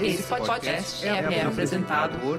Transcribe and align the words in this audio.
Esse 0.00 0.22
podcast 0.24 1.06
é, 1.06 1.42
apresentado 1.42 2.18
por 2.18 2.38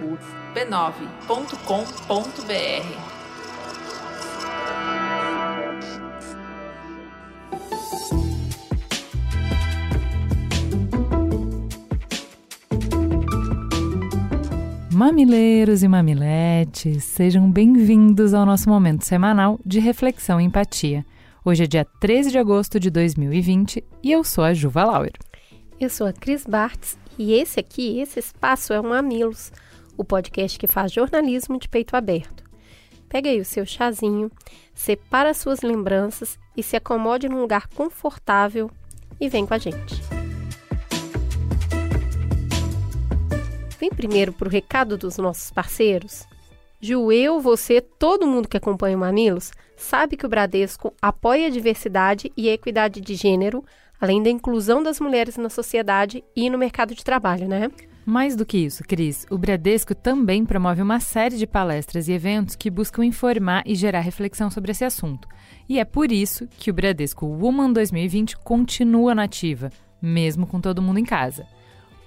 b9.com.br. 0.54 3.16
Mamileiros 14.94 15.84
e 15.84 15.88
mamiletes, 15.88 17.04
sejam 17.04 17.52
bem-vindos 17.52 18.34
ao 18.34 18.46
nosso 18.46 18.70
momento 18.70 19.04
semanal 19.04 19.60
de 19.66 19.80
reflexão 19.80 20.40
e 20.40 20.46
empatia. 20.46 21.06
Hoje 21.48 21.66
é 21.66 21.68
dia 21.68 21.86
13 21.86 22.32
de 22.32 22.40
agosto 22.40 22.80
de 22.80 22.90
2020 22.90 23.84
e 24.02 24.12
eu 24.12 24.24
sou 24.24 24.44
a 24.44 24.52
Juva 24.52 24.84
Lauer. 24.84 25.14
Eu 25.80 25.92
sou 25.92 26.08
a 26.08 26.12
Cris 26.12 26.44
Bartz 26.44 26.98
e 27.20 27.34
esse 27.34 27.60
aqui, 27.60 28.00
esse 28.00 28.18
espaço 28.18 28.74
é 28.74 28.80
o 28.80 28.84
Mamilos, 28.84 29.52
o 29.96 30.04
podcast 30.04 30.58
que 30.58 30.66
faz 30.66 30.92
jornalismo 30.92 31.60
de 31.60 31.70
peito 31.70 31.96
aberto. 31.96 32.44
Pega 33.08 33.30
aí 33.30 33.40
o 33.40 33.46
seu 33.46 33.64
chazinho, 33.64 34.32
separa 34.74 35.36
suas 35.36 35.62
lembranças 35.62 36.40
e 36.58 36.64
se 36.64 36.76
acomode 36.76 37.30
num 37.30 37.42
lugar 37.42 37.68
confortável 37.68 38.72
e 39.22 39.30
vem 39.30 39.46
com 39.46 39.54
a 39.54 39.60
gente. 39.60 40.02
Vem 43.80 43.92
primeiro 43.92 44.34
para 44.34 44.48
o 44.48 44.52
recado 44.52 44.98
dos 44.98 45.20
nossos 45.20 45.52
parceiros. 45.52 46.26
Ju, 46.82 47.12
eu, 47.12 47.40
você, 47.40 47.82
todo 47.82 48.26
mundo 48.26 48.50
que 48.50 48.58
acompanha 48.58 48.98
o 48.98 49.00
Mamilos, 49.00 49.52
sabe 49.78 50.18
que 50.18 50.26
o 50.26 50.30
Bradesco 50.30 50.94
apoia 51.02 51.48
a 51.48 51.50
diversidade 51.50 52.32
e 52.36 52.50
a 52.50 52.54
equidade 52.54 53.02
de 53.02 53.16
gênero, 53.16 53.64
além 54.00 54.22
da 54.22 54.30
inclusão 54.30 54.84
das 54.84 55.00
mulheres 55.00 55.38
na 55.38 55.50
sociedade 55.50 56.24
e 56.36 56.50
no 56.50 56.58
mercado 56.58 56.94
de 56.94 57.04
trabalho, 57.04 57.48
né? 57.48 57.70
Mais 58.06 58.36
do 58.36 58.46
que 58.46 58.60
isso, 58.60 58.84
Cris, 58.84 59.26
o 59.32 59.38
Bradesco 59.38 59.96
também 59.96 60.46
promove 60.46 60.80
uma 60.80 61.00
série 61.00 61.38
de 61.38 61.48
palestras 61.48 62.08
e 62.08 62.12
eventos 62.12 62.56
que 62.56 62.70
buscam 62.70 63.04
informar 63.04 63.64
e 63.66 63.74
gerar 63.74 64.02
reflexão 64.02 64.52
sobre 64.52 64.72
esse 64.72 64.86
assunto. 64.86 65.28
E 65.68 65.80
é 65.80 65.86
por 65.86 66.12
isso 66.12 66.48
que 66.60 66.70
o 66.70 66.74
Bradesco 66.74 67.26
Woman 67.26 67.74
2020 67.74 68.38
continua 68.38 69.16
nativa, 69.16 69.72
mesmo 70.00 70.46
com 70.46 70.62
todo 70.62 70.84
mundo 70.84 71.00
em 71.00 71.04
casa. 71.04 71.48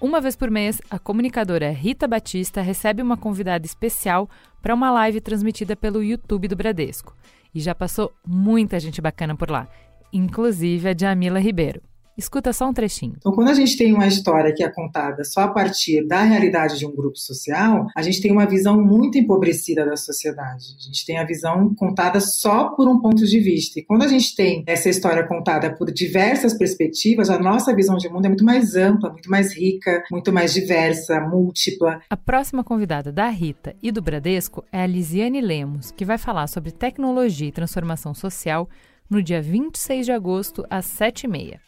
Uma 0.00 0.20
vez 0.20 0.36
por 0.36 0.48
mês, 0.48 0.80
a 0.88 1.00
comunicadora 1.00 1.72
Rita 1.72 2.06
Batista 2.06 2.60
recebe 2.60 3.03
uma 3.03 3.16
convidada 3.16 3.66
especial 3.66 4.30
para 4.62 4.72
uma 4.72 4.92
live 4.92 5.20
transmitida 5.20 5.75
pelo 5.75 6.00
YouTube 6.00 6.47
do 6.47 6.55
Bradesco. 6.55 7.16
E 7.59 7.61
já 7.61 7.75
passou 7.75 8.14
muita 8.25 8.78
gente 8.78 9.01
bacana 9.01 9.34
por 9.34 9.51
lá, 9.51 9.67
inclusive 10.12 10.91
a 10.91 10.97
Jamila 10.97 11.41
Ribeiro. 11.41 11.83
Escuta 12.19 12.52
só 12.52 12.69
um 12.69 12.72
trechinho. 12.72 13.14
Então, 13.16 13.30
quando 13.30 13.48
a 13.48 13.55
gente 13.55 13.78
tem 13.78 13.94
uma 13.94 14.08
história 14.08 14.52
que 14.52 14.64
é 14.64 14.69
contada 14.69 15.22
só 15.22 15.42
a 15.42 15.48
partir 15.48 16.05
da 16.05 16.25
realidade 16.25 16.77
de 16.77 16.84
um 16.84 16.91
grupo 16.91 17.16
social, 17.16 17.86
a 17.97 18.02
gente 18.02 18.20
tem 18.20 18.33
uma 18.33 18.44
visão 18.44 18.83
muito 18.83 19.16
empobrecida 19.16 19.86
da 19.86 19.97
sociedade. 19.97 20.64
A 20.77 20.83
gente 20.83 21.06
tem 21.06 21.16
a 21.16 21.25
visão 21.25 21.72
contada 21.77 22.19
só 22.19 22.70
por 22.70 22.88
um 22.88 23.00
ponto 23.00 23.25
de 23.25 23.38
vista. 23.38 23.78
E 23.78 23.84
quando 23.84 24.02
a 24.02 24.08
gente 24.08 24.34
tem 24.34 24.64
essa 24.66 24.88
história 24.88 25.25
contada 25.28 25.72
por 25.72 25.92
diversas 25.92 26.58
perspectivas, 26.58 27.30
a 27.30 27.38
nossa 27.38 27.72
visão 27.72 27.97
de 27.97 28.08
mundo 28.08 28.25
é 28.25 28.28
muito 28.28 28.44
mais 28.44 28.75
ampla, 28.75 29.10
muito 29.10 29.30
mais 29.30 29.56
rica, 29.56 30.03
muito 30.10 30.32
mais 30.32 30.53
diversa, 30.53 31.20
múltipla. 31.20 32.00
A 32.10 32.16
próxima 32.16 32.64
convidada 32.64 33.12
da 33.12 33.28
Rita 33.28 33.77
e 33.80 33.92
do 33.92 34.03
Bradesco 34.03 34.64
é 34.72 34.82
a 34.82 34.86
Lisiane 34.88 35.41
Lemos, 35.41 35.92
que 35.92 36.05
vai 36.05 36.19
falar 36.19 36.48
sobre 36.48 36.72
tecnologia 36.72 37.47
e 37.47 37.53
transformação 37.53 38.12
social 38.12 38.69
no 39.08 39.22
dia 39.22 39.41
26 39.41 40.05
de 40.05 40.10
agosto, 40.10 40.66
às 40.69 40.84
7h30. 40.84 41.67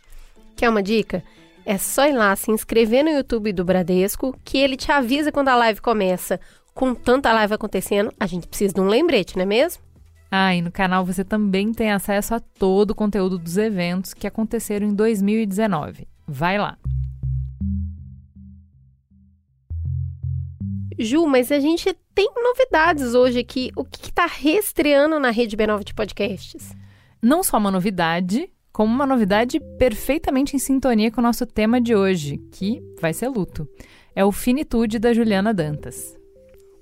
Quer 0.57 0.69
uma 0.69 0.83
dica? 0.83 1.23
É 1.65 1.79
só 1.79 2.07
ir 2.07 2.13
lá 2.13 2.35
se 2.35 2.51
inscrever 2.51 3.05
no 3.05 3.11
YouTube 3.11 3.53
do 3.53 3.65
Bradesco 3.65 4.37
que 4.45 4.59
ele 4.59 4.77
te 4.77 4.91
avisa 4.91 5.31
quando 5.31 5.49
a 5.49 5.57
live 5.57 5.81
começa. 5.81 6.41
Com 6.75 6.95
tanta 6.95 7.33
live 7.33 7.55
acontecendo, 7.55 8.13
a 8.19 8.27
gente 8.27 8.47
precisa 8.47 8.75
de 8.75 8.81
um 8.81 8.89
lembrete, 8.89 9.37
não 9.37 9.43
é 9.43 9.47
mesmo? 9.47 9.83
Ah, 10.31 10.55
e 10.55 10.63
no 10.63 10.71
canal 10.71 11.05
você 11.05 11.25
também 11.25 11.73
tem 11.73 11.91
acesso 11.91 12.35
a 12.35 12.41
todo 12.41 12.93
o 12.93 12.95
conteúdo 12.95 13.37
dos 13.39 13.57
eventos 13.57 14.15
que 14.15 14.27
aconteceram 14.27 14.87
em 14.87 14.95
2019. 14.95 16.07
Vai 16.27 16.57
lá! 16.57 16.79
Ju, 20.99 21.27
mas 21.27 21.51
a 21.51 21.59
gente 21.59 21.97
tem 22.15 22.31
novidades 22.37 23.15
hoje 23.15 23.39
aqui. 23.39 23.73
O 23.75 23.85
que 23.85 24.09
está 24.09 24.27
reestreando 24.27 25.19
na 25.19 25.31
rede 25.31 25.57
B9 25.57 25.83
de 25.83 25.95
podcasts? 25.95 26.77
Não 27.23 27.43
só 27.43 27.57
uma 27.57 27.71
novidade, 27.71 28.51
como 28.73 28.93
uma 28.93 29.07
novidade 29.07 29.61
perfeitamente 29.79 30.57
em 30.57 30.59
sintonia 30.59 31.11
com 31.11 31.21
o 31.21 31.25
nosso 31.25 31.47
tema 31.47 31.81
de 31.81 31.95
hoje, 31.95 32.39
que 32.53 32.81
vai 33.01 33.13
ser 33.13 33.29
luto. 33.29 33.69
É 34.15 34.25
o 34.25 34.33
Finitude 34.33 34.99
da 34.99 35.13
Juliana 35.13 35.53
Dantas. 35.55 36.17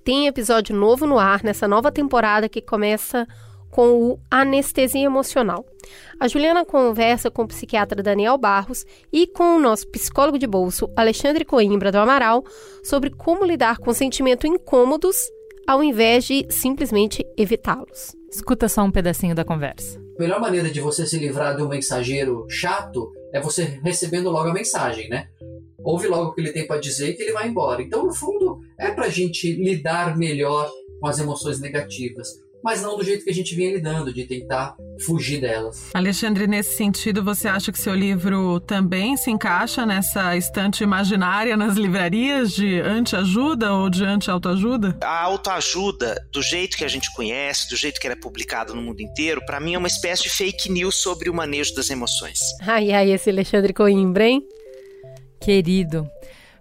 Tem 0.04 0.26
episódio 0.26 0.74
novo 0.74 1.06
no 1.06 1.18
ar 1.18 1.42
nessa 1.42 1.68
nova 1.68 1.92
temporada 1.92 2.48
que 2.48 2.62
começa 2.62 3.26
com 3.70 4.02
o 4.02 4.18
Anestesia 4.30 5.04
Emocional. 5.04 5.64
A 6.18 6.26
Juliana 6.26 6.64
conversa 6.64 7.30
com 7.30 7.42
o 7.42 7.48
psiquiatra 7.48 8.02
Daniel 8.02 8.38
Barros 8.38 8.84
e 9.12 9.26
com 9.26 9.56
o 9.56 9.60
nosso 9.60 9.86
psicólogo 9.88 10.38
de 10.38 10.46
bolso, 10.46 10.90
Alexandre 10.96 11.44
Coimbra 11.44 11.92
do 11.92 11.98
Amaral, 11.98 12.42
sobre 12.82 13.10
como 13.10 13.44
lidar 13.44 13.78
com 13.78 13.92
sentimentos 13.92 14.50
incômodos 14.50 15.16
ao 15.66 15.84
invés 15.84 16.24
de 16.24 16.46
simplesmente 16.48 17.22
evitá-los. 17.36 18.16
Escuta 18.32 18.68
só 18.68 18.82
um 18.82 18.90
pedacinho 18.90 19.34
da 19.34 19.44
conversa. 19.44 20.07
A 20.18 20.20
melhor 20.20 20.40
maneira 20.40 20.68
de 20.68 20.80
você 20.80 21.06
se 21.06 21.16
livrar 21.16 21.54
de 21.54 21.62
um 21.62 21.68
mensageiro 21.68 22.44
chato 22.50 23.12
é 23.32 23.40
você 23.40 23.78
recebendo 23.84 24.30
logo 24.30 24.48
a 24.48 24.52
mensagem, 24.52 25.08
né? 25.08 25.28
Ouve 25.78 26.08
logo 26.08 26.30
o 26.30 26.34
que 26.34 26.40
ele 26.40 26.52
tem 26.52 26.66
para 26.66 26.80
dizer 26.80 27.12
que 27.12 27.22
ele 27.22 27.32
vai 27.32 27.46
embora. 27.46 27.80
Então, 27.80 28.04
no 28.04 28.12
fundo, 28.12 28.58
é 28.76 28.90
para 28.90 29.04
a 29.04 29.10
gente 29.10 29.52
lidar 29.52 30.18
melhor 30.18 30.68
com 31.00 31.06
as 31.06 31.20
emoções 31.20 31.60
negativas 31.60 32.47
mas 32.62 32.82
não 32.82 32.96
do 32.96 33.04
jeito 33.04 33.24
que 33.24 33.30
a 33.30 33.34
gente 33.34 33.54
vinha 33.54 33.72
lidando, 33.72 34.12
de 34.12 34.24
tentar 34.24 34.76
fugir 35.04 35.40
delas. 35.40 35.90
Alexandre, 35.94 36.46
nesse 36.46 36.76
sentido, 36.76 37.22
você 37.22 37.48
acha 37.48 37.70
que 37.70 37.78
seu 37.78 37.94
livro 37.94 38.60
também 38.60 39.16
se 39.16 39.30
encaixa 39.30 39.86
nessa 39.86 40.36
estante 40.36 40.82
imaginária 40.82 41.56
nas 41.56 41.76
livrarias 41.76 42.52
de 42.52 42.80
anti-ajuda 42.80 43.72
ou 43.72 43.88
de 43.88 44.04
anti-autoajuda? 44.04 44.98
A 45.02 45.22
autoajuda, 45.22 46.16
do 46.32 46.42
jeito 46.42 46.76
que 46.76 46.84
a 46.84 46.88
gente 46.88 47.12
conhece, 47.14 47.68
do 47.70 47.76
jeito 47.76 48.00
que 48.00 48.06
era 48.06 48.14
é 48.14 48.20
publicado 48.20 48.74
no 48.74 48.82
mundo 48.82 49.00
inteiro, 49.00 49.44
para 49.44 49.60
mim 49.60 49.74
é 49.74 49.78
uma 49.78 49.88
espécie 49.88 50.24
de 50.24 50.30
fake 50.30 50.70
news 50.70 50.96
sobre 50.96 51.30
o 51.30 51.34
manejo 51.34 51.74
das 51.74 51.90
emoções. 51.90 52.38
Ai, 52.62 52.90
ai, 52.92 53.12
esse 53.12 53.30
Alexandre 53.30 53.72
Coimbra, 53.72 54.26
hein? 54.26 54.42
Querido, 55.40 56.08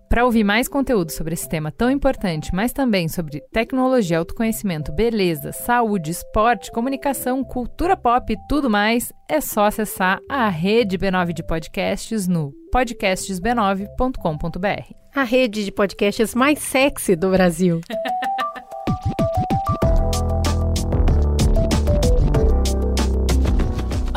para 0.10 0.26
ouvir 0.26 0.44
mais 0.44 0.68
conteúdo 0.68 1.12
sobre 1.12 1.34
esse 1.34 1.48
tema 1.48 1.72
tão 1.72 1.92
importante, 1.92 2.54
mas 2.54 2.72
também 2.72 3.08
sobre 3.08 3.42
tecnologia, 3.52 4.20
autoconhecimento, 4.20 4.92
beleza, 4.92 5.52
saúde, 5.52 6.12
esporte, 6.12 6.72
comunicação, 6.72 7.44
cultura 7.44 7.98
pop 7.98 8.32
e 8.32 8.38
tudo 8.48 8.70
mais, 8.70 9.12
é 9.30 9.42
só 9.42 9.66
acessar 9.66 10.20
a 10.30 10.48
rede 10.50 10.98
B9 10.98 11.34
de 11.34 11.46
podcasts 11.46 12.28
no 12.28 12.54
podcastsb9.com.br. 12.74 14.94
A 15.16 15.24
rede 15.24 15.66
de 15.66 15.72
podcasts 15.72 16.36
mais 16.36 16.60
sexy 16.60 17.16
do 17.16 17.32
Brasil. 17.32 17.82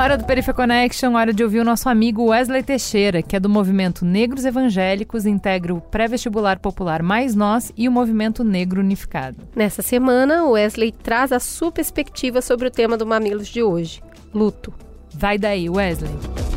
Hora 0.01 0.17
do 0.17 0.25
Perifa 0.25 0.55
Connection, 0.55 1.15
hora 1.15 1.31
de 1.31 1.45
ouvir 1.45 1.61
o 1.61 1.65
nosso 1.65 1.87
amigo 1.87 2.31
Wesley 2.31 2.63
Teixeira, 2.63 3.21
que 3.21 3.37
é 3.37 3.41
do 3.41 3.51
movimento 3.51 4.03
Negros 4.03 4.47
Evangélicos, 4.47 5.27
integra 5.27 5.75
o 5.75 5.81
pré-vestibular 5.81 6.59
popular 6.59 7.03
Mais 7.03 7.35
Nós 7.35 7.71
e 7.77 7.87
o 7.87 7.93
movimento 7.93 8.43
Negro 8.43 8.81
Unificado. 8.81 9.47
Nessa 9.55 9.83
semana, 9.83 10.47
Wesley 10.47 10.91
traz 10.91 11.33
a 11.33 11.39
sua 11.39 11.71
perspectiva 11.71 12.41
sobre 12.41 12.67
o 12.67 12.71
tema 12.71 12.97
do 12.97 13.07
Mamilos 13.07 13.49
de 13.49 13.63
hoje: 13.63 14.03
luto. 14.33 14.73
Vai 15.13 15.37
daí, 15.37 15.69
Wesley. 15.69 16.50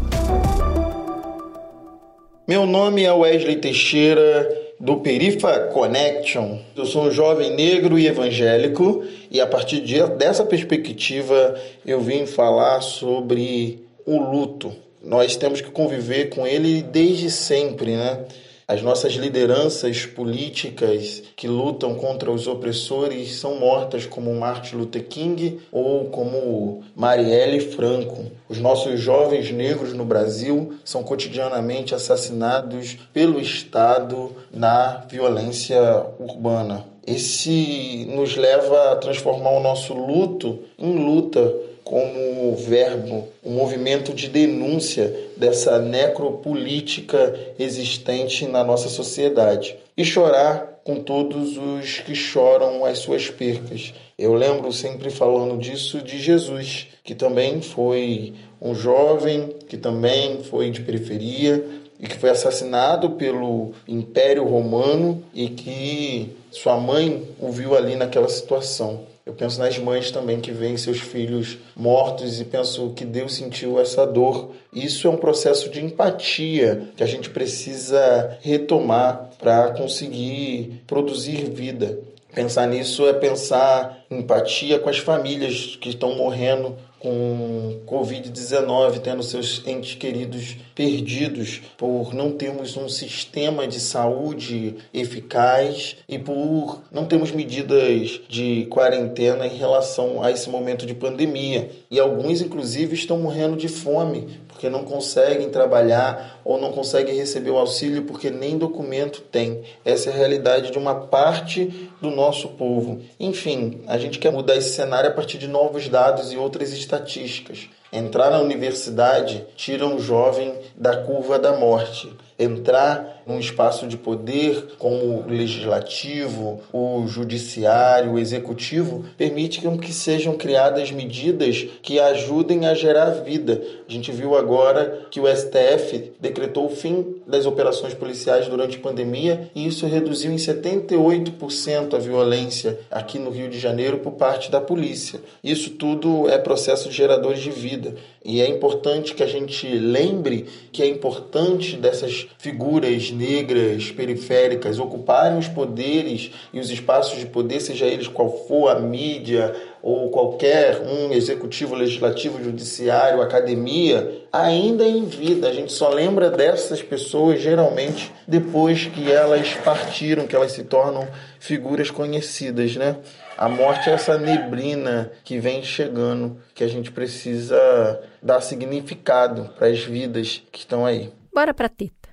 Meu 2.46 2.66
nome 2.66 3.06
é 3.06 3.14
Wesley 3.14 3.56
Teixeira 3.56 4.74
do 4.78 4.98
Perifa 4.98 5.70
Connection. 5.72 6.60
Eu 6.76 6.86
sou 6.86 7.04
um 7.04 7.12
jovem 7.12 7.56
negro 7.56 7.98
e 7.98 8.06
evangélico 8.06 9.02
e 9.32 9.40
a 9.40 9.48
partir 9.48 9.80
de, 9.80 10.06
dessa 10.18 10.44
perspectiva 10.44 11.56
eu 11.86 12.02
vim 12.02 12.26
falar 12.26 12.82
sobre 12.82 13.88
o 14.06 14.18
luto. 14.18 14.76
Nós 15.02 15.38
temos 15.38 15.62
que 15.62 15.72
conviver 15.72 16.32
com 16.32 16.46
ele 16.46 16.82
desde 16.82 17.32
sempre, 17.32 17.96
né? 17.96 18.26
As 18.66 18.82
nossas 18.82 19.14
lideranças 19.14 20.06
políticas 20.06 21.22
que 21.36 21.48
lutam 21.48 21.96
contra 21.96 22.32
os 22.32 22.48
opressores 22.48 23.36
são 23.36 23.60
mortas 23.60 24.06
como 24.06 24.34
Martin 24.34 24.78
Luther 24.78 25.04
King 25.04 25.60
ou 25.70 26.06
como 26.06 26.82
Marielle 26.96 27.60
Franco. 27.60 28.32
Os 28.48 28.60
nossos 28.60 29.02
jovens 29.02 29.52
negros 29.52 29.94
no 29.94 30.06
Brasil 30.06 30.76
são 30.86 31.04
cotidianamente 31.04 31.94
assassinados 31.94 32.98
pelo 33.12 33.42
Estado 33.42 34.32
na 34.54 35.06
violência 35.10 36.06
urbana. 36.18 36.86
Esse 37.06 38.08
nos 38.16 38.38
leva 38.38 38.94
a 38.94 38.96
transformar 38.96 39.52
o 39.52 39.60
nosso 39.60 39.94
luto 39.94 40.60
em 40.80 41.04
luta 41.04 41.54
como 41.84 42.56
verbo, 42.56 43.28
um 43.44 43.52
movimento 43.52 44.14
de 44.14 44.30
denúncia 44.30 45.14
dessa 45.44 45.78
necropolítica 45.78 47.38
existente 47.60 48.48
na 48.48 48.64
nossa 48.64 48.88
sociedade. 48.88 49.76
E 49.98 50.06
chorar 50.06 50.80
com 50.86 51.02
todos 51.02 51.58
os 51.58 52.00
que 52.00 52.16
choram 52.16 52.86
as 52.86 53.00
suas 53.00 53.30
percas. 53.30 53.94
Eu 54.18 54.34
lembro 54.34 54.72
sempre 54.72 55.10
falando 55.10 55.58
disso 55.58 56.02
de 56.02 56.18
Jesus, 56.18 56.88
que 57.04 57.14
também 57.14 57.62
foi 57.62 58.34
um 58.62 58.74
jovem, 58.74 59.50
que 59.68 59.76
também 59.76 60.42
foi 60.44 60.72
de 60.72 60.80
periferia 60.80 61.62
e 62.00 62.08
que 62.08 62.18
foi 62.18 62.30
assassinado 62.30 63.12
pelo 63.12 63.74
Império 63.86 64.46
Romano 64.46 65.22
e 65.34 65.50
que 65.50 66.38
sua 66.52 66.78
mãe 66.78 67.28
o 67.38 67.52
viu 67.52 67.76
ali 67.76 67.98
naquela 67.98 68.30
situação. 68.30 69.02
Eu 69.26 69.34
penso 69.34 69.58
nas 69.60 69.78
mães 69.78 70.12
também 70.12 70.42
que 70.42 70.52
veem 70.52 70.76
seus 70.76 71.00
filhos 71.00 71.58
mortos 71.76 72.42
e 72.42 72.46
penso 72.46 72.90
que 72.90 73.06
Deus 73.06 73.36
sentiu 73.36 73.80
essa 73.80 74.06
dor. 74.06 74.52
Isso 74.74 75.08
é 75.08 75.10
um 75.10 75.16
processo 75.16 75.70
de 75.70 75.84
empatia 75.84 76.90
que 76.98 77.04
a 77.04 77.08
gente 77.08 77.30
precisa 77.30 78.38
retomar 78.42 79.30
para 79.40 79.72
conseguir 79.72 80.84
produzir 80.86 81.50
vida. 81.50 82.00
Pensar 82.36 82.68
nisso 82.68 83.08
é 83.08 83.14
pensar 83.14 84.04
empatia 84.12 84.78
com 84.78 84.90
as 84.90 84.98
famílias 84.98 85.78
que 85.80 85.90
estão 85.90 86.16
morrendo 86.16 86.76
com 87.04 87.82
Covid-19, 87.86 89.00
tendo 89.00 89.22
seus 89.22 89.62
entes 89.68 89.94
queridos 89.96 90.56
perdidos 90.74 91.62
por 91.78 92.14
não 92.14 92.32
termos 92.32 92.78
um 92.78 92.88
sistema 92.88 93.68
de 93.68 93.82
saúde 93.82 94.76
eficaz 94.94 95.98
e 96.08 96.18
por 96.18 96.82
não 96.90 97.04
termos 97.04 97.34
medidas 97.34 98.22
de 98.30 98.66
quarentena 98.70 99.46
em 99.46 99.58
relação 99.58 100.24
a 100.24 100.32
esse 100.32 100.50
momento 100.50 100.86
de 100.86 100.96
pandemia. 100.96 101.70
E 101.92 102.00
alguns, 102.00 102.42
inclusive, 102.42 102.96
estão 102.96 103.20
morrendo 103.20 103.58
de 103.58 103.68
fome 103.68 104.40
porque 104.64 104.70
não 104.70 104.86
conseguem 104.86 105.50
trabalhar 105.50 106.40
ou 106.46 106.58
não 106.58 106.72
conseguem 106.72 107.18
receber 107.18 107.50
o 107.50 107.58
auxílio 107.58 108.04
porque 108.04 108.30
nem 108.30 108.58
documento 108.58 109.20
tem. 109.20 109.62
Essa 109.84 110.10
é 110.10 110.14
a 110.14 110.16
realidade 110.16 110.72
de 110.72 110.78
uma 110.78 110.96
parte 110.96 111.90
do 112.02 112.10
nosso 112.10 112.48
povo. 112.50 113.02
Enfim, 113.20 113.82
a 113.88 113.98
gente 113.98 114.20
quer 114.20 114.32
mudar 114.32 114.56
esse 114.56 114.70
cenário 114.70 115.10
a 115.10 115.14
partir 115.14 115.38
de 115.38 115.50
novos 115.50 115.90
dados 115.90 116.32
e 116.32 116.38
outras 116.38 116.72
estatísticas. 116.72 117.68
Entrar 117.94 118.32
na 118.32 118.40
universidade 118.40 119.46
tira 119.56 119.86
um 119.86 120.00
jovem 120.00 120.52
da 120.76 120.98
curva 120.98 121.38
da 121.38 121.56
morte. 121.56 122.12
Entrar 122.40 123.22
num 123.28 123.40
espaço 123.40 123.88
de 123.88 123.98
poder 123.98 124.76
como 124.80 125.20
o 125.20 125.28
legislativo, 125.28 126.60
o 126.74 127.06
judiciário, 127.08 128.14
o 128.14 128.20
executivo, 128.20 129.06
permite 129.18 129.62
que 129.80 129.94
sejam 129.94 130.36
criadas 130.36 130.92
medidas 130.92 131.68
que 131.82 132.00
ajudem 132.00 132.66
a 132.66 132.74
gerar 132.74 133.12
vida. 133.22 133.62
A 133.88 133.92
gente 133.92 134.12
viu 134.12 134.36
agora 134.36 135.06
que 135.12 135.20
o 135.20 135.28
STF 135.28 136.14
decretou 136.20 136.66
o 136.66 136.76
fim 136.76 137.22
das 137.28 137.46
operações 137.46 137.94
policiais 137.94 138.48
durante 138.48 138.78
a 138.78 138.82
pandemia 138.82 139.50
e 139.54 139.68
isso 139.68 139.86
reduziu 139.86 140.32
em 140.32 140.38
78% 140.38 141.94
a 141.94 142.00
violência 142.00 142.80
aqui 142.90 143.20
no 143.20 143.30
Rio 143.30 143.50
de 143.50 143.60
Janeiro 143.60 144.00
por 144.00 144.14
parte 144.14 144.50
da 144.50 144.60
polícia. 144.60 145.22
Isso 145.44 145.72
tudo 145.72 146.28
é 146.28 146.38
processo 146.38 146.90
de 146.90 146.96
geradores 146.96 147.40
de 147.40 147.52
vida. 147.52 147.83
E 148.24 148.42
é 148.42 148.48
importante 148.48 149.14
que 149.14 149.24
a 149.24 149.28
gente 149.28 149.68
lembre 149.68 150.46
que 150.72 150.82
é 150.82 150.88
importante 150.88 151.76
dessas 151.76 152.28
figuras 152.38 153.12
negras 153.12 153.92
periféricas 153.92 154.80
ocuparem 154.80 155.38
os 155.38 155.48
poderes 155.48 156.32
e 156.54 156.60
os 156.60 156.70
espaços 156.70 157.20
de 157.20 157.26
poder, 157.26 157.60
seja 157.60 157.86
eles 157.86 158.08
qual 158.08 158.46
for 158.48 158.70
a 158.70 158.80
mídia 158.80 159.54
ou 159.82 160.10
qualquer 160.10 160.82
um 160.82 161.12
executivo, 161.12 161.76
legislativo, 161.76 162.42
judiciário, 162.42 163.22
academia, 163.22 164.24
ainda 164.32 164.88
em 164.88 165.04
vida. 165.04 165.50
A 165.50 165.54
gente 165.54 165.74
só 165.74 165.90
lembra 165.90 166.30
dessas 166.30 166.82
pessoas 166.82 167.42
geralmente 167.42 168.10
depois 168.26 168.86
que 168.86 169.12
elas 169.12 169.54
partiram, 169.56 170.26
que 170.26 170.36
elas 170.36 170.54
se 170.54 170.64
tornam 170.64 171.06
figuras 171.38 171.92
conhecidas, 171.92 172.78
né? 172.78 172.96
A 173.44 173.50
morte 173.50 173.90
é 173.90 173.94
essa 173.94 174.18
neblina 174.18 175.12
que 175.22 175.38
vem 175.38 175.62
chegando, 175.62 176.38
que 176.56 176.64
a 176.64 176.68
gente 176.70 176.90
precisa 176.94 178.02
dar 178.22 178.40
significado 178.40 179.50
para 179.58 179.68
as 179.68 179.84
vidas 179.84 180.42
que 180.50 180.60
estão 180.60 180.86
aí. 180.86 181.12
Bora 181.36 181.54
para 181.54 181.68
teta. 181.68 182.08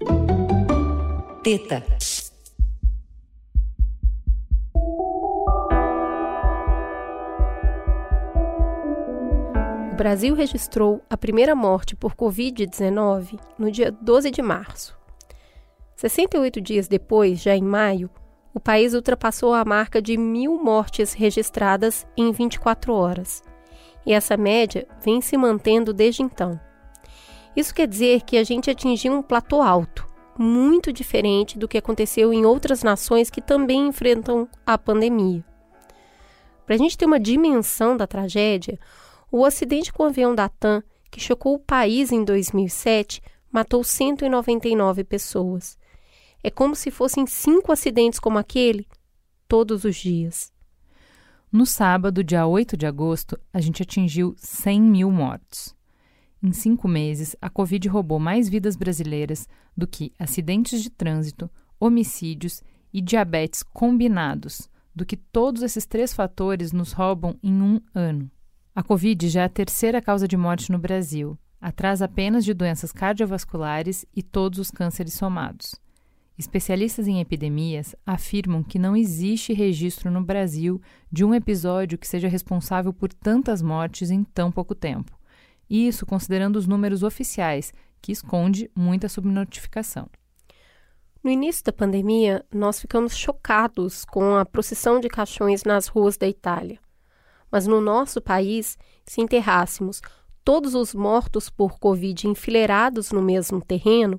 Teta. 1.44 1.84
O 9.92 9.96
Brasil 9.96 10.34
registrou 10.34 11.00
a 11.08 11.16
primeira 11.16 11.54
morte 11.54 11.94
por 11.94 12.16
Covid-19 12.16 13.38
no 13.56 13.70
dia 13.70 13.92
12 13.92 14.32
de 14.32 14.42
março. 14.42 14.98
68 15.94 16.60
dias 16.60 16.88
depois, 16.88 17.40
já 17.40 17.54
em 17.54 17.62
maio, 17.62 18.10
o 18.54 18.60
país 18.60 18.94
ultrapassou 18.94 19.54
a 19.54 19.64
marca 19.64 20.02
de 20.02 20.16
mil 20.16 20.62
mortes 20.62 21.12
registradas 21.12 22.06
em 22.16 22.32
24 22.32 22.92
horas. 22.92 23.42
E 24.04 24.12
essa 24.12 24.36
média 24.36 24.86
vem 25.04 25.20
se 25.20 25.36
mantendo 25.36 25.92
desde 25.92 26.22
então. 26.22 26.58
Isso 27.54 27.74
quer 27.74 27.86
dizer 27.86 28.22
que 28.22 28.36
a 28.36 28.44
gente 28.44 28.70
atingiu 28.70 29.12
um 29.12 29.22
platô 29.22 29.60
alto, 29.60 30.06
muito 30.38 30.92
diferente 30.92 31.58
do 31.58 31.68
que 31.68 31.78
aconteceu 31.78 32.32
em 32.32 32.44
outras 32.44 32.82
nações 32.82 33.28
que 33.28 33.40
também 33.40 33.88
enfrentam 33.88 34.48
a 34.64 34.78
pandemia. 34.78 35.44
Para 36.64 36.76
a 36.76 36.78
gente 36.78 36.96
ter 36.96 37.04
uma 37.04 37.20
dimensão 37.20 37.96
da 37.96 38.06
tragédia, 38.06 38.78
o 39.30 39.44
acidente 39.44 39.92
com 39.92 40.04
o 40.04 40.06
avião 40.06 40.34
da 40.34 40.48
TAM, 40.48 40.82
que 41.10 41.20
chocou 41.20 41.54
o 41.54 41.58
país 41.58 42.12
em 42.12 42.24
2007, 42.24 43.20
matou 43.50 43.82
199 43.82 45.04
pessoas. 45.04 45.76
É 46.42 46.50
como 46.50 46.74
se 46.74 46.90
fossem 46.90 47.26
cinco 47.26 47.72
acidentes 47.72 48.18
como 48.18 48.38
aquele 48.38 48.86
todos 49.46 49.84
os 49.84 49.96
dias. 49.96 50.52
No 51.52 51.66
sábado, 51.66 52.22
dia 52.22 52.46
8 52.46 52.76
de 52.76 52.86
agosto, 52.86 53.38
a 53.52 53.60
gente 53.60 53.82
atingiu 53.82 54.34
100 54.38 54.80
mil 54.80 55.10
mortos. 55.10 55.74
Em 56.42 56.52
cinco 56.52 56.88
meses, 56.88 57.36
a 57.40 57.50
Covid 57.50 57.86
roubou 57.88 58.18
mais 58.18 58.48
vidas 58.48 58.76
brasileiras 58.76 59.48
do 59.76 59.86
que 59.86 60.12
acidentes 60.18 60.82
de 60.82 60.88
trânsito, 60.88 61.50
homicídios 61.78 62.62
e 62.92 63.00
diabetes 63.00 63.62
combinados, 63.62 64.70
do 64.94 65.04
que 65.04 65.16
todos 65.16 65.62
esses 65.62 65.84
três 65.84 66.12
fatores 66.14 66.72
nos 66.72 66.92
roubam 66.92 67.36
em 67.42 67.60
um 67.60 67.80
ano. 67.94 68.30
A 68.74 68.82
Covid 68.82 69.28
já 69.28 69.42
é 69.42 69.44
a 69.44 69.48
terceira 69.48 70.00
causa 70.00 70.26
de 70.26 70.36
morte 70.36 70.72
no 70.72 70.78
Brasil, 70.78 71.38
atrás 71.60 72.00
apenas 72.00 72.44
de 72.44 72.54
doenças 72.54 72.92
cardiovasculares 72.92 74.06
e 74.14 74.22
todos 74.22 74.58
os 74.58 74.70
cânceres 74.70 75.14
somados. 75.14 75.74
Especialistas 76.40 77.06
em 77.06 77.20
epidemias 77.20 77.94
afirmam 78.06 78.62
que 78.62 78.78
não 78.78 78.96
existe 78.96 79.52
registro 79.52 80.10
no 80.10 80.22
Brasil 80.22 80.80
de 81.12 81.22
um 81.22 81.34
episódio 81.34 81.98
que 81.98 82.08
seja 82.08 82.28
responsável 82.28 82.94
por 82.94 83.12
tantas 83.12 83.60
mortes 83.60 84.10
em 84.10 84.24
tão 84.24 84.50
pouco 84.50 84.74
tempo. 84.74 85.12
Isso 85.68 86.06
considerando 86.06 86.56
os 86.56 86.66
números 86.66 87.02
oficiais, 87.02 87.74
que 88.00 88.10
esconde 88.10 88.70
muita 88.74 89.06
subnotificação. 89.06 90.08
No 91.22 91.30
início 91.30 91.62
da 91.62 91.74
pandemia, 91.74 92.42
nós 92.50 92.80
ficamos 92.80 93.14
chocados 93.14 94.06
com 94.06 94.34
a 94.36 94.46
procissão 94.46 94.98
de 94.98 95.10
caixões 95.10 95.62
nas 95.64 95.88
ruas 95.88 96.16
da 96.16 96.26
Itália. 96.26 96.80
Mas 97.52 97.66
no 97.66 97.82
nosso 97.82 98.18
país, 98.18 98.78
se 99.04 99.20
enterrássemos 99.20 100.00
todos 100.42 100.74
os 100.74 100.94
mortos 100.94 101.50
por 101.50 101.78
Covid 101.78 102.26
enfileirados 102.26 103.12
no 103.12 103.20
mesmo 103.20 103.60
terreno, 103.60 104.18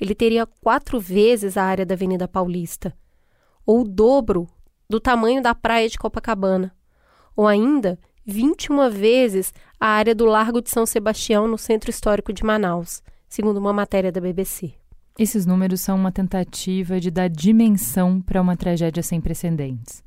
ele 0.00 0.14
teria 0.14 0.46
quatro 0.46 1.00
vezes 1.00 1.56
a 1.56 1.64
área 1.64 1.84
da 1.84 1.94
Avenida 1.94 2.28
Paulista, 2.28 2.96
ou 3.66 3.80
o 3.80 3.84
dobro 3.84 4.48
do 4.88 5.00
tamanho 5.00 5.42
da 5.42 5.54
praia 5.54 5.88
de 5.88 5.98
Copacabana, 5.98 6.74
ou 7.36 7.46
ainda 7.46 7.98
21 8.24 8.90
vezes 8.90 9.52
a 9.80 9.86
área 9.86 10.14
do 10.14 10.24
Largo 10.24 10.60
de 10.60 10.70
São 10.70 10.84
Sebastião 10.84 11.46
no 11.46 11.58
Centro 11.58 11.90
Histórico 11.90 12.32
de 12.32 12.44
Manaus, 12.44 13.02
segundo 13.28 13.58
uma 13.58 13.72
matéria 13.72 14.12
da 14.12 14.20
BBC. 14.20 14.74
Esses 15.18 15.44
números 15.44 15.80
são 15.80 15.96
uma 15.96 16.12
tentativa 16.12 17.00
de 17.00 17.10
dar 17.10 17.28
dimensão 17.28 18.20
para 18.20 18.40
uma 18.40 18.56
tragédia 18.56 19.02
sem 19.02 19.20
precedentes. 19.20 20.02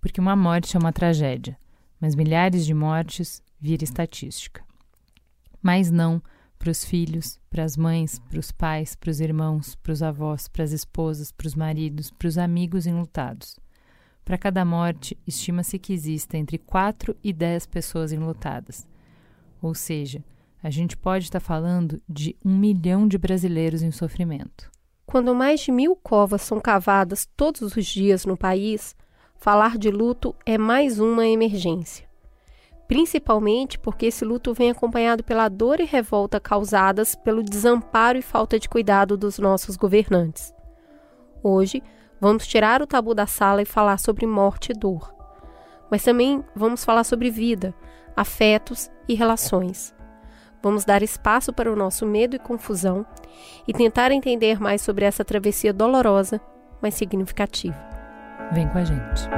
Porque 0.00 0.20
uma 0.20 0.34
morte 0.34 0.76
é 0.76 0.80
uma 0.80 0.92
tragédia, 0.92 1.56
mas 2.00 2.14
milhares 2.14 2.66
de 2.66 2.74
mortes 2.74 3.42
vira 3.60 3.84
estatística. 3.84 4.64
Mas 5.62 5.90
não 5.90 6.20
para 6.60 6.70
os 6.70 6.84
filhos, 6.84 7.40
para 7.48 7.64
as 7.64 7.74
mães, 7.74 8.18
para 8.18 8.38
os 8.38 8.52
pais, 8.52 8.94
para 8.94 9.10
os 9.10 9.18
irmãos, 9.18 9.74
para 9.76 9.92
os 9.92 10.02
avós, 10.02 10.46
para 10.46 10.62
as 10.62 10.72
esposas, 10.72 11.32
para 11.32 11.46
os 11.46 11.54
maridos, 11.54 12.10
para 12.10 12.28
os 12.28 12.36
amigos 12.36 12.86
enlutados. 12.86 13.58
Para 14.26 14.36
cada 14.36 14.62
morte, 14.62 15.16
estima-se 15.26 15.78
que 15.78 15.94
exista 15.94 16.36
entre 16.36 16.58
4 16.58 17.16
e 17.24 17.32
10 17.32 17.64
pessoas 17.64 18.12
enlutadas. 18.12 18.86
Ou 19.62 19.74
seja, 19.74 20.22
a 20.62 20.68
gente 20.68 20.98
pode 20.98 21.24
estar 21.24 21.40
falando 21.40 22.00
de 22.06 22.36
um 22.44 22.54
milhão 22.54 23.08
de 23.08 23.16
brasileiros 23.16 23.80
em 23.80 23.90
sofrimento. 23.90 24.70
Quando 25.06 25.34
mais 25.34 25.60
de 25.60 25.72
mil 25.72 25.96
covas 25.96 26.42
são 26.42 26.60
cavadas 26.60 27.26
todos 27.34 27.74
os 27.74 27.86
dias 27.86 28.26
no 28.26 28.36
país, 28.36 28.94
falar 29.34 29.78
de 29.78 29.90
luto 29.90 30.36
é 30.44 30.58
mais 30.58 31.00
uma 31.00 31.26
emergência. 31.26 32.09
Principalmente 32.90 33.78
porque 33.78 34.06
esse 34.06 34.24
luto 34.24 34.52
vem 34.52 34.68
acompanhado 34.68 35.22
pela 35.22 35.48
dor 35.48 35.78
e 35.78 35.84
revolta 35.84 36.40
causadas 36.40 37.14
pelo 37.14 37.40
desamparo 37.40 38.18
e 38.18 38.22
falta 38.22 38.58
de 38.58 38.68
cuidado 38.68 39.16
dos 39.16 39.38
nossos 39.38 39.76
governantes. 39.76 40.52
Hoje, 41.40 41.84
vamos 42.20 42.48
tirar 42.48 42.82
o 42.82 42.88
tabu 42.88 43.14
da 43.14 43.28
sala 43.28 43.62
e 43.62 43.64
falar 43.64 43.96
sobre 44.00 44.26
morte 44.26 44.72
e 44.72 44.74
dor. 44.74 45.14
Mas 45.88 46.02
também 46.02 46.44
vamos 46.52 46.84
falar 46.84 47.04
sobre 47.04 47.30
vida, 47.30 47.72
afetos 48.16 48.90
e 49.08 49.14
relações. 49.14 49.94
Vamos 50.60 50.84
dar 50.84 51.00
espaço 51.00 51.52
para 51.52 51.72
o 51.72 51.76
nosso 51.76 52.04
medo 52.04 52.34
e 52.34 52.40
confusão 52.40 53.06
e 53.68 53.72
tentar 53.72 54.10
entender 54.10 54.60
mais 54.60 54.82
sobre 54.82 55.04
essa 55.04 55.24
travessia 55.24 55.72
dolorosa, 55.72 56.40
mas 56.82 56.94
significativa. 56.94 57.78
Vem 58.50 58.68
com 58.68 58.78
a 58.78 58.84
gente. 58.84 59.30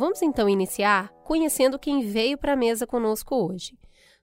Vamos 0.00 0.22
então 0.22 0.48
iniciar 0.48 1.10
conhecendo 1.26 1.78
quem 1.78 2.00
veio 2.00 2.38
para 2.38 2.54
a 2.54 2.56
mesa 2.56 2.86
conosco 2.86 3.34
hoje. 3.34 3.72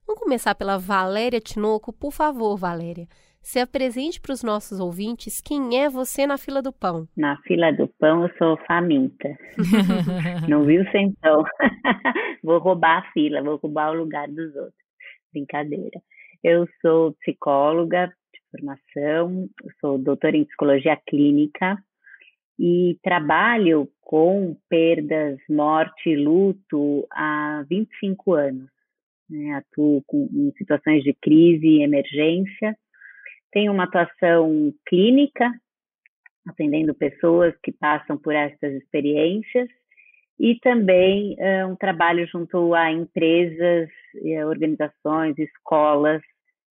Vamos 0.04 0.20
começar 0.20 0.52
pela 0.56 0.76
Valéria 0.76 1.38
Tinoco. 1.38 1.92
Por 1.92 2.10
favor, 2.10 2.56
Valéria, 2.56 3.06
se 3.40 3.60
apresente 3.60 4.20
para 4.20 4.32
os 4.32 4.42
nossos 4.42 4.80
ouvintes 4.80 5.40
quem 5.40 5.80
é 5.80 5.88
você 5.88 6.26
na 6.26 6.36
fila 6.36 6.60
do 6.60 6.72
pão. 6.72 7.06
Na 7.16 7.36
fila 7.42 7.70
do 7.72 7.86
pão 7.96 8.24
eu 8.24 8.30
sou 8.36 8.56
faminta. 8.66 9.28
Não 10.50 10.64
viu 10.64 10.82
então? 10.92 11.44
vou 12.42 12.58
roubar 12.58 12.98
a 12.98 13.12
fila, 13.12 13.40
vou 13.40 13.56
roubar 13.56 13.92
o 13.92 13.98
lugar 13.98 14.26
dos 14.26 14.56
outros. 14.56 14.82
Brincadeira. 15.32 16.00
Eu 16.42 16.66
sou 16.82 17.14
psicóloga 17.20 18.08
de 18.08 18.40
formação, 18.50 19.48
sou 19.80 19.96
doutora 19.96 20.36
em 20.36 20.44
psicologia 20.44 20.98
clínica 21.06 21.78
e 22.58 22.98
trabalho 23.02 23.88
com 24.00 24.56
perdas, 24.68 25.38
morte 25.48 26.10
e 26.10 26.16
luto 26.16 27.06
há 27.12 27.64
25 27.68 28.32
anos. 28.34 28.68
Né? 29.28 29.52
Atuo 29.54 30.02
com, 30.06 30.28
em 30.32 30.52
situações 30.56 31.04
de 31.04 31.14
crise 31.14 31.66
e 31.66 31.82
emergência. 31.82 32.76
Tenho 33.52 33.72
uma 33.72 33.84
atuação 33.84 34.72
clínica, 34.86 35.50
atendendo 36.46 36.94
pessoas 36.94 37.54
que 37.62 37.70
passam 37.72 38.16
por 38.16 38.34
essas 38.34 38.72
experiências, 38.74 39.68
e 40.40 40.58
também 40.60 41.36
uh, 41.38 41.68
um 41.68 41.76
trabalho 41.76 42.26
junto 42.26 42.72
a 42.74 42.90
empresas, 42.92 43.88
organizações, 44.46 45.36
escolas 45.38 46.22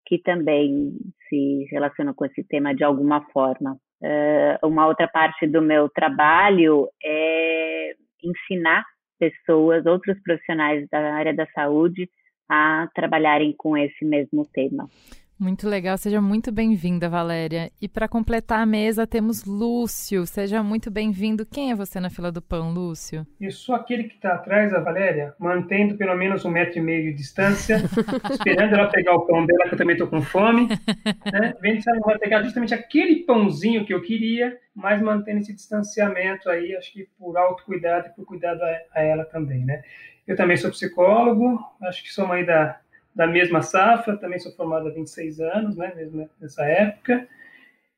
que 0.07 0.19
também 0.19 0.97
se 1.29 1.67
relacionam 1.71 2.15
com 2.15 2.25
esse 2.25 2.45
tema 2.45 2.75
de 2.75 2.85
alguma 2.85 3.21
forma. 3.33 3.77
Uh, 4.07 4.65
uma 4.65 4.87
outra 4.87 5.09
parte 5.09 5.49
do 5.49 5.61
meu 5.61 5.89
trabalho 5.89 6.89
é 7.03 7.93
ensinar 8.23 8.85
pessoas, 9.19 9.85
outros 9.85 10.17
profissionais 10.23 10.87
da 10.93 11.15
área 11.15 11.35
da 11.35 11.45
saúde, 11.47 12.09
a 12.49 12.87
trabalharem 12.95 13.53
com 13.59 13.77
esse 13.77 14.05
mesmo 14.05 14.47
tema. 14.53 14.87
Muito 15.39 15.69
legal, 15.69 15.99
seja 15.99 16.19
muito 16.19 16.51
bem-vinda, 16.51 17.11
Valéria. 17.11 17.71
E 17.79 17.87
para 17.87 18.09
completar 18.09 18.61
a 18.61 18.67
mesa, 18.67 19.07
temos 19.07 19.45
Lúcio. 19.45 20.27
Seja 20.27 20.63
muito 20.63 20.91
bem-vindo. 20.91 21.45
Quem 21.45 21.71
é 21.71 21.75
você 21.75 22.01
na 22.01 22.09
fila 22.09 22.33
do 22.33 22.41
pão, 22.41 22.73
Lúcio? 22.73 23.27
Eu 23.39 23.51
sou 23.51 23.75
aquele 23.75 24.05
que 24.05 24.15
está 24.15 24.33
atrás 24.33 24.73
da 24.73 24.81
Valéria, 24.81 25.35
mantendo 25.39 25.95
pelo 25.99 26.17
menos 26.17 26.47
um 26.47 26.51
metro 26.51 26.79
e 26.79 26.81
meio 26.81 27.11
de 27.11 27.19
distância, 27.19 27.83
esperando 28.33 28.77
ela 28.77 28.89
pegar 28.89 29.15
o 29.15 29.27
pão 29.27 29.45
dela, 29.45 29.69
que 29.69 29.75
eu 29.75 29.79
também 29.79 29.95
estou 29.95 30.09
com 30.09 30.23
fome. 30.23 30.69
Né? 30.69 31.55
Vendo 31.61 31.83
se 31.83 31.91
ela 31.91 32.01
vai 32.01 32.19
pegar 32.19 32.43
justamente 32.43 32.73
aquele 32.73 33.17
pãozinho 33.17 33.85
que 33.85 33.93
eu 33.93 34.01
queria, 34.01 34.59
mas 34.75 35.03
mantendo 35.03 35.41
esse 35.41 35.53
distanciamento 35.53 36.49
aí, 36.49 36.75
acho 36.75 36.91
que 36.95 37.09
por 37.19 37.37
autocuidado 37.37 38.09
e 38.09 38.11
por 38.13 38.25
cuidado 38.25 38.63
a, 38.63 39.01
a 39.01 39.03
ela 39.03 39.25
também, 39.27 39.67
né? 39.67 39.83
Eu 40.27 40.35
também 40.35 40.57
sou 40.57 40.71
psicólogo, 40.71 41.61
acho 41.83 42.03
que 42.03 42.13
sou 42.13 42.27
mãe 42.27 42.45
da 42.45 42.81
da 43.17 43.27
mesma 43.27 43.63
safra, 43.63 44.15
também 44.15 44.39
sou 44.39 44.53
formado 44.53 44.89
há 44.89 44.91
26 44.91 45.41
anos, 45.41 45.75
né, 45.75 45.91
mesmo 45.97 46.29
nessa 46.39 46.67
época, 46.67 47.27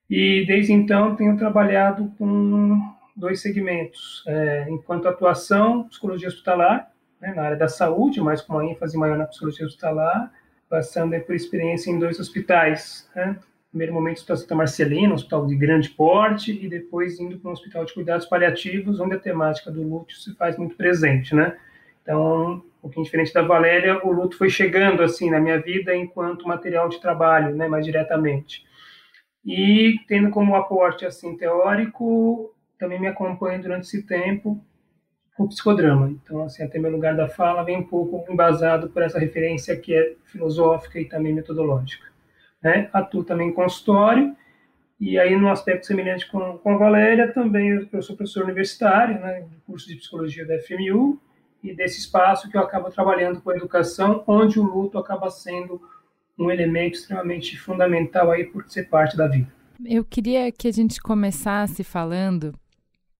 e 0.08 0.44
desde 0.46 0.72
então 0.72 1.16
tenho 1.16 1.37
trabalhado 1.37 2.12
com 2.16 2.80
dois 3.16 3.42
segmentos, 3.42 4.22
é, 4.28 4.66
enquanto 4.70 5.08
atuação, 5.08 5.88
psicologia 5.88 6.28
hospitalar, 6.28 6.92
né, 7.20 7.34
na 7.34 7.42
área 7.42 7.56
da 7.56 7.66
saúde, 7.66 8.20
mas 8.20 8.40
com 8.40 8.52
uma 8.54 8.64
ênfase 8.64 8.96
maior 8.96 9.18
na 9.18 9.26
psicologia 9.26 9.66
hospitalar, 9.66 10.32
passando 10.70 11.18
por 11.22 11.34
experiência 11.34 11.90
em 11.90 11.98
dois 11.98 12.20
hospitais, 12.20 13.10
né, 13.16 13.37
primeiro 13.70 13.92
momento 13.92 14.18
o 14.18 14.20
Hospital 14.20 14.37
Santa 14.37 14.54
Marcelina, 14.54 15.10
um 15.10 15.14
hospital 15.14 15.46
de 15.46 15.56
grande 15.56 15.90
porte, 15.90 16.52
e 16.52 16.68
depois 16.68 17.18
indo 17.18 17.38
para 17.40 17.50
um 17.50 17.52
hospital 17.52 17.84
de 17.84 17.92
cuidados 17.92 18.25
paliativos, 18.25 19.00
onde 19.00 19.16
a 19.16 19.18
temática 19.18 19.68
do 19.68 19.82
luto 19.82 20.12
se 20.14 20.32
faz 20.37 20.56
muito 20.56 20.76
presente, 20.76 21.34
né, 21.34 21.56
então, 22.02 22.62
um 22.78 22.82
pouquinho 22.82 23.04
diferente 23.04 23.32
da 23.32 23.42
Valéria, 23.42 24.04
o 24.04 24.12
luto 24.12 24.37
foi 24.37 24.49
chegando 24.49 25.02
assim 25.02 25.30
na 25.30 25.40
minha 25.40 25.61
vida 25.61 25.94
enquanto 25.94 26.47
material 26.47 26.88
de 26.88 27.00
trabalho, 27.00 27.54
né, 27.54 27.68
mais 27.68 27.85
diretamente. 27.85 28.64
E 29.44 29.97
tendo 30.06 30.30
como 30.30 30.54
aporte 30.54 31.04
assim 31.04 31.37
teórico, 31.37 32.54
também 32.78 33.00
me 33.00 33.06
acompanha 33.06 33.58
durante 33.58 33.87
esse 33.87 34.06
tempo 34.06 34.62
o 35.38 35.49
psicodrama. 35.49 36.11
Então, 36.11 36.42
assim, 36.42 36.64
até 36.64 36.78
meu 36.78 36.90
lugar 36.90 37.16
da 37.16 37.28
fala 37.28 37.62
vem 37.62 37.78
um 37.78 37.85
pouco 37.85 38.25
embasado 38.30 38.90
por 38.90 39.02
essa 39.02 39.18
referência 39.18 39.76
que 39.76 39.94
é 39.94 40.14
filosófica 40.25 40.99
e 40.99 41.04
também 41.04 41.32
metodológica. 41.32 42.08
Né? 42.62 42.88
Atuo 42.92 43.23
também 43.23 43.49
em 43.49 43.54
consultório, 43.54 44.37
e 45.00 45.16
aí, 45.16 45.37
no 45.37 45.49
aspecto 45.49 45.87
semelhante 45.87 46.28
com, 46.28 46.58
com 46.58 46.70
a 46.70 46.76
Valéria, 46.76 47.32
também 47.32 47.68
eu 47.92 48.02
sou 48.02 48.16
professor 48.16 48.42
universitário, 48.42 49.20
né, 49.20 49.47
curso 49.64 49.87
de 49.87 49.94
psicologia 49.94 50.44
da 50.44 50.58
FMU, 50.58 51.20
e 51.62 51.74
desse 51.74 51.98
espaço 51.98 52.48
que 52.48 52.56
eu 52.56 52.60
acabo 52.60 52.90
trabalhando 52.90 53.40
com 53.40 53.50
a 53.50 53.56
educação, 53.56 54.22
onde 54.26 54.60
o 54.60 54.62
luto 54.62 54.98
acaba 54.98 55.30
sendo 55.30 55.80
um 56.38 56.50
elemento 56.50 56.94
extremamente 56.94 57.58
fundamental 57.58 58.30
aí 58.30 58.44
por 58.44 58.64
ser 58.68 58.84
parte 58.84 59.16
da 59.16 59.26
vida. 59.26 59.52
Eu 59.84 60.04
queria 60.04 60.50
que 60.52 60.68
a 60.68 60.72
gente 60.72 61.00
começasse 61.00 61.82
falando 61.82 62.52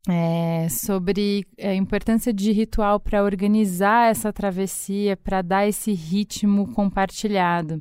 é, 0.09 0.69
sobre 0.71 1.45
a 1.61 1.75
importância 1.75 2.33
de 2.33 2.53
ritual 2.53 2.99
para 2.99 3.23
organizar 3.23 4.11
essa 4.11 4.33
travessia, 4.33 5.17
para 5.17 5.43
dar 5.43 5.69
esse 5.69 5.93
ritmo 5.93 6.73
compartilhado. 6.73 7.79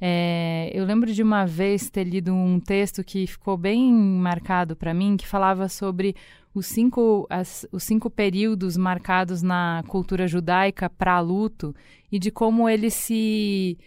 É, 0.00 0.70
eu 0.74 0.84
lembro 0.84 1.12
de 1.12 1.22
uma 1.22 1.46
vez 1.46 1.88
ter 1.88 2.02
lido 2.04 2.34
um 2.34 2.58
texto 2.58 3.04
que 3.04 3.24
ficou 3.24 3.56
bem 3.56 3.92
marcado 3.92 4.74
para 4.74 4.92
mim, 4.92 5.16
que 5.16 5.26
falava 5.26 5.68
sobre 5.68 6.16
os 6.54 6.66
cinco, 6.66 7.26
as, 7.30 7.66
os 7.72 7.82
cinco 7.82 8.10
períodos 8.10 8.76
marcados 8.76 9.42
na 9.42 9.82
cultura 9.88 10.26
judaica 10.26 10.90
para 10.90 11.18
luto 11.20 11.74
e 12.10 12.18
de 12.18 12.30
como 12.30 12.68
eles 12.68 12.94
se 12.94 13.78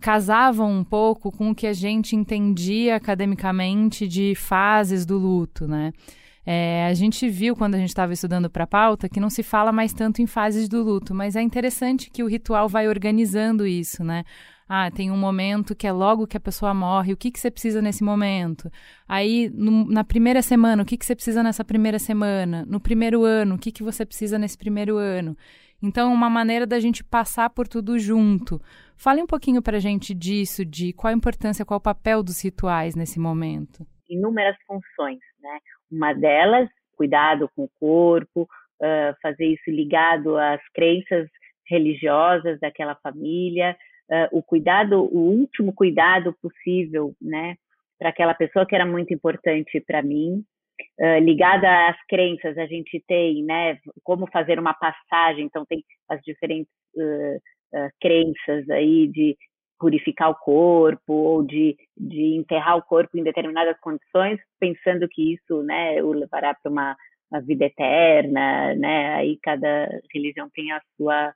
casavam 0.00 0.70
um 0.70 0.84
pouco 0.84 1.30
com 1.30 1.50
o 1.50 1.54
que 1.54 1.66
a 1.66 1.72
gente 1.72 2.16
entendia 2.16 2.96
academicamente 2.96 4.08
de 4.08 4.34
fases 4.34 5.04
do 5.04 5.18
luto, 5.18 5.66
né? 5.66 5.92
É, 6.46 6.86
a 6.86 6.94
gente 6.94 7.28
viu 7.28 7.54
quando 7.54 7.74
a 7.74 7.78
gente 7.78 7.90
estava 7.90 8.12
estudando 8.12 8.48
para 8.48 8.64
a 8.64 8.66
pauta 8.66 9.08
que 9.08 9.20
não 9.20 9.28
se 9.28 9.42
fala 9.42 9.72
mais 9.72 9.92
tanto 9.92 10.22
em 10.22 10.26
fases 10.26 10.68
do 10.68 10.82
luto, 10.82 11.14
mas 11.14 11.36
é 11.36 11.42
interessante 11.42 12.10
que 12.10 12.22
o 12.22 12.26
ritual 12.26 12.68
vai 12.68 12.88
organizando 12.88 13.66
isso, 13.66 14.02
né? 14.02 14.24
Ah, 14.72 14.88
tem 14.88 15.10
um 15.10 15.16
momento 15.16 15.74
que 15.74 15.84
é 15.84 15.90
logo 15.92 16.28
que 16.28 16.36
a 16.36 16.40
pessoa 16.40 16.72
morre, 16.72 17.12
o 17.12 17.16
que, 17.16 17.32
que 17.32 17.40
você 17.40 17.50
precisa 17.50 17.82
nesse 17.82 18.04
momento? 18.04 18.70
Aí, 19.08 19.50
no, 19.52 19.84
na 19.84 20.04
primeira 20.04 20.42
semana, 20.42 20.82
o 20.82 20.86
que, 20.86 20.96
que 20.96 21.04
você 21.04 21.16
precisa 21.16 21.42
nessa 21.42 21.64
primeira 21.64 21.98
semana? 21.98 22.64
No 22.66 22.78
primeiro 22.78 23.24
ano, 23.24 23.56
o 23.56 23.58
que, 23.58 23.72
que 23.72 23.82
você 23.82 24.06
precisa 24.06 24.38
nesse 24.38 24.56
primeiro 24.56 24.96
ano? 24.96 25.36
Então, 25.82 26.12
uma 26.12 26.30
maneira 26.30 26.68
da 26.68 26.78
gente 26.78 27.02
passar 27.02 27.50
por 27.50 27.66
tudo 27.66 27.98
junto. 27.98 28.62
Fale 28.96 29.20
um 29.20 29.26
pouquinho 29.26 29.60
para 29.60 29.78
a 29.78 29.80
gente 29.80 30.14
disso, 30.14 30.64
de 30.64 30.92
qual 30.92 31.10
a 31.10 31.16
importância, 31.16 31.64
qual 31.64 31.78
o 31.78 31.82
papel 31.82 32.22
dos 32.22 32.40
rituais 32.40 32.94
nesse 32.94 33.18
momento. 33.18 33.84
Inúmeras 34.08 34.56
funções, 34.68 35.18
né? 35.42 35.58
Uma 35.90 36.12
delas, 36.12 36.68
cuidado 36.96 37.50
com 37.54 37.64
o 37.64 37.70
corpo, 37.78 38.42
uh, 38.42 39.14
fazer 39.22 39.46
isso 39.46 39.70
ligado 39.70 40.36
às 40.36 40.60
crenças 40.74 41.28
religiosas 41.70 42.58
daquela 42.60 42.96
família, 42.96 43.76
uh, 44.10 44.38
o 44.38 44.42
cuidado, 44.42 45.02
o 45.02 45.18
último 45.18 45.72
cuidado 45.72 46.34
possível, 46.42 47.14
né, 47.20 47.56
para 47.98 48.08
aquela 48.08 48.34
pessoa 48.34 48.66
que 48.66 48.74
era 48.74 48.84
muito 48.84 49.14
importante 49.14 49.80
para 49.80 50.02
mim. 50.02 50.44
Uh, 50.98 51.18
ligada 51.22 51.88
às 51.88 51.96
crenças, 52.08 52.56
a 52.58 52.66
gente 52.66 53.02
tem, 53.06 53.44
né, 53.44 53.78
como 54.02 54.26
fazer 54.26 54.58
uma 54.58 54.74
passagem, 54.74 55.44
então 55.44 55.64
tem 55.66 55.84
as 56.08 56.20
diferentes 56.22 56.72
uh, 56.96 57.88
crenças 58.00 58.68
aí 58.70 59.06
de 59.06 59.36
purificar 59.80 60.30
o 60.30 60.34
corpo 60.34 61.12
ou 61.12 61.42
de, 61.42 61.76
de 61.96 62.36
enterrar 62.36 62.76
o 62.76 62.82
corpo 62.82 63.18
em 63.18 63.24
determinadas 63.24 63.76
condições, 63.80 64.38
pensando 64.60 65.08
que 65.08 65.34
isso, 65.34 65.62
né, 65.62 66.02
o 66.02 66.12
levará 66.12 66.54
para 66.54 66.70
uma, 66.70 66.96
uma 67.32 67.40
vida 67.40 67.64
eterna, 67.64 68.74
né, 68.74 69.14
aí 69.14 69.38
cada 69.42 69.88
religião 70.12 70.48
tem 70.54 70.70
a 70.70 70.80
sua 70.96 71.34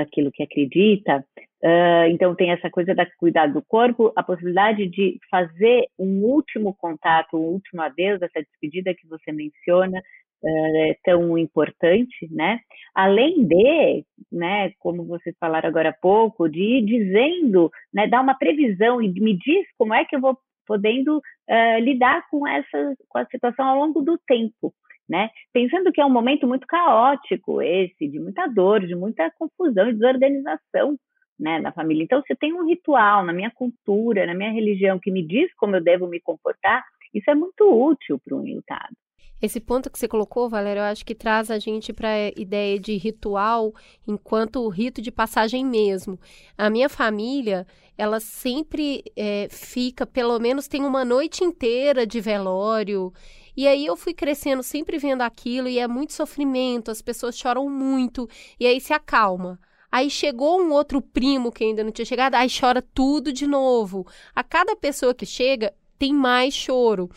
aquilo 0.00 0.30
que 0.32 0.42
acredita. 0.42 1.24
Uh, 1.62 2.06
então 2.10 2.34
tem 2.34 2.50
essa 2.50 2.70
coisa 2.70 2.94
da 2.94 3.06
cuidado 3.18 3.54
do 3.54 3.62
corpo, 3.62 4.12
a 4.14 4.22
possibilidade 4.22 4.86
de 4.86 5.18
fazer 5.30 5.86
um 5.98 6.22
último 6.22 6.74
contato, 6.74 7.36
um 7.36 7.52
último 7.52 7.82
adeus, 7.82 8.22
essa 8.22 8.42
despedida 8.42 8.94
que 8.94 9.06
você 9.08 9.32
menciona, 9.32 10.00
uh, 10.42 10.96
tão 11.04 11.36
importante, 11.38 12.28
né? 12.30 12.60
Além 12.94 13.46
de, 13.46 14.04
né, 14.32 14.72
como 14.78 15.04
vocês 15.04 15.36
falaram 15.38 15.68
agora 15.68 15.90
há 15.90 15.92
pouco, 16.00 16.48
de 16.48 16.60
ir 16.60 16.84
dizendo, 16.84 17.70
né, 17.92 18.06
dar 18.06 18.22
uma 18.22 18.38
previsão 18.38 19.02
e 19.02 19.08
me 19.08 19.36
diz 19.36 19.66
como 19.78 19.94
é 19.94 20.04
que 20.04 20.16
eu 20.16 20.20
vou 20.20 20.38
podendo 20.66 21.18
uh, 21.18 21.80
lidar 21.80 22.26
com 22.30 22.46
essa 22.46 22.94
com 23.08 23.18
a 23.18 23.26
situação 23.26 23.66
ao 23.66 23.78
longo 23.78 24.02
do 24.02 24.18
tempo, 24.26 24.74
né? 25.08 25.30
Pensando 25.52 25.92
que 25.92 26.00
é 26.00 26.04
um 26.04 26.10
momento 26.10 26.46
muito 26.46 26.66
caótico 26.66 27.62
esse, 27.62 28.08
de 28.08 28.18
muita 28.18 28.46
dor, 28.46 28.86
de 28.86 28.94
muita 28.94 29.30
confusão 29.38 29.88
e 29.88 29.94
desorganização, 29.94 30.96
né, 31.38 31.58
na 31.60 31.72
família. 31.72 32.02
Então, 32.02 32.22
se 32.26 32.34
tem 32.34 32.52
um 32.54 32.66
ritual 32.66 33.24
na 33.24 33.32
minha 33.32 33.50
cultura, 33.50 34.26
na 34.26 34.34
minha 34.34 34.50
religião 34.50 34.98
que 34.98 35.10
me 35.10 35.22
diz 35.26 35.52
como 35.54 35.76
eu 35.76 35.82
devo 35.82 36.08
me 36.08 36.20
comportar, 36.20 36.82
isso 37.14 37.30
é 37.30 37.34
muito 37.34 37.62
útil 37.64 38.18
para 38.24 38.36
um 38.36 38.46
enlutado. 38.46 38.96
Esse 39.40 39.60
ponto 39.60 39.90
que 39.90 39.98
você 39.98 40.08
colocou, 40.08 40.48
Valéria, 40.48 40.80
eu 40.80 40.84
acho 40.84 41.04
que 41.04 41.14
traz 41.14 41.50
a 41.50 41.58
gente 41.58 41.92
para 41.92 42.08
a 42.08 42.28
ideia 42.36 42.80
de 42.80 42.96
ritual 42.96 43.74
enquanto 44.06 44.66
rito 44.68 45.02
de 45.02 45.10
passagem 45.10 45.64
mesmo. 45.64 46.18
A 46.56 46.70
minha 46.70 46.88
família, 46.88 47.66
ela 47.98 48.18
sempre 48.18 49.04
é, 49.14 49.46
fica, 49.50 50.06
pelo 50.06 50.38
menos 50.38 50.68
tem 50.68 50.82
uma 50.82 51.04
noite 51.04 51.44
inteira 51.44 52.06
de 52.06 52.18
velório. 52.18 53.12
E 53.54 53.68
aí 53.68 53.84
eu 53.84 53.96
fui 53.96 54.14
crescendo 54.14 54.62
sempre 54.62 54.96
vendo 54.98 55.20
aquilo 55.22 55.68
e 55.68 55.78
é 55.78 55.86
muito 55.86 56.14
sofrimento, 56.14 56.90
as 56.90 57.02
pessoas 57.02 57.36
choram 57.36 57.68
muito 57.68 58.28
e 58.58 58.66
aí 58.66 58.80
se 58.80 58.94
acalma. 58.94 59.60
Aí 59.92 60.10
chegou 60.10 60.60
um 60.60 60.72
outro 60.72 61.00
primo 61.00 61.52
que 61.52 61.64
ainda 61.64 61.84
não 61.84 61.90
tinha 61.90 62.04
chegado, 62.04 62.34
aí 62.34 62.48
chora 62.48 62.82
tudo 62.82 63.32
de 63.32 63.46
novo. 63.46 64.06
A 64.34 64.42
cada 64.42 64.74
pessoa 64.76 65.14
que 65.14 65.24
chega, 65.24 65.74
tem 65.98 66.12
mais 66.12 66.52
choro. 66.54 67.10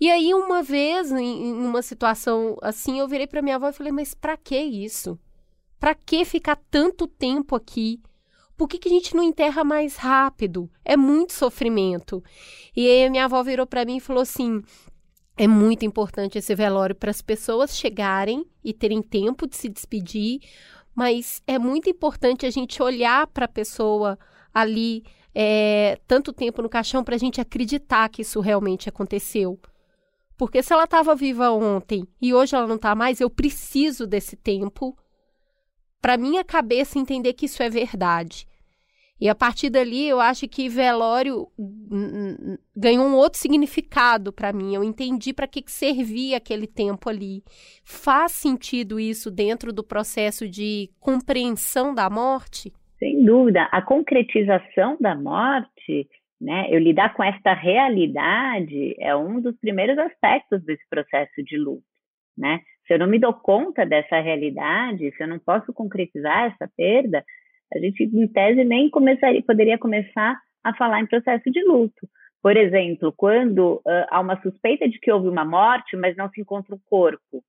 E 0.00 0.10
aí, 0.10 0.34
uma 0.34 0.62
vez, 0.62 1.10
em, 1.12 1.52
uma 1.52 1.82
situação 1.82 2.56
assim, 2.60 2.98
eu 2.98 3.08
virei 3.08 3.26
para 3.26 3.42
minha 3.42 3.56
avó 3.56 3.68
e 3.68 3.72
falei: 3.72 3.92
Mas 3.92 4.14
para 4.14 4.36
que 4.36 4.58
isso? 4.58 5.18
Para 5.78 5.94
que 5.94 6.24
ficar 6.24 6.56
tanto 6.70 7.06
tempo 7.06 7.54
aqui? 7.54 8.00
Por 8.56 8.68
que, 8.68 8.78
que 8.78 8.88
a 8.88 8.92
gente 8.92 9.16
não 9.16 9.22
enterra 9.22 9.64
mais 9.64 9.96
rápido? 9.96 10.70
É 10.84 10.96
muito 10.96 11.32
sofrimento. 11.32 12.22
E 12.76 12.88
aí, 12.88 13.10
minha 13.10 13.24
avó 13.24 13.42
virou 13.42 13.66
para 13.66 13.84
mim 13.84 13.96
e 13.96 14.00
falou 14.00 14.22
assim: 14.22 14.62
é 15.36 15.48
muito 15.48 15.84
importante 15.84 16.38
esse 16.38 16.54
velório 16.54 16.94
para 16.94 17.10
as 17.10 17.20
pessoas 17.20 17.76
chegarem 17.76 18.46
e 18.62 18.72
terem 18.72 19.02
tempo 19.02 19.46
de 19.46 19.56
se 19.56 19.68
despedir, 19.68 20.40
mas 20.94 21.42
é 21.46 21.58
muito 21.58 21.90
importante 21.90 22.46
a 22.46 22.50
gente 22.50 22.82
olhar 22.82 23.26
para 23.26 23.46
a 23.46 23.48
pessoa 23.48 24.16
ali 24.52 25.02
é, 25.34 25.98
tanto 26.06 26.32
tempo 26.32 26.62
no 26.62 26.68
caixão 26.68 27.02
para 27.02 27.16
a 27.16 27.18
gente 27.18 27.40
acreditar 27.40 28.08
que 28.08 28.22
isso 28.22 28.40
realmente 28.40 28.88
aconteceu. 28.88 29.58
Porque 30.36 30.62
se 30.62 30.72
ela 30.72 30.84
estava 30.84 31.14
viva 31.14 31.50
ontem 31.50 32.06
e 32.20 32.34
hoje 32.34 32.56
ela 32.56 32.66
não 32.66 32.76
está 32.76 32.94
mais, 32.94 33.20
eu 33.20 33.30
preciso 33.30 34.06
desse 34.06 34.36
tempo 34.36 34.96
para 36.00 36.18
minha 36.18 36.44
cabeça 36.44 36.98
entender 36.98 37.32
que 37.32 37.46
isso 37.46 37.62
é 37.62 37.70
verdade. 37.70 38.46
E 39.20 39.28
a 39.28 39.34
partir 39.34 39.70
dali, 39.70 40.08
eu 40.08 40.20
acho 40.20 40.48
que 40.48 40.68
velório 40.68 41.46
ganhou 42.76 43.06
um 43.06 43.14
outro 43.14 43.38
significado 43.38 44.32
para 44.32 44.52
mim. 44.52 44.74
Eu 44.74 44.82
entendi 44.82 45.32
para 45.32 45.46
que, 45.46 45.62
que 45.62 45.70
servia 45.70 46.36
aquele 46.36 46.66
tempo 46.66 47.08
ali. 47.08 47.42
Faz 47.84 48.32
sentido 48.32 48.98
isso 48.98 49.30
dentro 49.30 49.72
do 49.72 49.84
processo 49.84 50.48
de 50.48 50.90
compreensão 51.00 51.94
da 51.94 52.10
morte? 52.10 52.72
Sem 52.98 53.24
dúvida. 53.24 53.68
A 53.70 53.80
concretização 53.80 54.96
da 55.00 55.14
morte, 55.14 56.08
né, 56.44 56.66
eu 56.68 56.78
lidar 56.78 57.14
com 57.14 57.24
esta 57.24 57.54
realidade, 57.54 58.94
é 58.98 59.16
um 59.16 59.40
dos 59.40 59.56
primeiros 59.58 59.96
aspectos 59.96 60.62
desse 60.62 60.86
processo 60.90 61.42
de 61.42 61.56
luto. 61.56 61.82
Né? 62.36 62.60
Se 62.86 62.92
eu 62.92 62.98
não 62.98 63.06
me 63.06 63.18
dou 63.18 63.32
conta 63.32 63.86
dessa 63.86 64.20
realidade, 64.20 65.10
se 65.16 65.22
eu 65.22 65.26
não 65.26 65.38
posso 65.38 65.72
concretizar 65.72 66.52
essa 66.52 66.70
perda, 66.76 67.24
a 67.72 67.78
gente, 67.78 68.04
em 68.04 68.28
tese, 68.28 68.62
nem 68.62 68.90
começaria, 68.90 69.42
poderia 69.42 69.78
começar 69.78 70.38
a 70.62 70.74
falar 70.74 71.00
em 71.00 71.06
processo 71.06 71.50
de 71.50 71.64
luto. 71.64 72.06
Por 72.42 72.58
exemplo, 72.58 73.10
quando 73.16 73.76
uh, 73.76 74.06
há 74.10 74.20
uma 74.20 74.40
suspeita 74.42 74.86
de 74.86 74.98
que 74.98 75.10
houve 75.10 75.28
uma 75.28 75.46
morte, 75.46 75.96
mas 75.96 76.14
não 76.14 76.28
se 76.28 76.42
encontra 76.42 76.74
o 76.74 76.80
corpo. 76.84 77.42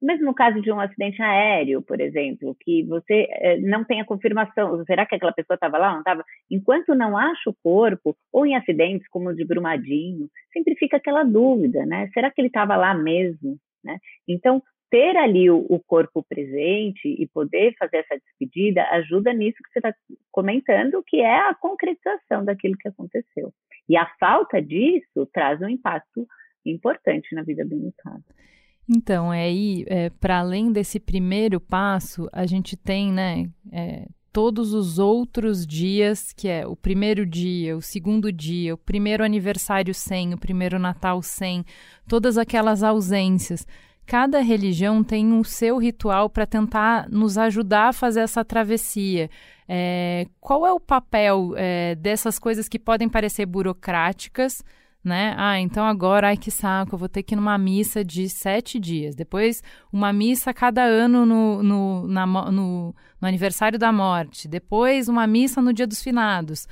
Mesmo 0.00 0.32
caso 0.32 0.60
de 0.60 0.70
um 0.70 0.78
acidente 0.78 1.20
aéreo, 1.20 1.82
por 1.82 2.00
exemplo, 2.00 2.56
que 2.60 2.84
você 2.84 3.24
uh, 3.24 3.68
não 3.68 3.84
tem 3.84 4.00
a 4.00 4.04
confirmação, 4.04 4.84
será 4.84 5.04
que 5.04 5.16
aquela 5.16 5.32
pessoa 5.32 5.56
estava 5.56 5.76
lá 5.76 5.88
ou 5.88 5.92
não 5.94 6.00
estava? 6.00 6.24
Enquanto 6.50 6.94
não 6.94 7.16
acha 7.16 7.50
o 7.50 7.56
corpo, 7.62 8.16
ou 8.32 8.46
em 8.46 8.54
acidentes 8.54 9.08
como 9.08 9.30
o 9.30 9.34
de 9.34 9.44
Brumadinho, 9.44 10.28
sempre 10.52 10.76
fica 10.76 10.98
aquela 10.98 11.24
dúvida, 11.24 11.84
né? 11.84 12.08
Será 12.14 12.30
que 12.30 12.40
ele 12.40 12.48
estava 12.48 12.76
lá 12.76 12.94
mesmo? 12.94 13.58
Né? 13.82 13.98
Então, 14.26 14.62
ter 14.90 15.16
ali 15.16 15.50
o, 15.50 15.66
o, 15.68 15.80
corpo 15.80 16.22
presente 16.22 17.08
e 17.08 17.26
poder 17.26 17.74
fazer 17.78 17.98
essa 17.98 18.18
despedida 18.18 18.82
ajuda 18.90 19.32
nisso 19.32 19.58
que 19.62 19.70
você 19.70 19.78
está 19.78 19.94
comentando, 20.30 21.02
que 21.06 21.20
é 21.20 21.40
a 21.40 21.54
concretização 21.54 22.44
daquilo 22.44 22.76
que 22.76 22.88
aconteceu. 22.88 23.52
E 23.88 23.96
a 23.96 24.06
falta 24.18 24.60
disso 24.62 25.28
traz 25.32 25.60
um 25.60 25.68
impacto 25.68 26.26
importante 26.64 27.34
na 27.34 27.42
vida 27.42 27.64
do 27.64 27.74
enlutado. 27.74 28.24
Então, 28.88 29.32
é 29.32 29.42
aí, 29.42 29.84
é, 29.86 30.10
para 30.10 30.38
além 30.38 30.72
desse 30.72 30.98
primeiro 30.98 31.60
passo, 31.60 32.28
a 32.32 32.46
gente 32.46 32.76
tem, 32.76 33.12
né, 33.12 33.50
é, 33.70 34.06
todos 34.32 34.72
os 34.72 34.98
outros 34.98 35.66
dias, 35.66 36.32
que 36.32 36.48
é 36.48 36.66
o 36.66 36.74
primeiro 36.74 37.26
dia, 37.26 37.76
o 37.76 37.82
segundo 37.82 38.32
dia, 38.32 38.74
o 38.74 38.78
primeiro 38.78 39.22
aniversário 39.22 39.94
sem, 39.94 40.32
o 40.32 40.38
primeiro 40.38 40.78
Natal 40.78 41.22
sem, 41.22 41.64
todas 42.06 42.38
aquelas 42.38 42.82
ausências 42.82 43.66
cada 44.08 44.40
religião 44.40 45.04
tem 45.04 45.38
o 45.38 45.44
seu 45.44 45.76
ritual 45.76 46.30
para 46.30 46.46
tentar 46.46 47.06
nos 47.10 47.36
ajudar 47.36 47.88
a 47.88 47.92
fazer 47.92 48.20
essa 48.20 48.42
travessia. 48.42 49.28
É, 49.68 50.26
qual 50.40 50.66
é 50.66 50.72
o 50.72 50.80
papel 50.80 51.52
é, 51.56 51.94
dessas 51.94 52.38
coisas 52.38 52.70
que 52.70 52.78
podem 52.78 53.06
parecer 53.06 53.44
burocráticas? 53.44 54.64
Né? 55.08 55.34
Ah, 55.38 55.58
então 55.58 55.84
agora, 55.84 56.28
ai 56.28 56.36
que 56.36 56.50
saco, 56.50 56.94
eu 56.94 56.98
vou 56.98 57.08
ter 57.08 57.22
que 57.22 57.34
ir 57.34 57.36
numa 57.36 57.56
missa 57.56 58.04
de 58.04 58.28
sete 58.28 58.78
dias. 58.78 59.14
Depois, 59.14 59.62
uma 59.90 60.12
missa 60.12 60.52
cada 60.52 60.82
ano 60.84 61.24
no, 61.24 61.62
no, 61.62 62.06
na, 62.06 62.26
no, 62.26 62.94
no 63.20 63.28
aniversário 63.28 63.78
da 63.78 63.90
morte. 63.90 64.46
Depois, 64.46 65.08
uma 65.08 65.26
missa 65.26 65.62
no 65.62 65.72
dia 65.72 65.86
dos 65.86 66.02
finados 66.02 66.66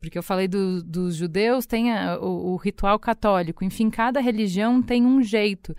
porque 0.00 0.16
eu 0.16 0.22
falei 0.22 0.46
do, 0.46 0.82
dos 0.82 1.16
judeus, 1.16 1.66
tem 1.66 1.92
a, 1.92 2.18
o, 2.20 2.52
o, 2.52 2.56
ritual 2.56 2.98
católico. 2.98 3.64
Enfim, 3.64 3.90
cada 3.90 4.20
religião 4.20 4.80
tem 4.80 5.04
um 5.04 5.20
jeito. 5.22 5.74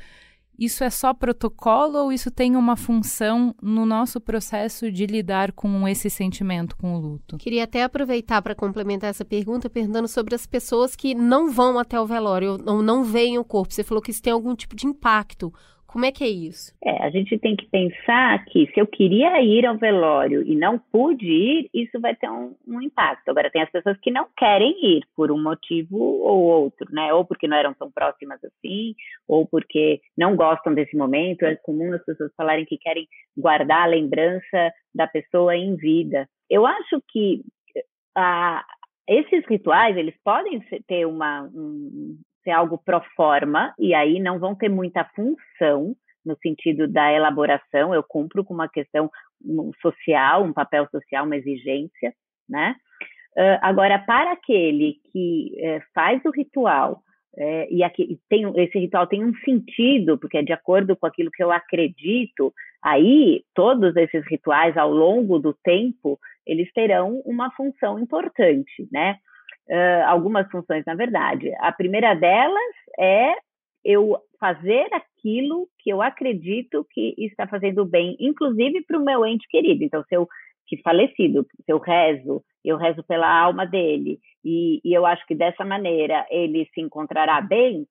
Isso 0.59 0.83
é 0.83 0.89
só 0.89 1.13
protocolo 1.13 1.99
ou 1.99 2.11
isso 2.11 2.29
tem 2.29 2.57
uma 2.57 2.75
função 2.75 3.55
no 3.61 3.85
nosso 3.85 4.19
processo 4.19 4.91
de 4.91 5.05
lidar 5.05 5.53
com 5.53 5.87
esse 5.87 6.09
sentimento, 6.09 6.75
com 6.75 6.95
o 6.95 6.99
luto? 6.99 7.37
Queria 7.37 7.63
até 7.63 7.81
aproveitar 7.81 8.41
para 8.41 8.53
complementar 8.53 9.09
essa 9.09 9.23
pergunta, 9.23 9.69
perguntando 9.69 10.09
sobre 10.09 10.35
as 10.35 10.45
pessoas 10.45 10.97
que 10.97 11.15
não 11.15 11.49
vão 11.49 11.79
até 11.79 11.97
o 11.97 12.05
velório 12.05 12.57
ou 12.65 12.83
não 12.83 13.05
veem 13.05 13.37
o 13.37 13.43
corpo. 13.45 13.73
Você 13.73 13.85
falou 13.85 14.01
que 14.01 14.11
isso 14.11 14.21
tem 14.21 14.33
algum 14.33 14.53
tipo 14.53 14.75
de 14.75 14.85
impacto. 14.85 15.53
Como 15.91 16.05
é 16.05 16.11
que 16.11 16.23
é 16.23 16.27
isso? 16.27 16.71
É, 16.83 17.03
a 17.03 17.09
gente 17.09 17.35
tem 17.39 17.55
que 17.55 17.65
pensar 17.65 18.45
que 18.45 18.67
se 18.71 18.79
eu 18.79 18.85
queria 18.85 19.41
ir 19.41 19.65
ao 19.65 19.75
velório 19.75 20.43
e 20.43 20.55
não 20.55 20.77
pude 20.77 21.25
ir, 21.25 21.69
isso 21.73 21.99
vai 21.99 22.15
ter 22.15 22.29
um, 22.29 22.55
um, 22.67 22.79
impacto. 22.79 23.27
Agora, 23.27 23.49
tem 23.49 23.63
as 23.63 23.71
pessoas 23.71 23.99
que 23.99 24.11
não 24.11 24.27
querem 24.37 24.97
ir 24.97 25.03
por 25.15 25.31
um 25.31 25.41
motivo 25.41 25.97
ou 25.97 26.43
outro, 26.43 26.87
né? 26.91 27.11
Ou 27.11 27.25
porque 27.25 27.47
não 27.47 27.57
eram 27.57 27.73
tão 27.73 27.89
próximas 27.89 28.39
assim, 28.43 28.93
ou 29.27 29.47
porque 29.47 29.99
não 30.15 30.35
gostam 30.35 30.75
desse 30.75 30.95
momento. 30.95 31.41
É 31.41 31.55
comum 31.55 31.91
as 31.91 32.05
pessoas 32.05 32.31
falarem 32.37 32.65
que 32.65 32.77
querem 32.77 33.07
guardar 33.35 33.81
a 33.81 33.87
lembrança 33.87 34.71
da 34.93 35.07
pessoa 35.07 35.57
em 35.57 35.75
vida. 35.75 36.29
Eu 36.47 36.67
acho 36.67 37.01
que 37.09 37.41
a, 38.15 38.63
esses 39.07 39.43
rituais, 39.47 39.97
eles 39.97 40.13
podem 40.23 40.61
ter 40.87 41.07
uma, 41.07 41.49
um, 41.51 42.15
ser 42.43 42.51
algo 42.51 42.77
pro 42.77 43.01
forma, 43.15 43.73
e 43.77 43.93
aí 43.93 44.19
não 44.19 44.39
vão 44.39 44.55
ter 44.55 44.69
muita 44.69 45.03
função 45.15 45.95
no 46.25 46.37
sentido 46.41 46.87
da 46.87 47.11
elaboração, 47.11 47.93
eu 47.93 48.03
cumpro 48.03 48.43
com 48.43 48.53
uma 48.53 48.69
questão 48.69 49.09
social, 49.81 50.43
um 50.43 50.53
papel 50.53 50.87
social, 50.91 51.25
uma 51.25 51.37
exigência, 51.37 52.13
né? 52.47 52.75
Uh, 53.37 53.59
agora, 53.61 53.99
para 53.99 54.33
aquele 54.33 54.95
que 55.11 55.53
uh, 55.55 55.81
faz 55.93 56.21
o 56.25 56.31
ritual, 56.31 57.01
uh, 57.35 57.67
e 57.69 57.83
aqui, 57.83 58.19
tem, 58.27 58.51
esse 58.57 58.77
ritual 58.77 59.07
tem 59.07 59.23
um 59.23 59.33
sentido, 59.45 60.17
porque 60.17 60.37
é 60.37 60.43
de 60.43 60.51
acordo 60.51 60.95
com 60.95 61.05
aquilo 61.05 61.31
que 61.31 61.43
eu 61.43 61.51
acredito, 61.51 62.53
aí 62.83 63.43
todos 63.53 63.95
esses 63.95 64.25
rituais, 64.27 64.75
ao 64.75 64.91
longo 64.91 65.39
do 65.39 65.53
tempo, 65.63 66.19
eles 66.45 66.71
terão 66.73 67.21
uma 67.25 67.51
função 67.51 67.99
importante, 67.99 68.87
né? 68.91 69.17
Uh, 69.69 70.07
algumas 70.07 70.49
funções, 70.49 70.83
na 70.85 70.95
verdade. 70.95 71.53
A 71.59 71.71
primeira 71.71 72.13
delas 72.13 72.75
é 72.99 73.33
eu 73.83 74.17
fazer 74.39 74.87
aquilo 74.93 75.67
que 75.79 75.89
eu 75.89 76.01
acredito 76.01 76.85
que 76.91 77.13
está 77.17 77.47
fazendo 77.47 77.85
bem, 77.85 78.15
inclusive 78.19 78.83
para 78.85 78.97
o 78.97 79.03
meu 79.03 79.25
ente 79.25 79.47
querido. 79.49 79.83
Então, 79.83 80.03
se 80.07 80.15
eu 80.15 80.27
que 80.67 80.77
falecido, 80.83 81.47
se 81.65 81.71
eu 81.71 81.79
rezo, 81.79 82.43
eu 82.63 82.77
rezo 82.77 83.03
pela 83.03 83.27
alma 83.27 83.65
dele, 83.65 84.19
e, 84.45 84.79
e 84.83 84.93
eu 84.93 85.03
acho 85.03 85.25
que 85.25 85.33
dessa 85.33 85.65
maneira 85.65 86.27
ele 86.29 86.69
se 86.73 86.79
encontrará 86.79 87.41
bem, 87.41 87.87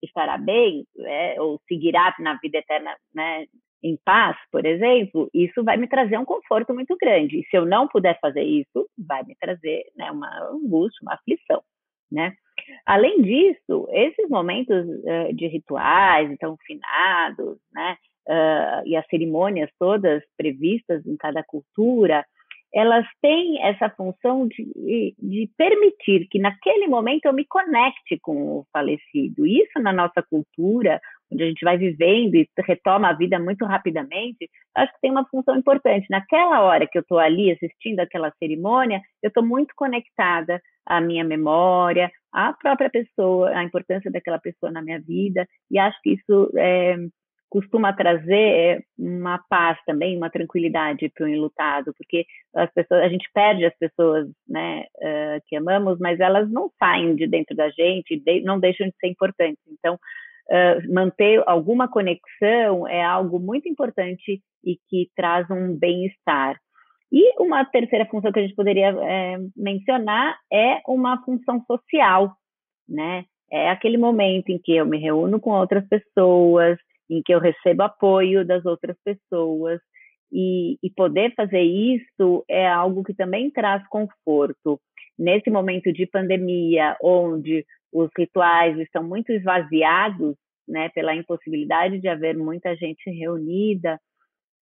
estará 0.00 0.38
bem, 0.38 0.86
é, 1.00 1.40
ou 1.40 1.60
seguirá 1.66 2.14
na 2.20 2.34
vida 2.34 2.58
eterna, 2.58 2.94
né, 3.12 3.46
em 3.86 3.96
paz, 4.04 4.36
por 4.50 4.66
exemplo, 4.66 5.30
isso 5.32 5.62
vai 5.62 5.76
me 5.76 5.86
trazer 5.86 6.18
um 6.18 6.24
conforto 6.24 6.74
muito 6.74 6.96
grande. 7.00 7.38
E 7.38 7.44
se 7.44 7.56
eu 7.56 7.64
não 7.64 7.86
puder 7.86 8.18
fazer 8.20 8.42
isso, 8.42 8.88
vai 8.98 9.22
me 9.22 9.36
trazer 9.36 9.84
né, 9.96 10.10
uma 10.10 10.28
angústia, 10.50 10.98
uma 11.02 11.14
aflição, 11.14 11.62
né? 12.10 12.34
Além 12.84 13.22
disso, 13.22 13.86
esses 13.90 14.28
momentos 14.28 14.86
uh, 14.86 15.34
de 15.34 15.46
rituais, 15.46 16.30
então 16.30 16.56
finados, 16.66 17.58
né, 17.72 17.96
uh, 18.26 18.82
e 18.86 18.96
as 18.96 19.06
cerimônias 19.08 19.70
todas 19.78 20.22
previstas 20.36 21.06
em 21.06 21.16
cada 21.16 21.44
cultura, 21.44 22.24
elas 22.74 23.06
têm 23.22 23.62
essa 23.62 23.88
função 23.90 24.48
de, 24.48 25.14
de, 25.18 25.50
permitir 25.56 26.26
que 26.28 26.38
naquele 26.38 26.88
momento 26.88 27.26
eu 27.26 27.32
me 27.32 27.44
conecte 27.44 28.18
com 28.20 28.58
o 28.58 28.66
falecido. 28.72 29.46
Isso 29.46 29.78
na 29.80 29.92
nossa 29.92 30.22
cultura, 30.22 31.00
onde 31.32 31.42
a 31.42 31.46
gente 31.46 31.64
vai 31.64 31.76
vivendo 31.76 32.34
e 32.34 32.48
retoma 32.66 33.08
a 33.08 33.12
vida 33.12 33.38
muito 33.38 33.64
rapidamente, 33.64 34.48
acho 34.74 34.92
que 34.92 35.00
tem 35.00 35.10
uma 35.10 35.26
função 35.28 35.56
importante. 35.56 36.06
Naquela 36.10 36.62
hora 36.62 36.86
que 36.86 36.98
eu 36.98 37.02
estou 37.02 37.18
ali 37.18 37.50
assistindo 37.50 38.00
aquela 38.00 38.32
cerimônia, 38.38 39.00
eu 39.22 39.28
estou 39.28 39.44
muito 39.44 39.74
conectada 39.76 40.60
à 40.84 41.00
minha 41.00 41.24
memória, 41.24 42.10
à 42.32 42.52
própria 42.52 42.88
pessoa, 42.90 43.50
à 43.50 43.64
importância 43.64 44.10
daquela 44.10 44.38
pessoa 44.38 44.70
na 44.70 44.82
minha 44.82 45.00
vida, 45.00 45.46
e 45.70 45.78
acho 45.78 46.00
que 46.02 46.14
isso 46.14 46.52
é, 46.56 46.96
costuma 47.48 47.92
trazer 47.92 48.34
é, 48.34 48.80
uma 48.98 49.38
paz 49.48 49.78
também, 49.86 50.16
uma 50.16 50.30
tranquilidade 50.30 51.10
para 51.14 51.24
o 51.24 51.28
enlutado, 51.28 51.92
porque 51.96 52.24
as 52.54 52.70
pessoas, 52.72 53.02
a 53.02 53.08
gente 53.08 53.28
perde 53.32 53.64
as 53.64 53.76
pessoas, 53.78 54.28
né, 54.48 54.84
que 55.46 55.56
amamos, 55.56 55.98
mas 55.98 56.20
elas 56.20 56.50
não 56.50 56.70
saem 56.78 57.16
de 57.16 57.26
dentro 57.26 57.56
da 57.56 57.68
gente, 57.70 58.22
não 58.44 58.60
deixam 58.60 58.86
de 58.88 58.94
ser 59.00 59.08
importantes. 59.08 59.62
Então, 59.68 59.98
manter 60.88 61.42
alguma 61.46 61.88
conexão 61.88 62.86
é 62.86 63.02
algo 63.02 63.38
muito 63.38 63.68
importante 63.68 64.42
e 64.64 64.76
que 64.88 65.10
traz 65.16 65.50
um 65.50 65.76
bem-estar. 65.76 66.56
E 67.12 67.40
uma 67.40 67.64
terceira 67.64 68.06
função 68.06 68.32
que 68.32 68.38
a 68.40 68.42
gente 68.42 68.54
poderia 68.54 68.88
é, 68.88 69.36
mencionar 69.56 70.36
é 70.52 70.80
uma 70.86 71.22
função 71.24 71.62
social, 71.66 72.36
né? 72.88 73.24
É 73.50 73.70
aquele 73.70 73.96
momento 73.96 74.50
em 74.50 74.58
que 74.58 74.74
eu 74.74 74.84
me 74.84 74.98
reúno 74.98 75.40
com 75.40 75.50
outras 75.50 75.86
pessoas, 75.88 76.78
em 77.08 77.22
que 77.22 77.32
eu 77.32 77.38
recebo 77.38 77.82
apoio 77.82 78.44
das 78.44 78.64
outras 78.66 78.96
pessoas. 79.04 79.80
E, 80.32 80.76
e 80.82 80.90
poder 80.90 81.32
fazer 81.36 81.62
isso 81.62 82.44
é 82.48 82.68
algo 82.68 83.04
que 83.04 83.14
também 83.14 83.48
traz 83.50 83.86
conforto. 83.88 84.80
Nesse 85.16 85.48
momento 85.48 85.92
de 85.92 86.04
pandemia, 86.06 86.96
onde 87.00 87.64
os 87.96 88.10
rituais 88.16 88.78
estão 88.78 89.02
muito 89.02 89.32
esvaziados, 89.32 90.36
né, 90.68 90.88
pela 90.90 91.14
impossibilidade 91.14 92.00
de 92.00 92.08
haver 92.08 92.36
muita 92.36 92.76
gente 92.76 93.08
reunida, 93.10 93.98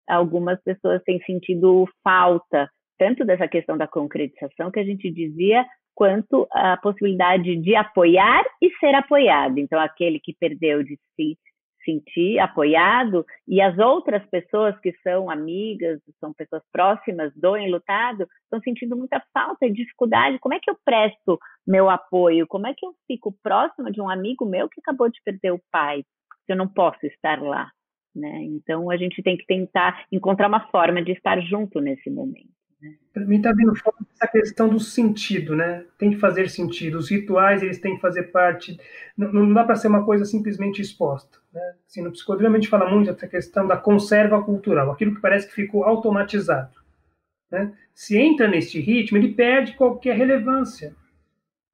algumas 0.08 0.62
pessoas 0.62 1.02
têm 1.02 1.18
sentido 1.22 1.88
falta 2.02 2.68
tanto 2.98 3.24
dessa 3.24 3.48
questão 3.48 3.76
da 3.76 3.88
concretização 3.88 4.70
que 4.70 4.78
a 4.78 4.84
gente 4.84 5.10
dizia, 5.10 5.66
quanto 5.94 6.46
a 6.52 6.76
possibilidade 6.76 7.56
de 7.56 7.74
apoiar 7.74 8.44
e 8.62 8.70
ser 8.78 8.94
apoiado. 8.94 9.58
Então, 9.58 9.80
aquele 9.80 10.20
que 10.20 10.34
perdeu 10.38 10.82
de 10.82 10.96
si 11.16 11.36
sentir 11.84 12.38
apoiado 12.38 13.24
e 13.46 13.60
as 13.60 13.78
outras 13.78 14.24
pessoas 14.30 14.78
que 14.80 14.92
são 15.02 15.30
amigas, 15.30 16.00
são 16.18 16.32
pessoas 16.32 16.62
próximas 16.72 17.32
do 17.36 17.56
enlutado, 17.56 18.26
estão 18.44 18.60
sentindo 18.60 18.96
muita 18.96 19.22
falta 19.32 19.66
e 19.66 19.72
dificuldade. 19.72 20.38
Como 20.38 20.54
é 20.54 20.60
que 20.60 20.70
eu 20.70 20.76
presto 20.84 21.38
meu 21.66 21.90
apoio? 21.90 22.46
Como 22.46 22.66
é 22.66 22.74
que 22.74 22.86
eu 22.86 22.94
fico 23.06 23.34
próxima 23.42 23.90
de 23.90 24.00
um 24.00 24.08
amigo 24.08 24.44
meu 24.46 24.68
que 24.68 24.80
acabou 24.80 25.08
de 25.08 25.20
perder 25.24 25.52
o 25.52 25.60
pai? 25.70 26.02
Se 26.46 26.52
eu 26.52 26.56
não 26.56 26.68
posso 26.68 27.04
estar 27.06 27.40
lá, 27.42 27.70
né? 28.14 28.42
Então 28.44 28.90
a 28.90 28.96
gente 28.96 29.22
tem 29.22 29.36
que 29.36 29.46
tentar 29.46 30.06
encontrar 30.12 30.48
uma 30.48 30.68
forma 30.68 31.02
de 31.02 31.12
estar 31.12 31.40
junto 31.40 31.80
nesse 31.80 32.10
momento. 32.10 32.53
Para 33.12 33.24
mim 33.24 33.36
está 33.36 33.52
vindo 33.52 33.74
fora 33.76 33.96
essa 34.14 34.30
questão 34.30 34.68
do 34.68 34.80
sentido, 34.80 35.54
né? 35.54 35.84
Tem 35.96 36.10
que 36.10 36.18
fazer 36.18 36.48
sentido. 36.50 36.98
Os 36.98 37.10
rituais 37.10 37.62
eles 37.62 37.78
têm 37.78 37.94
que 37.94 38.00
fazer 38.00 38.24
parte. 38.24 38.78
Não, 39.16 39.32
não 39.32 39.52
dá 39.52 39.64
para 39.64 39.76
ser 39.76 39.88
uma 39.88 40.04
coisa 40.04 40.24
simplesmente 40.24 40.82
exposta. 40.82 41.38
Né? 41.52 41.74
Assim, 41.88 42.02
no 42.02 42.10
psicodrama 42.10 42.56
a 42.56 42.60
gente 42.60 42.68
fala 42.68 42.90
muito 42.90 43.12
dessa 43.12 43.28
questão 43.28 43.66
da 43.66 43.76
conserva 43.76 44.42
cultural, 44.42 44.90
aquilo 44.90 45.14
que 45.14 45.20
parece 45.20 45.46
que 45.46 45.54
ficou 45.54 45.84
automatizado. 45.84 46.74
Né? 47.50 47.72
Se 47.94 48.18
entra 48.18 48.48
neste 48.48 48.80
ritmo, 48.80 49.16
ele 49.16 49.32
perde 49.32 49.74
qualquer 49.74 50.16
relevância. 50.16 50.94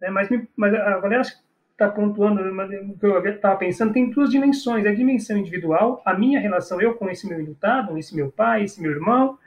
Né? 0.01 0.11
Mas, 0.11 0.29
mas 0.55 0.75
a 0.75 1.01
galera 1.01 1.23
está 1.23 1.88
pontuando, 1.88 2.42
o 2.42 2.99
que 2.99 3.07
eu 3.07 3.27
estava 3.27 3.57
pensando, 3.57 3.94
tem 3.94 4.11
duas 4.11 4.29
dimensões. 4.29 4.85
A 4.85 4.92
dimensão 4.92 5.38
individual, 5.38 6.03
a 6.05 6.12
minha 6.12 6.38
relação, 6.38 6.81
eu 6.81 6.94
com 6.94 7.09
esse 7.09 7.27
meu 7.27 7.40
enlutado, 7.40 7.96
esse 7.96 8.14
meu 8.14 8.31
pai, 8.31 8.64
esse 8.64 8.83
meu 8.83 8.90
irmão, 8.90 9.38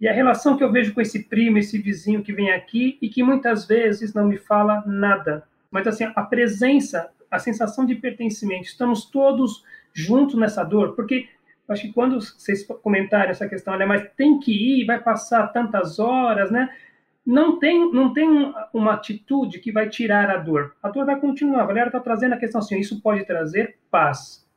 e 0.00 0.06
a 0.06 0.12
relação 0.12 0.56
que 0.56 0.62
eu 0.62 0.70
vejo 0.70 0.94
com 0.94 1.00
esse 1.00 1.24
primo, 1.24 1.58
esse 1.58 1.78
vizinho 1.78 2.22
que 2.22 2.32
vem 2.32 2.52
aqui 2.52 2.98
e 3.02 3.08
que 3.08 3.22
muitas 3.22 3.66
vezes 3.66 4.14
não 4.14 4.26
me 4.26 4.36
fala 4.36 4.82
nada. 4.86 5.44
Mas 5.70 5.86
assim, 5.86 6.04
a 6.14 6.22
presença, 6.22 7.10
a 7.30 7.38
sensação 7.38 7.84
de 7.84 7.96
pertencimento, 7.96 8.64
estamos 8.64 9.06
todos 9.06 9.64
juntos 9.92 10.36
nessa 10.36 10.62
dor, 10.62 10.94
porque 10.94 11.28
acho 11.68 11.82
que 11.82 11.92
quando 11.92 12.20
vocês 12.20 12.64
comentaram 12.64 13.30
essa 13.30 13.48
questão, 13.48 13.74
olha, 13.74 13.86
mas 13.86 14.08
tem 14.16 14.38
que 14.38 14.52
ir, 14.52 14.86
vai 14.86 15.00
passar 15.02 15.48
tantas 15.48 15.98
horas, 15.98 16.50
né? 16.50 16.68
Não 17.26 17.58
tem, 17.58 17.92
não 17.92 18.14
tem 18.14 18.54
uma 18.72 18.94
atitude 18.94 19.58
que 19.58 19.70
vai 19.70 19.88
tirar 19.88 20.30
a 20.30 20.38
dor. 20.38 20.74
A 20.82 20.88
dor 20.88 21.04
vai 21.04 21.20
continuar. 21.20 21.64
A 21.64 21.66
galera 21.66 21.88
está 21.88 22.00
trazendo 22.00 22.32
a 22.32 22.38
questão 22.38 22.60
assim, 22.60 22.78
isso 22.78 23.02
pode 23.02 23.26
trazer 23.26 23.78
paz. 23.90 24.48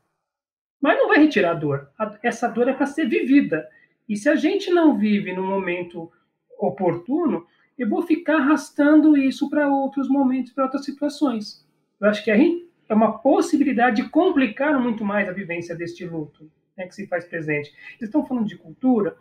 Mas 0.82 0.98
não 0.98 1.10
vai 1.10 1.18
retirar 1.18 1.52
a 1.52 1.56
dor. 1.56 1.90
Essa 2.24 2.48
dor 2.48 2.70
é 2.70 2.74
para 2.74 2.86
ser 2.86 3.08
vivida. 3.08 3.68
E 4.12 4.18
se 4.18 4.28
a 4.28 4.36
gente 4.36 4.70
não 4.70 4.98
vive 4.98 5.32
no 5.32 5.42
momento 5.42 6.12
oportuno, 6.60 7.48
eu 7.80 7.88
vou 7.88 8.02
ficar 8.02 8.42
arrastando 8.42 9.16
isso 9.16 9.50
para 9.50 9.70
outros 9.70 10.10
momentos, 10.10 10.52
para 10.52 10.66
outras 10.66 10.84
situações. 10.84 11.66
Eu 11.98 12.10
acho 12.10 12.22
que 12.22 12.30
aí 12.30 12.68
é 12.90 12.94
uma 12.94 13.20
possibilidade 13.20 14.04
de 14.04 14.10
complicar 14.10 14.78
muito 14.78 15.06
mais 15.06 15.30
a 15.30 15.32
vivência 15.32 15.74
deste 15.74 16.04
luto 16.04 16.52
né, 16.76 16.86
que 16.88 16.94
se 16.94 17.08
faz 17.08 17.24
presente. 17.24 17.72
Vocês 17.72 18.10
estão 18.10 18.26
falando 18.26 18.48
de 18.48 18.58
cultura. 18.58 19.16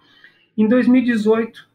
Em 0.58 0.66
2018, 0.66 1.70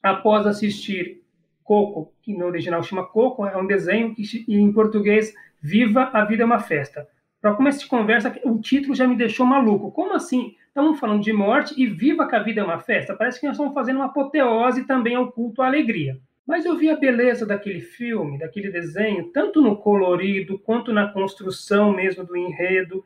após 0.00 0.46
assistir 0.46 1.24
Coco, 1.64 2.14
que 2.22 2.32
no 2.32 2.46
original 2.46 2.84
chama 2.84 3.04
Coco, 3.04 3.44
é 3.46 3.56
um 3.56 3.66
desenho 3.66 4.14
que 4.14 4.22
em 4.46 4.72
português 4.72 5.34
Viva 5.60 6.08
a 6.12 6.24
Vida 6.24 6.44
é 6.44 6.46
uma 6.46 6.60
Festa. 6.60 7.08
Para 7.42 7.54
começar 7.54 7.80
de 7.80 7.88
conversa, 7.88 8.32
o 8.44 8.60
título 8.60 8.94
já 8.94 9.04
me 9.04 9.16
deixou 9.16 9.44
maluco. 9.44 9.90
Como 9.90 10.14
assim? 10.14 10.54
Estamos 10.68 11.00
falando 11.00 11.24
de 11.24 11.32
morte 11.32 11.74
e 11.76 11.88
viva 11.88 12.28
que 12.28 12.36
a 12.36 12.38
vida 12.38 12.60
é 12.60 12.64
uma 12.64 12.78
festa. 12.78 13.16
Parece 13.16 13.40
que 13.40 13.46
nós 13.46 13.56
estamos 13.56 13.74
fazendo 13.74 13.96
uma 13.96 14.04
apoteose 14.04 14.86
também 14.86 15.16
ao 15.16 15.32
culto 15.32 15.60
à 15.60 15.66
alegria. 15.66 16.20
Mas 16.46 16.64
eu 16.64 16.76
vi 16.76 16.88
a 16.88 16.96
beleza 16.96 17.44
daquele 17.44 17.80
filme, 17.80 18.38
daquele 18.38 18.70
desenho, 18.70 19.24
tanto 19.32 19.60
no 19.60 19.76
colorido 19.76 20.56
quanto 20.56 20.92
na 20.92 21.08
construção 21.08 21.92
mesmo 21.92 22.24
do 22.24 22.36
enredo. 22.36 23.04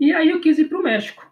E 0.00 0.12
aí 0.12 0.30
eu 0.30 0.40
quis 0.40 0.58
ir 0.58 0.64
para 0.64 0.78
o 0.78 0.82
México. 0.82 1.24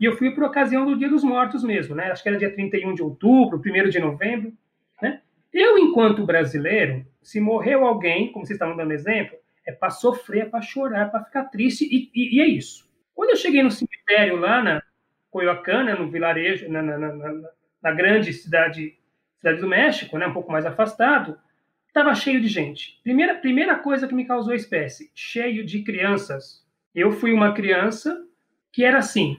E 0.00 0.04
eu 0.04 0.16
fui 0.16 0.32
por 0.32 0.42
ocasião 0.42 0.84
do 0.84 0.98
Dia 0.98 1.08
dos 1.08 1.22
Mortos 1.22 1.62
mesmo, 1.62 1.94
né? 1.94 2.10
Acho 2.10 2.24
que 2.24 2.28
era 2.28 2.38
dia 2.38 2.52
31 2.52 2.92
de 2.92 3.04
outubro, 3.04 3.62
1 3.64 3.88
de 3.88 4.00
novembro, 4.00 4.52
né? 5.00 5.20
Eu, 5.52 5.78
enquanto 5.78 6.26
brasileiro, 6.26 7.06
se 7.22 7.40
morreu 7.40 7.86
alguém, 7.86 8.32
como 8.32 8.44
vocês 8.44 8.56
estavam 8.56 8.76
dando 8.76 8.92
exemplo, 8.92 9.38
é 9.68 9.72
para 9.72 9.90
sofrer, 9.90 10.42
é 10.42 10.48
para 10.48 10.62
chorar, 10.62 11.06
é 11.06 11.10
para 11.10 11.24
ficar 11.24 11.44
triste, 11.44 11.84
e, 11.84 12.10
e, 12.14 12.38
e, 12.38 12.40
é 12.40 12.46
isso. 12.46 12.88
Quando 13.14 13.30
eu 13.30 13.36
cheguei 13.36 13.62
no 13.62 13.70
cemitério 13.70 14.36
lá 14.36 14.62
na, 14.62 14.82
Coyoacán, 15.30 15.84
né, 15.84 15.94
no 15.94 16.10
vilarejo, 16.10 16.70
na, 16.70 16.82
na, 16.82 16.96
na, 16.96 17.50
na, 17.82 17.92
grande 17.92 18.32
cidade, 18.32 18.96
cidade 19.36 19.60
do 19.60 19.68
México, 19.68 20.16
né, 20.16 20.26
um 20.26 20.32
pouco 20.32 20.50
mais 20.50 20.64
afastado, 20.64 21.38
estava 21.86 22.14
cheio 22.14 22.40
de 22.40 22.48
gente. 22.48 22.98
Primeira, 23.02 23.34
primeira 23.34 23.76
coisa 23.76 24.08
que 24.08 24.14
me 24.14 24.26
causou 24.26 24.54
espécie, 24.54 25.10
cheio 25.14 25.64
de 25.64 25.82
crianças. 25.82 26.66
Eu 26.94 27.12
fui 27.12 27.32
uma 27.32 27.52
criança 27.52 28.24
que 28.72 28.84
era 28.84 28.98
assim. 28.98 29.38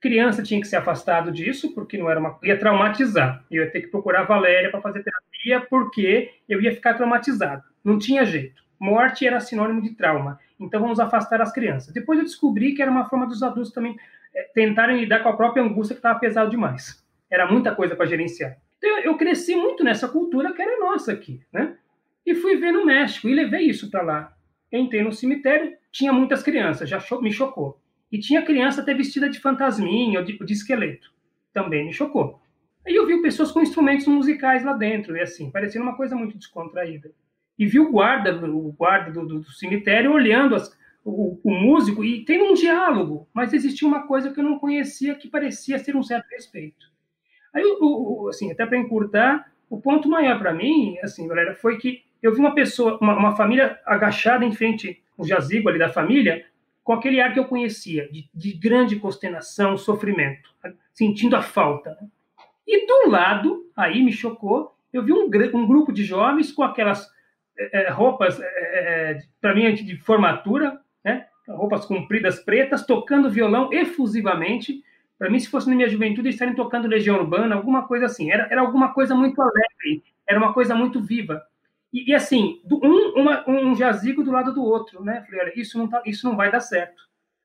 Criança 0.00 0.42
tinha 0.42 0.60
que 0.60 0.66
ser 0.66 0.76
afastado 0.76 1.30
disso, 1.30 1.74
porque 1.74 1.96
não 1.96 2.10
era 2.10 2.18
uma. 2.18 2.38
ia 2.42 2.58
traumatizar. 2.58 3.44
Eu 3.50 3.64
ia 3.64 3.70
ter 3.70 3.82
que 3.82 3.88
procurar 3.88 4.24
Valéria 4.24 4.70
para 4.70 4.80
fazer 4.80 5.04
terapia, 5.04 5.60
porque 5.68 6.32
eu 6.48 6.60
ia 6.60 6.74
ficar 6.74 6.94
traumatizado. 6.94 7.62
Não 7.84 7.98
tinha 7.98 8.24
jeito. 8.24 8.62
Morte 8.80 9.26
era 9.26 9.38
sinônimo 9.40 9.82
de 9.82 9.90
trauma. 9.90 10.40
Então 10.58 10.80
vamos 10.80 10.98
afastar 10.98 11.42
as 11.42 11.52
crianças. 11.52 11.92
Depois 11.92 12.18
eu 12.18 12.24
descobri 12.24 12.74
que 12.74 12.80
era 12.80 12.90
uma 12.90 13.08
forma 13.08 13.26
dos 13.26 13.42
adultos 13.42 13.72
também 13.72 13.94
é, 14.34 14.44
tentarem 14.54 14.98
lidar 14.98 15.22
com 15.22 15.28
a 15.28 15.36
própria 15.36 15.62
angústia 15.62 15.94
que 15.94 15.98
estava 15.98 16.18
pesado 16.18 16.50
demais. 16.50 17.04
Era 17.30 17.50
muita 17.50 17.74
coisa 17.74 17.94
para 17.94 18.06
gerenciar. 18.06 18.56
Então, 18.78 18.98
eu 19.00 19.16
cresci 19.18 19.54
muito 19.54 19.84
nessa 19.84 20.08
cultura 20.08 20.54
que 20.54 20.62
era 20.62 20.80
nossa 20.80 21.12
aqui, 21.12 21.42
né? 21.52 21.76
E 22.24 22.34
fui 22.34 22.56
ver 22.56 22.72
no 22.72 22.86
México 22.86 23.28
e 23.28 23.34
levei 23.34 23.68
isso 23.68 23.90
para 23.90 24.02
lá. 24.02 24.36
Entrei 24.72 25.02
no 25.02 25.12
cemitério, 25.12 25.76
tinha 25.92 26.12
muitas 26.12 26.42
crianças, 26.42 26.88
já 26.88 26.98
me 27.20 27.30
chocou. 27.30 27.78
E 28.10 28.18
tinha 28.18 28.42
criança 28.42 28.80
até 28.80 28.94
vestida 28.94 29.28
de 29.28 29.38
fantasminha 29.38 30.20
ou 30.20 30.24
de, 30.24 30.38
de 30.38 30.52
esqueleto. 30.52 31.12
Também 31.52 31.84
me 31.84 31.92
chocou. 31.92 32.40
Aí 32.86 32.94
eu 32.94 33.06
vi 33.06 33.20
pessoas 33.20 33.52
com 33.52 33.60
instrumentos 33.60 34.06
musicais 34.06 34.64
lá 34.64 34.72
dentro, 34.72 35.16
e 35.16 35.20
assim, 35.20 35.50
parecendo 35.50 35.84
uma 35.84 35.96
coisa 35.96 36.16
muito 36.16 36.38
descontraída. 36.38 37.12
E 37.60 37.66
vi 37.66 37.78
o 37.78 37.90
guarda, 37.90 38.34
o 38.34 38.72
guarda 38.72 39.10
do, 39.10 39.26
do, 39.26 39.40
do 39.40 39.52
cemitério 39.52 40.14
olhando 40.14 40.54
as, 40.54 40.74
o, 41.04 41.38
o, 41.44 41.50
músico 41.50 42.02
e 42.02 42.24
tem 42.24 42.40
um 42.40 42.54
diálogo, 42.54 43.28
mas 43.34 43.52
existia 43.52 43.86
uma 43.86 44.06
coisa 44.06 44.32
que 44.32 44.40
eu 44.40 44.44
não 44.44 44.58
conhecia 44.58 45.14
que 45.14 45.28
parecia 45.28 45.78
ser 45.78 45.94
um 45.94 46.02
certo 46.02 46.26
respeito. 46.30 46.90
Aí, 47.52 47.62
o, 47.62 48.22
o 48.22 48.28
assim, 48.30 48.50
até 48.50 48.64
para 48.64 48.78
encurtar, 48.78 49.52
o 49.68 49.78
ponto 49.78 50.08
maior 50.08 50.38
para 50.38 50.54
mim, 50.54 50.96
assim, 51.02 51.28
galera, 51.28 51.54
foi 51.54 51.76
que 51.76 52.02
eu 52.22 52.32
vi 52.32 52.40
uma 52.40 52.54
pessoa, 52.54 52.96
uma, 52.98 53.14
uma 53.14 53.36
família 53.36 53.78
agachada 53.84 54.42
em 54.42 54.52
frente 54.52 55.02
ao 55.18 55.26
jazigo 55.26 55.68
ali 55.68 55.78
da 55.78 55.90
família, 55.90 56.46
com 56.82 56.94
aquele 56.94 57.20
ar 57.20 57.34
que 57.34 57.38
eu 57.38 57.44
conhecia, 57.44 58.08
de, 58.10 58.26
de 58.34 58.52
grande 58.54 58.96
consternação, 58.96 59.76
sofrimento, 59.76 60.48
sentindo 60.94 61.36
a 61.36 61.42
falta. 61.42 61.90
Né? 62.00 62.08
E 62.66 62.86
do 62.86 63.10
lado, 63.10 63.70
aí 63.76 64.02
me 64.02 64.12
chocou, 64.12 64.74
eu 64.94 65.04
vi 65.04 65.12
um, 65.12 65.28
um 65.54 65.66
grupo 65.66 65.92
de 65.92 66.04
jovens 66.04 66.50
com 66.50 66.62
aquelas 66.62 67.06
é, 67.72 67.90
roupas, 67.90 68.40
é, 68.40 69.18
para 69.40 69.54
mim, 69.54 69.72
de 69.74 69.96
formatura, 69.96 70.80
né? 71.04 71.26
roupas 71.48 71.84
compridas 71.84 72.40
pretas, 72.40 72.86
tocando 72.86 73.30
violão 73.30 73.72
efusivamente. 73.72 74.82
Para 75.18 75.28
mim, 75.28 75.38
se 75.38 75.48
fosse 75.48 75.68
na 75.68 75.76
minha 75.76 75.88
juventude, 75.88 76.28
eles 76.28 76.34
estariam 76.34 76.54
tocando 76.54 76.88
Legião 76.88 77.16
Urbana, 77.16 77.54
alguma 77.54 77.86
coisa 77.86 78.06
assim. 78.06 78.30
Era, 78.30 78.48
era 78.50 78.60
alguma 78.60 78.92
coisa 78.94 79.14
muito 79.14 79.40
alegre, 79.40 80.02
era 80.26 80.38
uma 80.38 80.52
coisa 80.52 80.74
muito 80.74 81.00
viva. 81.00 81.42
E, 81.92 82.10
e 82.10 82.14
assim, 82.14 82.60
um, 82.70 83.20
uma, 83.20 83.48
um 83.48 83.74
jazigo 83.74 84.22
do 84.22 84.30
lado 84.30 84.54
do 84.54 84.64
outro, 84.64 85.04
né? 85.04 85.22
Falei, 85.26 85.40
olha, 85.40 85.52
isso 85.60 85.76
não, 85.76 85.88
tá, 85.88 86.02
isso 86.06 86.26
não 86.26 86.36
vai 86.36 86.50
dar 86.50 86.60
certo. 86.60 87.02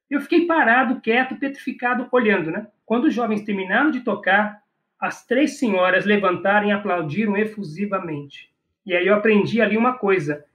Eu 0.10 0.22
fiquei 0.22 0.46
parado, 0.46 1.02
quieto, 1.02 1.36
petrificado, 1.36 2.08
olhando, 2.12 2.52
né? 2.52 2.68
Quando 2.86 3.06
os 3.06 3.14
jovens 3.14 3.44
terminaram 3.44 3.90
de 3.90 4.02
tocar, 4.02 4.62
as 5.00 5.26
três 5.26 5.58
senhoras 5.58 6.06
levantaram 6.06 6.68
e 6.68 6.72
aplaudiram 6.72 7.36
efusivamente. 7.36 8.55
E 8.86 8.94
aí 8.94 9.08
eu 9.08 9.16
aprendi 9.16 9.62
ali 9.62 9.78
uma 9.78 9.94
coisa: 9.94 10.46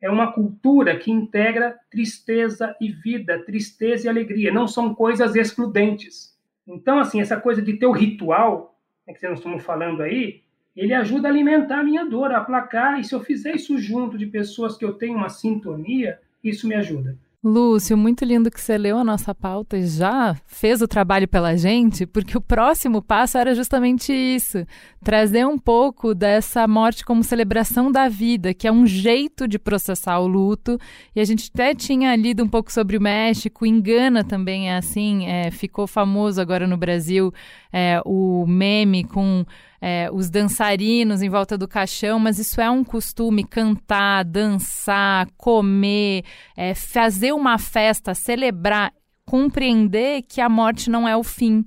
é 0.00 0.08
uma 0.08 0.32
cultura 0.32 0.96
que 0.96 1.10
integra 1.10 1.78
tristeza 1.90 2.74
e 2.80 2.90
vida, 2.90 3.38
tristeza 3.44 4.06
e 4.06 4.08
alegria, 4.08 4.52
não 4.52 4.66
são 4.66 4.94
coisas 4.94 5.34
excludentes. 5.34 6.38
Então, 6.66 6.98
assim, 6.98 7.20
essa 7.20 7.38
coisa 7.38 7.60
de 7.60 7.74
ter 7.74 7.86
o 7.86 7.92
ritual, 7.92 8.78
né, 9.06 9.12
que 9.12 9.28
nós 9.28 9.38
estamos 9.38 9.62
falando 9.64 10.02
aí, 10.02 10.42
ele 10.76 10.94
ajuda 10.94 11.28
a 11.28 11.30
alimentar 11.30 11.80
a 11.80 11.84
minha 11.84 12.04
dor, 12.04 12.30
a 12.30 12.38
aplacar, 12.38 13.00
e 13.00 13.04
se 13.04 13.14
eu 13.14 13.20
fizer 13.20 13.54
isso 13.56 13.76
junto 13.76 14.16
de 14.16 14.26
pessoas 14.26 14.76
que 14.76 14.84
eu 14.84 14.94
tenho 14.94 15.16
uma 15.16 15.28
sintonia, 15.28 16.20
isso 16.42 16.68
me 16.68 16.74
ajuda. 16.74 17.18
Lúcio, 17.42 17.96
muito 17.96 18.22
lindo 18.22 18.50
que 18.50 18.60
você 18.60 18.76
leu 18.76 18.98
a 18.98 19.04
nossa 19.04 19.34
pauta 19.34 19.78
e 19.78 19.86
já 19.86 20.36
fez 20.46 20.82
o 20.82 20.86
trabalho 20.86 21.26
pela 21.26 21.56
gente, 21.56 22.04
porque 22.04 22.36
o 22.36 22.40
próximo 22.40 23.00
passo 23.00 23.38
era 23.38 23.54
justamente 23.54 24.12
isso: 24.12 24.66
trazer 25.02 25.46
um 25.46 25.56
pouco 25.56 26.14
dessa 26.14 26.68
morte 26.68 27.02
como 27.02 27.24
celebração 27.24 27.90
da 27.90 28.10
vida, 28.10 28.52
que 28.52 28.68
é 28.68 28.72
um 28.72 28.84
jeito 28.84 29.48
de 29.48 29.58
processar 29.58 30.18
o 30.18 30.26
luto. 30.26 30.78
E 31.16 31.20
a 31.20 31.24
gente 31.24 31.50
até 31.54 31.74
tinha 31.74 32.14
lido 32.14 32.44
um 32.44 32.48
pouco 32.48 32.70
sobre 32.70 32.98
o 32.98 33.00
México, 33.00 33.64
Engana 33.64 34.22
também 34.22 34.68
é 34.68 34.76
assim, 34.76 35.24
é, 35.24 35.50
ficou 35.50 35.86
famoso 35.86 36.42
agora 36.42 36.66
no 36.66 36.76
Brasil 36.76 37.32
é, 37.72 38.02
o 38.04 38.44
meme 38.46 39.02
com 39.02 39.46
é, 39.80 40.10
os 40.12 40.28
dançarinos 40.28 41.22
em 41.22 41.28
volta 41.28 41.56
do 41.56 41.66
caixão, 41.66 42.18
mas 42.18 42.38
isso 42.38 42.60
é 42.60 42.70
um 42.70 42.84
costume 42.84 43.44
cantar, 43.44 44.24
dançar, 44.24 45.28
comer, 45.36 46.24
é, 46.56 46.74
fazer 46.74 47.32
uma 47.32 47.56
festa, 47.56 48.14
celebrar, 48.14 48.92
compreender 49.24 50.22
que 50.22 50.40
a 50.40 50.48
morte 50.48 50.90
não 50.90 51.08
é 51.08 51.16
o 51.16 51.22
fim, 51.22 51.64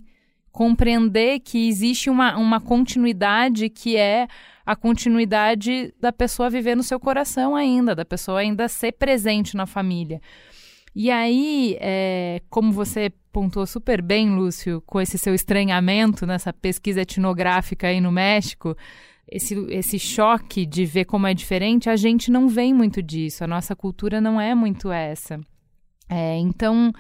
compreender 0.52 1.40
que 1.40 1.68
existe 1.68 2.10
uma, 2.10 2.38
uma 2.38 2.62
continuidade 2.62 3.70
que 3.70 3.98
é 3.98 4.28
a 4.66 4.76
continuidade 4.76 5.94
da 6.00 6.14
pessoa 6.14 6.50
viver 6.50 6.76
no 6.76 6.84
seu 6.84 7.00
coração 7.00 7.56
ainda, 7.56 7.96
da 7.96 8.06
pessoa 8.06 8.40
ainda 8.40 8.68
ser 8.68 8.94
presente 8.94 9.58
na 9.58 9.66
família. 9.66 10.22
E 10.96 11.10
aí, 11.10 11.76
é, 11.82 12.42
como 12.50 12.72
você 12.72 13.12
pontuou 13.34 13.66
super 13.66 14.00
bem, 14.00 14.30
Lúcio, 14.30 14.82
com 14.86 15.02
esse 15.02 15.18
seu 15.18 15.34
estranhamento 15.34 16.26
nessa 16.26 16.54
pesquisa 16.54 17.02
etnográfica 17.02 17.88
aí 17.88 18.00
no 18.00 18.12
México, 18.12 18.78
esse, 19.28 19.56
esse 19.70 19.98
choque 19.98 20.66
de 20.66 20.86
ver 20.86 21.06
como 21.06 21.26
é 21.26 21.34
diferente, 21.34 21.90
a 21.90 21.96
gente 21.96 22.30
não 22.30 22.48
vem 22.48 22.74
muito 22.74 23.02
disso, 23.02 23.44
a 23.44 23.48
nossa 23.48 23.76
cultura 23.76 24.22
não 24.22 24.40
é 24.40 24.54
muito 24.54 24.92
essa. 24.92 25.42
É, 26.08 26.38
então, 26.38 26.94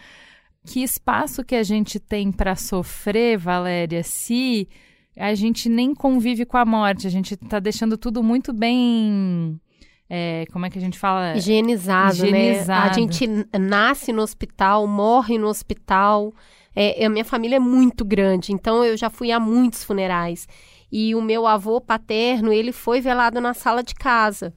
que 0.65 0.81
espaço 0.81 1.43
que 1.43 1.55
a 1.55 1.63
gente 1.63 1.99
tem 1.99 2.31
para 2.31 2.55
sofrer, 2.55 3.37
Valéria, 3.37 4.01
se 4.01 4.67
a 5.15 5.35
gente 5.35 5.69
nem 5.69 5.93
convive 5.93 6.45
com 6.45 6.57
a 6.57 6.65
morte, 6.65 7.05
a 7.05 7.11
gente 7.11 7.35
está 7.35 7.59
deixando 7.59 7.95
tudo 7.95 8.23
muito 8.23 8.51
bem 8.51 9.59
é, 10.09 10.45
como 10.51 10.65
é 10.65 10.69
que 10.69 10.77
a 10.77 10.81
gente 10.81 10.99
fala? 10.99 11.35
Higienizado, 11.35 12.13
Higienizado, 12.13 12.85
né? 12.85 12.89
A 12.89 12.93
gente 12.93 13.27
nasce 13.59 14.11
no 14.11 14.21
hospital, 14.21 14.85
morre 14.87 15.37
no 15.37 15.47
hospital. 15.47 16.33
É, 16.75 17.05
a 17.05 17.09
minha 17.09 17.25
família 17.25 17.57
é 17.57 17.59
muito 17.59 18.03
grande, 18.03 18.51
então 18.51 18.83
eu 18.83 18.97
já 18.97 19.09
fui 19.09 19.31
a 19.31 19.39
muitos 19.39 19.83
funerais. 19.83 20.47
E 20.91 21.15
o 21.15 21.21
meu 21.21 21.47
avô 21.47 21.81
paterno, 21.81 22.53
ele 22.53 22.71
foi 22.71 23.01
velado 23.01 23.41
na 23.41 23.53
sala 23.53 23.81
de 23.81 23.95
casa. 23.95 24.53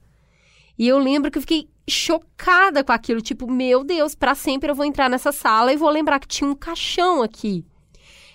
E 0.77 0.87
eu 0.87 0.99
lembro 0.99 1.31
que 1.31 1.37
eu 1.37 1.41
fiquei 1.41 1.67
chocada 1.89 2.83
com 2.83 2.91
aquilo, 2.91 3.21
tipo, 3.21 3.49
meu 3.49 3.83
Deus, 3.83 4.13
para 4.13 4.35
sempre 4.35 4.69
eu 4.69 4.75
vou 4.75 4.85
entrar 4.85 5.09
nessa 5.09 5.31
sala 5.31 5.73
e 5.73 5.77
vou 5.77 5.89
lembrar 5.89 6.19
que 6.19 6.27
tinha 6.27 6.49
um 6.49 6.55
caixão 6.55 7.23
aqui. 7.23 7.65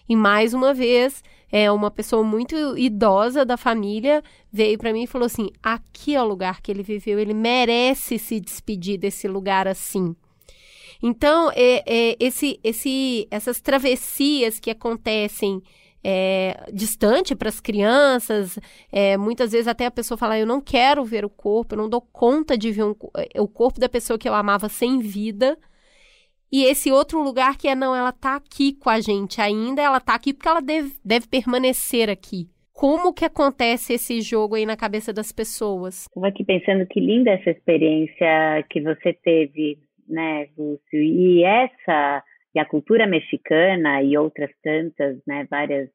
E 0.09 0.17
mais 0.17 0.53
uma 0.55 0.75
vez, 0.75 1.23
é, 1.51 1.71
uma 1.71 1.91
pessoa 1.91 2.25
muito 2.25 2.77
idosa 2.77 3.45
da 3.45 3.57
família 3.57 4.23
veio 4.53 4.79
para 4.79 4.93
mim 4.93 5.05
e 5.05 5.07
falou 5.07 5.27
assim: 5.27 5.51
aqui 5.63 6.15
é 6.15 6.23
o 6.23 6.27
lugar 6.27 6.61
que 6.61 6.71
ele 6.71 6.83
viveu, 6.83 7.19
ele 7.19 7.35
merece 7.35 8.19
se 8.19 8.39
despedir 8.39 8.99
desse 8.99 9.27
lugar 9.27 9.67
assim. 9.67 10.15
Então, 11.03 11.51
é, 11.55 11.83
é, 11.85 12.17
esse, 12.21 12.61
esse, 12.63 13.27
essas 13.31 13.61
travessias 13.61 14.61
que 14.61 14.71
acontecem 14.71 15.61
é, 16.05 16.71
distante 16.73 17.35
para 17.35 17.49
as 17.49 17.61
crianças, 17.61 18.59
é, 18.91 19.17
muitas 19.17 19.53
vezes 19.53 19.67
até 19.67 19.87
a 19.87 19.91
pessoa 19.91 20.19
fala: 20.19 20.39
Eu 20.39 20.47
não 20.47 20.61
quero 20.61 21.05
ver 21.05 21.25
o 21.25 21.31
corpo, 21.31 21.75
eu 21.75 21.79
não 21.79 21.89
dou 21.89 22.01
conta 22.01 22.57
de 22.57 22.71
ver 22.71 22.85
um, 22.85 22.95
o 23.39 23.49
corpo 23.49 23.81
da 23.81 23.89
pessoa 23.89 24.19
que 24.19 24.29
eu 24.29 24.35
amava 24.35 24.69
sem 24.69 25.01
vida. 25.01 25.59
E 26.53 26.65
esse 26.65 26.93
outro 26.93 27.23
lugar 27.23 27.57
que 27.57 27.67
é, 27.67 27.75
não, 27.75 27.97
ela 27.97 28.13
tá 28.13 28.37
aqui 28.37 28.75
com 28.75 28.91
a 28.91 29.01
gente 29.01 29.41
ainda, 29.41 29.81
ela 29.81 29.99
tá 29.99 30.15
aqui 30.15 30.35
porque 30.35 30.49
ela 30.49 30.61
deve, 30.61 30.95
deve 31.03 31.27
permanecer 31.27 32.11
aqui. 32.11 32.52
Como 32.73 33.13
que 33.13 33.25
acontece 33.25 33.95
esse 33.95 34.21
jogo 34.21 34.55
aí 34.55 34.67
na 34.67 34.77
cabeça 34.77 35.13
das 35.13 35.31
pessoas? 35.31 36.07
Estou 36.07 36.25
aqui 36.25 36.45
pensando 36.45 36.87
que 36.87 37.01
linda 37.01 37.31
essa 37.31 37.51
experiência 37.51 38.65
que 38.71 38.81
você 38.81 39.13
teve, 39.13 39.79
né, 40.09 40.49
Lúcio? 40.57 41.03
E 41.03 41.45
essa, 41.45 42.23
e 42.55 42.59
a 42.59 42.65
cultura 42.65 43.07
mexicana 43.07 44.03
e 44.03 44.17
outras 44.17 44.51
tantas, 44.63 45.19
né, 45.27 45.47
várias 45.51 45.89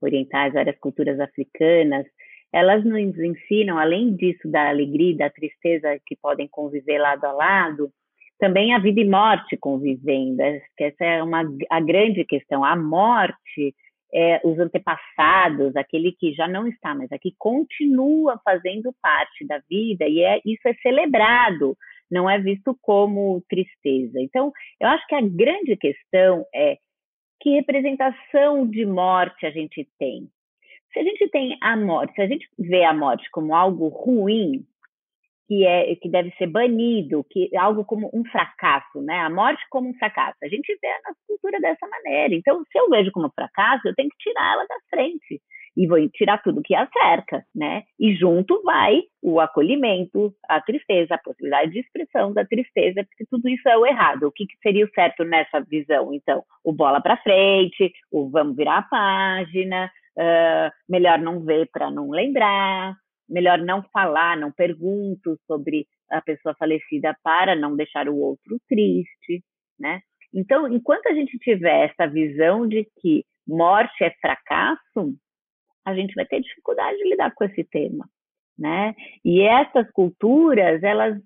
orientais, 0.00 0.54
várias 0.54 0.78
culturas 0.78 1.18
africanas, 1.20 2.06
elas 2.52 2.84
nos 2.84 3.18
ensinam, 3.18 3.78
além 3.78 4.14
disso 4.14 4.50
da 4.50 4.68
alegria 4.68 5.12
e 5.12 5.16
da 5.16 5.30
tristeza 5.30 5.98
que 6.06 6.16
podem 6.16 6.48
conviver 6.48 6.98
lado 6.98 7.24
a 7.24 7.32
lado, 7.32 7.90
também 8.38 8.74
a 8.74 8.78
vida 8.78 9.00
e 9.00 9.08
morte 9.08 9.56
convivendo. 9.56 10.42
essa 10.42 11.04
é 11.04 11.22
uma, 11.22 11.42
a 11.70 11.80
grande 11.80 12.24
questão. 12.24 12.64
A 12.64 12.74
morte, 12.74 13.74
é, 14.12 14.40
os 14.44 14.58
antepassados, 14.58 15.74
aquele 15.76 16.12
que 16.12 16.32
já 16.32 16.48
não 16.48 16.66
está 16.66 16.94
mais 16.94 17.10
aqui, 17.12 17.34
continua 17.38 18.40
fazendo 18.44 18.94
parte 19.00 19.46
da 19.46 19.58
vida 19.68 20.06
e 20.08 20.22
é, 20.22 20.40
isso 20.44 20.66
é 20.66 20.74
celebrado, 20.74 21.76
não 22.10 22.28
é 22.28 22.38
visto 22.38 22.76
como 22.82 23.42
tristeza. 23.48 24.20
Então, 24.20 24.52
eu 24.80 24.88
acho 24.88 25.06
que 25.06 25.14
a 25.14 25.20
grande 25.20 25.76
questão 25.76 26.44
é 26.54 26.76
que 27.40 27.50
representação 27.50 28.66
de 28.66 28.84
morte 28.84 29.46
a 29.46 29.50
gente 29.50 29.88
tem. 29.98 30.28
Se 30.92 30.98
a 30.98 31.04
gente 31.04 31.28
tem 31.28 31.56
a 31.60 31.76
morte, 31.76 32.14
se 32.14 32.20
a 32.20 32.26
gente 32.26 32.48
vê 32.58 32.84
a 32.84 32.92
morte 32.92 33.30
como 33.30 33.54
algo 33.54 33.88
ruim, 33.88 34.66
que 35.50 35.66
é 35.66 35.96
que 35.96 36.08
deve 36.08 36.30
ser 36.38 36.46
banido, 36.46 37.26
que 37.28 37.50
é 37.52 37.58
algo 37.58 37.84
como 37.84 38.08
um 38.14 38.22
fracasso, 38.30 39.02
né? 39.02 39.18
A 39.18 39.28
morte 39.28 39.60
como 39.68 39.88
um 39.88 39.94
fracasso. 39.94 40.38
A 40.44 40.46
gente 40.46 40.78
vê 40.80 40.86
a 40.86 41.08
nossa 41.08 41.18
cultura 41.26 41.58
dessa 41.60 41.88
maneira. 41.88 42.36
Então, 42.36 42.62
se 42.70 42.78
eu 42.78 42.88
vejo 42.88 43.10
como 43.10 43.32
fracasso, 43.34 43.88
eu 43.88 43.94
tenho 43.96 44.08
que 44.10 44.16
tirar 44.18 44.52
ela 44.52 44.64
da 44.64 44.76
frente 44.88 45.42
e 45.76 45.88
vou 45.88 46.08
tirar 46.10 46.40
tudo 46.40 46.62
que 46.62 46.72
a 46.72 46.88
cerca, 46.92 47.44
né? 47.52 47.82
E 47.98 48.14
junto 48.14 48.62
vai 48.62 49.02
o 49.20 49.40
acolhimento, 49.40 50.32
a 50.48 50.60
tristeza, 50.60 51.16
a 51.16 51.18
possibilidade 51.18 51.72
de 51.72 51.80
expressão 51.80 52.32
da 52.32 52.44
tristeza, 52.44 53.02
porque 53.02 53.26
tudo 53.28 53.48
isso 53.48 53.68
é 53.68 53.76
o 53.76 53.84
errado. 53.84 54.28
O 54.28 54.32
que, 54.32 54.46
que 54.46 54.56
seria 54.62 54.84
o 54.84 54.90
certo 54.94 55.24
nessa 55.24 55.60
visão? 55.62 56.14
Então, 56.14 56.44
o 56.62 56.72
bola 56.72 57.00
para 57.00 57.16
frente, 57.16 57.92
o 58.12 58.30
vamos 58.30 58.54
virar 58.54 58.78
a 58.78 58.82
página, 58.82 59.90
uh, 60.16 60.70
melhor 60.88 61.18
não 61.18 61.44
ver 61.44 61.68
para 61.72 61.90
não 61.90 62.08
lembrar, 62.08 62.94
melhor 63.30 63.58
não 63.58 63.82
falar, 63.92 64.36
não 64.36 64.50
pergunto 64.50 65.38
sobre 65.46 65.86
a 66.10 66.20
pessoa 66.20 66.54
falecida 66.58 67.16
para 67.22 67.54
não 67.54 67.76
deixar 67.76 68.08
o 68.08 68.16
outro 68.16 68.60
triste, 68.68 69.42
né? 69.78 70.00
Então, 70.34 70.68
enquanto 70.68 71.06
a 71.06 71.14
gente 71.14 71.38
tiver 71.38 71.90
essa 71.90 72.06
visão 72.10 72.66
de 72.66 72.86
que 73.00 73.24
morte 73.46 74.04
é 74.04 74.10
fracasso, 74.20 75.14
a 75.84 75.94
gente 75.94 76.14
vai 76.14 76.26
ter 76.26 76.40
dificuldade 76.40 76.98
de 76.98 77.08
lidar 77.08 77.32
com 77.34 77.44
esse 77.44 77.64
tema, 77.64 78.08
né? 78.58 78.94
E 79.24 79.42
essas 79.42 79.90
culturas, 79.92 80.82
elas 80.82 81.20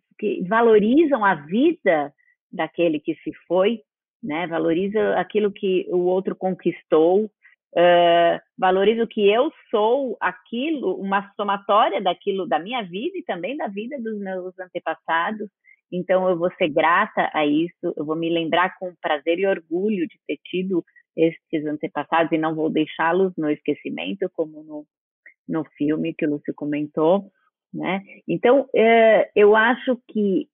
valorizam 0.47 1.25
a 1.25 1.35
vida 1.35 2.13
daquele 2.51 3.01
que 3.01 3.15
se 3.17 3.33
foi, 3.47 3.81
né? 4.23 4.47
Valoriza 4.47 5.19
aquilo 5.19 5.53
que 5.53 5.87
o 5.91 6.05
outro 6.05 6.37
conquistou, 6.37 7.31
uh, 7.77 8.41
valoriza 8.59 9.05
o 9.05 9.09
que 9.09 9.29
eu 9.29 9.51
sou, 9.71 10.17
aquilo, 10.21 10.95
uma 10.97 11.31
somatória 11.37 12.01
daquilo 12.01 12.47
da 12.47 12.59
minha 12.59 12.83
vida 12.83 13.19
e 13.19 13.25
também 13.25 13.57
da 13.57 13.69
vida 13.69 14.01
dos 14.01 14.19
meus 14.19 14.59
antepassados. 14.59 15.49
Então 15.93 16.29
eu 16.29 16.37
vou 16.37 16.51
ser 16.55 16.69
grata 16.69 17.31
a 17.33 17.47
isso, 17.47 17.95
eu 17.97 18.05
vou 18.05 18.17
me 18.17 18.31
lembrar 18.31 18.77
com 18.79 18.95
prazer 19.01 19.39
e 19.39 19.47
orgulho 19.47 20.07
de 20.09 20.19
ter 20.27 20.39
tido 20.45 20.85
esses 21.17 21.67
antepassados 21.67 22.33
e 22.33 22.39
não 22.39 22.55
vou 22.55 22.71
deixá-los 22.71 23.33
no 23.37 23.49
esquecimento, 23.51 24.29
como 24.35 24.65
no, 24.65 24.87
no 25.49 25.65
filme 25.77 26.15
que 26.15 26.27
o 26.27 26.31
Lúcio 26.31 26.53
comentou, 26.55 27.31
né? 27.73 28.03
Então, 28.27 28.69
é, 28.75 29.31
eu 29.35 29.55
acho 29.55 29.97
que 30.09 30.49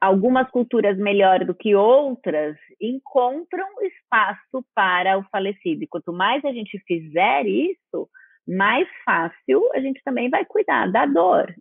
algumas 0.00 0.50
culturas 0.50 0.96
melhor 0.96 1.44
do 1.44 1.54
que 1.54 1.74
outras 1.74 2.56
encontram 2.80 3.66
espaço 3.82 4.64
para 4.74 5.18
o 5.18 5.24
falecido. 5.24 5.84
E 5.84 5.86
quanto 5.86 6.12
mais 6.12 6.44
a 6.44 6.52
gente 6.52 6.78
fizer 6.86 7.46
isso, 7.46 8.08
mais 8.46 8.88
fácil 9.04 9.68
a 9.74 9.80
gente 9.80 10.00
também 10.04 10.30
vai 10.30 10.44
cuidar 10.44 10.90
da 10.90 11.04
dor, 11.04 11.52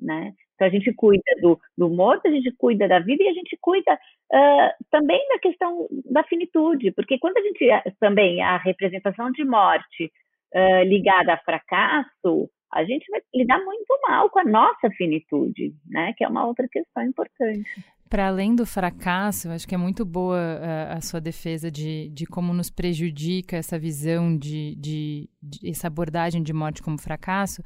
né? 0.00 0.32
Então 0.54 0.68
a 0.68 0.70
gente 0.70 0.92
cuida 0.94 1.22
do, 1.40 1.58
do 1.76 1.88
morto, 1.88 2.28
a 2.28 2.30
gente 2.30 2.52
cuida 2.56 2.86
da 2.86 3.00
vida 3.00 3.24
e 3.24 3.28
a 3.28 3.32
gente 3.32 3.56
cuida 3.60 3.92
uh, 3.94 4.84
também 4.90 5.26
da 5.28 5.38
questão 5.38 5.88
da 6.10 6.22
finitude, 6.24 6.92
porque 6.92 7.18
quando 7.18 7.38
a 7.38 7.42
gente 7.42 7.66
também 7.98 8.40
a 8.40 8.56
representação 8.58 9.32
de 9.32 9.44
morte 9.44 10.12
uh, 10.54 10.84
ligada 10.84 11.32
a 11.32 11.38
fracasso, 11.38 12.48
a 12.74 12.84
gente 12.84 13.08
vai 13.10 13.20
lidar 13.34 13.64
muito 13.64 13.98
mal 14.08 14.28
com 14.28 14.40
a 14.40 14.44
nossa 14.44 14.90
finitude, 14.96 15.74
né? 15.86 16.12
Que 16.16 16.24
é 16.24 16.28
uma 16.28 16.44
outra 16.44 16.66
questão 16.68 17.04
importante. 17.04 17.64
Para 18.10 18.28
além 18.28 18.54
do 18.54 18.66
fracasso, 18.66 19.48
acho 19.50 19.66
que 19.66 19.74
é 19.74 19.78
muito 19.78 20.04
boa 20.04 20.38
a, 20.38 20.94
a 20.94 21.00
sua 21.00 21.20
defesa 21.20 21.70
de, 21.70 22.08
de 22.10 22.26
como 22.26 22.52
nos 22.52 22.70
prejudica 22.70 23.56
essa 23.56 23.78
visão 23.78 24.36
de, 24.36 24.74
de, 24.76 25.28
de 25.42 25.70
essa 25.70 25.86
abordagem 25.86 26.42
de 26.42 26.52
morte 26.52 26.82
como 26.82 26.98
fracasso 26.98 27.62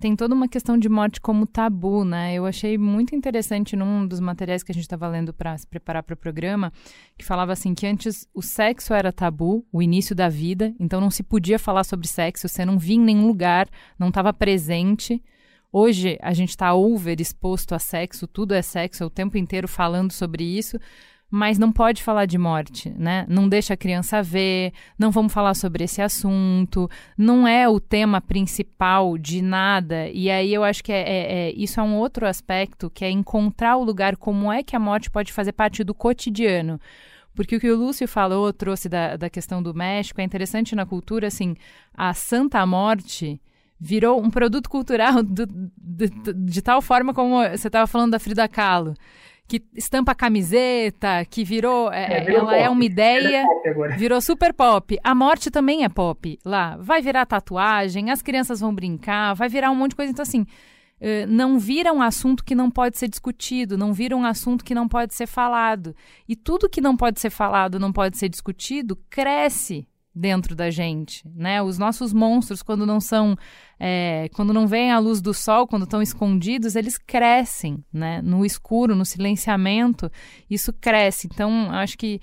tem 0.00 0.16
toda 0.16 0.34
uma 0.34 0.48
questão 0.48 0.76
de 0.76 0.88
morte 0.88 1.20
como 1.20 1.46
tabu, 1.46 2.04
né? 2.04 2.34
Eu 2.34 2.46
achei 2.46 2.76
muito 2.76 3.14
interessante 3.14 3.76
num 3.76 4.06
dos 4.06 4.20
materiais 4.20 4.62
que 4.62 4.72
a 4.72 4.74
gente 4.74 4.84
estava 4.84 5.08
lendo 5.08 5.32
para 5.32 5.56
se 5.56 5.66
preparar 5.66 6.02
para 6.02 6.14
o 6.14 6.16
programa, 6.16 6.72
que 7.16 7.24
falava 7.24 7.52
assim 7.52 7.74
que 7.74 7.86
antes 7.86 8.28
o 8.34 8.42
sexo 8.42 8.92
era 8.92 9.12
tabu, 9.12 9.64
o 9.72 9.80
início 9.80 10.14
da 10.14 10.28
vida, 10.28 10.74
então 10.78 11.00
não 11.00 11.10
se 11.10 11.22
podia 11.22 11.58
falar 11.58 11.84
sobre 11.84 12.08
sexo, 12.08 12.48
você 12.48 12.64
não 12.64 12.78
via 12.78 12.96
em 12.96 13.00
nenhum 13.00 13.26
lugar, 13.26 13.68
não 13.98 14.08
estava 14.08 14.32
presente. 14.32 15.22
Hoje 15.72 16.18
a 16.22 16.32
gente 16.32 16.50
está 16.50 16.72
over 16.74 17.20
exposto 17.20 17.74
a 17.74 17.78
sexo, 17.78 18.26
tudo 18.26 18.54
é 18.54 18.62
sexo, 18.62 19.02
é 19.02 19.06
o 19.06 19.10
tempo 19.10 19.36
inteiro 19.36 19.66
falando 19.66 20.12
sobre 20.12 20.44
isso 20.44 20.78
mas 21.30 21.58
não 21.58 21.72
pode 21.72 22.02
falar 22.02 22.26
de 22.26 22.38
morte, 22.38 22.90
né? 22.96 23.26
Não 23.28 23.48
deixa 23.48 23.74
a 23.74 23.76
criança 23.76 24.22
ver, 24.22 24.72
não 24.98 25.10
vamos 25.10 25.32
falar 25.32 25.54
sobre 25.54 25.84
esse 25.84 26.00
assunto, 26.00 26.88
não 27.18 27.46
é 27.46 27.68
o 27.68 27.80
tema 27.80 28.20
principal 28.20 29.18
de 29.18 29.42
nada. 29.42 30.08
E 30.10 30.30
aí 30.30 30.54
eu 30.54 30.62
acho 30.62 30.84
que 30.84 30.92
é, 30.92 31.00
é, 31.00 31.32
é, 31.32 31.52
isso 31.56 31.80
é 31.80 31.82
um 31.82 31.96
outro 31.96 32.26
aspecto, 32.26 32.88
que 32.88 33.04
é 33.04 33.10
encontrar 33.10 33.76
o 33.76 33.84
lugar 33.84 34.16
como 34.16 34.52
é 34.52 34.62
que 34.62 34.76
a 34.76 34.78
morte 34.80 35.10
pode 35.10 35.32
fazer 35.32 35.52
parte 35.52 35.82
do 35.82 35.94
cotidiano. 35.94 36.80
Porque 37.34 37.56
o 37.56 37.60
que 37.60 37.70
o 37.70 37.76
Lúcio 37.76 38.06
falou, 38.06 38.52
trouxe 38.52 38.88
da, 38.88 39.16
da 39.16 39.28
questão 39.28 39.60
do 39.60 39.74
México, 39.74 40.20
é 40.20 40.24
interessante 40.24 40.76
na 40.76 40.86
cultura, 40.86 41.26
assim, 41.26 41.56
a 41.92 42.14
Santa 42.14 42.64
Morte 42.64 43.40
virou 43.80 44.22
um 44.22 44.30
produto 44.30 44.70
cultural 44.70 45.20
do, 45.24 45.46
do, 45.46 46.08
do, 46.08 46.32
de 46.32 46.62
tal 46.62 46.80
forma 46.80 47.12
como 47.12 47.42
você 47.42 47.66
estava 47.66 47.88
falando 47.88 48.12
da 48.12 48.20
Frida 48.20 48.46
Kahlo 48.46 48.94
que 49.46 49.62
estampa 49.74 50.12
a 50.12 50.14
camiseta, 50.14 51.24
que 51.26 51.44
virou. 51.44 51.92
É, 51.92 52.24
é, 52.24 52.34
ela 52.34 52.52
pop. 52.52 52.62
é 52.62 52.68
uma 52.68 52.84
ideia. 52.84 53.44
Virou 53.96 54.20
super 54.20 54.52
pop. 54.52 54.98
A 55.02 55.14
morte 55.14 55.50
também 55.50 55.84
é 55.84 55.88
pop 55.88 56.38
lá. 56.44 56.76
Vai 56.78 57.02
virar 57.02 57.26
tatuagem, 57.26 58.10
as 58.10 58.22
crianças 58.22 58.60
vão 58.60 58.74
brincar, 58.74 59.34
vai 59.34 59.48
virar 59.48 59.70
um 59.70 59.74
monte 59.74 59.90
de 59.90 59.96
coisa. 59.96 60.12
Então, 60.12 60.22
assim. 60.22 60.46
Não 61.28 61.58
vira 61.58 61.92
um 61.92 62.00
assunto 62.00 62.42
que 62.42 62.54
não 62.54 62.70
pode 62.70 62.96
ser 62.96 63.08
discutido, 63.08 63.76
não 63.76 63.92
vira 63.92 64.16
um 64.16 64.24
assunto 64.24 64.64
que 64.64 64.74
não 64.74 64.88
pode 64.88 65.12
ser 65.12 65.26
falado. 65.26 65.94
E 66.26 66.34
tudo 66.34 66.68
que 66.68 66.80
não 66.80 66.96
pode 66.96 67.20
ser 67.20 67.28
falado, 67.28 67.78
não 67.78 67.92
pode 67.92 68.16
ser 68.16 68.30
discutido, 68.30 68.96
cresce 69.10 69.86
dentro 70.14 70.54
da 70.54 70.70
gente, 70.70 71.26
né? 71.34 71.60
Os 71.60 71.76
nossos 71.76 72.12
monstros, 72.12 72.62
quando 72.62 72.86
não 72.86 73.00
são, 73.00 73.36
é, 73.80 74.28
quando 74.34 74.52
não 74.52 74.66
vêm 74.66 74.92
à 74.92 74.98
luz 74.98 75.20
do 75.20 75.34
sol, 75.34 75.66
quando 75.66 75.82
estão 75.82 76.00
escondidos, 76.00 76.76
eles 76.76 76.96
crescem, 76.96 77.84
né? 77.92 78.22
No 78.22 78.44
escuro, 78.44 78.94
no 78.94 79.04
silenciamento, 79.04 80.10
isso 80.48 80.72
cresce. 80.72 81.26
Então, 81.26 81.70
acho 81.72 81.98
que 81.98 82.20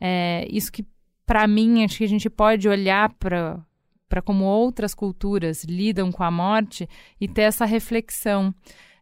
é, 0.00 0.46
isso 0.50 0.72
que, 0.72 0.86
para 1.26 1.46
mim, 1.46 1.84
acho 1.84 1.98
que 1.98 2.04
a 2.04 2.08
gente 2.08 2.30
pode 2.30 2.68
olhar 2.68 3.12
para 3.14 3.62
para 4.06 4.22
como 4.22 4.44
outras 4.44 4.94
culturas 4.94 5.64
lidam 5.64 6.12
com 6.12 6.22
a 6.22 6.30
morte 6.30 6.88
e 7.20 7.26
ter 7.26 7.42
essa 7.42 7.64
reflexão. 7.64 8.54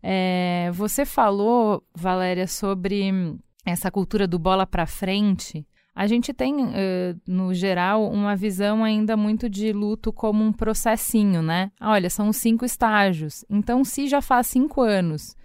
É, 0.03 0.71
você 0.73 1.05
falou, 1.05 1.85
Valéria, 1.95 2.47
sobre 2.47 3.37
essa 3.67 3.91
cultura 3.91 4.27
do 4.27 4.39
bola 4.39 4.67
para 4.67 4.87
frente 4.87 5.67
a 5.95 6.07
gente 6.07 6.33
tem, 6.33 6.55
uh, 6.65 7.21
no 7.27 7.53
geral, 7.53 8.11
uma 8.11 8.35
visão 8.35 8.83
ainda 8.83 9.17
muito 9.17 9.49
de 9.49 9.73
luto 9.73 10.13
como 10.13 10.43
um 10.43 10.53
processinho, 10.53 11.43
né? 11.43 11.71
Olha, 11.81 12.09
são 12.09 12.33
cinco 12.33 12.65
estágios. 12.65 13.45
Então, 13.49 13.85
se 13.85 14.07
já 14.07 14.23
faz 14.23 14.47
cinco 14.47 14.81
anos 14.81 15.37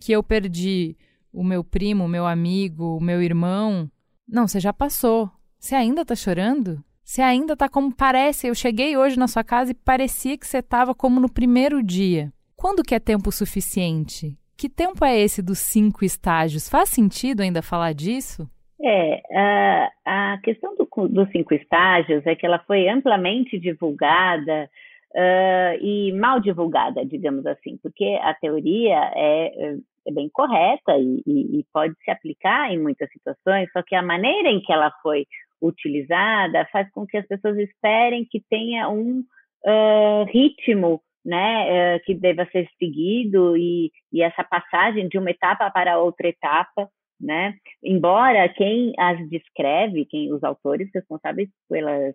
que 0.00 0.10
eu 0.10 0.22
perdi 0.22 0.96
o 1.32 1.44
meu 1.44 1.62
primo, 1.62 2.04
o 2.04 2.08
meu 2.08 2.26
amigo, 2.26 2.96
o 2.96 3.00
meu 3.00 3.22
irmão, 3.22 3.88
não, 4.28 4.48
você 4.48 4.58
já 4.58 4.72
passou. 4.72 5.30
Você 5.58 5.74
ainda 5.74 6.04
tá 6.04 6.16
chorando? 6.16 6.82
Você 7.04 7.22
ainda 7.22 7.56
tá 7.56 7.68
como 7.68 7.94
parece. 7.94 8.48
Eu 8.48 8.54
cheguei 8.54 8.96
hoje 8.96 9.18
na 9.18 9.28
sua 9.28 9.44
casa 9.44 9.70
e 9.70 9.74
parecia 9.74 10.36
que 10.36 10.46
você 10.46 10.60
tava 10.60 10.94
como 10.94 11.20
no 11.20 11.28
primeiro 11.28 11.82
dia. 11.82 12.32
Quando 12.56 12.82
que 12.82 12.94
é 12.94 12.98
tempo 12.98 13.30
suficiente? 13.30 14.36
Que 14.56 14.68
tempo 14.68 15.04
é 15.04 15.18
esse 15.18 15.42
dos 15.42 15.58
cinco 15.58 16.04
estágios? 16.04 16.68
Faz 16.68 16.88
sentido 16.88 17.40
ainda 17.40 17.62
falar 17.62 17.92
disso? 17.92 18.48
É, 18.84 19.22
a, 19.32 20.32
a 20.34 20.38
questão 20.42 20.74
do, 20.74 20.88
dos 21.08 21.30
cinco 21.30 21.54
estágios 21.54 22.26
é 22.26 22.34
que 22.34 22.44
ela 22.44 22.58
foi 22.66 22.88
amplamente 22.88 23.58
divulgada 23.58 24.68
uh, 25.14 25.78
e 25.80 26.12
mal 26.12 26.40
divulgada, 26.40 27.04
digamos 27.06 27.46
assim, 27.46 27.78
porque 27.80 28.18
a 28.22 28.34
teoria 28.34 29.12
é, 29.14 29.76
é 30.06 30.12
bem 30.12 30.28
correta 30.32 30.96
e, 30.98 31.22
e, 31.24 31.60
e, 31.60 31.66
pode 31.72 31.94
se 32.04 32.10
aplicar 32.10 32.72
em 32.72 32.78
muitas 32.82 33.08
situações, 33.12 33.70
só 33.72 33.82
que 33.82 33.94
a 33.94 34.02
maneira 34.02 34.48
em 34.48 34.60
que 34.60 34.72
ela 34.72 34.90
foi 35.00 35.26
utilizada 35.60 36.66
faz 36.72 36.90
com 36.90 37.06
que 37.06 37.16
as 37.16 37.26
pessoas 37.26 37.56
esperem 37.58 38.26
que 38.28 38.42
tenha 38.50 38.88
um 38.88 39.20
uh, 39.64 40.24
ritmo 40.32 41.00
né, 41.24 41.96
uh, 41.96 42.00
que 42.04 42.14
deva 42.14 42.44
ser 42.50 42.68
seguido 42.80 43.56
e, 43.56 43.92
e 44.12 44.22
essa 44.22 44.42
passagem 44.42 45.08
de 45.08 45.18
uma 45.18 45.30
etapa 45.30 45.70
para 45.70 46.00
outra 46.00 46.26
etapa 46.26 46.88
né? 47.22 47.54
Embora 47.82 48.48
quem 48.48 48.92
as 48.98 49.28
descreve, 49.30 50.04
quem 50.06 50.32
os 50.32 50.42
autores 50.42 50.90
responsáveis 50.92 51.48
pela 51.68 52.12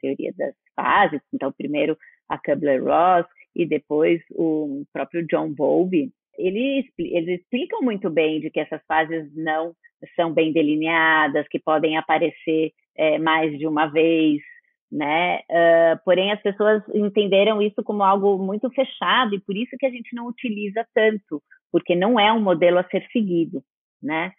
teoria 0.00 0.32
das 0.38 0.54
fases, 0.76 1.20
então 1.32 1.52
primeiro 1.52 1.98
a 2.28 2.38
Kubler-Ross 2.38 3.26
e 3.54 3.66
depois 3.66 4.22
o 4.30 4.84
próprio 4.92 5.26
John 5.26 5.52
Bowlby, 5.52 6.12
eles, 6.38 6.86
eles 6.98 7.40
explicam 7.40 7.82
muito 7.82 8.08
bem 8.08 8.40
de 8.40 8.50
que 8.50 8.60
essas 8.60 8.80
fases 8.86 9.30
não 9.34 9.72
são 10.16 10.32
bem 10.32 10.52
delineadas, 10.52 11.48
que 11.48 11.58
podem 11.58 11.96
aparecer 11.96 12.72
é, 12.96 13.18
mais 13.18 13.56
de 13.58 13.66
uma 13.66 13.86
vez, 13.86 14.40
né? 14.90 15.38
Uh, 15.50 15.98
porém, 16.04 16.30
as 16.30 16.40
pessoas 16.42 16.82
entenderam 16.94 17.60
isso 17.60 17.82
como 17.82 18.02
algo 18.02 18.38
muito 18.38 18.70
fechado 18.70 19.34
e 19.34 19.40
por 19.40 19.56
isso 19.56 19.76
que 19.78 19.86
a 19.86 19.90
gente 19.90 20.14
não 20.14 20.26
utiliza 20.26 20.86
tanto, 20.94 21.42
porque 21.72 21.96
não 21.96 22.18
é 22.18 22.32
um 22.32 22.40
modelo 22.40 22.78
a 22.78 22.84
ser 22.84 23.04
seguido, 23.12 23.62
né? 24.02 24.32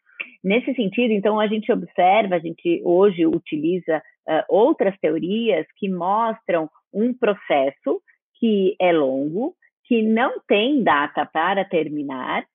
Nesse 0.45 0.75
sentido, 0.75 1.11
então, 1.11 1.39
a 1.39 1.47
gente 1.47 1.71
observa, 1.71 2.35
a 2.35 2.39
gente 2.39 2.79
hoje 2.85 3.25
utiliza 3.25 3.97
uh, 3.97 4.43
outras 4.47 4.95
teorias 4.99 5.65
que 5.75 5.89
mostram 5.89 6.69
um 6.93 7.11
processo 7.15 7.99
que 8.35 8.75
é 8.79 8.93
longo, 8.93 9.55
que 9.85 10.03
não 10.03 10.39
tem 10.47 10.83
data 10.83 11.25
para 11.25 11.65
terminar, 11.65 12.45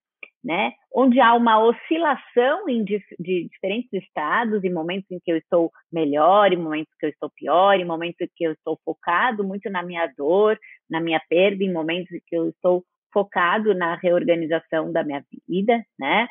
né? 0.42 0.72
Onde 0.94 1.20
há 1.20 1.34
uma 1.34 1.58
oscilação 1.58 2.64
de, 2.66 3.02
de 3.18 3.48
diferentes 3.48 3.92
estados, 3.92 4.62
em 4.62 4.72
momentos 4.72 5.10
em 5.10 5.18
que 5.18 5.32
eu 5.32 5.36
estou 5.36 5.72
melhor, 5.92 6.52
em 6.52 6.56
momentos 6.56 6.94
que 6.96 7.06
eu 7.06 7.10
estou 7.10 7.28
pior, 7.34 7.74
em 7.80 7.84
momentos 7.84 8.20
em 8.20 8.30
que 8.36 8.44
eu 8.44 8.52
estou 8.52 8.78
focado 8.84 9.42
muito 9.42 9.68
na 9.68 9.82
minha 9.82 10.06
dor, 10.16 10.56
na 10.88 11.00
minha 11.00 11.20
perda, 11.28 11.64
em 11.64 11.72
momentos 11.72 12.12
em 12.12 12.20
que 12.24 12.36
eu 12.36 12.50
estou 12.50 12.84
focado 13.12 13.74
na 13.74 13.96
reorganização 13.96 14.92
da 14.92 15.02
minha 15.02 15.24
vida, 15.48 15.84
né? 15.98 16.28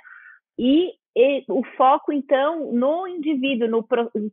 E 0.58 0.94
e 1.20 1.44
o 1.50 1.64
foco, 1.76 2.14
então, 2.14 2.72
no 2.72 3.08
indivíduo, 3.08 3.68
no 3.68 3.86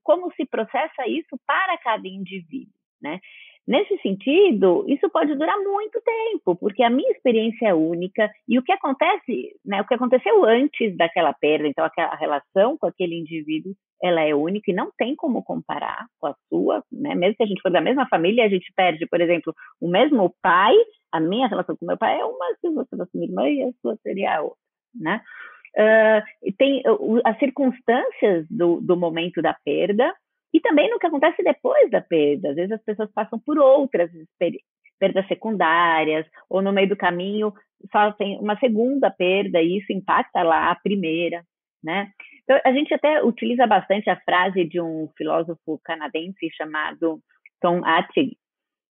como 0.02 0.32
se 0.34 0.44
processa 0.46 1.06
isso 1.08 1.38
para 1.46 1.76
cada 1.78 2.06
indivíduo, 2.06 2.72
né? 3.02 3.20
Nesse 3.66 3.98
sentido, 3.98 4.84
isso 4.86 5.10
pode 5.10 5.34
durar 5.34 5.58
muito 5.58 6.00
tempo, 6.00 6.54
porque 6.54 6.84
a 6.84 6.90
minha 6.90 7.10
experiência 7.10 7.66
é 7.66 7.74
única 7.74 8.30
e 8.48 8.56
o 8.56 8.62
que 8.62 8.70
acontece, 8.70 9.56
né, 9.64 9.80
o 9.80 9.84
que 9.84 9.94
aconteceu 9.94 10.44
antes 10.44 10.96
daquela 10.96 11.32
perda, 11.32 11.66
então 11.66 11.84
aquela 11.84 12.14
relação 12.14 12.78
com 12.78 12.86
aquele 12.86 13.18
indivíduo, 13.18 13.74
ela 14.00 14.20
é 14.20 14.32
única 14.32 14.70
e 14.70 14.74
não 14.74 14.92
tem 14.96 15.16
como 15.16 15.42
comparar 15.42 16.06
com 16.20 16.28
a 16.28 16.36
sua, 16.48 16.84
né? 16.92 17.16
Mesmo 17.16 17.34
se 17.36 17.42
a 17.42 17.46
gente 17.46 17.60
for 17.60 17.72
da 17.72 17.80
mesma 17.80 18.06
família, 18.06 18.44
a 18.44 18.48
gente 18.48 18.72
perde, 18.76 19.04
por 19.04 19.20
exemplo, 19.20 19.52
o 19.80 19.88
mesmo 19.88 20.32
pai, 20.40 20.74
a 21.10 21.18
minha 21.18 21.48
relação 21.48 21.76
com 21.76 21.86
meu 21.86 21.98
pai 21.98 22.20
é 22.20 22.24
uma, 22.24 22.54
se 22.60 22.70
você 22.70 22.96
fosse 22.96 23.10
minha 23.18 23.28
irmã, 23.28 23.48
e 23.48 23.64
a 23.64 23.72
sua 23.82 23.96
seria 23.96 24.36
a 24.36 24.42
outra, 24.42 24.58
né? 24.94 25.20
Uh, 25.76 26.54
tem 26.56 26.82
uh, 26.86 27.20
as 27.24 27.38
circunstâncias 27.38 28.46
do, 28.48 28.80
do 28.80 28.96
momento 28.96 29.42
da 29.42 29.54
perda, 29.64 30.14
e 30.52 30.60
também 30.60 30.88
no 30.90 30.98
que 30.98 31.06
acontece 31.06 31.42
depois 31.42 31.90
da 31.90 32.00
perda. 32.00 32.50
Às 32.50 32.56
vezes 32.56 32.72
as 32.72 32.82
pessoas 32.82 33.12
passam 33.12 33.38
por 33.38 33.58
outras 33.58 34.10
perdas 34.98 35.28
secundárias, 35.28 36.26
ou 36.48 36.62
no 36.62 36.72
meio 36.72 36.88
do 36.88 36.96
caminho 36.96 37.52
só 37.92 38.10
tem 38.12 38.38
uma 38.38 38.58
segunda 38.58 39.10
perda 39.10 39.60
e 39.60 39.78
isso 39.78 39.92
impacta 39.92 40.42
lá 40.42 40.70
a 40.70 40.74
primeira, 40.74 41.44
né? 41.84 42.10
Então, 42.42 42.58
a 42.64 42.72
gente 42.72 42.94
até 42.94 43.22
utiliza 43.22 43.66
bastante 43.66 44.08
a 44.08 44.16
frase 44.20 44.64
de 44.64 44.80
um 44.80 45.08
filósofo 45.16 45.78
canadense 45.84 46.48
chamado 46.56 47.20
Tom 47.60 47.84
Attig. 47.84 48.36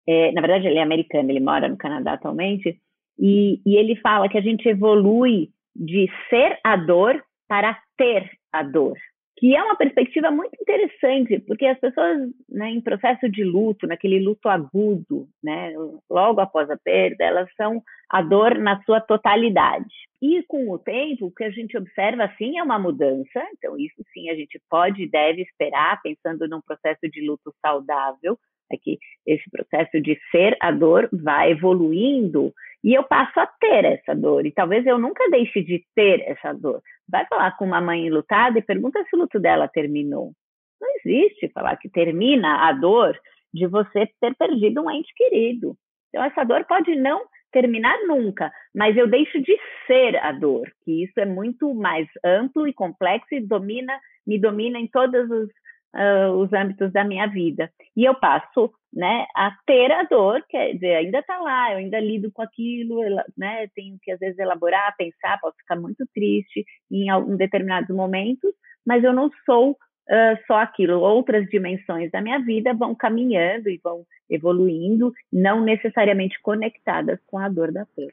É, 0.06 0.32
na 0.32 0.40
verdade, 0.40 0.66
ele 0.66 0.78
é 0.78 0.82
americano, 0.82 1.30
ele 1.30 1.40
mora 1.40 1.68
no 1.68 1.76
Canadá 1.76 2.12
atualmente, 2.12 2.78
e, 3.18 3.60
e 3.66 3.76
ele 3.76 3.96
fala 3.96 4.28
que 4.28 4.38
a 4.38 4.40
gente 4.40 4.68
evolui 4.68 5.50
de 5.78 6.10
ser 6.28 6.58
a 6.64 6.76
dor 6.76 7.22
para 7.48 7.78
ter 7.96 8.30
a 8.52 8.62
dor 8.62 8.96
que 9.38 9.54
é 9.54 9.62
uma 9.62 9.76
perspectiva 9.76 10.32
muito 10.32 10.60
interessante, 10.60 11.38
porque 11.46 11.64
as 11.64 11.78
pessoas 11.78 12.28
né, 12.48 12.70
em 12.70 12.80
processo 12.80 13.28
de 13.28 13.44
luto, 13.44 13.86
naquele 13.86 14.18
luto 14.18 14.48
agudo, 14.48 15.28
né, 15.40 15.72
logo 16.10 16.40
após 16.40 16.68
a 16.68 16.76
perda, 16.76 17.24
elas 17.24 17.48
são 17.56 17.80
a 18.10 18.20
dor 18.20 18.58
na 18.58 18.82
sua 18.82 19.00
totalidade. 19.00 19.94
E 20.20 20.42
com 20.48 20.68
o 20.68 20.78
tempo, 20.78 21.26
o 21.26 21.30
que 21.30 21.44
a 21.44 21.50
gente 21.50 21.76
observa, 21.78 22.28
sim, 22.36 22.58
é 22.58 22.62
uma 22.64 22.80
mudança, 22.80 23.46
então 23.56 23.78
isso 23.78 24.02
sim 24.12 24.28
a 24.28 24.34
gente 24.34 24.60
pode 24.68 25.04
e 25.04 25.08
deve 25.08 25.42
esperar, 25.42 26.02
pensando 26.02 26.48
num 26.48 26.60
processo 26.60 27.08
de 27.08 27.24
luto 27.24 27.54
saudável, 27.64 28.36
é 28.72 28.76
que 28.76 28.98
esse 29.26 29.48
processo 29.50 30.00
de 30.00 30.18
ser 30.30 30.56
a 30.60 30.70
dor 30.70 31.08
vai 31.12 31.52
evoluindo 31.52 32.52
e 32.82 32.94
eu 32.94 33.02
passo 33.02 33.38
a 33.40 33.46
ter 33.46 33.84
essa 33.84 34.14
dor. 34.14 34.46
E 34.46 34.52
talvez 34.52 34.86
eu 34.86 34.98
nunca 34.98 35.28
deixe 35.30 35.62
de 35.62 35.84
ter 35.94 36.20
essa 36.20 36.52
dor. 36.52 36.80
Vai 37.08 37.26
falar 37.26 37.56
com 37.56 37.64
uma 37.64 37.80
mãe 37.80 38.06
enlutada 38.06 38.58
e 38.58 38.62
pergunta 38.62 39.02
se 39.04 39.16
o 39.16 39.18
luto 39.20 39.40
dela 39.40 39.68
terminou. 39.68 40.32
Não 40.80 40.88
existe 40.96 41.48
falar 41.48 41.76
que 41.76 41.88
termina 41.88 42.68
a 42.68 42.72
dor 42.72 43.18
de 43.52 43.66
você 43.66 44.08
ter 44.20 44.34
perdido 44.36 44.82
um 44.82 44.90
ente 44.90 45.12
querido. 45.16 45.76
Então, 46.08 46.24
essa 46.24 46.44
dor 46.44 46.64
pode 46.64 46.94
não 46.94 47.26
terminar 47.50 47.96
nunca, 48.06 48.52
mas 48.74 48.96
eu 48.96 49.08
deixo 49.08 49.40
de 49.40 49.58
ser 49.86 50.16
a 50.16 50.32
dor, 50.32 50.70
que 50.84 51.04
isso 51.04 51.18
é 51.18 51.24
muito 51.24 51.74
mais 51.74 52.06
amplo 52.24 52.68
e 52.68 52.74
complexo 52.74 53.34
e 53.34 53.40
domina, 53.40 53.98
me 54.26 54.38
domina 54.38 54.78
em 54.78 54.86
todos 54.86 55.30
os 55.30 55.48
uh, 55.94 56.32
os 56.32 56.52
âmbitos 56.52 56.92
da 56.92 57.04
minha 57.04 57.26
vida. 57.26 57.70
E 57.96 58.04
eu 58.04 58.14
passo 58.14 58.72
né, 58.92 59.26
a 59.36 59.52
ter 59.66 59.92
a 59.92 60.04
dor, 60.04 60.42
quer 60.48 60.72
dizer, 60.72 60.94
ainda 60.96 61.18
está 61.18 61.38
lá, 61.38 61.72
eu 61.72 61.78
ainda 61.78 62.00
lido 62.00 62.30
com 62.32 62.42
aquilo, 62.42 63.00
né, 63.36 63.68
tenho 63.74 63.98
que 64.02 64.10
às 64.10 64.18
vezes 64.18 64.38
elaborar, 64.38 64.94
pensar, 64.96 65.38
posso 65.40 65.56
ficar 65.58 65.76
muito 65.76 66.06
triste 66.14 66.64
em, 66.90 67.10
algum, 67.10 67.36
determinados 67.36 67.94
momentos, 67.94 68.50
mas 68.86 69.04
eu 69.04 69.12
não 69.12 69.30
sou 69.44 69.72
uh, 69.72 70.46
só 70.46 70.58
aquilo. 70.58 71.00
Outras 71.00 71.46
dimensões 71.48 72.10
da 72.10 72.20
minha 72.20 72.38
vida 72.38 72.72
vão 72.72 72.94
caminhando 72.94 73.68
e 73.68 73.80
vão 73.82 74.04
evoluindo, 74.30 75.12
não 75.32 75.62
necessariamente 75.62 76.40
conectadas 76.42 77.18
com 77.26 77.38
a 77.38 77.48
dor 77.48 77.72
da 77.72 77.86
perda. 77.94 78.12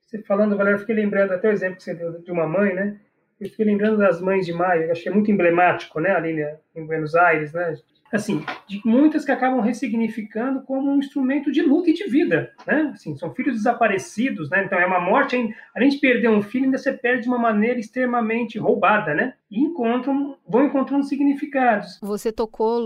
Você 0.00 0.22
falando, 0.22 0.56
Valéria, 0.56 0.78
fiquei 0.78 0.94
lembrando 0.94 1.32
até 1.32 1.48
o 1.48 1.52
exemplo 1.52 1.76
que 1.76 1.82
você 1.82 1.94
deu 1.94 2.22
de 2.22 2.30
uma 2.30 2.46
mãe, 2.46 2.72
né? 2.72 3.00
Eu 3.40 3.48
fiquei 3.50 3.66
lembrando 3.66 3.98
das 3.98 4.20
Mães 4.20 4.46
de 4.46 4.52
Maio, 4.52 4.90
achei 4.90 5.12
muito 5.12 5.30
emblemático, 5.30 6.00
né, 6.00 6.10
ali 6.10 6.42
em 6.74 6.86
Buenos 6.86 7.14
Aires, 7.14 7.52
né? 7.52 7.74
Assim, 8.12 8.44
de 8.68 8.80
muitas 8.84 9.24
que 9.24 9.32
acabam 9.32 9.60
ressignificando 9.60 10.62
como 10.62 10.90
um 10.90 10.98
instrumento 10.98 11.50
de 11.50 11.60
luta 11.60 11.90
e 11.90 11.92
de 11.92 12.04
vida, 12.08 12.52
né? 12.64 12.92
Assim, 12.94 13.16
são 13.16 13.34
filhos 13.34 13.56
desaparecidos, 13.56 14.48
né? 14.48 14.64
Então 14.64 14.78
é 14.78 14.86
uma 14.86 15.00
morte, 15.00 15.36
além 15.74 15.88
de 15.88 15.98
perder 15.98 16.28
um 16.28 16.40
filho, 16.40 16.66
ainda 16.66 16.78
você 16.78 16.92
perde 16.92 17.24
de 17.24 17.28
uma 17.28 17.38
maneira 17.38 17.80
extremamente 17.80 18.58
roubada, 18.58 19.12
né? 19.12 19.34
E 19.50 19.60
encontram, 19.60 20.36
vão 20.48 20.64
encontrando 20.64 21.04
significados. 21.04 21.98
Você 22.00 22.30
tocou, 22.32 22.78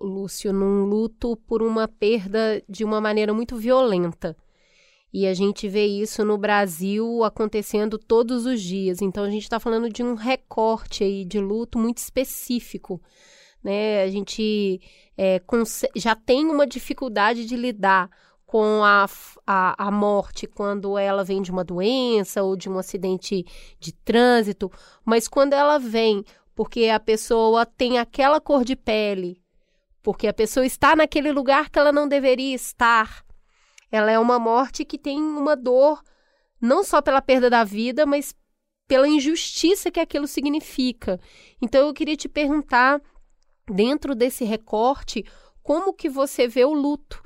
Lúcio, 0.00 0.52
num 0.52 0.84
luto 0.84 1.36
por 1.48 1.62
uma 1.62 1.88
perda 1.88 2.62
de 2.68 2.84
uma 2.84 3.00
maneira 3.00 3.34
muito 3.34 3.56
violenta. 3.56 4.36
E 5.12 5.26
a 5.26 5.34
gente 5.34 5.68
vê 5.68 5.86
isso 5.86 6.24
no 6.24 6.38
Brasil 6.38 7.24
acontecendo 7.24 7.98
todos 7.98 8.46
os 8.46 8.62
dias. 8.62 9.02
Então 9.02 9.24
a 9.24 9.30
gente 9.30 9.42
está 9.42 9.58
falando 9.58 9.88
de 9.88 10.02
um 10.02 10.14
recorte 10.14 11.02
aí 11.02 11.24
de 11.24 11.40
luto 11.40 11.78
muito 11.78 11.98
específico. 11.98 13.00
Né? 13.62 14.02
A 14.02 14.08
gente 14.08 14.80
é, 15.18 15.40
já 15.96 16.14
tem 16.14 16.46
uma 16.46 16.66
dificuldade 16.66 17.44
de 17.44 17.56
lidar 17.56 18.08
com 18.46 18.82
a, 18.82 19.06
a, 19.46 19.86
a 19.86 19.90
morte 19.92 20.46
quando 20.46 20.98
ela 20.98 21.22
vem 21.22 21.40
de 21.40 21.52
uma 21.52 21.62
doença 21.62 22.42
ou 22.42 22.56
de 22.56 22.68
um 22.68 22.78
acidente 22.78 23.44
de 23.78 23.92
trânsito, 23.92 24.70
mas 25.04 25.28
quando 25.28 25.52
ela 25.52 25.78
vem 25.78 26.24
porque 26.52 26.88
a 26.88 26.98
pessoa 26.98 27.64
tem 27.64 27.98
aquela 27.98 28.40
cor 28.40 28.64
de 28.64 28.74
pele, 28.74 29.40
porque 30.02 30.26
a 30.26 30.32
pessoa 30.32 30.66
está 30.66 30.96
naquele 30.96 31.30
lugar 31.30 31.70
que 31.70 31.78
ela 31.78 31.92
não 31.92 32.08
deveria 32.08 32.54
estar, 32.54 33.24
ela 33.90 34.10
é 34.10 34.18
uma 34.18 34.38
morte 34.38 34.84
que 34.84 34.98
tem 34.98 35.20
uma 35.20 35.56
dor 35.56 36.02
não 36.60 36.84
só 36.84 37.00
pela 37.00 37.22
perda 37.22 37.48
da 37.48 37.64
vida, 37.64 38.04
mas 38.04 38.34
pela 38.86 39.08
injustiça 39.08 39.90
que 39.90 40.00
aquilo 40.00 40.26
significa. 40.26 41.18
Então 41.62 41.86
eu 41.86 41.94
queria 41.94 42.16
te 42.16 42.28
perguntar, 42.28 43.00
dentro 43.68 44.14
desse 44.14 44.44
recorte, 44.44 45.24
como 45.62 45.94
que 45.94 46.08
você 46.08 46.46
vê 46.46 46.64
o 46.64 46.72
luto? 46.72 47.22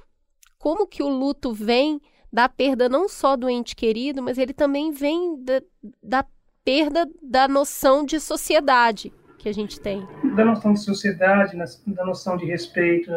Como 0.58 0.86
que 0.86 1.02
o 1.02 1.08
luto 1.08 1.52
vem 1.52 2.00
da 2.32 2.48
perda 2.48 2.88
não 2.88 3.08
só 3.08 3.36
do 3.36 3.48
ente 3.48 3.74
querido, 3.76 4.22
mas 4.22 4.38
ele 4.38 4.52
também 4.52 4.92
vem 4.92 5.42
da, 5.42 5.62
da 6.02 6.26
perda 6.64 7.08
da 7.22 7.46
noção 7.46 8.04
de 8.04 8.18
sociedade 8.18 9.12
que 9.38 9.48
a 9.48 9.52
gente 9.52 9.78
tem. 9.78 10.06
Da 10.34 10.44
noção 10.44 10.72
de 10.72 10.80
sociedade, 10.80 11.56
da 11.86 12.04
noção 12.04 12.36
de 12.36 12.46
respeito, 12.46 13.10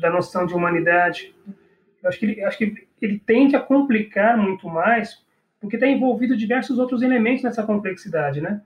da 0.00 0.10
noção 0.10 0.46
de 0.46 0.54
humanidade. 0.54 1.34
Eu 2.02 2.08
acho 2.08 2.18
que 2.18 2.26
ele, 2.26 2.44
acho 2.44 2.58
que 2.58 2.88
ele 3.00 3.18
tende 3.18 3.54
a 3.54 3.60
complicar 3.60 4.36
muito 4.36 4.68
mais, 4.68 5.24
porque 5.60 5.76
está 5.76 5.86
envolvido 5.86 6.36
diversos 6.36 6.78
outros 6.78 7.02
elementos 7.02 7.44
nessa 7.44 7.62
complexidade, 7.62 8.40
né? 8.40 8.60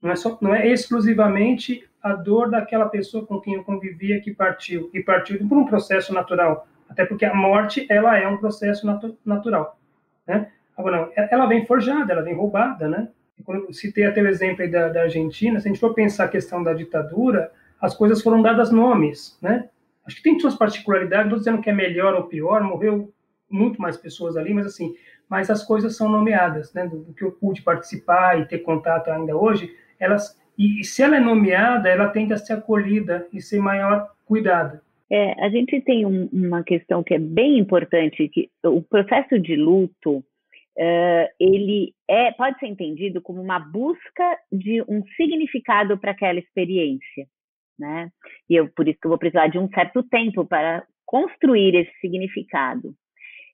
Não 0.00 0.10
é, 0.10 0.16
só, 0.16 0.38
não 0.40 0.54
é 0.54 0.66
exclusivamente 0.66 1.88
a 2.02 2.14
dor 2.14 2.50
daquela 2.50 2.88
pessoa 2.88 3.26
com 3.26 3.40
quem 3.40 3.54
eu 3.54 3.64
convivia 3.64 4.20
que 4.20 4.32
partiu, 4.32 4.90
e 4.94 5.02
partiu 5.02 5.38
por 5.48 5.58
um 5.58 5.64
processo 5.64 6.14
natural, 6.14 6.66
até 6.88 7.04
porque 7.04 7.24
a 7.24 7.34
morte, 7.34 7.86
ela 7.90 8.16
é 8.16 8.26
um 8.28 8.38
processo 8.38 8.86
natu 8.86 9.18
natural, 9.24 9.78
né? 10.26 10.50
Agora, 10.76 10.98
não, 10.98 11.12
ela 11.16 11.46
vem 11.46 11.64
forjada, 11.66 12.12
ela 12.12 12.22
vem 12.22 12.34
roubada, 12.34 12.88
né? 12.88 13.08
Quando 13.44 13.64
eu 13.64 13.72
citei 13.72 14.04
até 14.04 14.22
o 14.22 14.28
exemplo 14.28 14.70
da, 14.70 14.88
da 14.88 15.02
Argentina, 15.02 15.60
se 15.60 15.68
a 15.68 15.70
gente 15.70 15.80
for 15.80 15.94
pensar 15.94 16.24
a 16.24 16.28
questão 16.28 16.62
da 16.62 16.72
ditadura, 16.72 17.52
as 17.80 17.94
coisas 17.94 18.22
foram 18.22 18.42
dadas 18.42 18.70
nomes, 18.70 19.38
né? 19.42 19.68
Acho 20.06 20.16
que 20.16 20.22
tem 20.22 20.38
suas 20.38 20.54
particularidades, 20.54 21.30
não 21.30 21.36
estou 21.36 21.38
dizendo 21.38 21.62
que 21.62 21.70
é 21.70 21.72
melhor 21.72 22.14
ou 22.14 22.24
pior, 22.24 22.62
morreu 22.62 23.12
muito 23.50 23.80
mais 23.80 23.96
pessoas 23.96 24.36
ali, 24.36 24.54
mas 24.54 24.66
assim, 24.66 24.94
mas 25.28 25.50
as 25.50 25.64
coisas 25.64 25.96
são 25.96 26.08
nomeadas, 26.08 26.72
né? 26.72 26.86
Do, 26.86 26.98
do 26.98 27.12
que 27.12 27.24
eu 27.24 27.32
pude 27.32 27.62
participar 27.62 28.40
e 28.40 28.46
ter 28.46 28.58
contato 28.58 29.08
ainda 29.08 29.36
hoje, 29.36 29.74
elas 29.98 30.38
e 30.58 30.82
se 30.84 31.02
ela 31.02 31.16
é 31.16 31.20
nomeada, 31.20 31.88
ela 31.88 32.08
tende 32.08 32.32
a 32.32 32.38
ser 32.38 32.54
acolhida 32.54 33.26
e 33.32 33.42
ser 33.42 33.60
maior 33.60 34.10
cuidada. 34.24 34.82
É, 35.10 35.44
a 35.44 35.50
gente 35.50 35.80
tem 35.82 36.06
um, 36.06 36.28
uma 36.32 36.64
questão 36.64 37.02
que 37.02 37.14
é 37.14 37.18
bem 37.18 37.58
importante, 37.58 38.28
que 38.28 38.50
o 38.64 38.82
processo 38.82 39.38
de 39.38 39.54
luto, 39.54 40.16
uh, 40.16 41.28
ele 41.38 41.92
é, 42.08 42.32
pode 42.32 42.58
ser 42.58 42.66
entendido 42.66 43.20
como 43.20 43.40
uma 43.40 43.58
busca 43.58 44.38
de 44.50 44.82
um 44.88 45.04
significado 45.16 45.98
para 45.98 46.12
aquela 46.12 46.38
experiência 46.38 47.28
né? 47.78 48.10
E 48.48 48.54
eu 48.56 48.68
por 48.68 48.88
isso 48.88 48.98
que 49.00 49.06
eu 49.06 49.10
vou 49.10 49.18
precisar 49.18 49.48
de 49.48 49.58
um 49.58 49.68
certo 49.68 50.02
tempo 50.02 50.44
para 50.44 50.84
construir 51.04 51.74
esse 51.74 51.92
significado. 52.00 52.94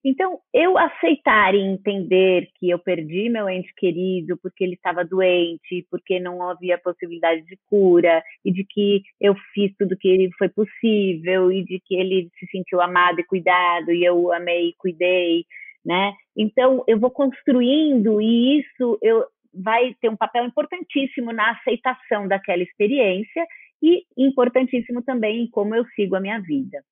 Então, 0.04 0.40
eu 0.52 0.76
aceitar 0.76 1.54
e 1.54 1.60
entender 1.60 2.48
que 2.58 2.68
eu 2.68 2.78
perdi 2.78 3.28
meu 3.28 3.48
ente 3.48 3.72
querido 3.76 4.36
porque 4.42 4.64
ele 4.64 4.74
estava 4.74 5.04
doente, 5.04 5.86
porque 5.88 6.18
não 6.18 6.42
havia 6.42 6.76
possibilidade 6.76 7.42
de 7.42 7.56
cura, 7.70 8.20
e 8.44 8.52
de 8.52 8.64
que 8.68 9.02
eu 9.20 9.36
fiz 9.54 9.72
tudo 9.78 9.96
que 9.96 10.28
foi 10.36 10.48
possível, 10.48 11.52
e 11.52 11.62
de 11.64 11.80
que 11.84 11.94
ele 11.94 12.28
se 12.36 12.46
sentiu 12.50 12.80
amado 12.80 13.20
e 13.20 13.24
cuidado, 13.24 13.92
e 13.92 14.04
eu 14.04 14.32
amei 14.32 14.70
e 14.70 14.74
cuidei, 14.76 15.44
né? 15.84 16.12
Então, 16.36 16.82
eu 16.88 16.98
vou 16.98 17.10
construindo, 17.10 18.20
e 18.20 18.58
isso 18.58 18.98
eu, 19.00 19.24
vai 19.54 19.94
ter 20.00 20.08
um 20.08 20.16
papel 20.16 20.44
importantíssimo 20.46 21.32
na 21.32 21.52
aceitação 21.52 22.26
daquela 22.26 22.62
experiência 22.62 23.46
e 23.82 24.04
importantíssimo 24.16 25.02
também 25.02 25.48
como 25.50 25.74
eu 25.74 25.84
sigo 25.96 26.14
a 26.16 26.20
minha 26.20 26.40
vida. 26.40 26.82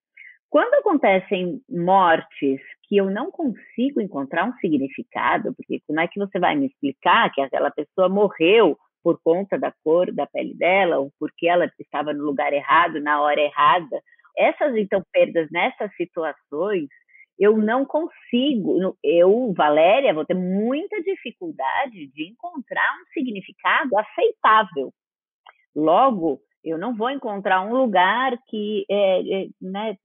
Quando 0.51 0.75
acontecem 0.75 1.63
mortes 1.69 2.61
que 2.89 2.97
eu 2.97 3.09
não 3.09 3.31
consigo 3.31 4.01
encontrar 4.01 4.49
um 4.49 4.53
significado, 4.55 5.55
porque 5.55 5.81
como 5.87 6.01
é 6.01 6.09
que 6.09 6.19
você 6.19 6.41
vai 6.41 6.57
me 6.57 6.67
explicar 6.67 7.33
que 7.33 7.41
aquela 7.41 7.71
pessoa 7.71 8.09
morreu 8.09 8.77
por 9.03 9.21
conta 9.23 9.57
da 9.57 9.73
cor 9.85 10.13
da 10.13 10.27
pele 10.27 10.55
dela, 10.55 10.99
ou 10.99 11.13
porque 11.19 11.47
ela 11.47 11.71
estava 11.79 12.13
no 12.13 12.25
lugar 12.25 12.53
errado, 12.53 13.01
na 13.01 13.23
hora 13.23 13.41
errada. 13.41 14.03
Essas, 14.37 14.77
então, 14.77 15.03
perdas 15.13 15.49
nessas 15.51 15.95
situações, 15.97 16.89
eu 17.39 17.57
não 17.57 17.87
consigo, 17.87 18.97
eu, 19.03 19.55
Valéria, 19.57 20.13
vou 20.13 20.27
ter 20.27 20.35
muita 20.35 21.01
dificuldade 21.03 22.09
de 22.09 22.29
encontrar 22.29 22.93
um 23.01 23.13
significado 23.13 23.97
aceitável. 23.97 24.93
Logo, 25.75 26.41
eu 26.65 26.79
não 26.79 26.95
vou 26.95 27.11
encontrar 27.11 27.63
um 27.63 27.75
lugar 27.75 28.37
que 28.49 28.85
é, 28.91 29.43
é, 29.43 29.47
né, 29.61 29.97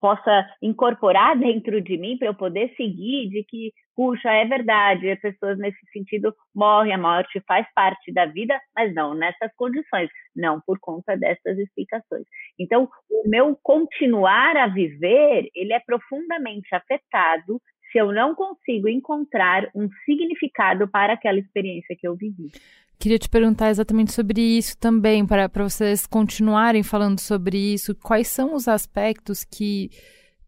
possa 0.00 0.48
incorporar 0.62 1.36
dentro 1.38 1.80
de 1.80 1.96
mim 1.96 2.16
para 2.16 2.28
eu 2.28 2.34
poder 2.34 2.72
seguir 2.76 3.28
de 3.28 3.44
que, 3.44 3.72
puxa, 3.94 4.30
é 4.30 4.44
verdade, 4.44 5.10
as 5.10 5.20
pessoas 5.20 5.58
nesse 5.58 5.78
sentido 5.92 6.34
morrem, 6.54 6.92
a 6.92 6.98
morte 6.98 7.42
faz 7.46 7.66
parte 7.74 8.12
da 8.12 8.26
vida, 8.26 8.58
mas 8.74 8.94
não 8.94 9.14
nessas 9.14 9.52
condições, 9.56 10.08
não 10.34 10.60
por 10.66 10.78
conta 10.80 11.16
dessas 11.16 11.58
explicações. 11.58 12.24
Então, 12.58 12.88
o 13.10 13.28
meu 13.28 13.58
continuar 13.62 14.56
a 14.56 14.66
viver, 14.66 15.48
ele 15.54 15.72
é 15.72 15.80
profundamente 15.80 16.74
afetado 16.74 17.60
se 17.90 17.98
eu 17.98 18.12
não 18.12 18.34
consigo 18.34 18.88
encontrar 18.88 19.70
um 19.74 19.88
significado 20.04 20.88
para 20.88 21.14
aquela 21.14 21.38
experiência 21.38 21.96
que 21.98 22.06
eu 22.06 22.14
vivi. 22.14 22.50
Queria 22.98 23.18
te 23.18 23.28
perguntar 23.28 23.68
exatamente 23.70 24.12
sobre 24.12 24.40
isso 24.40 24.76
também, 24.78 25.26
para, 25.26 25.48
vocês 25.54 26.06
continuarem 26.06 26.82
falando 26.82 27.20
sobre 27.20 27.58
isso. 27.74 27.94
Quais 27.94 28.26
são 28.28 28.54
os 28.54 28.66
aspectos 28.66 29.44
que 29.44 29.90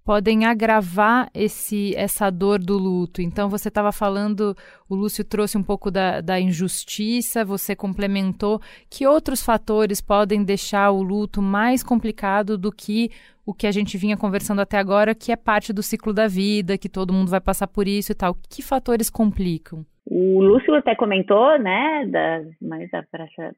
podem 0.02 0.46
agravar 0.46 1.30
esse, 1.34 1.94
essa 1.94 2.30
dor 2.30 2.58
do 2.58 2.78
luto? 2.78 3.20
Então, 3.20 3.50
você 3.50 3.68
estava 3.68 3.92
falando, 3.92 4.56
o 4.88 4.94
Lúcio 4.94 5.22
trouxe 5.22 5.58
um 5.58 5.62
pouco 5.62 5.90
da, 5.90 6.22
da 6.22 6.40
injustiça, 6.40 7.44
você 7.44 7.76
complementou. 7.76 8.62
Que 8.88 9.06
outros 9.06 9.42
fatores 9.42 10.00
podem 10.00 10.42
deixar 10.42 10.90
o 10.90 11.02
luto 11.02 11.42
mais 11.42 11.82
complicado 11.82 12.56
do 12.56 12.72
que 12.72 13.10
o 13.44 13.52
que 13.52 13.66
a 13.66 13.72
gente 13.72 13.98
vinha 13.98 14.16
conversando 14.16 14.62
até 14.62 14.78
agora, 14.78 15.14
que 15.14 15.30
é 15.30 15.36
parte 15.36 15.70
do 15.72 15.82
ciclo 15.82 16.14
da 16.14 16.26
vida, 16.26 16.78
que 16.78 16.88
todo 16.88 17.12
mundo 17.12 17.30
vai 17.30 17.40
passar 17.40 17.66
por 17.66 17.86
isso 17.86 18.12
e 18.12 18.14
tal? 18.14 18.36
Que 18.48 18.62
fatores 18.62 19.10
complicam? 19.10 19.84
O 20.10 20.40
Lúcio 20.40 20.74
até 20.74 20.94
comentou, 20.94 21.58
né, 21.58 22.06
da, 22.06 22.42
mais 22.62 22.90
da 22.90 23.02
praça 23.02 23.54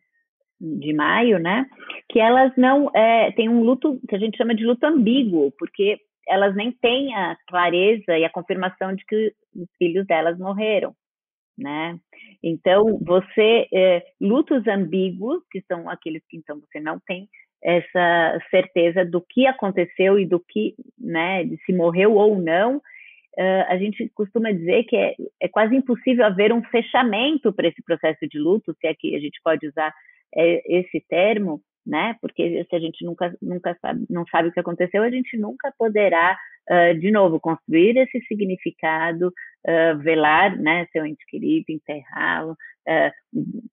de 0.60 0.92
maio, 0.92 1.38
né, 1.38 1.64
que 2.08 2.18
elas 2.18 2.52
não 2.56 2.90
é, 2.94 3.30
tem 3.32 3.48
um 3.48 3.62
luto 3.62 3.98
que 4.08 4.14
a 4.14 4.18
gente 4.18 4.36
chama 4.36 4.54
de 4.54 4.64
luto 4.64 4.84
ambíguo, 4.84 5.52
porque 5.58 5.98
elas 6.28 6.54
nem 6.54 6.72
têm 6.72 7.14
a 7.14 7.36
clareza 7.48 8.18
e 8.18 8.24
a 8.24 8.30
confirmação 8.30 8.94
de 8.94 9.04
que 9.06 9.32
os 9.54 9.68
filhos 9.78 10.06
delas 10.06 10.38
morreram, 10.38 10.94
né? 11.58 11.98
Então 12.42 12.98
você 13.02 13.66
é, 13.72 14.02
lutos 14.20 14.66
ambíguos, 14.66 15.42
que 15.50 15.60
são 15.62 15.88
aqueles 15.88 16.22
que 16.28 16.36
então 16.36 16.60
você 16.60 16.78
não 16.78 17.00
tem 17.06 17.28
essa 17.62 18.38
certeza 18.50 19.04
do 19.04 19.20
que 19.20 19.46
aconteceu 19.46 20.18
e 20.18 20.26
do 20.26 20.40
que, 20.40 20.74
né, 20.98 21.44
de 21.44 21.56
se 21.64 21.72
morreu 21.72 22.14
ou 22.14 22.40
não, 22.40 22.80
uh, 23.38 23.64
a 23.68 23.76
gente 23.76 24.08
costuma 24.14 24.52
dizer 24.52 24.84
que 24.84 24.96
é, 24.96 25.14
é 25.40 25.48
quase 25.48 25.74
impossível 25.74 26.24
haver 26.24 26.52
um 26.52 26.62
fechamento 26.64 27.52
para 27.52 27.68
esse 27.68 27.82
processo 27.82 28.26
de 28.28 28.38
luto, 28.38 28.74
se 28.80 28.86
é 28.86 28.94
que 28.94 29.14
a 29.14 29.20
gente 29.20 29.40
pode 29.42 29.66
usar 29.66 29.92
é, 30.34 30.78
esse 30.78 31.00
termo, 31.08 31.60
né? 31.86 32.16
Porque 32.20 32.64
se 32.68 32.76
a 32.76 32.78
gente 32.78 33.04
nunca, 33.04 33.34
nunca 33.40 33.76
sabe, 33.80 34.04
não 34.08 34.24
sabe 34.26 34.48
o 34.48 34.52
que 34.52 34.60
aconteceu, 34.60 35.02
a 35.02 35.10
gente 35.10 35.36
nunca 35.36 35.72
poderá, 35.78 36.38
uh, 36.70 36.98
de 36.98 37.10
novo, 37.10 37.40
construir 37.40 37.96
esse 37.96 38.20
significado, 38.26 39.28
uh, 39.28 39.98
velar, 39.98 40.56
né, 40.58 40.86
seu 40.92 41.04
ente 41.06 41.24
querido, 41.26 41.66
enterrá-lo, 41.68 42.56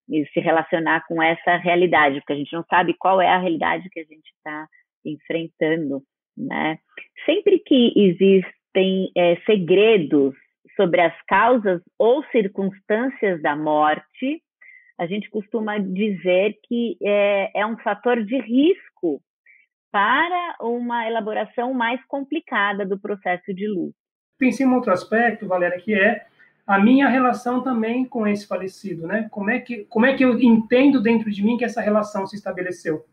e 0.07 0.25
se 0.27 0.39
relacionar 0.39 1.03
com 1.07 1.23
essa 1.23 1.55
realidade, 1.55 2.19
porque 2.19 2.33
a 2.33 2.35
gente 2.35 2.53
não 2.53 2.63
sabe 2.69 2.93
qual 2.99 3.19
é 3.19 3.27
a 3.27 3.39
realidade 3.39 3.89
que 3.89 3.99
a 3.99 4.03
gente 4.03 4.29
está 4.35 4.67
enfrentando, 5.03 6.03
né? 6.37 6.77
Sempre 7.25 7.57
que 7.59 7.93
existe 7.95 8.56
tem 8.77 9.11
é, 9.17 9.35
segredos 9.37 10.35
sobre 10.75 11.01
as 11.01 11.13
causas 11.27 11.81
ou 11.97 12.23
circunstâncias 12.25 13.41
da 13.41 13.55
morte, 13.55 14.43
a 14.99 15.07
gente 15.07 15.31
costuma 15.31 15.79
dizer 15.79 16.55
que 16.67 16.95
é, 17.03 17.61
é 17.61 17.65
um 17.65 17.75
fator 17.79 18.23
de 18.23 18.39
risco 18.39 19.19
para 19.91 20.57
uma 20.61 21.07
elaboração 21.07 21.73
mais 21.73 21.99
complicada 22.05 22.85
do 22.85 22.99
processo 22.99 23.51
de 23.51 23.67
luto. 23.67 23.95
Pensei 24.37 24.63
em 24.63 24.71
outro 24.71 24.93
aspecto, 24.93 25.47
Valéria, 25.47 25.79
que 25.79 25.95
é 25.95 26.27
a 26.67 26.77
minha 26.77 27.09
relação 27.09 27.63
também 27.63 28.05
com 28.05 28.27
esse 28.27 28.45
falecido, 28.45 29.07
né? 29.07 29.27
Como 29.31 29.49
é 29.49 29.59
que 29.59 29.85
como 29.85 30.05
é 30.05 30.15
que 30.15 30.23
eu 30.23 30.39
entendo 30.39 31.01
dentro 31.01 31.31
de 31.31 31.43
mim 31.43 31.57
que 31.57 31.65
essa 31.65 31.81
relação 31.81 32.27
se 32.27 32.35
estabeleceu, 32.35 33.03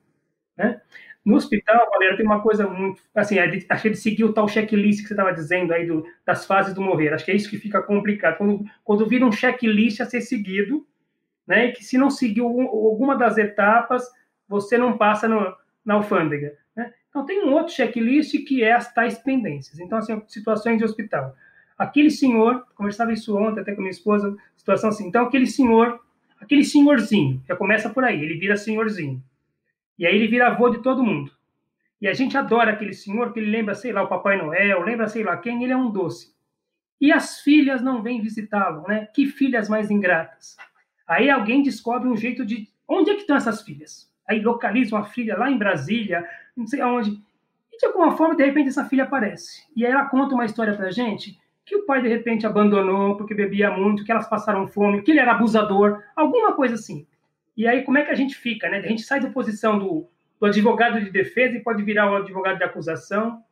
né? 0.58 0.82
No 1.24 1.36
hospital, 1.36 1.90
galera, 1.90 2.16
tem 2.18 2.26
uma 2.26 2.42
coisa 2.42 2.68
muito. 2.68 3.00
Assim, 3.14 3.38
acho 3.38 3.82
que 3.82 3.88
ele 3.88 3.94
seguiu 3.94 4.26
o 4.28 4.32
tal 4.34 4.46
checklist 4.46 5.00
que 5.00 5.08
você 5.08 5.14
estava 5.14 5.32
dizendo 5.32 5.72
aí 5.72 5.86
do, 5.86 6.04
das 6.24 6.44
fases 6.44 6.74
do 6.74 6.82
morrer. 6.82 7.14
Acho 7.14 7.24
que 7.24 7.30
é 7.30 7.34
isso 7.34 7.48
que 7.48 7.56
fica 7.56 7.82
complicado. 7.82 8.36
Quando, 8.36 8.64
quando 8.84 9.08
vira 9.08 9.24
um 9.24 9.32
checklist 9.32 10.00
a 10.00 10.04
ser 10.04 10.20
seguido, 10.20 10.86
né? 11.46 11.70
Que 11.72 11.82
se 11.82 11.96
não 11.96 12.10
seguiu 12.10 12.46
alguma 12.46 13.16
das 13.16 13.38
etapas, 13.38 14.04
você 14.46 14.76
não 14.76 14.98
passa 14.98 15.26
no, 15.26 15.56
na 15.82 15.94
alfândega. 15.94 16.58
Né? 16.76 16.92
Então, 17.08 17.24
tem 17.24 17.42
um 17.42 17.54
outro 17.54 17.72
checklist 17.72 18.36
que 18.44 18.62
é 18.62 18.72
as 18.72 18.92
tais 18.92 19.18
pendências. 19.18 19.80
Então, 19.80 19.96
assim, 19.96 20.22
situações 20.28 20.76
de 20.76 20.84
hospital. 20.84 21.34
Aquele 21.78 22.10
senhor, 22.10 22.66
conversava 22.74 23.14
isso 23.14 23.34
ontem 23.34 23.60
até 23.60 23.72
com 23.72 23.80
minha 23.80 23.90
esposa, 23.90 24.36
situação 24.56 24.90
assim. 24.90 25.08
Então, 25.08 25.24
aquele 25.24 25.46
senhor, 25.46 26.00
aquele 26.38 26.64
senhorzinho, 26.64 27.42
já 27.48 27.56
começa 27.56 27.88
por 27.88 28.04
aí, 28.04 28.22
ele 28.22 28.38
vira 28.38 28.56
senhorzinho 28.56 29.22
e 29.98 30.06
aí 30.06 30.14
ele 30.14 30.28
vira 30.28 30.48
avô 30.48 30.68
de 30.68 30.82
todo 30.82 31.02
mundo. 31.02 31.30
E 32.00 32.08
a 32.08 32.12
gente 32.12 32.36
adora 32.36 32.72
aquele 32.72 32.92
senhor 32.92 33.32
que 33.32 33.40
ele 33.40 33.50
lembra, 33.50 33.74
sei 33.74 33.92
lá, 33.92 34.02
o 34.02 34.08
Papai 34.08 34.36
Noel, 34.36 34.82
lembra 34.82 35.08
sei 35.08 35.22
lá 35.22 35.36
quem, 35.36 35.62
ele 35.62 35.72
é 35.72 35.76
um 35.76 35.90
doce. 35.90 36.34
E 37.00 37.12
as 37.12 37.40
filhas 37.40 37.82
não 37.82 38.02
vêm 38.02 38.20
visitá-lo, 38.20 38.86
né? 38.86 39.08
Que 39.14 39.26
filhas 39.26 39.68
mais 39.68 39.90
ingratas. 39.90 40.56
Aí 41.06 41.30
alguém 41.30 41.62
descobre 41.62 42.08
um 42.08 42.16
jeito 42.16 42.44
de. 42.44 42.68
Onde 42.86 43.10
é 43.10 43.14
que 43.14 43.22
estão 43.22 43.36
essas 43.36 43.62
filhas? 43.62 44.12
Aí 44.28 44.40
localiza 44.40 44.96
uma 44.96 45.04
filha 45.04 45.36
lá 45.36 45.50
em 45.50 45.58
Brasília, 45.58 46.26
não 46.56 46.66
sei 46.66 46.80
aonde. 46.80 47.10
E 47.72 47.78
de 47.78 47.86
alguma 47.86 48.16
forma, 48.16 48.36
de 48.36 48.44
repente, 48.44 48.68
essa 48.68 48.84
filha 48.84 49.04
aparece. 49.04 49.64
E 49.76 49.84
aí 49.84 49.92
ela 49.92 50.06
conta 50.06 50.34
uma 50.34 50.44
história 50.44 50.74
pra 50.74 50.90
gente 50.90 51.38
que 51.64 51.76
o 51.76 51.86
pai, 51.86 52.02
de 52.02 52.08
repente, 52.08 52.46
abandonou 52.46 53.16
porque 53.16 53.34
bebia 53.34 53.70
muito, 53.70 54.04
que 54.04 54.12
elas 54.12 54.28
passaram 54.28 54.68
fome, 54.68 55.02
que 55.02 55.10
ele 55.10 55.20
era 55.20 55.32
abusador, 55.32 56.02
alguma 56.14 56.52
coisa 56.52 56.74
assim. 56.74 57.06
E 57.56 57.66
aí, 57.66 57.82
como 57.82 57.98
é 57.98 58.04
que 58.04 58.10
a 58.10 58.16
gente 58.16 58.36
fica? 58.36 58.68
Né? 58.68 58.78
A 58.78 58.88
gente 58.88 59.02
sai 59.02 59.20
da 59.20 59.30
posição 59.30 59.78
do, 59.78 60.08
do 60.40 60.46
advogado 60.46 61.00
de 61.00 61.10
defesa 61.10 61.56
e 61.56 61.62
pode 61.62 61.82
virar 61.82 62.10
o 62.10 62.16
advogado 62.16 62.58
de 62.58 62.64
acusação. 62.64 63.42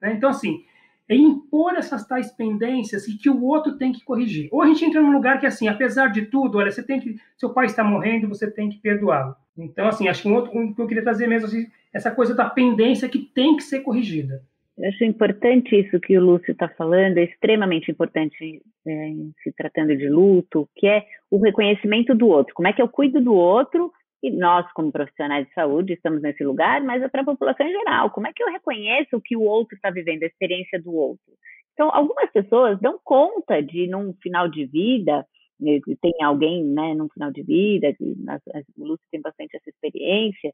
Né? 0.00 0.12
Então, 0.12 0.30
assim, 0.30 0.64
é 1.08 1.16
impor 1.16 1.74
essas 1.74 2.06
tais 2.06 2.30
pendências 2.30 3.08
e 3.08 3.16
que 3.16 3.30
o 3.30 3.42
outro 3.42 3.76
tem 3.76 3.92
que 3.92 4.04
corrigir. 4.04 4.48
Ou 4.52 4.62
a 4.62 4.66
gente 4.66 4.84
entra 4.84 5.00
num 5.00 5.10
lugar 5.10 5.40
que, 5.40 5.46
assim, 5.46 5.66
apesar 5.66 6.08
de 6.08 6.26
tudo, 6.26 6.58
olha, 6.58 6.70
você 6.70 6.82
tem 6.82 7.00
que. 7.00 7.16
Seu 7.36 7.50
pai 7.50 7.66
está 7.66 7.82
morrendo, 7.82 8.28
você 8.28 8.50
tem 8.50 8.68
que 8.68 8.78
perdoá-lo. 8.78 9.34
Então, 9.56 9.88
assim, 9.88 10.06
acho 10.06 10.22
que 10.22 10.28
um 10.28 10.34
outro 10.34 10.56
um, 10.56 10.72
que 10.72 10.80
eu 10.80 10.86
queria 10.86 11.02
trazer 11.02 11.26
mesmo, 11.26 11.48
assim, 11.48 11.66
essa 11.92 12.10
coisa 12.10 12.34
da 12.34 12.48
pendência 12.48 13.08
que 13.08 13.18
tem 13.18 13.56
que 13.56 13.62
ser 13.62 13.80
corrigida. 13.80 14.42
Eu 14.78 14.88
acho 14.88 15.04
importante 15.04 15.74
isso 15.74 15.98
que 15.98 16.16
o 16.16 16.24
Lúcio 16.24 16.52
está 16.52 16.68
falando, 16.68 17.18
é 17.18 17.24
extremamente 17.24 17.90
importante 17.90 18.62
é, 18.86 19.10
se 19.42 19.52
tratando 19.52 19.96
de 19.96 20.08
luto, 20.08 20.68
que 20.76 20.86
é 20.86 21.04
o 21.30 21.38
reconhecimento 21.38 22.14
do 22.14 22.28
outro. 22.28 22.54
Como 22.54 22.68
é 22.68 22.72
que 22.72 22.80
eu 22.80 22.88
cuido 22.88 23.20
do 23.20 23.34
outro 23.34 23.92
e 24.22 24.30
nós, 24.30 24.70
como 24.72 24.92
profissionais 24.92 25.46
de 25.48 25.54
saúde, 25.54 25.94
estamos 25.94 26.22
nesse 26.22 26.44
lugar, 26.44 26.80
mas 26.82 27.02
é 27.02 27.08
para 27.08 27.22
a 27.22 27.24
população 27.24 27.66
em 27.66 27.72
geral. 27.72 28.10
Como 28.10 28.28
é 28.28 28.32
que 28.32 28.42
eu 28.42 28.50
reconheço 28.52 29.16
o 29.16 29.20
que 29.20 29.36
o 29.36 29.42
outro 29.42 29.74
está 29.74 29.90
vivendo, 29.90 30.22
a 30.22 30.26
experiência 30.26 30.80
do 30.80 30.94
outro? 30.94 31.32
Então, 31.72 31.90
algumas 31.92 32.30
pessoas 32.30 32.80
dão 32.80 33.00
conta 33.02 33.60
de, 33.60 33.88
num 33.88 34.12
final 34.22 34.48
de 34.48 34.64
vida, 34.66 35.24
né, 35.60 35.80
tem 36.00 36.14
alguém, 36.22 36.64
né, 36.64 36.94
num 36.94 37.08
final 37.08 37.32
de 37.32 37.42
vida, 37.42 37.94
o 38.00 38.84
Lúcio 38.84 39.06
tem 39.10 39.20
bastante 39.20 39.56
essa 39.56 39.70
experiência, 39.70 40.52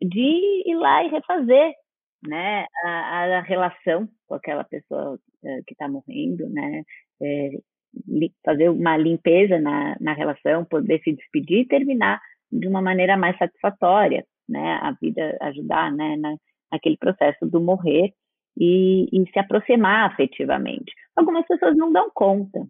de 0.00 0.62
ir 0.66 0.74
lá 0.76 1.04
e 1.04 1.10
refazer 1.10 1.72
né, 2.26 2.66
a, 2.84 3.38
a 3.38 3.40
relação 3.42 4.08
com 4.26 4.34
aquela 4.34 4.64
pessoa 4.64 5.14
uh, 5.14 5.64
que 5.66 5.74
está 5.74 5.88
morrendo, 5.88 6.48
né, 6.48 6.82
é, 7.22 7.50
fazer 8.44 8.68
uma 8.70 8.96
limpeza 8.96 9.58
na, 9.60 9.96
na 10.00 10.12
relação, 10.12 10.64
poder 10.64 11.00
se 11.02 11.12
despedir 11.12 11.60
e 11.60 11.68
terminar 11.68 12.20
de 12.50 12.66
uma 12.66 12.82
maneira 12.82 13.16
mais 13.16 13.36
satisfatória, 13.38 14.24
né, 14.48 14.78
a 14.82 14.92
vida 15.00 15.36
ajudar, 15.42 15.92
né, 15.92 16.16
na, 16.16 16.36
naquele 16.72 16.96
processo 16.96 17.46
do 17.46 17.60
morrer 17.60 18.12
e, 18.58 19.04
e 19.12 19.30
se 19.30 19.38
aproximar 19.38 20.10
afetivamente. 20.10 20.92
Algumas 21.16 21.46
pessoas 21.46 21.76
não 21.76 21.92
dão 21.92 22.10
conta, 22.12 22.60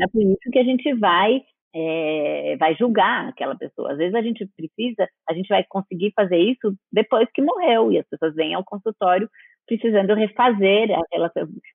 é 0.00 0.06
por 0.08 0.22
isso 0.22 0.50
que 0.50 0.58
a 0.58 0.64
gente 0.64 0.94
vai 0.94 1.42
é, 1.74 2.56
vai 2.58 2.74
julgar 2.74 3.28
aquela 3.28 3.56
pessoa. 3.56 3.92
Às 3.92 3.98
vezes 3.98 4.14
a 4.14 4.22
gente 4.22 4.48
precisa, 4.56 5.08
a 5.28 5.34
gente 5.34 5.48
vai 5.48 5.64
conseguir 5.68 6.12
fazer 6.14 6.38
isso 6.38 6.74
depois 6.92 7.28
que 7.34 7.42
morreu 7.42 7.90
e 7.90 7.98
as 7.98 8.08
pessoas 8.08 8.34
vêm 8.34 8.54
ao 8.54 8.64
consultório 8.64 9.28
precisando 9.66 10.14
refazer 10.14 10.88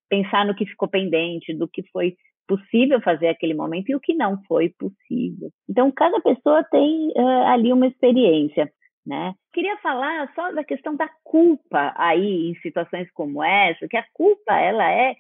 pensar 0.10 0.46
no 0.46 0.56
que 0.56 0.66
ficou 0.66 0.88
pendente, 0.88 1.54
do 1.54 1.68
que 1.68 1.84
foi 1.92 2.16
possível 2.48 3.02
fazer 3.02 3.28
aquele 3.28 3.54
momento 3.54 3.90
e 3.90 3.96
o 3.96 4.00
que 4.00 4.14
não 4.14 4.42
foi 4.44 4.70
possível. 4.78 5.50
Então, 5.70 5.92
cada 5.92 6.20
pessoa 6.22 6.64
tem 6.66 7.10
uh, 7.10 7.46
ali 7.48 7.74
uma 7.74 7.88
experiência. 7.88 8.72
Né? 9.06 9.34
Queria 9.54 9.78
falar 9.78 10.32
só 10.36 10.52
da 10.52 10.64
questão 10.64 10.96
da 10.96 11.10
culpa 11.24 11.94
aí 11.98 12.50
em 12.50 12.56
situações 12.56 13.10
como 13.14 13.44
essa, 13.44 13.88
que 13.88 13.98
a 13.98 14.06
culpa 14.14 14.54
ela 14.60 14.90
é 14.90 15.16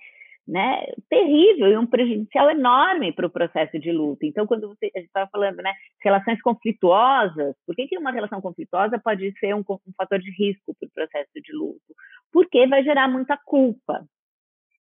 né, 0.47 0.81
terrível 1.09 1.67
e 1.67 1.77
um 1.77 1.85
prejudicial 1.85 2.49
enorme 2.49 3.11
para 3.11 3.27
o 3.27 3.29
processo 3.29 3.77
de 3.77 3.91
luto. 3.91 4.25
Então, 4.25 4.47
quando 4.47 4.69
você 4.69 4.89
estava 4.95 5.29
falando, 5.29 5.57
né, 5.57 5.73
relações 6.01 6.41
conflituosas, 6.41 7.53
por 7.65 7.75
que, 7.75 7.87
que 7.87 7.97
uma 7.97 8.11
relação 8.11 8.39
conflituosa 8.39 8.97
pode 8.97 9.33
ser 9.39 9.53
um, 9.53 9.59
um 9.59 9.93
fator 9.97 10.19
de 10.19 10.31
risco 10.31 10.73
para 10.79 10.87
o 10.87 10.91
processo 10.93 11.31
de 11.35 11.53
luto? 11.53 11.93
Porque 12.31 12.65
vai 12.67 12.81
gerar 12.83 13.09
muita 13.09 13.37
culpa, 13.45 14.05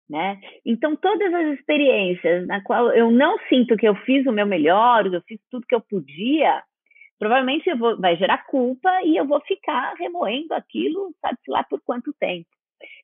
né? 0.08 0.38
Então, 0.66 0.94
todas 0.96 1.32
as 1.32 1.58
experiências 1.58 2.46
na 2.46 2.62
qual 2.62 2.90
eu 2.92 3.10
não 3.10 3.38
sinto 3.48 3.76
que 3.76 3.88
eu 3.88 3.94
fiz 3.94 4.26
o 4.26 4.32
meu 4.32 4.46
melhor, 4.46 5.08
que 5.08 5.16
eu 5.16 5.22
fiz 5.22 5.40
tudo 5.50 5.66
que 5.66 5.74
eu 5.74 5.80
podia, 5.80 6.62
provavelmente 7.18 7.72
vou, 7.74 7.98
vai 7.98 8.16
gerar 8.16 8.44
culpa 8.46 8.90
e 9.02 9.16
eu 9.16 9.26
vou 9.26 9.40
ficar 9.40 9.94
remoendo 9.94 10.52
aquilo, 10.52 11.14
sabe-se 11.22 11.50
lá 11.50 11.64
por 11.64 11.80
quanto 11.80 12.12
tempo. 12.20 12.48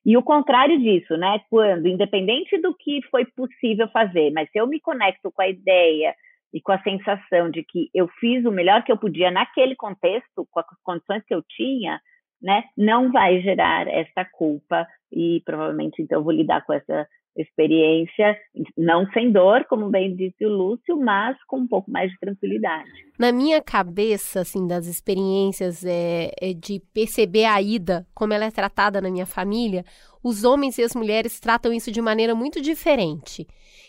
E 0.05 0.17
o 0.17 0.23
contrário 0.23 0.79
disso, 0.79 1.15
né? 1.17 1.41
Quando, 1.49 1.87
independente 1.87 2.57
do 2.59 2.75
que 2.75 3.01
foi 3.09 3.25
possível 3.25 3.87
fazer, 3.89 4.31
mas 4.31 4.49
se 4.51 4.59
eu 4.59 4.67
me 4.67 4.79
conecto 4.79 5.31
com 5.31 5.41
a 5.41 5.49
ideia 5.49 6.15
e 6.53 6.61
com 6.61 6.71
a 6.71 6.81
sensação 6.81 7.49
de 7.49 7.63
que 7.63 7.89
eu 7.93 8.07
fiz 8.19 8.45
o 8.45 8.51
melhor 8.51 8.83
que 8.83 8.91
eu 8.91 8.97
podia 8.97 9.31
naquele 9.31 9.75
contexto, 9.75 10.47
com 10.49 10.59
as 10.59 10.65
condições 10.83 11.23
que 11.25 11.33
eu 11.33 11.43
tinha, 11.55 11.99
né? 12.41 12.63
Não 12.77 13.11
vai 13.11 13.41
gerar 13.41 13.87
essa 13.87 14.25
culpa 14.25 14.87
e 15.11 15.41
provavelmente 15.45 16.01
então 16.01 16.19
eu 16.19 16.23
vou 16.23 16.33
lidar 16.33 16.65
com 16.65 16.73
essa 16.73 17.07
experiência, 17.35 18.37
não 18.77 19.05
sem 19.11 19.31
dor, 19.31 19.65
como 19.65 19.89
bem 19.89 20.15
disse 20.15 20.45
o 20.45 20.49
Lúcio, 20.49 20.97
mas 20.97 21.37
com 21.47 21.59
um 21.59 21.67
pouco 21.67 21.89
mais 21.89 22.11
de 22.11 22.19
tranquilidade. 22.19 22.89
Na 23.17 23.31
minha 23.31 23.61
cabeça, 23.61 24.41
assim, 24.41 24.67
das 24.67 24.85
experiências 24.87 25.85
é, 25.85 26.31
é 26.41 26.53
de 26.53 26.81
perceber 26.93 27.45
a 27.45 27.61
ida, 27.61 28.05
como 28.13 28.33
ela 28.33 28.45
é 28.45 28.51
tratada 28.51 28.99
na 28.99 29.09
minha 29.09 29.25
família, 29.25 29.83
os 30.23 30.43
homens 30.43 30.77
e 30.77 30.83
as 30.83 30.93
mulheres 30.93 31.39
tratam 31.39 31.73
isso 31.73 31.91
de 31.91 32.01
maneira 32.01 32.35
muito 32.35 32.61
diferente. 32.61 33.47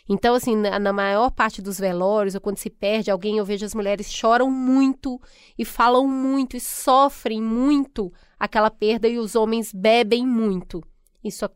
Então, 0.08 0.34
assim, 0.34 0.56
na, 0.56 0.78
na, 0.78 0.92
maior 0.92 1.30
parte 1.30 1.60
dos 1.60 1.78
velórios, 1.78 2.34
ou 2.34 2.40
quando 2.40 2.58
se 2.58 2.70
perde 2.70 3.10
alguém, 3.10 3.38
eu 3.38 3.44
vejo 3.44 3.64
as 3.64 3.74
mulheres 3.74 4.12
choram 4.12 4.50
muito 4.50 5.20
e 5.58 5.64
falam 5.64 6.06
muito 6.06 6.56
e 6.56 6.60
sofrem 6.60 7.40
muito 7.40 8.12
aquela 8.38 8.70
perda 8.70 9.08
e 9.08 9.18
os 9.18 9.34
homens 9.34 9.72
bebem 9.72 10.26
muito. 10.26 10.82
Isso 11.22 11.48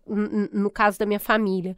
no 0.53 0.71
caso 0.71 0.99
da 0.99 1.07
minha 1.07 1.21
família. 1.21 1.77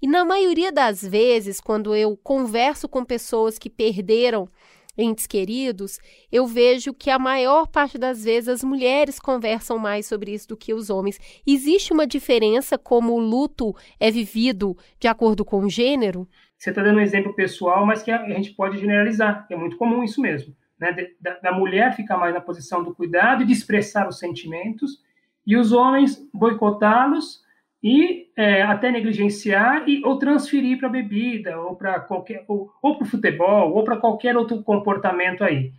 E 0.00 0.06
na 0.06 0.24
maioria 0.24 0.72
das 0.72 1.00
vezes, 1.00 1.60
quando 1.60 1.94
eu 1.94 2.16
converso 2.16 2.88
com 2.88 3.04
pessoas 3.04 3.58
que 3.58 3.70
perderam 3.70 4.48
entes 4.96 5.26
queridos, 5.26 5.98
eu 6.30 6.46
vejo 6.46 6.92
que 6.92 7.08
a 7.08 7.18
maior 7.18 7.66
parte 7.66 7.96
das 7.96 8.24
vezes 8.24 8.48
as 8.48 8.64
mulheres 8.64 9.18
conversam 9.18 9.78
mais 9.78 10.06
sobre 10.06 10.32
isso 10.32 10.48
do 10.48 10.56
que 10.56 10.74
os 10.74 10.90
homens. 10.90 11.18
Existe 11.46 11.92
uma 11.92 12.06
diferença 12.06 12.76
como 12.76 13.14
o 13.14 13.18
luto 13.18 13.74
é 13.98 14.10
vivido 14.10 14.76
de 14.98 15.08
acordo 15.08 15.44
com 15.44 15.60
o 15.60 15.70
gênero? 15.70 16.28
Você 16.58 16.70
está 16.70 16.82
dando 16.82 16.98
um 16.98 17.02
exemplo 17.02 17.34
pessoal, 17.34 17.86
mas 17.86 18.02
que 18.02 18.10
a 18.10 18.28
gente 18.28 18.52
pode 18.52 18.78
generalizar. 18.78 19.46
É 19.50 19.56
muito 19.56 19.76
comum 19.76 20.04
isso 20.04 20.20
mesmo. 20.20 20.54
Né? 20.78 21.10
Da, 21.20 21.38
da 21.38 21.52
mulher 21.52 21.94
ficar 21.94 22.16
mais 22.18 22.34
na 22.34 22.40
posição 22.40 22.84
do 22.84 22.94
cuidado 22.94 23.42
e 23.42 23.46
de 23.46 23.52
expressar 23.52 24.08
os 24.08 24.18
sentimentos, 24.18 25.00
e 25.46 25.56
os 25.56 25.72
homens 25.72 26.18
boicotá-los 26.32 27.42
e 27.82 28.28
é, 28.36 28.62
até 28.62 28.90
negligenciar 28.90 29.88
e, 29.88 30.04
ou 30.04 30.18
transferir 30.18 30.78
para 30.78 30.88
bebida, 30.88 31.60
ou 31.60 31.74
para 31.74 31.98
qualquer, 32.00 32.44
ou, 32.46 32.70
ou 32.80 32.96
para 32.96 33.04
o 33.04 33.10
futebol, 33.10 33.72
ou 33.72 33.82
para 33.82 33.96
qualquer 33.96 34.36
outro 34.36 34.62
comportamento 34.62 35.42
aí. 35.42 35.72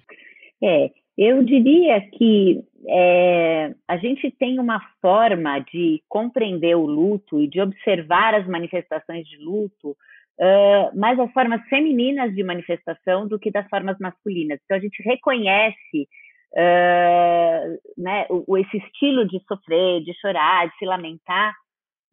É, 0.61 0.91
eu 1.17 1.43
diria 1.43 2.01
que 2.01 2.61
é, 2.87 3.73
a 3.87 3.97
gente 3.97 4.29
tem 4.31 4.59
uma 4.59 4.81
forma 5.01 5.59
de 5.59 6.01
compreender 6.09 6.75
o 6.75 6.85
luto 6.85 7.39
e 7.39 7.47
de 7.47 7.61
observar 7.61 8.35
as 8.35 8.47
manifestações 8.47 9.25
de 9.25 9.37
luto 9.37 9.95
uh, 10.39 10.97
mais 10.97 11.19
as 11.19 11.31
formas 11.31 11.61
femininas 11.67 12.33
de 12.33 12.43
manifestação 12.43 13.27
do 13.27 13.39
que 13.39 13.51
das 13.51 13.67
formas 13.69 13.97
masculinas. 13.99 14.59
Então 14.63 14.77
a 14.77 14.79
gente 14.79 15.01
reconhece 15.03 16.07
uh, 16.55 17.77
né, 17.97 18.25
o, 18.29 18.57
esse 18.57 18.77
estilo 18.77 19.27
de 19.27 19.39
sofrer, 19.47 20.01
de 20.03 20.13
chorar, 20.19 20.67
de 20.67 20.77
se 20.77 20.85
lamentar, 20.85 21.53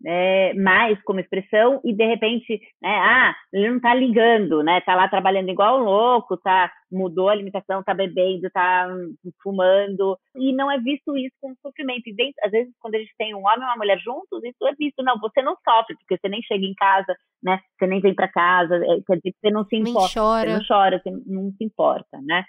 né, 0.02 0.54
mais 0.54 1.00
como 1.02 1.20
expressão 1.20 1.78
e 1.84 1.92
de 1.92 2.06
repente, 2.06 2.58
né, 2.82 2.88
ah, 2.88 3.34
ele 3.52 3.68
não 3.68 3.76
está 3.76 3.94
ligando, 3.94 4.62
né, 4.62 4.80
tá 4.80 4.94
lá 4.94 5.06
trabalhando 5.08 5.50
igual 5.50 5.78
um 5.78 5.84
louco, 5.84 6.38
tá, 6.38 6.72
mudou 6.90 7.28
a 7.28 7.32
alimentação, 7.32 7.82
tá 7.82 7.92
bebendo, 7.92 8.48
tá 8.50 8.88
fumando 9.42 10.18
e 10.34 10.54
não 10.54 10.70
é 10.70 10.78
visto 10.78 11.14
isso 11.16 11.34
com 11.40 11.54
sofrimento. 11.60 12.02
E 12.06 12.14
dentro, 12.14 12.34
às 12.42 12.50
vezes 12.50 12.72
quando 12.80 12.94
a 12.94 12.98
gente 12.98 13.12
tem 13.18 13.34
um 13.34 13.40
homem 13.40 13.60
e 13.60 13.64
uma 13.64 13.76
mulher 13.76 13.98
juntos, 13.98 14.42
isso 14.42 14.66
é 14.66 14.74
visto, 14.74 15.02
não, 15.02 15.20
você 15.20 15.42
não 15.42 15.54
sofre 15.62 15.94
porque 15.96 16.16
você 16.16 16.28
nem 16.30 16.40
chega 16.42 16.64
em 16.64 16.74
casa, 16.74 17.14
né, 17.42 17.60
você 17.78 17.86
nem 17.86 18.00
vem 18.00 18.14
para 18.14 18.28
casa, 18.28 18.76
é, 18.76 19.00
quer 19.06 19.16
dizer 19.16 19.34
você 19.38 19.50
não 19.50 19.64
se 19.66 19.76
importa, 19.76 20.14
chora. 20.14 20.48
você 20.48 20.56
não 20.56 20.66
chora, 20.66 20.98
você 20.98 21.10
não 21.26 21.52
se 21.52 21.64
importa, 21.64 22.18
né? 22.22 22.44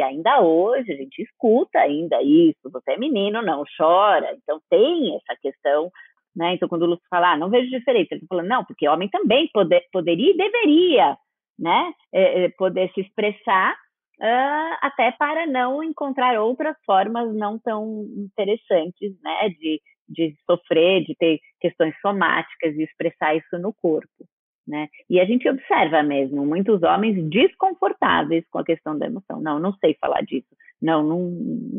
Ainda 0.00 0.40
hoje 0.40 0.92
a 0.92 0.96
gente 0.96 1.20
escuta 1.22 1.78
ainda 1.78 2.22
isso, 2.22 2.70
você 2.70 2.92
é 2.92 2.98
menino, 2.98 3.42
não 3.42 3.64
chora, 3.76 4.34
então 4.42 4.60
tem 4.70 5.16
essa 5.16 5.38
questão, 5.40 5.90
né? 6.34 6.54
Então 6.54 6.68
quando 6.68 6.82
o 6.82 6.86
Lúcio 6.86 7.04
fala, 7.10 7.32
ah, 7.32 7.36
não 7.36 7.50
vejo 7.50 7.68
diferença, 7.68 8.14
ele 8.14 8.20
está 8.22 8.26
falando, 8.28 8.48
não, 8.48 8.64
porque 8.64 8.88
homem 8.88 9.08
também 9.08 9.50
poder, 9.52 9.82
poderia 9.92 10.30
e 10.30 10.36
deveria, 10.36 11.16
né, 11.58 11.92
é, 12.12 12.44
é, 12.44 12.48
poder 12.50 12.90
se 12.94 13.02
expressar 13.02 13.74
uh, 14.20 14.76
até 14.80 15.12
para 15.12 15.46
não 15.46 15.82
encontrar 15.82 16.40
outras 16.40 16.76
formas 16.86 17.34
não 17.34 17.58
tão 17.58 18.06
interessantes, 18.16 19.12
né, 19.22 19.48
de, 19.50 19.80
de 20.08 20.34
sofrer, 20.48 21.04
de 21.04 21.14
ter 21.16 21.40
questões 21.60 21.94
somáticas, 22.00 22.74
de 22.74 22.84
expressar 22.84 23.36
isso 23.36 23.58
no 23.58 23.74
corpo. 23.74 24.08
Né? 24.66 24.88
E 25.10 25.18
a 25.18 25.24
gente 25.24 25.48
observa 25.48 26.02
mesmo 26.02 26.46
muitos 26.46 26.82
homens 26.82 27.22
desconfortáveis 27.28 28.44
com 28.48 28.58
a 28.58 28.64
questão 28.64 28.96
da 28.96 29.06
emoção. 29.06 29.40
Não, 29.40 29.58
não 29.58 29.72
sei 29.74 29.96
falar 30.00 30.22
disso. 30.22 30.46
Não, 30.80 31.02
não, 31.02 31.30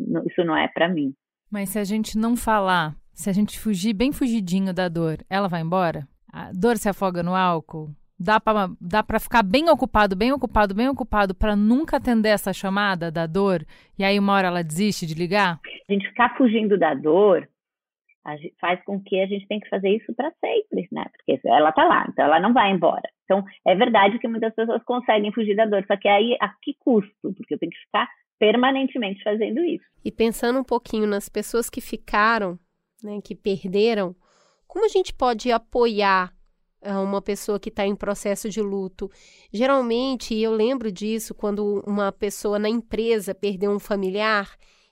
não 0.08 0.24
isso 0.26 0.44
não 0.44 0.56
é 0.56 0.68
para 0.68 0.90
mim. 0.90 1.14
Mas 1.50 1.70
se 1.70 1.80
a 1.80 1.84
gente 1.84 2.18
não 2.18 2.36
falar, 2.36 2.96
se 3.14 3.30
a 3.30 3.34
gente 3.34 3.60
fugir 3.60 3.94
bem 3.94 4.12
fugidinho 4.12 4.74
da 4.74 4.90
dor, 4.90 5.20
ela 5.30 5.48
vai 5.48 5.62
embora? 5.62 6.08
A 6.32 6.52
dor 6.52 6.78
se 6.78 6.90
afoga 6.90 7.22
no 7.22 7.36
álcool? 7.36 7.92
Dá 8.20 8.40
para 8.40 8.70
dá 8.80 9.04
pra 9.04 9.20
ficar 9.20 9.44
bem 9.44 9.70
ocupado, 9.70 10.16
bem 10.16 10.32
ocupado, 10.32 10.74
bem 10.74 10.88
ocupado 10.88 11.36
para 11.36 11.56
nunca 11.56 11.98
atender 11.98 12.30
essa 12.30 12.54
chamada 12.54 13.12
da 13.12 13.28
dor 13.28 13.66
e 13.98 14.04
aí 14.04 14.18
uma 14.18 14.34
hora 14.34 14.48
ela 14.48 14.64
desiste 14.64 15.06
de 15.06 15.14
ligar? 15.14 15.60
A 15.90 15.94
gente 15.94 16.08
ficar 16.08 16.36
fugindo 16.38 16.78
da 16.78 16.94
dor 16.94 17.48
faz 18.60 18.84
com 18.86 19.02
que 19.02 19.20
a 19.20 19.26
gente 19.26 19.48
tenha 19.48 19.60
que 19.60 19.70
fazer 19.70 19.90
isso 19.90 20.14
para 20.14 20.32
sempre, 20.40 20.88
né? 20.92 21.06
Porque 21.12 21.40
ela 21.48 21.70
está 21.70 21.84
lá, 21.84 22.06
então 22.10 22.26
ela 22.26 22.40
não 22.40 22.54
vai 22.54 22.72
embora. 22.72 23.08
Então, 23.26 23.44
é 23.66 23.76
verdade 23.76 24.20
que 24.20 24.28
muitas 24.28 24.54
pessoas 24.54 24.84
conseguem 24.84 25.32
fugir 25.34 25.56
da 25.56 25.66
dor, 25.66 25.84
só 25.88 25.98
que 25.98 26.08
aí 26.08 26.38
a 26.40 26.50
que 26.62 26.74
custo? 26.80 27.12
Porque 27.22 27.54
eu 27.54 27.60
tenho 27.60 27.72
que 27.72 27.80
ficar 27.80 28.08
permanentemente 28.40 29.24
fazendo 29.24 29.64
isso. 29.64 29.86
E 30.04 30.12
pensando 30.12 30.60
um 30.60 30.64
pouquinho 30.64 31.08
nas 31.08 31.30
pessoas 31.30 31.70
que 31.70 31.82
ficaram, 31.82 32.58
né, 33.04 33.20
que 33.24 33.36
perderam, 33.36 34.16
como 34.68 34.86
a 34.86 34.90
gente 34.90 35.14
pode 35.14 35.52
apoiar 35.52 36.34
ah, 36.86 37.00
uma 37.00 37.22
pessoa 37.22 37.60
que 37.60 37.70
está 37.70 37.86
em 37.86 37.96
processo 37.96 38.50
de 38.50 38.62
luto. 38.62 39.10
Geralmente, 39.52 40.36
eu 40.36 40.52
lembro 40.52 40.92
disso 40.92 41.34
quando 41.34 41.82
uma 41.88 42.12
pessoa 42.12 42.60
na 42.60 42.68
empresa 42.68 43.34
perdeu 43.34 43.72
um 43.72 43.80
familiar 43.80 44.50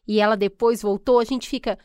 e 0.08 0.22
ela 0.22 0.38
depois 0.38 0.82
voltou, 0.82 1.20
a 1.20 1.26
gente 1.26 1.50
fica, 1.50 1.78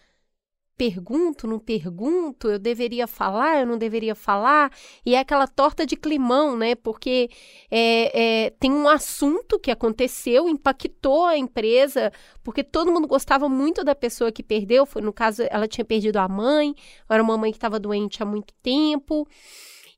pergunto, 0.76 1.46
não 1.46 1.58
pergunto, 1.58 2.48
eu 2.48 2.58
deveria 2.58 3.06
falar, 3.06 3.60
eu 3.60 3.66
não 3.66 3.78
deveria 3.78 4.14
falar, 4.14 4.70
e 5.04 5.14
é 5.14 5.18
aquela 5.18 5.46
torta 5.46 5.86
de 5.86 5.96
climão, 5.96 6.56
né? 6.56 6.74
Porque 6.74 7.30
é, 7.70 8.46
é, 8.46 8.50
tem 8.50 8.70
um 8.70 8.88
assunto 8.88 9.58
que 9.58 9.70
aconteceu, 9.70 10.48
impactou 10.48 11.24
a 11.24 11.36
empresa, 11.36 12.12
porque 12.44 12.62
todo 12.62 12.92
mundo 12.92 13.08
gostava 13.08 13.48
muito 13.48 13.82
da 13.82 13.94
pessoa 13.94 14.30
que 14.30 14.42
perdeu. 14.42 14.84
Foi, 14.84 15.00
no 15.00 15.12
caso, 15.12 15.42
ela 15.50 15.66
tinha 15.66 15.84
perdido 15.84 16.18
a 16.18 16.28
mãe, 16.28 16.74
era 17.08 17.22
uma 17.22 17.38
mãe 17.38 17.50
que 17.50 17.56
estava 17.56 17.80
doente 17.80 18.22
há 18.22 18.26
muito 18.26 18.52
tempo, 18.62 19.26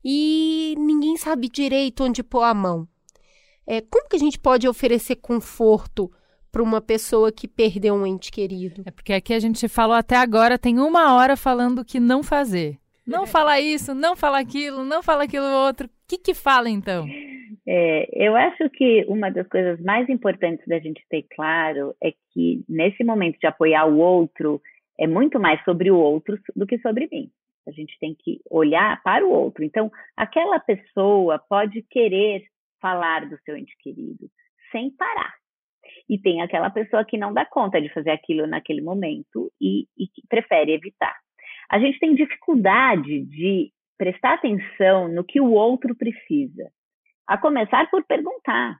e 0.03 0.75
ninguém 0.77 1.17
sabe 1.17 1.49
direito 1.49 2.03
onde 2.03 2.23
pôr 2.23 2.43
a 2.43 2.53
mão. 2.53 2.87
É, 3.67 3.81
como 3.81 4.07
que 4.07 4.15
a 4.15 4.19
gente 4.19 4.39
pode 4.39 4.67
oferecer 4.67 5.17
conforto 5.17 6.09
para 6.51 6.63
uma 6.63 6.81
pessoa 6.81 7.31
que 7.31 7.47
perdeu 7.47 7.93
um 7.93 8.05
ente 8.05 8.31
querido. 8.31 8.83
É 8.85 8.91
porque 8.91 9.13
aqui 9.13 9.33
a 9.33 9.39
gente 9.39 9.67
falou 9.67 9.95
até 9.95 10.15
agora, 10.15 10.57
tem 10.57 10.79
uma 10.79 11.15
hora 11.15 11.37
falando 11.37 11.85
que 11.85 11.99
não 11.99 12.23
fazer. 12.23 12.77
Não 13.05 13.25
falar 13.25 13.59
isso, 13.59 13.95
não 13.95 14.15
falar 14.15 14.39
aquilo, 14.39 14.83
não 14.83 15.01
falar 15.01 15.23
aquilo 15.23 15.45
outro. 15.45 15.87
O 15.87 15.89
que 16.07 16.17
que 16.17 16.33
fala 16.33 16.69
então? 16.69 17.07
É, 17.67 18.07
eu 18.13 18.35
acho 18.35 18.69
que 18.69 19.05
uma 19.07 19.29
das 19.31 19.47
coisas 19.47 19.79
mais 19.81 20.07
importantes 20.09 20.65
da 20.67 20.79
gente 20.79 21.03
ter 21.09 21.23
claro 21.35 21.95
é 22.03 22.11
que 22.31 22.63
nesse 22.69 23.03
momento 23.03 23.39
de 23.39 23.47
apoiar 23.47 23.85
o 23.85 23.97
outro 23.97 24.61
é 24.99 25.07
muito 25.07 25.39
mais 25.39 25.63
sobre 25.63 25.89
o 25.89 25.97
outro 25.97 26.37
do 26.55 26.67
que 26.67 26.77
sobre 26.79 27.07
mim. 27.11 27.31
A 27.67 27.71
gente 27.71 27.97
tem 27.99 28.15
que 28.15 28.41
olhar 28.49 29.01
para 29.03 29.25
o 29.25 29.31
outro. 29.31 29.63
Então, 29.63 29.91
aquela 30.15 30.59
pessoa 30.59 31.39
pode 31.39 31.81
querer 31.83 32.43
falar 32.81 33.27
do 33.29 33.37
seu 33.45 33.55
ente 33.57 33.75
querido 33.79 34.29
sem 34.71 34.91
parar. 34.91 35.33
E 36.09 36.17
tem 36.17 36.41
aquela 36.41 36.69
pessoa 36.69 37.05
que 37.05 37.17
não 37.17 37.33
dá 37.33 37.45
conta 37.45 37.79
de 37.79 37.89
fazer 37.89 38.09
aquilo 38.09 38.47
naquele 38.47 38.81
momento 38.81 39.51
e, 39.61 39.85
e 39.97 40.07
que 40.07 40.23
prefere 40.27 40.73
evitar. 40.73 41.15
A 41.69 41.79
gente 41.79 41.99
tem 41.99 42.15
dificuldade 42.15 43.25
de 43.25 43.71
prestar 43.97 44.33
atenção 44.33 45.07
no 45.07 45.23
que 45.23 45.39
o 45.39 45.51
outro 45.51 45.95
precisa. 45.95 46.71
A 47.27 47.37
começar 47.37 47.89
por 47.91 48.03
perguntar: 48.05 48.77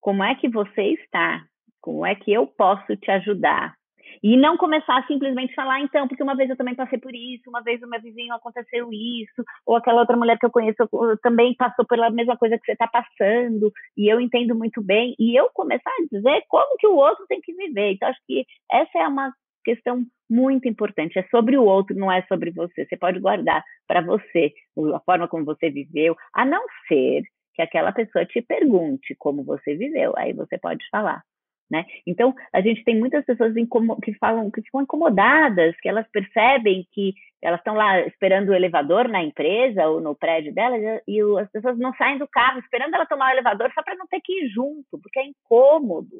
como 0.00 0.22
é 0.22 0.34
que 0.34 0.48
você 0.48 0.82
está? 0.94 1.42
Como 1.80 2.04
é 2.04 2.14
que 2.14 2.30
eu 2.30 2.46
posso 2.46 2.94
te 2.96 3.10
ajudar? 3.10 3.74
E 4.22 4.36
não 4.36 4.56
começar 4.56 4.98
a 4.98 5.06
simplesmente 5.06 5.54
falar, 5.54 5.80
então, 5.80 6.06
porque 6.08 6.22
uma 6.22 6.36
vez 6.36 6.50
eu 6.50 6.56
também 6.56 6.74
passei 6.74 6.98
por 6.98 7.14
isso, 7.14 7.48
uma 7.48 7.62
vez 7.62 7.82
o 7.82 7.88
meu 7.88 8.00
vizinho 8.00 8.34
aconteceu 8.34 8.88
isso, 8.92 9.44
ou 9.66 9.76
aquela 9.76 10.00
outra 10.00 10.16
mulher 10.16 10.38
que 10.38 10.46
eu 10.46 10.50
conheço 10.50 10.88
também 11.22 11.54
passou 11.54 11.86
pela 11.86 12.10
mesma 12.10 12.36
coisa 12.36 12.58
que 12.58 12.64
você 12.64 12.72
está 12.72 12.86
passando, 12.86 13.72
e 13.96 14.12
eu 14.12 14.20
entendo 14.20 14.54
muito 14.54 14.82
bem, 14.82 15.14
e 15.18 15.38
eu 15.38 15.48
começar 15.52 15.90
a 15.90 16.04
dizer 16.10 16.42
como 16.48 16.76
que 16.78 16.86
o 16.86 16.96
outro 16.96 17.24
tem 17.28 17.40
que 17.40 17.54
viver. 17.54 17.92
Então, 17.92 18.08
acho 18.08 18.20
que 18.26 18.44
essa 18.70 18.98
é 18.98 19.08
uma 19.08 19.32
questão 19.64 20.04
muito 20.28 20.68
importante. 20.68 21.18
É 21.18 21.22
sobre 21.30 21.56
o 21.58 21.64
outro, 21.64 21.96
não 21.96 22.10
é 22.10 22.22
sobre 22.22 22.50
você. 22.50 22.86
Você 22.86 22.96
pode 22.96 23.18
guardar 23.20 23.62
para 23.86 24.00
você 24.00 24.52
a 24.94 25.00
forma 25.00 25.28
como 25.28 25.44
você 25.44 25.70
viveu, 25.70 26.16
a 26.34 26.44
não 26.44 26.64
ser 26.88 27.22
que 27.54 27.62
aquela 27.62 27.92
pessoa 27.92 28.24
te 28.24 28.40
pergunte 28.40 29.14
como 29.18 29.44
você 29.44 29.74
viveu. 29.74 30.14
Aí 30.16 30.32
você 30.32 30.56
pode 30.58 30.88
falar. 30.90 31.22
Né? 31.70 31.84
Então, 32.04 32.34
a 32.52 32.60
gente 32.60 32.82
tem 32.82 32.98
muitas 32.98 33.24
pessoas 33.24 33.54
que 34.02 34.12
falam 34.14 34.50
que 34.50 34.60
ficam 34.60 34.82
incomodadas, 34.82 35.76
que 35.80 35.88
elas 35.88 36.04
percebem 36.10 36.84
que 36.90 37.14
elas 37.40 37.60
estão 37.60 37.74
lá 37.74 38.00
esperando 38.00 38.48
o 38.48 38.54
elevador 38.54 39.08
na 39.08 39.22
empresa 39.22 39.86
ou 39.86 40.00
no 40.00 40.14
prédio 40.14 40.52
delas 40.52 41.00
e 41.06 41.20
as 41.40 41.50
pessoas 41.50 41.78
não 41.78 41.94
saem 41.94 42.18
do 42.18 42.26
carro 42.26 42.58
esperando 42.58 42.94
ela 42.94 43.06
tomar 43.06 43.28
o 43.28 43.32
elevador 43.32 43.70
só 43.72 43.82
para 43.82 43.94
não 43.94 44.06
ter 44.08 44.20
que 44.20 44.44
ir 44.44 44.48
junto, 44.48 44.98
porque 45.00 45.20
é 45.20 45.26
incômodo 45.26 46.16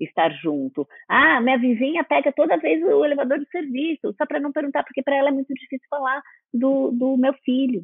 estar 0.00 0.30
junto. 0.32 0.86
Ah, 1.08 1.40
minha 1.40 1.58
vizinha 1.58 2.04
pega 2.04 2.32
toda 2.32 2.58
vez 2.58 2.82
o 2.82 3.04
elevador 3.04 3.38
de 3.38 3.48
serviço, 3.50 4.12
só 4.16 4.26
para 4.26 4.40
não 4.40 4.52
perguntar, 4.52 4.82
porque 4.82 5.02
para 5.02 5.16
ela 5.16 5.28
é 5.28 5.32
muito 5.32 5.52
difícil 5.54 5.86
falar 5.88 6.20
do, 6.52 6.90
do 6.90 7.16
meu 7.16 7.32
filho 7.44 7.82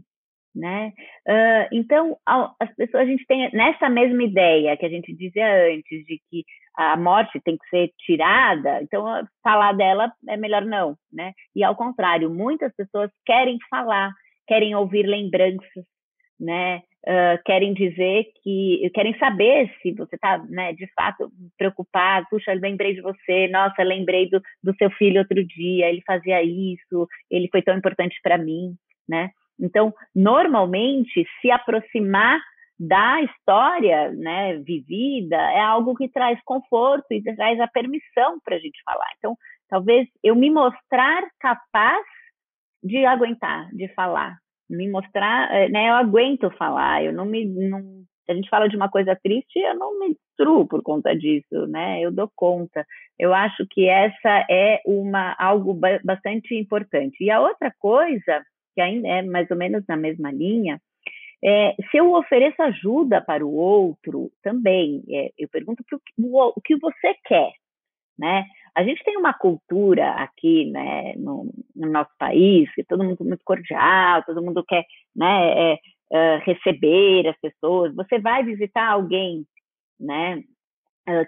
né? 0.54 0.92
Uh, 1.26 1.68
então, 1.72 2.16
as 2.24 2.74
pessoas, 2.76 3.02
a 3.02 3.06
gente 3.06 3.26
tem 3.26 3.50
nessa 3.52 3.88
mesma 3.88 4.22
ideia 4.22 4.76
que 4.76 4.86
a 4.86 4.88
gente 4.88 5.12
dizia 5.14 5.46
antes, 5.68 6.06
de 6.06 6.20
que 6.30 6.44
a 6.76 6.96
morte 6.96 7.40
tem 7.40 7.56
que 7.56 7.68
ser 7.68 7.90
tirada, 7.98 8.82
então 8.82 9.04
falar 9.42 9.72
dela 9.72 10.12
é 10.28 10.36
melhor 10.36 10.64
não, 10.64 10.96
né? 11.12 11.32
E 11.54 11.62
ao 11.62 11.76
contrário, 11.76 12.30
muitas 12.30 12.74
pessoas 12.74 13.10
querem 13.24 13.58
falar, 13.70 14.10
querem 14.46 14.74
ouvir 14.74 15.06
lembranças, 15.06 15.84
né? 16.38 16.82
Uh, 17.06 17.36
querem 17.44 17.74
dizer 17.74 18.24
que 18.42 18.90
querem 18.94 19.16
saber 19.18 19.70
se 19.82 19.92
você 19.92 20.14
está 20.14 20.38
né, 20.48 20.72
de 20.72 20.86
fato 20.94 21.30
preocupado, 21.58 22.26
puxa, 22.30 22.54
lembrei 22.54 22.94
de 22.94 23.02
você, 23.02 23.46
nossa, 23.48 23.82
lembrei 23.82 24.30
do, 24.30 24.40
do 24.62 24.74
seu 24.76 24.90
filho 24.92 25.20
outro 25.20 25.44
dia, 25.44 25.90
ele 25.90 26.02
fazia 26.06 26.42
isso, 26.42 27.06
ele 27.30 27.46
foi 27.52 27.60
tão 27.60 27.76
importante 27.76 28.18
para 28.22 28.38
mim, 28.38 28.74
né? 29.06 29.30
Então, 29.58 29.94
normalmente, 30.14 31.26
se 31.40 31.50
aproximar 31.50 32.40
da 32.78 33.22
história 33.22 34.10
né, 34.12 34.58
vivida 34.58 35.36
é 35.36 35.60
algo 35.60 35.94
que 35.94 36.08
traz 36.08 36.38
conforto 36.44 37.06
e 37.10 37.22
traz 37.22 37.60
a 37.60 37.68
permissão 37.68 38.40
para 38.44 38.56
a 38.56 38.58
gente 38.58 38.82
falar. 38.84 39.06
Então, 39.18 39.36
talvez 39.68 40.08
eu 40.22 40.34
me 40.34 40.50
mostrar 40.50 41.22
capaz 41.38 42.04
de 42.82 43.06
aguentar, 43.06 43.68
de 43.72 43.88
falar, 43.94 44.36
me 44.68 44.90
mostrar, 44.90 45.50
eh, 45.54 45.68
né, 45.68 45.88
eu 45.88 45.94
aguento 45.94 46.50
falar, 46.58 47.02
eu 47.02 47.12
não 47.12 47.24
me, 47.24 47.46
não, 47.46 47.80
se 48.26 48.32
a 48.32 48.34
gente 48.34 48.48
fala 48.48 48.68
de 48.68 48.76
uma 48.76 48.90
coisa 48.90 49.18
triste, 49.22 49.58
eu 49.58 49.74
não 49.76 49.98
me 49.98 50.14
destruo 50.14 50.66
por 50.66 50.82
conta 50.82 51.16
disso, 51.16 51.66
né, 51.68 52.00
eu 52.00 52.10
dou 52.10 52.30
conta. 52.34 52.84
Eu 53.18 53.32
acho 53.32 53.64
que 53.70 53.88
essa 53.88 54.44
é 54.50 54.80
uma, 54.84 55.34
algo 55.38 55.78
bastante 56.02 56.54
importante. 56.54 57.22
E 57.22 57.30
a 57.30 57.40
outra 57.40 57.72
coisa 57.78 58.44
que 58.74 58.80
ainda 58.80 59.08
é 59.08 59.22
mais 59.22 59.50
ou 59.50 59.56
menos 59.56 59.84
na 59.88 59.96
mesma 59.96 60.30
linha, 60.30 60.80
é, 61.44 61.74
se 61.90 61.98
eu 61.98 62.12
ofereço 62.14 62.62
ajuda 62.62 63.20
para 63.20 63.44
o 63.44 63.54
outro 63.54 64.30
também, 64.42 65.02
é, 65.10 65.30
eu 65.38 65.48
pergunto 65.48 65.84
pro, 65.84 66.00
o, 66.18 66.52
o 66.56 66.60
que 66.60 66.74
você 66.76 67.14
quer, 67.26 67.52
né? 68.18 68.44
A 68.74 68.82
gente 68.82 69.04
tem 69.04 69.16
uma 69.16 69.34
cultura 69.34 70.10
aqui, 70.12 70.70
né, 70.70 71.12
no, 71.16 71.52
no 71.76 71.90
nosso 71.90 72.10
país, 72.18 72.72
que 72.74 72.82
todo 72.82 73.04
mundo 73.04 73.18
é 73.20 73.24
muito 73.24 73.44
cordial, 73.44 74.24
todo 74.24 74.42
mundo 74.42 74.64
quer, 74.66 74.84
né, 75.14 75.72
é, 75.74 75.78
é, 76.12 76.38
receber 76.38 77.28
as 77.28 77.38
pessoas. 77.38 77.94
Você 77.94 78.18
vai 78.18 78.42
visitar 78.42 78.90
alguém, 78.90 79.46
né, 80.00 80.42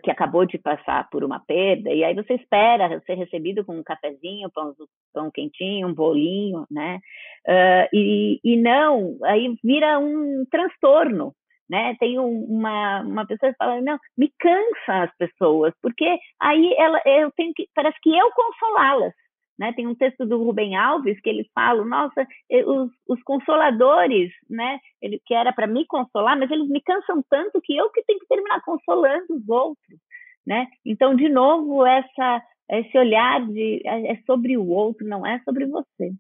que 0.03 0.11
acabou 0.11 0.47
de 0.47 0.59
passar 0.59 1.09
por 1.11 1.23
uma 1.23 1.39
perda, 1.39 1.91
e 1.91 2.03
aí 2.03 2.15
você 2.15 2.35
espera 2.35 3.01
ser 3.05 3.15
recebido 3.15 3.65
com 3.65 3.77
um 3.77 3.83
cafezinho, 3.83 4.51
pão, 4.51 4.75
pão 5.13 5.31
quentinho, 5.31 5.89
um 5.89 5.95
bolinho, 5.95 6.67
né? 6.71 6.99
Uh, 7.47 7.89
e, 7.93 8.41
e 8.43 8.57
não, 8.57 9.17
aí 9.25 9.55
vira 9.63 9.99
um 9.99 10.45
transtorno, 10.51 11.35
né? 11.69 11.95
Tem 12.01 12.19
um, 12.19 12.45
uma, 12.45 13.03
uma 13.03 13.27
pessoa 13.27 13.53
que 13.53 13.59
fala, 13.59 13.81
não, 13.83 13.99
me 14.17 14.33
cansa 14.39 15.05
as 15.05 15.17
pessoas, 15.17 15.75
porque 15.83 16.19
aí 16.41 16.75
ela, 16.79 17.01
eu 17.05 17.31
tenho 17.37 17.53
que, 17.55 17.69
parece 17.75 17.99
que 18.03 18.17
eu 18.17 18.31
consolá-las, 18.33 19.13
né? 19.59 19.73
Tem 19.73 19.87
um 19.87 19.95
texto 19.95 20.27
do 20.27 20.43
Rubem 20.43 20.77
Alves 20.77 21.21
que 21.21 21.29
ele 21.29 21.49
fala, 21.55 21.85
nossa, 21.85 22.27
os, 22.67 22.91
os 23.09 23.23
consoladores, 23.23 24.31
né? 24.49 24.79
Ele, 25.01 25.21
que 25.25 25.35
era 25.35 25.53
para 25.53 25.67
me 25.67 25.87
consolar, 25.87 26.39
mas 26.39 26.51
eles 26.51 26.69
me 26.69 26.81
cansam 26.81 27.23
tanto 27.31 27.61
que 27.63 27.77
eu 27.77 27.91
que 27.91 28.03
tenho 28.05 28.19
que 28.19 28.27
terminar 28.27 28.61
consolando 28.63 29.27
os 29.31 29.49
outros, 29.49 29.99
né? 30.47 30.67
Então, 30.85 31.15
de 31.15 31.29
novo, 31.29 31.87
essa, 31.87 32.43
esse 32.71 32.99
olhar 32.99 33.47
de, 33.47 33.83
é, 33.85 34.13
é 34.13 34.17
sobre 34.27 34.57
o 34.57 34.69
outro, 34.69 35.07
não 35.07 35.27
é 35.27 35.41
sobre 35.45 35.67
você. 35.67 36.13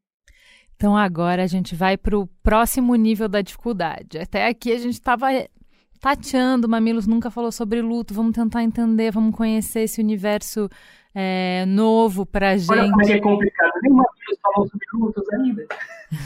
Então 0.76 0.94
agora 0.94 1.42
a 1.42 1.46
gente 1.46 1.74
vai 1.74 1.96
para 1.96 2.18
o 2.18 2.26
próximo 2.42 2.94
nível 2.94 3.28
da 3.28 3.40
dificuldade. 3.40 4.18
Até 4.18 4.46
aqui 4.46 4.70
a 4.72 4.76
gente 4.76 4.92
estava 4.92 5.28
tateando, 6.00 6.68
Mamilos 6.68 7.06
nunca 7.06 7.30
falou 7.30 7.50
sobre 7.50 7.80
luto, 7.80 8.12
vamos 8.12 8.32
tentar 8.32 8.62
entender, 8.62 9.10
vamos 9.10 9.34
conhecer 9.34 9.80
esse 9.80 10.00
universo 10.02 10.68
é, 11.18 11.64
novo 11.64 12.26
pra 12.26 12.58
gente. 12.58 12.70
Olha 12.70 12.90
como 12.90 13.02
é, 13.08 13.12
é 13.12 13.20
complicado, 13.20 13.72
nem 13.82 13.90
Matheus 13.90 14.38
falou 14.42 14.68
sobre 14.68 14.86
lutos 14.92 15.24
ainda. 15.32 15.66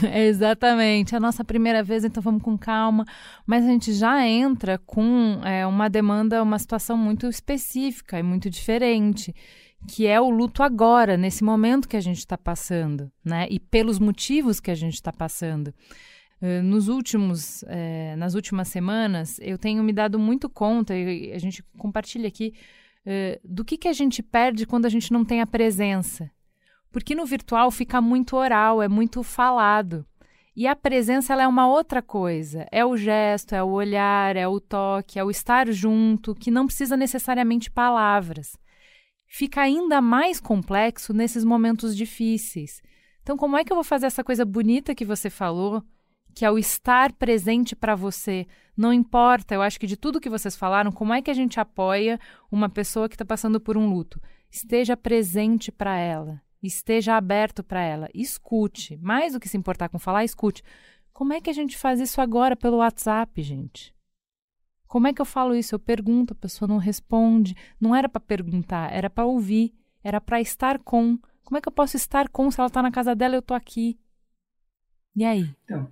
Exatamente, 0.27 1.15
é 1.15 1.17
a 1.17 1.21
nossa 1.21 1.45
primeira 1.45 1.81
vez, 1.81 2.03
então 2.03 2.21
vamos 2.21 2.43
com 2.43 2.57
calma. 2.57 3.05
Mas 3.45 3.63
a 3.63 3.69
gente 3.69 3.93
já 3.93 4.27
entra 4.27 4.77
com 4.77 5.39
é, 5.45 5.65
uma 5.65 5.89
demanda, 5.89 6.43
uma 6.43 6.59
situação 6.59 6.97
muito 6.97 7.25
específica 7.29 8.19
e 8.19 8.23
muito 8.23 8.49
diferente, 8.49 9.33
que 9.87 10.05
é 10.05 10.19
o 10.19 10.29
luto 10.29 10.61
agora, 10.61 11.15
nesse 11.15 11.41
momento 11.41 11.87
que 11.87 11.95
a 11.95 12.01
gente 12.01 12.17
está 12.17 12.37
passando, 12.37 13.09
né? 13.23 13.47
E 13.49 13.61
pelos 13.61 13.97
motivos 13.97 14.59
que 14.59 14.69
a 14.69 14.75
gente 14.75 14.95
está 14.95 15.13
passando. 15.13 15.73
Uh, 16.41 16.61
nos 16.63 16.89
últimos, 16.89 17.63
é, 17.67 18.15
nas 18.17 18.33
últimas 18.33 18.67
semanas, 18.67 19.39
eu 19.41 19.57
tenho 19.57 19.81
me 19.83 19.93
dado 19.93 20.19
muito 20.19 20.49
conta, 20.49 20.93
e 20.93 21.31
a 21.31 21.37
gente 21.37 21.63
compartilha 21.77 22.27
aqui 22.27 22.53
uh, 23.05 23.39
do 23.43 23.63
que, 23.63 23.77
que 23.77 23.87
a 23.87 23.93
gente 23.93 24.21
perde 24.21 24.65
quando 24.65 24.85
a 24.85 24.89
gente 24.89 25.11
não 25.11 25.23
tem 25.25 25.41
a 25.41 25.47
presença. 25.47 26.29
Porque 26.91 27.15
no 27.15 27.25
virtual 27.25 27.71
fica 27.71 28.01
muito 28.01 28.35
oral, 28.35 28.81
é 28.81 28.87
muito 28.87 29.23
falado. 29.23 30.05
E 30.55 30.67
a 30.67 30.75
presença 30.75 31.31
ela 31.31 31.43
é 31.43 31.47
uma 31.47 31.67
outra 31.67 32.01
coisa. 32.01 32.67
É 32.71 32.85
o 32.85 32.97
gesto, 32.97 33.55
é 33.55 33.63
o 33.63 33.69
olhar, 33.69 34.35
é 34.35 34.47
o 34.47 34.59
toque, 34.59 35.17
é 35.17 35.23
o 35.23 35.31
estar 35.31 35.71
junto, 35.71 36.35
que 36.35 36.51
não 36.51 36.65
precisa 36.65 36.97
necessariamente 36.97 37.71
palavras. 37.71 38.57
Fica 39.27 39.61
ainda 39.61 40.01
mais 40.01 40.41
complexo 40.41 41.13
nesses 41.13 41.45
momentos 41.45 41.95
difíceis. 41.95 42.81
Então, 43.21 43.37
como 43.37 43.55
é 43.55 43.63
que 43.63 43.71
eu 43.71 43.75
vou 43.75 43.83
fazer 43.83 44.07
essa 44.07 44.23
coisa 44.23 44.43
bonita 44.43 44.93
que 44.93 45.05
você 45.05 45.29
falou, 45.29 45.81
que 46.33 46.45
é 46.45 46.51
o 46.51 46.57
estar 46.57 47.11
presente 47.13 47.75
para 47.75 47.95
você. 47.95 48.47
Não 48.75 48.93
importa, 48.93 49.53
eu 49.53 49.61
acho 49.61 49.79
que 49.79 49.87
de 49.87 49.97
tudo 49.97 50.19
que 50.19 50.29
vocês 50.29 50.55
falaram, 50.55 50.91
como 50.91 51.13
é 51.13 51.21
que 51.21 51.31
a 51.31 51.33
gente 51.33 51.59
apoia 51.59 52.19
uma 52.51 52.69
pessoa 52.69 53.07
que 53.09 53.15
está 53.15 53.25
passando 53.25 53.59
por 53.59 53.77
um 53.77 53.89
luto? 53.89 54.21
Esteja 54.49 54.97
presente 54.97 55.71
para 55.71 55.97
ela, 55.97 56.41
esteja 56.61 57.15
aberto 57.15 57.63
para 57.63 57.81
ela, 57.81 58.09
escute. 58.13 58.97
Mais 58.97 59.33
do 59.33 59.39
que 59.39 59.49
se 59.49 59.57
importar 59.57 59.89
com 59.89 59.99
falar, 59.99 60.23
escute. 60.23 60.63
Como 61.13 61.33
é 61.33 61.41
que 61.41 61.49
a 61.49 61.53
gente 61.53 61.77
faz 61.77 61.99
isso 61.99 62.21
agora 62.21 62.55
pelo 62.55 62.77
WhatsApp, 62.77 63.41
gente? 63.41 63.93
Como 64.87 65.07
é 65.07 65.13
que 65.13 65.21
eu 65.21 65.25
falo 65.25 65.55
isso? 65.55 65.75
Eu 65.75 65.79
pergunto, 65.79 66.33
a 66.33 66.35
pessoa 66.35 66.67
não 66.67 66.77
responde. 66.77 67.55
Não 67.79 67.95
era 67.95 68.09
para 68.09 68.19
perguntar, 68.19 68.91
era 68.91 69.09
para 69.09 69.25
ouvir, 69.25 69.73
era 70.03 70.19
para 70.19 70.41
estar 70.41 70.79
com. 70.79 71.17
Como 71.43 71.57
é 71.57 71.61
que 71.61 71.67
eu 71.67 71.71
posso 71.71 71.95
estar 71.95 72.27
com 72.29 72.49
se 72.51 72.59
ela 72.59 72.67
está 72.67 72.81
na 72.81 72.91
casa 72.91 73.15
dela 73.15 73.35
e 73.35 73.37
eu 73.37 73.39
estou 73.39 73.55
aqui? 73.55 73.97
E 75.15 75.23
aí? 75.23 75.55
Então, 75.63 75.91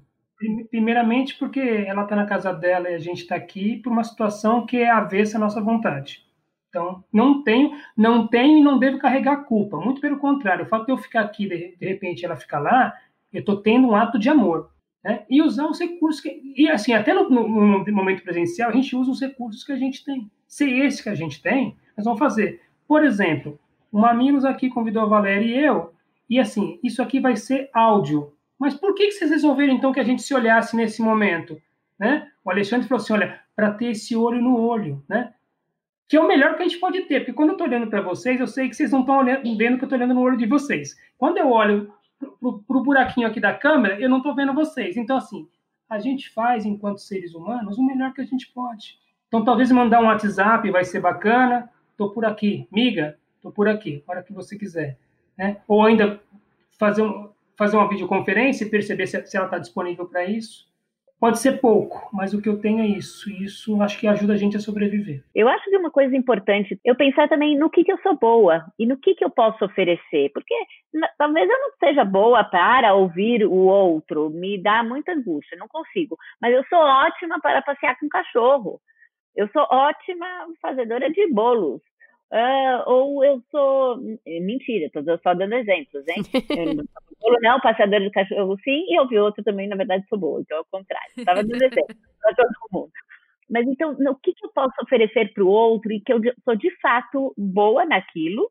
Primeiramente 0.69 1.37
porque 1.37 1.59
ela 1.59 2.03
está 2.03 2.15
na 2.15 2.25
casa 2.25 2.53
dela 2.53 2.89
e 2.89 2.95
a 2.95 2.99
gente 2.99 3.23
está 3.23 3.35
aqui 3.35 3.77
por 3.77 3.91
uma 3.91 4.03
situação 4.03 4.65
que 4.65 4.77
é 4.77 4.89
avessa 4.89 5.37
à 5.37 5.39
nossa 5.39 5.61
vontade. 5.61 6.25
Então, 6.69 7.03
não 7.11 7.43
tenho, 7.43 7.71
não 7.97 8.27
tenho 8.27 8.57
e 8.59 8.63
não 8.63 8.77
devo 8.77 8.99
carregar 8.99 9.43
culpa. 9.45 9.77
Muito 9.77 9.99
pelo 9.99 10.19
contrário, 10.19 10.65
o 10.65 10.69
fato 10.69 10.85
de 10.85 10.91
eu 10.91 10.97
ficar 10.97 11.21
aqui, 11.21 11.47
de, 11.47 11.75
de 11.75 11.85
repente 11.85 12.23
ela 12.23 12.35
ficar 12.35 12.59
lá, 12.59 12.93
eu 13.33 13.39
estou 13.39 13.61
tendo 13.61 13.87
um 13.87 13.95
ato 13.95 14.17
de 14.19 14.29
amor. 14.29 14.69
Né? 15.03 15.25
E 15.29 15.41
usar 15.41 15.65
os 15.67 15.79
recursos 15.79 16.21
que. 16.21 16.41
E 16.55 16.69
assim, 16.69 16.93
até 16.93 17.13
no, 17.13 17.29
no, 17.29 17.83
no, 17.83 17.93
momento 17.93 18.23
presencial, 18.23 18.69
a 18.69 18.73
gente 18.73 18.95
usa 18.95 19.11
os 19.11 19.21
recursos 19.21 19.63
que 19.63 19.71
a 19.71 19.77
gente 19.77 20.03
tem. 20.03 20.29
Se 20.47 20.69
esse 20.69 21.01
que 21.01 21.09
a 21.09 21.15
gente 21.15 21.41
tem, 21.41 21.75
nós 21.97 22.05
vamos 22.05 22.19
fazer. 22.19 22.61
Por 22.87 23.03
exemplo, 23.03 23.59
um 23.91 24.05
amigo 24.05 24.45
aqui 24.45 24.69
convidou 24.69 25.03
a 25.03 25.07
Valéria 25.07 25.45
e 25.45 25.65
eu, 25.65 25.93
e 26.29 26.39
assim, 26.39 26.79
isso 26.83 27.01
aqui 27.01 27.19
vai 27.19 27.35
ser 27.35 27.69
áudio. 27.73 28.33
Mas 28.59 28.75
por 28.75 28.93
que, 28.93 29.07
que 29.07 29.13
vocês 29.13 29.31
resolveram 29.31 29.73
então 29.73 29.93
que 29.93 29.99
a 29.99 30.03
gente 30.03 30.21
se 30.21 30.33
olhasse 30.33 30.75
nesse 30.75 31.01
momento? 31.01 31.59
Né? 31.97 32.29
O 32.43 32.51
Alexandre 32.51 32.87
falou 32.87 33.01
assim: 33.01 33.13
olha, 33.13 33.39
para 33.55 33.71
ter 33.71 33.87
esse 33.87 34.15
olho 34.15 34.41
no 34.41 34.59
olho, 34.59 35.03
né? 35.07 35.33
Que 36.07 36.17
é 36.17 36.19
o 36.19 36.27
melhor 36.27 36.55
que 36.55 36.63
a 36.63 36.67
gente 36.67 36.79
pode 36.79 37.01
ter, 37.01 37.19
porque 37.19 37.33
quando 37.33 37.49
eu 37.49 37.53
estou 37.53 37.67
olhando 37.67 37.87
para 37.87 38.01
vocês, 38.01 38.39
eu 38.39 38.47
sei 38.47 38.67
que 38.67 38.75
vocês 38.75 38.91
não 38.91 39.01
estão 39.01 39.23
vendo 39.23 39.77
que 39.77 39.83
eu 39.83 39.85
estou 39.85 39.97
olhando 39.97 40.15
no 40.15 40.21
olho 40.21 40.37
de 40.37 40.47
vocês. 40.47 40.97
Quando 41.17 41.37
eu 41.37 41.51
olho 41.51 41.93
para 42.19 42.77
o 42.77 42.83
buraquinho 42.83 43.27
aqui 43.27 43.39
da 43.39 43.53
câmera, 43.53 43.99
eu 43.99 44.09
não 44.09 44.17
estou 44.17 44.33
vendo 44.33 44.53
vocês. 44.53 44.97
Então, 44.97 45.17
assim, 45.17 45.47
a 45.87 45.99
gente 45.99 46.29
faz, 46.31 46.65
enquanto 46.65 46.99
seres 46.99 47.35
humanos, 47.35 47.77
o 47.77 47.83
melhor 47.83 48.11
que 48.13 48.21
a 48.21 48.25
gente 48.25 48.51
pode. 48.51 48.97
Então, 49.27 49.43
talvez 49.45 49.71
mandar 49.71 50.01
um 50.01 50.07
WhatsApp 50.07 50.69
vai 50.71 50.83
ser 50.83 50.99
bacana. 50.99 51.69
Estou 51.91 52.09
por 52.09 52.25
aqui. 52.25 52.67
Miga, 52.71 53.17
estou 53.35 53.51
por 53.51 53.67
aqui, 53.67 54.03
hora 54.07 54.23
que 54.23 54.33
você 54.33 54.57
quiser. 54.57 54.97
Né? 55.37 55.57
Ou 55.67 55.85
ainda 55.85 56.19
fazer, 56.71 57.03
um, 57.03 57.29
fazer 57.59 57.75
uma 57.75 57.89
videoconferência 57.89 58.63
e 58.63 58.69
perceber 58.69 59.05
se, 59.05 59.21
se 59.27 59.35
ela 59.35 59.45
está 59.45 59.59
disponível 59.59 60.05
para 60.07 60.23
isso. 60.23 60.69
Pode 61.19 61.39
ser 61.39 61.59
pouco, 61.59 62.09
mas 62.13 62.33
o 62.33 62.41
que 62.41 62.47
eu 62.47 62.61
tenho 62.61 62.79
é 62.79 62.87
isso. 62.87 63.29
E 63.29 63.43
isso 63.43 63.81
acho 63.81 63.99
que 63.99 64.07
ajuda 64.07 64.31
a 64.31 64.37
gente 64.37 64.55
a 64.55 64.59
sobreviver. 64.61 65.21
Eu 65.35 65.49
acho 65.49 65.65
que 65.65 65.75
uma 65.75 65.91
coisa 65.91 66.15
importante 66.15 66.79
eu 66.85 66.95
pensar 66.95 67.27
também 67.27 67.59
no 67.59 67.69
que, 67.69 67.83
que 67.83 67.91
eu 67.91 67.97
sou 67.97 68.17
boa 68.17 68.63
e 68.79 68.85
no 68.85 68.95
que, 68.95 69.13
que 69.13 69.25
eu 69.25 69.29
posso 69.29 69.65
oferecer. 69.65 70.31
Porque 70.33 70.55
talvez 71.17 71.49
eu 71.49 71.59
não 71.59 71.71
seja 71.77 72.05
boa 72.05 72.41
para 72.45 72.93
ouvir 72.93 73.45
o 73.45 73.65
outro, 73.65 74.29
me 74.29 74.57
dá 74.63 74.81
muita 74.81 75.11
angústia, 75.11 75.57
não 75.57 75.67
consigo. 75.67 76.17
Mas 76.41 76.53
eu 76.53 76.63
sou 76.69 76.79
ótima 76.79 77.37
para 77.41 77.61
passear 77.61 77.99
com 77.99 78.07
cachorro. 78.07 78.79
Eu 79.35 79.49
sou 79.49 79.67
ótima 79.69 80.25
fazedora 80.61 81.11
de 81.11 81.27
bolos. 81.33 81.81
Uh, 82.31 82.83
ou 82.85 83.23
eu 83.23 83.41
sou. 83.49 83.97
Mentira, 84.25 84.85
estou 84.85 85.03
só 85.23 85.33
dando 85.33 85.55
exemplos, 85.55 86.03
hein? 86.07 86.23
Eu 87.21 87.35
não, 87.41 87.59
passeador 87.59 87.99
de 87.99 88.09
cachorro 88.11 88.57
sim, 88.63 88.85
e 88.87 88.97
eu 88.97 89.05
vi 89.05 89.19
outro 89.19 89.43
também, 89.43 89.67
na 89.67 89.75
verdade, 89.75 90.05
sou 90.07 90.17
boa, 90.17 90.39
então 90.39 90.57
é 90.57 90.61
o 90.61 90.65
contrário. 90.71 91.11
Estava 91.17 91.43
dando 91.43 91.61
exemplos 91.61 91.97
para 92.21 92.33
todo 92.33 92.49
mundo. 92.71 92.91
Mas 93.49 93.67
então, 93.67 93.91
o 93.91 94.15
que, 94.15 94.33
que 94.33 94.45
eu 94.45 94.51
posso 94.53 94.73
oferecer 94.81 95.33
para 95.33 95.43
o 95.43 95.47
outro 95.47 95.91
e 95.91 95.99
que 95.99 96.13
eu 96.13 96.21
sou 96.45 96.55
de 96.55 96.71
fato 96.79 97.33
boa 97.37 97.85
naquilo 97.85 98.49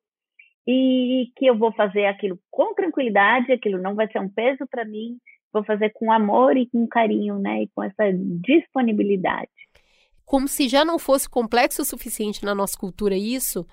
e 0.66 1.32
que 1.34 1.46
eu 1.46 1.56
vou 1.56 1.72
fazer 1.72 2.04
aquilo 2.04 2.38
com 2.50 2.74
tranquilidade, 2.74 3.52
aquilo 3.52 3.80
não 3.80 3.94
vai 3.94 4.06
ser 4.12 4.18
um 4.18 4.28
peso 4.28 4.66
para 4.70 4.84
mim, 4.84 5.16
vou 5.50 5.64
fazer 5.64 5.90
com 5.94 6.12
amor 6.12 6.56
e 6.56 6.68
com 6.68 6.86
carinho, 6.86 7.38
né? 7.38 7.62
E 7.62 7.68
com 7.68 7.82
essa 7.82 8.12
disponibilidade 8.12 9.48
como 10.28 10.46
se 10.46 10.68
já 10.68 10.84
não 10.84 10.98
fosse 10.98 11.26
complexo 11.26 11.80
o 11.80 11.86
suficiente 11.86 12.44
na 12.44 12.54
nossa 12.54 12.76
cultura 12.76 13.16
isso, 13.16 13.66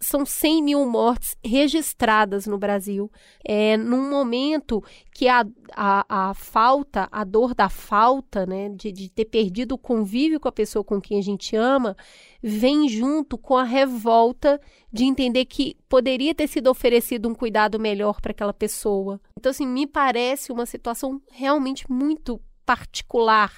são 0.00 0.24
100 0.24 0.62
mil 0.62 0.86
mortes 0.86 1.36
registradas 1.44 2.46
no 2.46 2.56
Brasil, 2.56 3.12
é, 3.44 3.76
num 3.76 4.08
momento 4.08 4.82
que 5.12 5.28
a, 5.28 5.44
a, 5.76 6.30
a 6.30 6.34
falta, 6.34 7.08
a 7.12 7.24
dor 7.24 7.54
da 7.54 7.68
falta, 7.68 8.46
né, 8.46 8.70
de, 8.70 8.90
de 8.90 9.10
ter 9.10 9.26
perdido 9.26 9.72
o 9.72 9.78
convívio 9.78 10.40
com 10.40 10.48
a 10.48 10.52
pessoa 10.52 10.82
com 10.82 10.98
quem 10.98 11.18
a 11.18 11.22
gente 11.22 11.54
ama, 11.54 11.94
vem 12.42 12.88
junto 12.88 13.36
com 13.36 13.58
a 13.58 13.64
revolta 13.64 14.58
de 14.90 15.04
entender 15.04 15.44
que 15.44 15.76
poderia 15.90 16.34
ter 16.34 16.46
sido 16.46 16.70
oferecido 16.70 17.28
um 17.28 17.34
cuidado 17.34 17.78
melhor 17.78 18.18
para 18.22 18.30
aquela 18.30 18.54
pessoa. 18.54 19.20
Então, 19.38 19.50
assim, 19.50 19.66
me 19.66 19.86
parece 19.86 20.50
uma 20.50 20.64
situação 20.64 21.20
realmente 21.30 21.84
muito 21.90 22.40
particular 22.64 23.52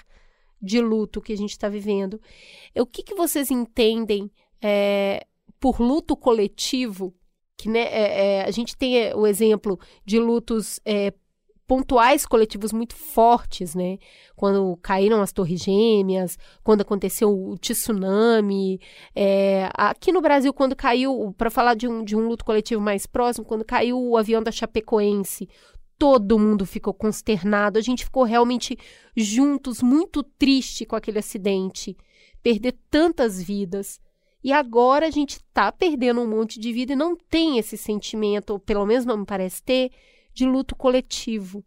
de 0.60 0.80
luto 0.80 1.20
que 1.20 1.32
a 1.32 1.36
gente 1.36 1.50
está 1.50 1.68
vivendo. 1.68 2.20
O 2.76 2.86
que, 2.86 3.02
que 3.02 3.14
vocês 3.14 3.50
entendem 3.50 4.30
é, 4.60 5.26
por 5.58 5.80
luto 5.80 6.16
coletivo? 6.16 7.14
Que 7.56 7.68
né, 7.68 7.80
é, 7.80 8.38
é, 8.38 8.44
a 8.44 8.50
gente 8.50 8.76
tem 8.76 8.98
é, 8.98 9.14
o 9.14 9.26
exemplo 9.26 9.78
de 10.04 10.18
lutos 10.18 10.80
é, 10.84 11.12
pontuais 11.70 12.26
coletivos 12.26 12.72
muito 12.72 12.96
fortes, 12.96 13.76
né? 13.76 13.98
Quando 14.34 14.76
caíram 14.82 15.22
as 15.22 15.32
torres 15.32 15.60
gêmeas, 15.62 16.36
quando 16.64 16.80
aconteceu 16.80 17.30
o 17.30 17.56
tsunami, 17.56 18.80
é, 19.14 19.70
aqui 19.74 20.10
no 20.10 20.20
Brasil 20.20 20.52
quando 20.52 20.74
caiu, 20.74 21.32
para 21.38 21.48
falar 21.48 21.74
de 21.74 21.86
um, 21.86 22.02
de 22.02 22.16
um 22.16 22.26
luto 22.26 22.44
coletivo 22.44 22.80
mais 22.80 23.06
próximo, 23.06 23.46
quando 23.46 23.64
caiu 23.64 24.02
o 24.02 24.16
avião 24.16 24.42
da 24.42 24.50
Chapecoense, 24.50 25.48
todo 26.00 26.38
mundo 26.38 26.64
ficou 26.64 26.94
consternado, 26.94 27.78
a 27.78 27.82
gente 27.82 28.06
ficou 28.06 28.22
realmente 28.22 28.74
juntos, 29.14 29.82
muito 29.82 30.22
triste 30.22 30.86
com 30.86 30.96
aquele 30.96 31.18
acidente, 31.18 31.94
perder 32.42 32.74
tantas 32.90 33.42
vidas. 33.42 34.00
E 34.42 34.50
agora 34.50 35.06
a 35.06 35.10
gente 35.10 35.32
está 35.32 35.70
perdendo 35.70 36.22
um 36.22 36.26
monte 36.26 36.58
de 36.58 36.72
vida 36.72 36.94
e 36.94 36.96
não 36.96 37.14
tem 37.14 37.58
esse 37.58 37.76
sentimento, 37.76 38.54
ou 38.54 38.58
pelo 38.58 38.86
menos 38.86 39.04
não 39.04 39.18
me 39.18 39.26
parece 39.26 39.62
ter, 39.62 39.90
de 40.32 40.46
luto 40.46 40.74
coletivo. 40.74 41.62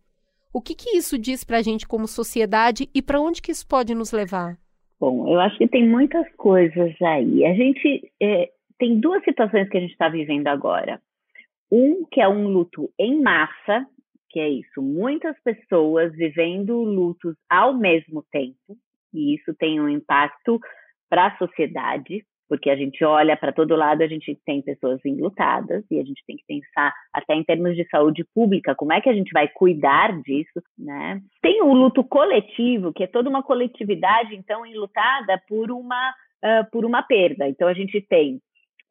O 0.51 0.59
que, 0.59 0.73
que 0.73 0.97
isso 0.97 1.15
diz 1.15 1.43
para 1.43 1.59
a 1.59 1.61
gente 1.61 1.87
como 1.87 2.07
sociedade 2.07 2.89
e 2.91 3.03
para 3.03 3.21
onde 3.21 3.39
que 3.39 3.51
isso 3.51 3.67
pode 3.67 3.93
nos 3.93 4.11
levar? 4.11 4.57
Bom, 4.99 5.31
eu 5.31 5.39
acho 5.39 5.59
que 5.59 5.67
tem 5.67 5.87
muitas 5.87 6.25
coisas 6.37 6.99
aí. 7.03 7.45
A 7.45 7.53
gente 7.53 8.11
é, 8.19 8.49
tem 8.79 8.99
duas 8.99 9.23
situações 9.23 9.69
que 9.69 9.77
a 9.77 9.81
gente 9.81 9.91
está 9.91 10.09
vivendo 10.09 10.47
agora. 10.47 10.99
Um 11.71 12.03
que 12.11 12.19
é 12.19 12.27
um 12.27 12.47
luto 12.47 12.89
em 12.97 13.21
massa, 13.21 13.85
que 14.33 14.39
é 14.39 14.49
isso, 14.49 14.81
muitas 14.81 15.39
pessoas 15.43 16.11
vivendo 16.13 16.81
lutos 16.81 17.35
ao 17.47 17.71
mesmo 17.75 18.25
tempo, 18.31 18.75
e 19.13 19.35
isso 19.35 19.53
tem 19.53 19.79
um 19.79 19.87
impacto 19.87 20.59
para 21.07 21.27
a 21.27 21.37
sociedade, 21.37 22.25
porque 22.49 22.71
a 22.71 22.75
gente 22.75 23.03
olha 23.05 23.37
para 23.37 23.53
todo 23.53 23.75
lado, 23.75 24.01
a 24.01 24.07
gente 24.07 24.35
tem 24.43 24.61
pessoas 24.63 24.99
enlutadas 25.05 25.85
e 25.91 25.99
a 25.99 26.03
gente 26.03 26.23
tem 26.25 26.35
que 26.35 26.43
pensar 26.47 26.91
até 27.13 27.35
em 27.35 27.43
termos 27.43 27.75
de 27.75 27.87
saúde 27.89 28.25
pública, 28.33 28.73
como 28.75 28.91
é 28.91 28.99
que 28.99 29.09
a 29.09 29.13
gente 29.13 29.31
vai 29.31 29.47
cuidar 29.47 30.19
disso, 30.23 30.61
né? 30.77 31.21
Tem 31.39 31.61
o 31.61 31.71
luto 31.71 32.03
coletivo, 32.03 32.91
que 32.91 33.03
é 33.03 33.07
toda 33.07 33.29
uma 33.29 33.43
coletividade 33.43 34.35
então 34.35 34.65
enlutada 34.65 35.39
por 35.47 35.71
uma 35.71 36.09
uh, 36.43 36.69
por 36.71 36.85
uma 36.85 37.03
perda. 37.03 37.47
Então 37.47 37.67
a 37.67 37.73
gente 37.73 38.01
tem 38.01 38.41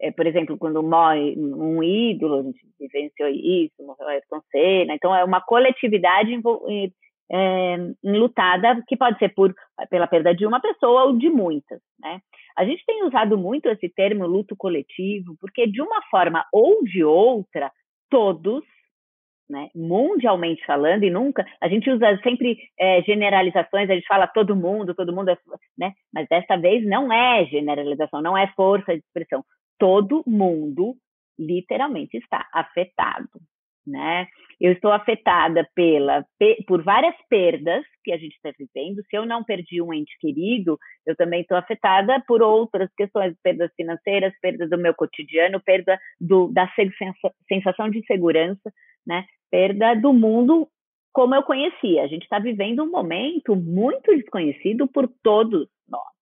é, 0.03 0.11
por 0.11 0.27
exemplo, 0.27 0.59
quando 0.59 0.83
morre 0.83 1.37
um 1.39 1.81
ídolo, 1.81 2.41
a 2.41 2.43
gente 2.43 2.59
vivenciou 2.79 3.29
isso, 3.29 3.75
morreu 3.87 4.09
Ayrton 4.09 4.41
Senna, 4.51 4.95
então 4.95 5.15
é 5.15 5.23
uma 5.23 5.41
coletividade 5.41 6.33
é, 7.31 7.77
enlutada 8.03 8.83
que 8.89 8.97
pode 8.97 9.17
ser 9.21 9.29
por, 9.33 9.55
pela 9.89 10.09
perda 10.09 10.35
de 10.35 10.45
uma 10.45 10.61
pessoa 10.61 11.05
ou 11.05 11.17
de 11.17 11.31
muitas, 11.31 11.81
né? 12.01 12.21
A 12.59 12.65
gente 12.65 12.85
tem 12.85 13.05
usado 13.05 13.39
muito 13.39 13.69
esse 13.69 13.89
termo 13.89 14.27
luto 14.27 14.57
coletivo, 14.57 15.37
porque 15.41 15.67
de 15.69 15.81
uma 15.81 16.03
forma 16.11 16.45
ou 16.53 16.83
de 16.83 17.03
outra, 17.05 17.71
todos, 18.11 18.63
né, 19.49 19.71
mundialmente 19.75 20.67
falando, 20.67 21.05
e 21.05 21.11
nunca, 21.11 21.47
a 21.61 21.69
gente 21.69 21.89
usa 21.89 22.19
sempre 22.23 22.59
é, 22.79 23.03
generalizações, 23.03 23.89
a 23.89 23.95
gente 23.95 24.07
fala 24.07 24.27
todo 24.27 24.57
mundo, 24.57 24.95
todo 24.95 25.15
mundo, 25.15 25.31
é, 25.31 25.39
né, 25.79 25.93
mas 26.13 26.27
dessa 26.29 26.57
vez 26.57 26.85
não 26.85 27.11
é 27.13 27.47
generalização, 27.47 28.21
não 28.21 28.37
é 28.37 28.53
força 28.55 28.93
de 28.93 28.99
expressão 28.99 29.43
todo 29.83 30.23
mundo 30.25 30.95
literalmente 31.37 32.17
está 32.17 32.49
afetado, 32.55 33.29
né? 33.85 34.29
Eu 34.61 34.71
estou 34.71 34.93
afetada 34.93 35.69
pela, 35.75 36.25
por 36.69 36.85
várias 36.85 37.17
perdas 37.29 37.85
que 38.05 38.13
a 38.13 38.17
gente 38.17 38.37
está 38.37 38.53
vivendo. 38.57 39.03
Se 39.11 39.17
eu 39.17 39.27
não 39.27 39.43
perdi 39.43 39.83
um 39.83 39.93
ente 39.93 40.17
querido, 40.21 40.79
eu 41.05 41.17
também 41.17 41.41
estou 41.41 41.57
afetada 41.57 42.23
por 42.29 42.43
outras 42.43 42.89
questões, 42.97 43.35
perdas 43.43 43.73
financeiras, 43.75 44.33
perda 44.41 44.69
do 44.69 44.79
meu 44.79 44.95
cotidiano, 44.95 45.61
perda 45.61 45.99
do, 46.21 46.47
da 46.53 46.73
sensação 47.49 47.91
de 47.91 48.07
segurança, 48.07 48.73
né? 49.05 49.27
Perda 49.51 49.97
do 49.97 50.13
mundo 50.13 50.69
como 51.13 51.35
eu 51.35 51.43
conhecia. 51.43 52.05
A 52.05 52.07
gente 52.07 52.23
está 52.23 52.39
vivendo 52.39 52.85
um 52.85 52.91
momento 52.91 53.57
muito 53.57 54.15
desconhecido 54.15 54.87
por 54.87 55.09
todos 55.25 55.67
nós 55.89 56.22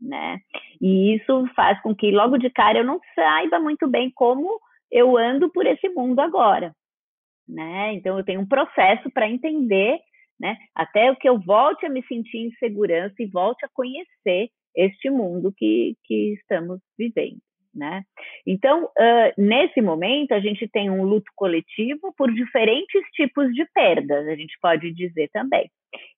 né? 0.00 0.38
E 0.80 1.16
isso 1.16 1.46
faz 1.54 1.80
com 1.82 1.94
que 1.94 2.10
logo 2.10 2.38
de 2.38 2.50
cara 2.50 2.78
eu 2.78 2.84
não 2.84 3.00
saiba 3.14 3.58
muito 3.58 3.88
bem 3.88 4.10
como 4.14 4.60
eu 4.90 5.16
ando 5.16 5.50
por 5.50 5.66
esse 5.66 5.88
mundo 5.88 6.20
agora, 6.20 6.72
né? 7.48 7.94
Então 7.94 8.18
eu 8.18 8.24
tenho 8.24 8.40
um 8.40 8.48
processo 8.48 9.10
para 9.10 9.28
entender, 9.28 9.98
né? 10.38 10.56
Até 10.74 11.14
que 11.16 11.28
eu 11.28 11.38
volte 11.38 11.86
a 11.86 11.90
me 11.90 12.04
sentir 12.06 12.38
em 12.38 12.52
segurança 12.52 13.14
e 13.18 13.26
volte 13.26 13.64
a 13.64 13.70
conhecer 13.72 14.50
este 14.76 15.08
mundo 15.10 15.52
que, 15.56 15.96
que 16.04 16.34
estamos 16.34 16.80
vivendo 16.98 17.38
né? 17.76 18.02
Então, 18.46 18.84
uh, 18.84 19.32
nesse 19.36 19.82
momento, 19.82 20.32
a 20.32 20.40
gente 20.40 20.66
tem 20.66 20.90
um 20.90 21.04
luto 21.04 21.30
coletivo 21.36 22.12
por 22.16 22.32
diferentes 22.32 23.02
tipos 23.12 23.52
de 23.52 23.66
perdas, 23.66 24.26
a 24.26 24.34
gente 24.34 24.56
pode 24.60 24.92
dizer 24.92 25.28
também. 25.32 25.70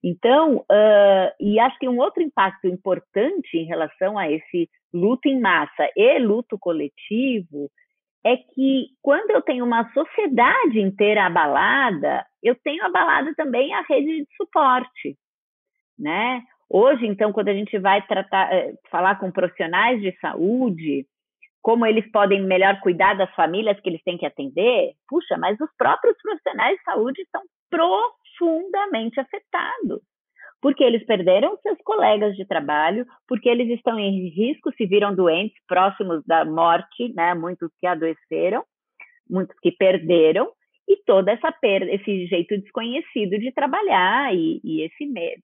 Então, 0.03 0.59
uh, 0.59 1.33
e 1.41 1.59
acho 1.59 1.79
que 1.79 1.89
um 1.89 1.99
outro 1.99 2.23
impacto 2.23 2.67
importante 2.69 3.59
em 3.59 3.65
relação 3.65 4.17
a 4.17 4.31
esse 4.31 4.71
luto 4.95 5.29
em 5.29 5.41
massa 5.41 5.91
e 5.97 6.19
luto 6.19 6.57
coletivo 6.59 7.69
é 8.25 8.37
que 8.37 8.89
quando 9.03 9.31
eu 9.31 9.43
tenho 9.43 9.65
uma 9.65 9.91
sociedade 9.93 10.81
inteira 10.81 11.27
abalada, 11.27 12.25
eu 12.43 12.55
tenho 12.55 12.85
abalado 12.85 13.35
também 13.35 13.75
a 13.75 13.83
rede 13.83 14.23
de 14.23 14.37
suporte, 14.37 15.17
né? 15.99 16.43
Hoje, 16.71 17.07
então, 17.07 17.33
quando 17.33 17.49
a 17.49 17.55
gente 17.55 17.79
vai 17.79 18.07
tratar, 18.07 18.51
falar 18.91 19.19
com 19.19 19.31
profissionais 19.31 20.03
de 20.03 20.13
saúde, 20.21 21.07
como 21.63 21.87
eles 21.87 22.11
podem 22.11 22.43
melhor 22.43 22.81
cuidar 22.81 23.15
das 23.15 23.33
famílias 23.35 23.79
que 23.81 23.89
eles 23.89 24.03
têm 24.03 24.17
que 24.17 24.27
atender, 24.27 24.93
puxa, 25.09 25.37
mas 25.37 25.59
os 25.61 25.71
próprios 25.77 26.17
profissionais 26.23 26.77
de 26.77 26.85
saúde 26.85 27.23
estão 27.23 27.43
profundamente 27.71 29.21
afetados 29.21 30.01
porque 30.61 30.83
eles 30.83 31.05
perderam 31.07 31.57
seus 31.63 31.79
colegas 31.85 32.35
de 32.35 32.45
trabalho, 32.45 33.07
porque 33.27 33.49
eles 33.49 33.69
estão 33.71 33.99
em 33.99 34.29
risco, 34.29 34.73
se 34.73 34.87
viram 34.87 35.15
doentes, 35.15 35.57
próximos 35.67 36.25
da 36.27 36.45
morte, 36.45 37.13
né? 37.15 37.35
Muitos 37.35 37.71
que 37.79 37.87
adoeceram, 37.87 38.65
muitos 39.29 39.57
que 39.61 39.71
perderam, 39.71 40.51
e 40.89 40.97
toda 41.05 41.33
essa 41.33 41.53
perda, 41.53 41.93
esse 41.93 42.27
jeito 42.27 42.59
desconhecido 42.59 43.39
de 43.39 43.53
trabalhar 43.53 44.35
e, 44.35 44.61
e 44.65 44.83
esse 44.83 45.07
medo, 45.07 45.43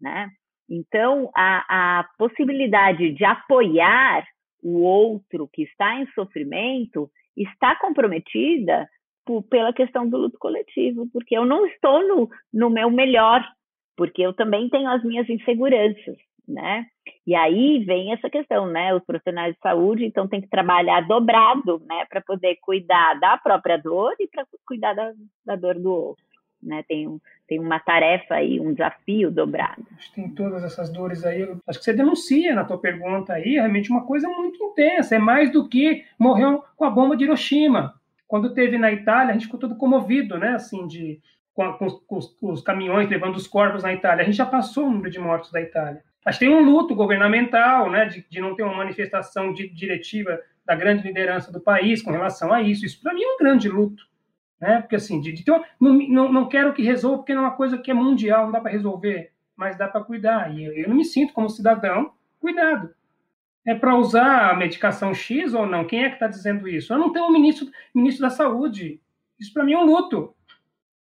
né? 0.00 0.28
Então, 0.70 1.30
a, 1.34 2.00
a 2.00 2.04
possibilidade 2.16 3.12
de 3.12 3.24
apoiar 3.24 4.24
o 4.62 4.82
outro 4.82 5.48
que 5.52 5.62
está 5.62 6.00
em 6.00 6.06
sofrimento 6.12 7.10
está 7.36 7.74
comprometida 7.76 8.88
por, 9.24 9.42
pela 9.44 9.72
questão 9.72 10.08
do 10.08 10.16
luto 10.16 10.38
coletivo, 10.38 11.08
porque 11.12 11.36
eu 11.36 11.44
não 11.44 11.66
estou 11.66 12.06
no, 12.06 12.28
no 12.52 12.70
meu 12.70 12.90
melhor 12.90 13.42
porque 13.96 14.22
eu 14.22 14.32
também 14.32 14.68
tenho 14.68 14.88
as 14.88 15.04
minhas 15.04 15.28
inseguranças, 15.28 16.16
né? 16.48 16.86
E 17.26 17.34
aí 17.34 17.84
vem 17.84 18.12
essa 18.12 18.28
questão, 18.30 18.66
né? 18.66 18.94
Os 18.94 19.04
profissionais 19.04 19.54
de 19.54 19.60
saúde, 19.60 20.04
então, 20.04 20.26
tem 20.26 20.40
que 20.40 20.48
trabalhar 20.48 21.06
dobrado, 21.06 21.80
né, 21.86 22.04
para 22.08 22.20
poder 22.20 22.56
cuidar 22.60 23.18
da 23.20 23.36
própria 23.38 23.76
dor 23.76 24.14
e 24.18 24.26
para 24.28 24.44
cuidar 24.66 24.94
da, 24.94 25.12
da, 25.44 25.56
dor 25.56 25.78
do 25.78 25.92
outro, 25.92 26.24
né? 26.62 26.84
Tem, 26.86 27.08
um, 27.08 27.20
tem 27.46 27.58
uma 27.58 27.80
tarefa 27.80 28.34
aí, 28.34 28.60
um 28.60 28.72
desafio 28.72 29.30
dobrado. 29.30 29.84
Tem 30.14 30.28
todas 30.28 30.62
essas 30.62 30.90
dores 30.90 31.24
aí. 31.24 31.42
Acho 31.66 31.78
que 31.78 31.84
você 31.84 31.92
denuncia 31.92 32.54
na 32.54 32.64
tua 32.64 32.78
pergunta 32.78 33.32
aí, 33.32 33.54
realmente 33.54 33.90
uma 33.90 34.04
coisa 34.04 34.28
muito 34.28 34.62
intensa. 34.62 35.16
É 35.16 35.18
mais 35.18 35.50
do 35.50 35.68
que 35.68 36.04
morreu 36.18 36.64
com 36.76 36.84
a 36.84 36.90
bomba 36.90 37.16
de 37.16 37.24
Hiroshima. 37.24 37.94
Quando 38.28 38.54
teve 38.54 38.78
na 38.78 38.92
Itália, 38.92 39.30
a 39.30 39.32
gente 39.32 39.46
ficou 39.46 39.60
todo 39.60 39.76
comovido, 39.76 40.38
né? 40.38 40.50
Assim, 40.50 40.86
de 40.86 41.20
com, 41.54 41.70
com, 41.74 41.90
com 41.90 42.16
os, 42.16 42.36
os, 42.40 42.62
caminhões 42.62 43.08
levando 43.08 43.36
os 43.36 43.46
corpos 43.46 43.82
na 43.82 43.92
Itália. 43.92 44.22
A 44.22 44.24
gente 44.24 44.36
já 44.36 44.46
passou 44.46 44.86
o 44.86 44.90
número 44.90 45.10
de 45.10 45.18
mortos 45.18 45.50
da 45.50 45.60
Itália. 45.60 46.02
Mas 46.24 46.38
tem 46.38 46.48
um 46.48 46.62
luto 46.62 46.94
governamental, 46.94 47.90
né, 47.90 48.06
de, 48.06 48.24
de 48.28 48.40
não 48.40 48.54
ter 48.54 48.62
uma 48.62 48.76
manifestação 48.76 49.52
de, 49.52 49.68
diretiva 49.68 50.40
da 50.64 50.74
grande 50.74 51.02
liderança 51.02 51.50
do 51.50 51.60
país 51.60 52.00
com 52.00 52.12
relação 52.12 52.52
a 52.52 52.62
isso. 52.62 52.86
Isso, 52.86 53.00
para 53.02 53.12
mim, 53.12 53.22
é 53.22 53.34
um 53.34 53.38
grande 53.38 53.68
luto. 53.68 54.04
Né? 54.62 54.80
Porque, 54.80 54.94
assim, 54.94 55.20
de, 55.20 55.32
de 55.32 55.44
não, 55.80 55.92
não, 56.08 56.32
não 56.32 56.48
quero 56.48 56.72
que 56.72 56.82
resolva, 56.82 57.18
porque 57.18 57.34
não 57.34 57.42
é 57.42 57.46
uma 57.46 57.56
coisa 57.56 57.76
que 57.76 57.90
é 57.90 57.94
mundial, 57.94 58.44
não 58.44 58.52
dá 58.52 58.60
para 58.60 58.70
resolver, 58.70 59.32
mas 59.56 59.76
dá 59.76 59.88
para 59.88 60.04
cuidar. 60.04 60.56
E 60.56 60.64
eu, 60.64 60.72
eu 60.72 60.88
não 60.88 60.94
me 60.94 61.04
sinto, 61.04 61.32
como 61.32 61.50
cidadão, 61.50 62.12
cuidado. 62.38 62.94
É 63.66 63.74
para 63.74 63.96
usar 63.96 64.50
a 64.50 64.56
medicação 64.56 65.12
X 65.12 65.52
ou 65.52 65.66
não? 65.66 65.84
Quem 65.84 66.04
é 66.04 66.08
que 66.08 66.14
está 66.14 66.28
dizendo 66.28 66.68
isso? 66.68 66.92
Eu 66.92 66.98
não 66.98 67.12
tenho 67.12 67.26
um 67.26 67.32
ministro, 67.32 67.66
ministro 67.92 68.22
da 68.22 68.30
Saúde. 68.30 69.00
Isso, 69.38 69.52
para 69.52 69.64
mim, 69.64 69.72
é 69.72 69.78
um 69.78 69.84
luto. 69.84 70.32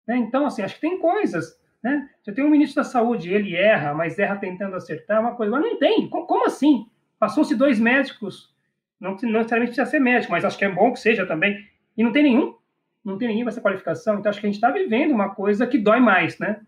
Né? 0.08 0.18
Então, 0.18 0.48
assim, 0.48 0.64
acho 0.64 0.76
que 0.76 0.82
tem 0.82 0.98
coisas. 0.98 1.60
Né? 1.84 2.10
Você 2.24 2.32
tem 2.32 2.44
um 2.44 2.50
ministro 2.50 2.84
da 2.84 2.90
saúde, 2.90 3.32
ele 3.32 3.56
erra, 3.56 3.94
mas 3.94 4.18
erra 4.18 4.38
tentando 4.38 4.76
acertar, 4.76 5.22
uma 5.22 5.36
coisa. 5.36 5.52
Mas 5.52 5.62
não 5.62 5.78
tem. 5.78 6.10
Como 6.10 6.46
assim? 6.46 6.88
Passou-se 7.20 7.56
dois 7.56 7.80
médicos, 7.80 8.52
não, 9.00 9.12
não 9.12 9.32
necessariamente 9.34 9.76
precisa 9.76 9.86
ser 9.86 10.00
médico, 10.00 10.32
mas 10.32 10.46
acho 10.46 10.58
que 10.58 10.66
é 10.66 10.70
bom 10.70 10.92
que 10.92 11.00
seja 11.00 11.26
também, 11.28 11.64
e 11.96 12.04
não 12.04 12.12
tem 12.12 12.24
nenhum. 12.24 12.56
Não 13.04 13.18
tem 13.18 13.28
nenhum 13.28 13.44
com 13.44 13.50
essa 13.50 13.62
qualificação. 13.62 14.20
Então, 14.20 14.30
acho 14.30 14.40
que 14.40 14.46
a 14.46 14.50
gente 14.50 14.56
está 14.56 14.72
vivendo 14.72 15.12
uma 15.12 15.34
coisa 15.34 15.66
que 15.66 15.78
dói 15.78 16.00
mais, 16.00 16.38
né? 16.40 16.62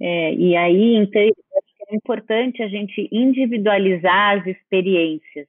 É, 0.00 0.32
e 0.34 0.56
aí, 0.56 0.94
então, 0.94 1.20
é 1.20 1.94
importante 1.94 2.62
a 2.62 2.68
gente 2.68 3.08
individualizar 3.10 4.38
as 4.38 4.46
experiências, 4.46 5.46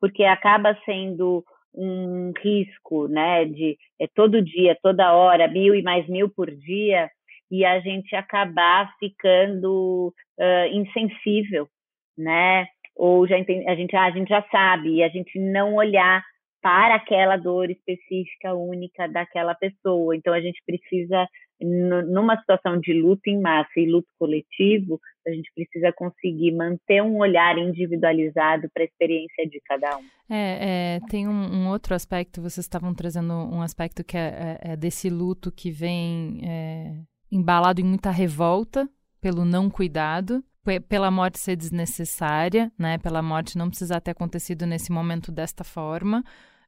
porque 0.00 0.24
acaba 0.24 0.76
sendo 0.84 1.44
um 1.74 2.32
risco, 2.42 3.08
né, 3.08 3.46
de 3.46 3.78
é, 3.98 4.06
todo 4.14 4.42
dia, 4.42 4.76
toda 4.82 5.14
hora, 5.14 5.48
mil 5.48 5.74
e 5.74 5.82
mais 5.82 6.06
mil 6.08 6.28
por 6.28 6.50
dia, 6.50 7.10
e 7.50 7.64
a 7.64 7.80
gente 7.80 8.14
acabar 8.16 8.94
ficando 8.98 10.12
uh, 10.38 10.66
insensível, 10.74 11.68
né? 12.16 12.66
Ou 12.96 13.26
já 13.26 13.36
a 13.36 13.38
gente, 13.38 13.98
a 13.98 14.10
gente 14.10 14.28
já 14.28 14.42
sabe, 14.50 14.96
e 14.96 15.02
a 15.02 15.08
gente 15.08 15.38
não 15.38 15.74
olhar 15.74 16.24
para 16.62 16.94
aquela 16.94 17.36
dor 17.36 17.70
específica, 17.70 18.54
única 18.54 19.08
daquela 19.08 19.54
pessoa. 19.54 20.16
Então, 20.16 20.32
a 20.32 20.40
gente 20.40 20.62
precisa, 20.64 21.26
numa 21.60 22.38
situação 22.38 22.78
de 22.78 22.92
luto 22.92 23.28
em 23.28 23.40
massa 23.40 23.72
e 23.76 23.90
luto 23.90 24.08
coletivo, 24.16 25.00
a 25.26 25.30
gente 25.30 25.50
precisa 25.54 25.92
conseguir 25.92 26.52
manter 26.52 27.02
um 27.02 27.18
olhar 27.18 27.58
individualizado 27.58 28.68
para 28.72 28.84
a 28.84 28.86
experiência 28.86 29.46
de 29.48 29.60
cada 29.66 29.98
um. 29.98 30.02
É, 30.30 30.96
é 30.96 31.00
tem 31.10 31.28
um, 31.28 31.32
um, 31.32 31.68
outro 31.68 31.94
aspecto, 31.94 32.40
vocês 32.40 32.64
estavam 32.64 32.94
trazendo 32.94 33.32
um 33.32 33.60
aspecto 33.60 34.04
que 34.04 34.16
é, 34.16 34.58
é, 34.62 34.72
é 34.72 34.76
desse 34.76 35.10
luto 35.10 35.50
que 35.50 35.70
vem 35.70 36.40
é, 36.44 36.92
embalado 37.30 37.80
em 37.80 37.84
muita 37.84 38.10
revolta 38.10 38.88
pelo 39.20 39.44
não 39.44 39.68
cuidado, 39.68 40.44
pela 40.88 41.10
morte 41.10 41.38
ser 41.38 41.56
desnecessária, 41.56 42.70
né? 42.78 42.98
Pela 42.98 43.20
morte 43.20 43.58
não 43.58 43.68
precisar 43.68 44.00
ter 44.00 44.12
acontecido 44.12 44.64
nesse 44.64 44.92
momento 44.92 45.32
desta 45.32 45.64
forma. 45.64 46.22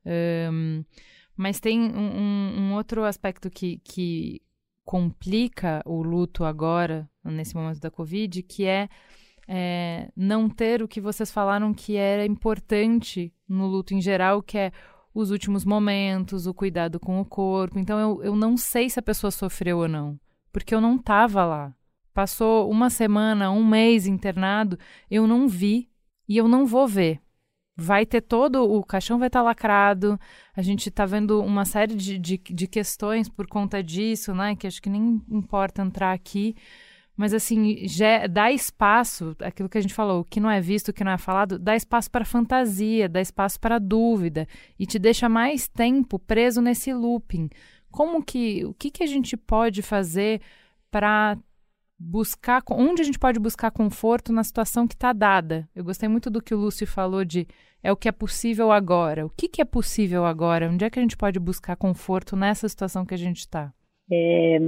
Um, 0.06 0.84
mas 1.36 1.58
tem 1.58 1.80
um, 1.80 2.58
um, 2.58 2.74
outro 2.74 3.04
aspecto 3.04 3.50
que, 3.50 3.78
que 3.78 4.40
complica 4.84 5.82
o 5.84 6.02
luto 6.02 6.44
agora, 6.44 7.08
nesse 7.24 7.54
momento 7.54 7.80
da 7.80 7.90
Covid, 7.90 8.42
que 8.42 8.64
é, 8.66 8.88
é, 9.48 10.10
não 10.16 10.48
ter 10.48 10.82
o 10.82 10.88
que 10.88 11.00
vocês 11.00 11.32
falaram 11.32 11.74
que 11.74 11.96
era 11.96 12.24
importante 12.24 13.32
no 13.48 13.66
luto 13.66 13.94
em 13.94 14.00
geral, 14.00 14.42
que 14.42 14.58
é 14.58 14.72
os 15.12 15.30
últimos 15.30 15.64
momentos, 15.64 16.46
o 16.46 16.54
cuidado 16.54 17.00
com 17.00 17.20
o 17.20 17.24
corpo. 17.24 17.78
Então 17.78 17.98
eu, 17.98 18.22
eu 18.22 18.36
não 18.36 18.56
sei 18.56 18.88
se 18.88 18.98
a 18.98 19.02
pessoa 19.02 19.30
sofreu 19.30 19.78
ou 19.78 19.88
não, 19.88 20.18
porque 20.52 20.74
eu 20.74 20.80
não 20.80 20.96
estava 20.96 21.44
lá. 21.44 21.74
Passou 22.12 22.70
uma 22.70 22.90
semana, 22.90 23.50
um 23.50 23.64
mês 23.64 24.06
internado, 24.06 24.78
eu 25.10 25.26
não 25.26 25.48
vi 25.48 25.90
e 26.28 26.36
eu 26.36 26.46
não 26.46 26.64
vou 26.64 26.86
ver 26.86 27.23
vai 27.76 28.06
ter 28.06 28.20
todo 28.20 28.62
o 28.64 28.84
caixão 28.84 29.18
vai 29.18 29.28
estar 29.28 29.40
tá 29.40 29.44
lacrado. 29.44 30.18
A 30.56 30.62
gente 30.62 30.88
está 30.88 31.04
vendo 31.04 31.40
uma 31.42 31.64
série 31.64 31.94
de, 31.94 32.18
de, 32.18 32.38
de, 32.38 32.66
questões 32.66 33.28
por 33.28 33.46
conta 33.46 33.82
disso, 33.82 34.34
né? 34.34 34.54
Que 34.54 34.66
acho 34.66 34.80
que 34.80 34.90
nem 34.90 35.22
importa 35.28 35.82
entrar 35.82 36.12
aqui. 36.12 36.54
Mas 37.16 37.32
assim, 37.32 37.86
já 37.86 38.26
dá 38.26 38.50
espaço, 38.50 39.36
aquilo 39.40 39.68
que 39.68 39.78
a 39.78 39.80
gente 39.80 39.94
falou, 39.94 40.20
o 40.20 40.24
que 40.24 40.40
não 40.40 40.50
é 40.50 40.60
visto, 40.60 40.88
o 40.88 40.92
que 40.92 41.04
não 41.04 41.12
é 41.12 41.18
falado, 41.18 41.58
dá 41.60 41.76
espaço 41.76 42.10
para 42.10 42.24
fantasia, 42.24 43.08
dá 43.08 43.20
espaço 43.20 43.58
para 43.60 43.78
dúvida 43.78 44.48
e 44.78 44.84
te 44.84 44.98
deixa 44.98 45.28
mais 45.28 45.68
tempo 45.68 46.18
preso 46.18 46.60
nesse 46.60 46.92
looping. 46.92 47.48
Como 47.88 48.24
que, 48.24 48.64
o 48.64 48.74
que, 48.74 48.90
que 48.90 49.04
a 49.04 49.06
gente 49.06 49.36
pode 49.36 49.80
fazer 49.80 50.40
para 50.90 51.38
buscar, 52.04 52.62
onde 52.70 53.00
a 53.00 53.04
gente 53.04 53.18
pode 53.18 53.40
buscar 53.40 53.70
conforto 53.70 54.32
na 54.32 54.44
situação 54.44 54.86
que 54.86 54.94
está 54.94 55.12
dada. 55.12 55.66
Eu 55.74 55.82
gostei 55.82 56.08
muito 56.08 56.30
do 56.30 56.42
que 56.42 56.54
o 56.54 56.58
Lúcio 56.58 56.86
falou 56.86 57.24
de 57.24 57.46
é 57.82 57.90
o 57.90 57.96
que 57.96 58.08
é 58.08 58.12
possível 58.12 58.70
agora. 58.70 59.24
O 59.24 59.30
que, 59.30 59.48
que 59.48 59.62
é 59.62 59.64
possível 59.64 60.24
agora? 60.24 60.68
Onde 60.68 60.84
é 60.84 60.90
que 60.90 60.98
a 60.98 61.02
gente 61.02 61.16
pode 61.16 61.40
buscar 61.40 61.76
conforto 61.76 62.36
nessa 62.36 62.68
situação 62.68 63.06
que 63.06 63.14
a 63.14 63.18
gente 63.18 63.38
está? 63.38 63.72
É, 64.12 64.58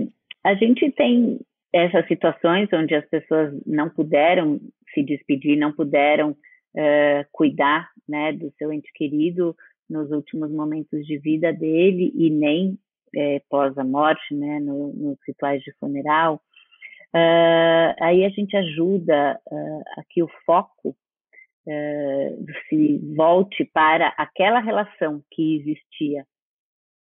a 0.45 0.55
gente 0.55 0.91
tem 0.93 1.39
essas 1.73 2.07
situações 2.09 2.69
onde 2.73 2.95
as 2.95 3.07
pessoas 3.09 3.53
não 3.67 3.91
puderam 3.91 4.59
se 4.95 5.03
despedir, 5.03 5.59
não 5.59 5.73
puderam 5.73 6.31
uh, 6.31 7.27
cuidar 7.33 7.91
né, 8.09 8.33
do 8.33 8.51
seu 8.57 8.73
ente 8.73 8.91
querido 8.95 9.55
nos 9.89 10.11
últimos 10.11 10.51
momentos 10.51 11.07
de 11.07 11.19
vida 11.19 11.53
dele 11.53 12.13
e 12.15 12.31
nem 12.31 12.79
é, 13.15 13.41
pós 13.51 13.77
a 13.77 13.85
morte, 13.85 14.35
né, 14.35 14.59
no, 14.61 14.93
nos 14.93 15.19
rituais 15.27 15.63
de 15.63 15.73
funeral. 15.79 16.41
Uh, 17.17 17.97
aí 17.99 18.27
a 18.27 18.29
gente 18.29 18.55
ajuda 18.55 19.41
uh, 19.51 19.83
a 19.97 20.05
que 20.11 20.23
o 20.23 20.29
foco 20.45 20.91
uh, 20.91 22.47
se 22.69 22.99
volte 23.17 23.65
para 23.73 24.09
aquela 24.19 24.61
relação 24.61 25.23
que 25.31 25.57
existia 25.57 26.27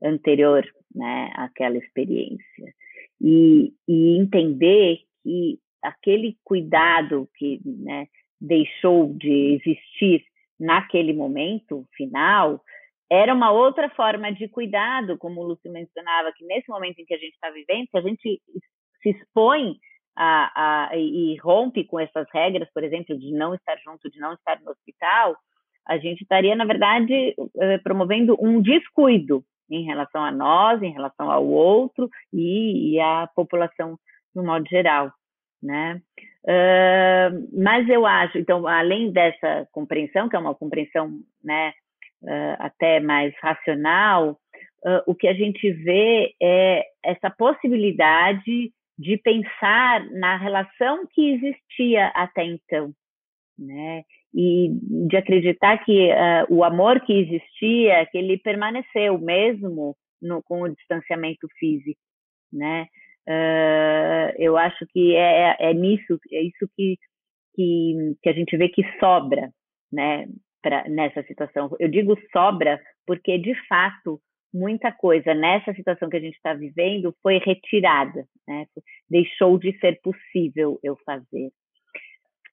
anterior 0.03 0.63
né, 0.93 1.31
àquela 1.35 1.77
experiência. 1.77 2.73
E, 3.19 3.73
e 3.87 4.19
entender 4.19 4.99
que 5.23 5.57
aquele 5.81 6.37
cuidado 6.43 7.27
que 7.35 7.59
né, 7.65 8.07
deixou 8.39 9.15
de 9.15 9.55
existir 9.55 10.23
naquele 10.59 11.13
momento 11.13 11.87
final 11.95 12.61
era 13.09 13.33
uma 13.33 13.51
outra 13.51 13.89
forma 13.89 14.31
de 14.31 14.47
cuidado, 14.47 15.17
como 15.17 15.41
o 15.41 15.47
Lúcio 15.47 15.71
mencionava, 15.71 16.31
que 16.33 16.45
nesse 16.45 16.69
momento 16.69 16.99
em 16.99 17.05
que 17.05 17.15
a 17.15 17.17
gente 17.17 17.33
está 17.33 17.49
vivendo, 17.49 17.87
que 17.89 17.97
a 17.97 18.01
gente 18.01 18.41
se 19.01 19.09
expõe 19.09 19.79
a, 20.15 20.89
a, 20.91 20.97
e 20.97 21.35
rompe 21.37 21.83
com 21.83 21.99
essas 21.99 22.27
regras, 22.31 22.69
por 22.73 22.83
exemplo, 22.83 23.17
de 23.17 23.31
não 23.31 23.53
estar 23.55 23.77
junto, 23.83 24.09
de 24.09 24.19
não 24.19 24.33
estar 24.33 24.59
no 24.61 24.71
hospital, 24.71 25.35
a 25.87 25.97
gente 25.97 26.21
estaria, 26.21 26.55
na 26.55 26.65
verdade, 26.65 27.35
eh, 27.59 27.77
promovendo 27.79 28.37
um 28.39 28.61
descuido 28.61 29.43
em 29.69 29.83
relação 29.83 30.23
a 30.23 30.31
nós, 30.31 30.81
em 30.81 30.91
relação 30.91 31.29
ao 31.29 31.45
outro 31.45 32.09
e, 32.31 32.93
e 32.93 32.99
à 32.99 33.27
população 33.35 33.97
no 34.33 34.43
modo 34.43 34.65
geral, 34.67 35.11
né? 35.61 36.01
Uh, 36.43 37.47
mas 37.53 37.87
eu 37.87 38.05
acho, 38.05 38.37
então, 38.37 38.67
além 38.67 39.11
dessa 39.11 39.67
compreensão, 39.71 40.27
que 40.27 40.35
é 40.35 40.39
uma 40.39 40.53
compreensão, 40.53 41.09
né, 41.41 41.73
uh, 42.21 42.55
até 42.59 42.99
mais 42.99 43.33
racional, 43.41 44.31
uh, 44.85 45.01
o 45.07 45.15
que 45.15 45.27
a 45.27 45.33
gente 45.33 45.71
vê 45.71 46.35
é 46.41 46.83
essa 47.01 47.29
possibilidade 47.29 48.73
de 48.97 49.17
pensar 49.17 50.05
na 50.11 50.37
relação 50.37 51.05
que 51.11 51.33
existia 51.33 52.07
até 52.07 52.43
então, 52.43 52.93
né? 53.57 54.03
E 54.33 54.69
de 55.07 55.17
acreditar 55.17 55.83
que 55.83 56.09
uh, 56.09 56.45
o 56.49 56.63
amor 56.63 56.99
que 57.01 57.13
existia, 57.13 58.05
que 58.07 58.17
ele 58.17 58.37
permaneceu 58.37 59.17
mesmo 59.17 59.95
no, 60.21 60.41
com 60.43 60.61
o 60.61 60.69
distanciamento 60.69 61.47
físico, 61.59 61.99
né? 62.51 62.87
Uh, 63.27 64.35
eu 64.37 64.57
acho 64.57 64.85
que 64.91 65.15
é, 65.15 65.55
é, 65.59 65.71
é 65.71 65.73
nisso, 65.73 66.19
é 66.31 66.41
isso 66.41 66.67
que, 66.75 66.97
que, 67.55 68.15
que 68.21 68.29
a 68.29 68.33
gente 68.33 68.55
vê 68.57 68.69
que 68.69 68.83
sobra, 68.99 69.49
né? 69.91 70.27
Pra, 70.61 70.87
nessa 70.87 71.21
situação. 71.23 71.75
Eu 71.79 71.89
digo 71.89 72.17
sobra 72.31 72.79
porque, 73.05 73.37
de 73.37 73.53
fato, 73.67 74.19
muita 74.53 74.91
coisa 74.91 75.33
nessa 75.33 75.73
situação 75.73 76.09
que 76.09 76.17
a 76.17 76.19
gente 76.19 76.35
está 76.35 76.53
vivendo 76.53 77.15
foi 77.21 77.39
retirada, 77.39 78.25
né? 78.47 78.65
deixou 79.09 79.57
de 79.57 79.77
ser 79.79 79.99
possível 80.01 80.79
eu 80.83 80.95
fazer. 81.05 81.51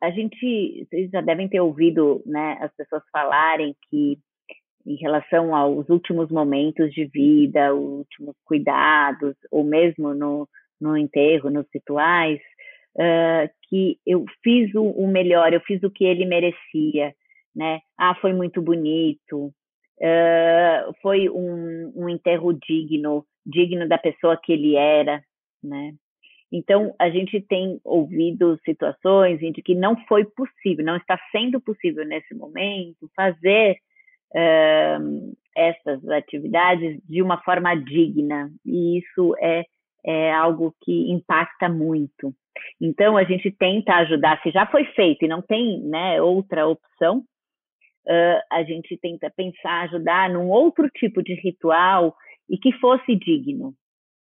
A 0.03 0.11
gente, 0.11 0.87
vocês 0.89 1.11
já 1.11 1.21
devem 1.21 1.49
ter 1.49 1.61
ouvido 1.61 2.23
né, 2.25 2.57
as 2.61 2.75
pessoas 2.75 3.03
falarem 3.13 3.77
que, 3.91 4.19
em 4.87 4.97
relação 4.97 5.55
aos 5.55 5.89
últimos 5.91 6.31
momentos 6.31 6.91
de 6.95 7.05
vida, 7.05 7.75
os 7.75 7.99
últimos 7.99 8.35
cuidados, 8.45 9.37
ou 9.51 9.63
mesmo 9.63 10.15
no, 10.15 10.49
no 10.81 10.97
enterro, 10.97 11.51
nos 11.51 11.67
rituais, 11.73 12.41
uh, 12.97 13.51
que 13.69 13.99
eu 14.07 14.25
fiz 14.43 14.75
o, 14.75 14.85
o 14.85 15.07
melhor, 15.07 15.53
eu 15.53 15.61
fiz 15.61 15.83
o 15.83 15.91
que 15.91 16.05
ele 16.05 16.25
merecia, 16.25 17.15
né? 17.55 17.81
Ah, 17.99 18.15
foi 18.15 18.33
muito 18.33 18.63
bonito, 18.63 19.53
uh, 20.01 20.95
foi 21.03 21.29
um, 21.29 21.93
um 21.95 22.09
enterro 22.09 22.53
digno, 22.53 23.25
digno 23.45 23.89
da 23.89 23.99
pessoa 23.99 24.39
que 24.43 24.53
ele 24.53 24.77
era, 24.77 25.23
né? 25.63 25.93
Então, 26.53 26.95
a 26.99 27.09
gente 27.09 27.41
tem 27.41 27.81
ouvido 27.85 28.59
situações 28.65 29.41
em 29.41 29.53
que 29.53 29.75
não 29.75 29.97
foi 30.09 30.25
possível, 30.25 30.85
não 30.85 30.97
está 30.97 31.19
sendo 31.31 31.61
possível 31.61 32.05
nesse 32.05 32.35
momento 32.35 33.09
fazer 33.15 33.77
uh, 34.35 35.37
essas 35.57 36.09
atividades 36.09 37.01
de 37.09 37.23
uma 37.23 37.41
forma 37.43 37.75
digna, 37.77 38.51
e 38.67 38.99
isso 38.99 39.37
é, 39.39 39.65
é 40.05 40.33
algo 40.33 40.75
que 40.83 41.13
impacta 41.13 41.69
muito. 41.69 42.35
Então, 42.81 43.17
a 43.17 43.23
gente 43.23 43.51
tenta 43.53 43.95
ajudar, 43.97 44.43
se 44.43 44.51
já 44.51 44.67
foi 44.67 44.85
feito 44.87 45.25
e 45.25 45.29
não 45.29 45.41
tem 45.41 45.81
né, 45.83 46.21
outra 46.21 46.67
opção, 46.67 47.23
uh, 48.07 48.41
a 48.51 48.63
gente 48.63 48.97
tenta 48.99 49.31
pensar, 49.31 49.83
ajudar 49.83 50.31
num 50.31 50.49
outro 50.49 50.89
tipo 50.91 51.23
de 51.23 51.35
ritual 51.35 52.15
e 52.49 52.59
que 52.59 52.73
fosse 52.79 53.17
digno, 53.17 53.75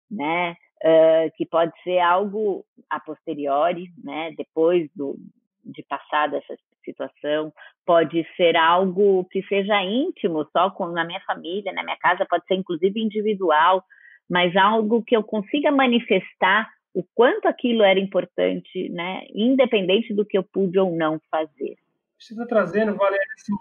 né? 0.10 0.56
Uh, 0.84 1.32
que 1.36 1.46
pode 1.46 1.72
ser 1.84 2.00
algo 2.00 2.64
a 2.90 3.00
posteriori, 3.00 3.88
né? 4.04 4.32
Depois 4.38 4.90
do, 4.96 5.16
de 5.64 5.84
passar 5.84 6.28
dessa 6.28 6.56
situação, 6.84 7.52
pode 7.86 8.26
ser 8.36 8.56
algo 8.56 9.26
que 9.32 9.42
seja 9.44 9.84
íntimo, 9.84 10.48
só 10.52 10.70
com 10.70 10.88
na 10.88 11.04
minha 11.04 11.22
família, 11.22 11.74
na 11.74 11.84
minha 11.84 11.98
casa, 11.98 12.26
pode 12.30 12.46
ser 12.46 12.56
inclusive 12.56 13.02
individual, 13.02 13.84
mas 14.30 14.56
algo 14.56 15.04
que 15.04 15.16
eu 15.16 15.24
consiga 15.24 15.72
manifestar 15.72 16.70
o 16.94 17.04
quanto 17.14 17.48
aquilo 17.48 17.84
era 17.84 18.00
importante, 18.00 18.90
né? 18.90 19.26
Independente 19.34 20.14
do 20.14 20.26
que 20.26 20.38
eu 20.38 20.44
pude 20.44 20.78
ou 20.80 20.96
não 20.96 21.20
fazer 21.30 21.76
você 22.20 22.34
está 22.34 22.46
trazendo, 22.46 22.96
Valéria, 22.96 23.26
assim, 23.36 23.54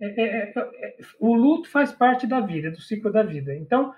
é, 0.00 0.22
é, 0.22 0.26
é, 0.26 0.52
é, 0.56 0.96
o 1.18 1.34
luto 1.34 1.68
faz 1.70 1.92
parte 1.92 2.26
da 2.26 2.40
vida, 2.40 2.70
do 2.70 2.80
ciclo 2.80 3.10
da 3.10 3.22
vida. 3.22 3.54
Então, 3.54 3.94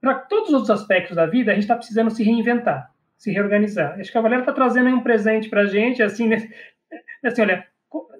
para 0.00 0.14
todos 0.14 0.48
os 0.48 0.54
outros 0.54 0.70
aspectos 0.70 1.16
da 1.16 1.26
vida, 1.26 1.50
a 1.50 1.54
gente 1.54 1.64
está 1.64 1.76
precisando 1.76 2.10
se 2.10 2.22
reinventar, 2.22 2.92
se 3.16 3.30
reorganizar. 3.30 3.98
Acho 3.98 4.10
que 4.10 4.18
a 4.18 4.22
Valéria 4.22 4.42
está 4.42 4.52
trazendo 4.52 4.88
um 4.90 5.02
presente 5.02 5.48
para 5.48 5.62
a 5.62 5.66
gente, 5.66 6.02
assim, 6.02 6.28
né? 6.28 6.48
assim, 7.24 7.42
olha, 7.42 7.66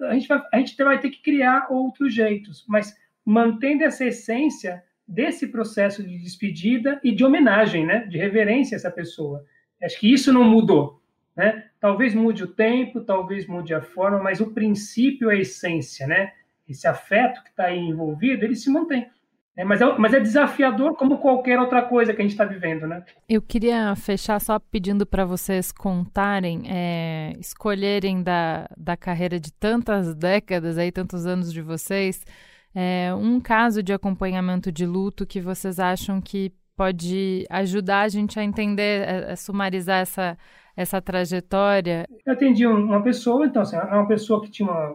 a 0.03 0.15
gente, 0.15 0.29
vai, 0.29 0.43
a 0.53 0.59
gente 0.59 0.77
vai 0.77 1.01
ter 1.01 1.11
que 1.11 1.23
criar 1.23 1.69
outros 1.71 2.15
jeitos, 2.15 2.65
mas 2.69 2.97
mantendo 3.25 3.85
essa 3.85 4.05
essência 4.05 4.83
desse 5.07 5.47
processo 5.47 6.03
de 6.03 6.19
despedida 6.19 7.01
e 7.03 7.13
de 7.13 7.25
homenagem, 7.25 7.87
né? 7.87 8.07
de 8.07 8.19
reverência 8.19 8.75
a 8.75 8.79
essa 8.79 8.91
pessoa. 8.91 9.45
Acho 9.83 9.99
que 9.99 10.13
isso 10.13 10.33
não 10.33 10.45
mudou. 10.45 11.03
Né? 11.35 11.68
Talvez 11.81 12.15
mude 12.15 12.45
o 12.45 12.49
tempo, 12.49 13.01
talvez 13.01 13.47
mude 13.47 13.73
a 13.73 13.81
forma, 13.81 14.19
mas 14.19 14.41
o 14.41 14.53
princípio, 14.53 15.31
a 15.31 15.37
essência, 15.37 16.07
né? 16.07 16.33
esse 16.69 16.87
afeto 16.87 17.43
que 17.43 17.51
está 17.51 17.65
aí 17.65 17.79
envolvido, 17.79 18.45
ele 18.45 18.55
se 18.55 18.71
mantém. 18.71 19.09
É, 19.57 19.65
mas, 19.65 19.81
é, 19.81 19.99
mas 19.99 20.15
é 20.15 20.21
desafiador 20.21 20.95
como 20.95 21.19
qualquer 21.19 21.59
outra 21.59 21.83
coisa 21.83 22.15
que 22.15 22.21
a 22.21 22.23
gente 22.23 22.33
está 22.33 22.45
vivendo, 22.45 22.87
né? 22.87 23.03
Eu 23.29 23.43
queria 23.43 23.97
fechar 23.97 24.41
só 24.41 24.59
pedindo 24.59 25.05
para 25.05 25.25
vocês 25.25 25.73
contarem, 25.73 26.63
é, 26.69 27.33
escolherem 27.41 28.23
da, 28.23 28.69
da 28.77 28.97
carreira 28.97 29.41
de 29.41 29.53
tantas 29.53 30.15
décadas, 30.15 30.79
aí 30.79 30.93
tantos 30.93 31.27
anos 31.27 31.53
de 31.53 31.61
vocês, 31.61 32.25
é, 32.73 33.13
um 33.15 33.41
caso 33.41 33.83
de 33.83 33.93
acompanhamento 33.93 34.71
de 34.71 34.87
luto 34.87 35.27
que 35.27 35.41
vocês 35.41 35.81
acham 35.81 36.21
que 36.21 36.53
pode 36.77 37.45
ajudar 37.51 38.03
a 38.03 38.09
gente 38.09 38.39
a 38.39 38.45
entender, 38.45 39.09
a, 39.09 39.33
a 39.33 39.37
sumarizar 39.37 40.03
essa, 40.03 40.39
essa 40.79 41.03
trajetória? 41.03 42.07
Eu 42.25 42.33
atendi 42.33 42.65
uma 42.65 43.03
pessoa, 43.03 43.45
então, 43.45 43.63
assim, 43.63 43.77
uma 43.77 44.07
pessoa 44.07 44.41
que 44.41 44.49
tinha 44.49 44.95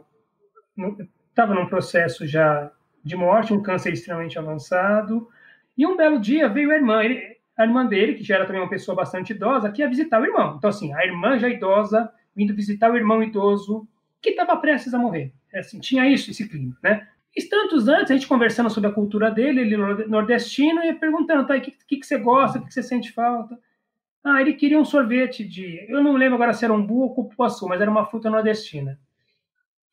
estava 1.29 1.53
num 1.53 1.67
processo 1.67 2.25
já 2.25 2.71
de 3.03 3.17
morte, 3.17 3.53
um 3.53 3.61
câncer 3.61 3.91
extremamente 3.91 4.39
avançado, 4.39 5.27
e 5.77 5.85
um 5.85 5.97
belo 5.97 6.21
dia 6.21 6.47
veio 6.47 6.71
a 6.71 6.75
irmã, 6.75 7.03
ele, 7.03 7.21
a 7.57 7.65
irmã 7.65 7.85
dele, 7.85 8.13
que 8.13 8.23
já 8.23 8.35
era 8.35 8.45
também 8.45 8.61
uma 8.61 8.69
pessoa 8.69 8.95
bastante 8.95 9.33
idosa, 9.33 9.69
que 9.71 9.81
ia 9.81 9.89
visitar 9.89 10.21
o 10.21 10.25
irmão. 10.25 10.55
Então, 10.57 10.69
assim, 10.69 10.93
a 10.93 11.05
irmã 11.05 11.37
já 11.37 11.49
idosa, 11.49 12.09
vindo 12.33 12.55
visitar 12.55 12.89
o 12.89 12.95
irmão 12.95 13.21
idoso, 13.21 13.85
que 14.21 14.29
estava 14.29 14.55
prestes 14.55 14.93
a 14.93 14.97
morrer. 14.97 15.33
É 15.51 15.59
assim, 15.59 15.81
tinha 15.81 16.09
isso, 16.09 16.31
esse 16.31 16.47
clima, 16.47 16.77
né? 16.81 17.09
E 17.35 17.43
tantos 17.43 17.89
antes, 17.89 18.09
a 18.09 18.13
gente 18.13 18.27
conversando 18.27 18.69
sobre 18.69 18.89
a 18.89 18.93
cultura 18.93 19.29
dele, 19.29 19.61
ele 19.61 19.75
nordestino, 20.07 20.81
e 20.81 20.93
perguntando, 20.93 21.45
tá, 21.45 21.57
o 21.57 21.61
que, 21.61 21.71
que, 21.85 21.97
que 21.97 22.05
você 22.05 22.17
gosta, 22.17 22.57
o 22.57 22.61
que, 22.61 22.67
que 22.67 22.73
você 22.73 22.83
sente 22.83 23.11
falta? 23.11 23.59
Ah, 24.23 24.39
ele 24.39 24.53
queria 24.53 24.79
um 24.79 24.85
sorvete 24.85 25.43
de. 25.43 25.85
Eu 25.89 26.01
não 26.01 26.13
lembro 26.13 26.35
agora 26.35 26.53
se 26.53 26.63
era 26.63 26.73
um 26.73 26.85
bu 26.85 27.01
ou 27.01 27.13
cupuaçu, 27.13 27.67
mas 27.67 27.81
era 27.81 27.91
uma 27.91 28.05
fruta 28.05 28.29
nordestina. 28.29 28.97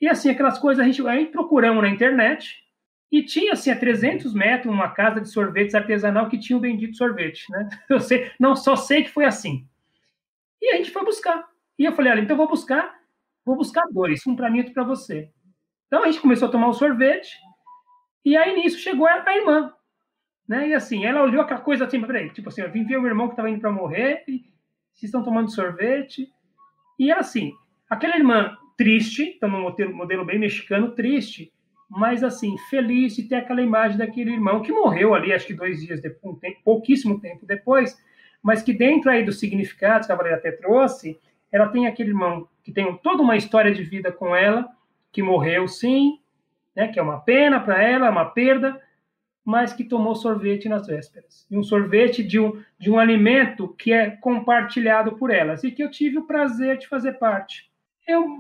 E 0.01 0.09
assim, 0.09 0.31
aquelas 0.31 0.59
coisas 0.59 0.83
a 0.83 0.87
gente, 0.87 1.07
a 1.07 1.16
gente 1.16 1.33
procuramos 1.33 1.83
na 1.83 1.89
internet 1.89 2.64
e 3.11 3.22
tinha 3.22 3.53
assim 3.53 3.70
a 3.70 3.76
300 3.76 4.32
metros 4.32 4.73
uma 4.73 4.90
casa 4.90 5.20
de 5.20 5.28
sorvetes 5.28 5.74
artesanal 5.74 6.28
que 6.28 6.39
tinha 6.39 6.57
o 6.57 6.61
bendito 6.61 6.97
sorvete, 6.97 7.51
né? 7.51 7.69
Eu 7.90 8.01
sei, 8.01 8.31
não 8.39 8.55
só 8.55 8.77
sei 8.77 9.02
que 9.02 9.11
foi 9.11 9.24
assim. 9.24 9.66
E 10.62 10.73
a 10.73 10.77
gente 10.77 10.90
foi 10.90 11.05
buscar. 11.05 11.48
E 11.78 11.85
eu 11.85 11.93
falei, 11.93 12.12
olha, 12.12 12.20
então 12.20 12.36
vou 12.36 12.47
buscar, 12.47 12.94
vou 13.44 13.57
buscar 13.57 13.86
dois, 13.90 14.27
um 14.27 14.36
para 14.36 14.51
mim 14.51 14.59
e 14.59 14.61
outro 14.61 14.74
para 14.74 14.85
você. 14.85 15.31
Então 15.86 16.05
a 16.05 16.07
gente 16.07 16.20
começou 16.20 16.48
a 16.48 16.51
tomar 16.51 16.69
o 16.69 16.74
sorvete 16.74 17.39
e 18.24 18.36
aí 18.36 18.55
nisso 18.55 18.78
chegou 18.78 19.07
a 19.09 19.35
irmã. 19.35 19.73
Né? 20.51 20.70
E 20.70 20.74
assim, 20.74 21.05
ela 21.05 21.22
olhou 21.22 21.43
aquela 21.43 21.60
coisa 21.60 21.85
assim, 21.85 22.01
peraí, 22.01 22.28
tipo 22.31 22.48
assim, 22.48 22.62
eu 22.62 22.72
vim 22.72 22.82
ver 22.82 22.98
o 22.98 23.06
irmão 23.06 23.28
que 23.28 23.35
estava 23.35 23.48
indo 23.48 23.60
para 23.60 23.70
morrer, 23.70 24.24
e 24.27 24.39
vocês 24.93 25.05
estão 25.05 25.22
tomando 25.22 25.48
sorvete. 25.48 26.28
E 26.98 27.12
assim, 27.12 27.52
aquela 27.89 28.16
irmã 28.16 28.56
triste, 28.77 29.36
então 29.36 29.48
um 29.48 29.62
modelo, 29.62 29.94
modelo 29.94 30.24
bem 30.24 30.40
mexicano, 30.40 30.90
triste, 30.90 31.52
mas 31.89 32.24
assim, 32.24 32.59
feliz 32.68 33.14
de 33.14 33.28
ter 33.28 33.36
aquela 33.36 33.62
imagem 33.62 33.97
daquele 33.97 34.32
irmão 34.32 34.60
que 34.60 34.72
morreu 34.72 35.14
ali, 35.14 35.32
acho 35.32 35.47
que 35.47 35.55
dois 35.55 35.86
dias 35.86 36.01
depois, 36.02 36.35
um 36.35 36.39
tempo, 36.40 36.59
pouquíssimo 36.64 37.20
tempo 37.20 37.47
depois, 37.47 37.97
mas 38.43 38.60
que 38.60 38.72
dentro 38.72 39.09
aí 39.09 39.24
dos 39.24 39.39
significados 39.39 40.09
que 40.09 40.12
a 40.12 40.16
Valeria 40.16 40.39
até 40.39 40.51
trouxe, 40.51 41.16
ela 41.52 41.68
tem 41.68 41.86
aquele 41.86 42.09
irmão 42.09 42.48
que 42.64 42.72
tem 42.72 42.93
toda 42.97 43.22
uma 43.22 43.36
história 43.36 43.72
de 43.72 43.85
vida 43.85 44.10
com 44.10 44.35
ela, 44.35 44.68
que 45.12 45.22
morreu 45.22 45.68
sim, 45.68 46.18
né, 46.74 46.89
que 46.89 46.98
é 46.98 47.02
uma 47.02 47.20
pena 47.20 47.60
para 47.60 47.81
ela, 47.81 48.10
uma 48.10 48.24
perda, 48.24 48.81
mas 49.45 49.73
que 49.73 49.85
tomou 49.85 50.15
sorvete 50.15 50.69
nas 50.69 50.87
vésperas. 50.87 51.47
E 51.51 51.57
um 51.57 51.62
sorvete 51.62 52.23
de 52.23 52.39
um, 52.39 52.62
de 52.79 52.91
um 52.91 52.99
alimento 52.99 53.69
que 53.69 53.93
é 53.93 54.11
compartilhado 54.11 55.17
por 55.17 55.31
elas 55.31 55.65
e 55.65 55.71
que 55.71 55.83
eu 55.83 55.91
tive 55.91 56.19
o 56.19 56.27
prazer 56.27 56.79
de 56.79 56.87
fazer 56.87 57.15
parte. 57.15 57.71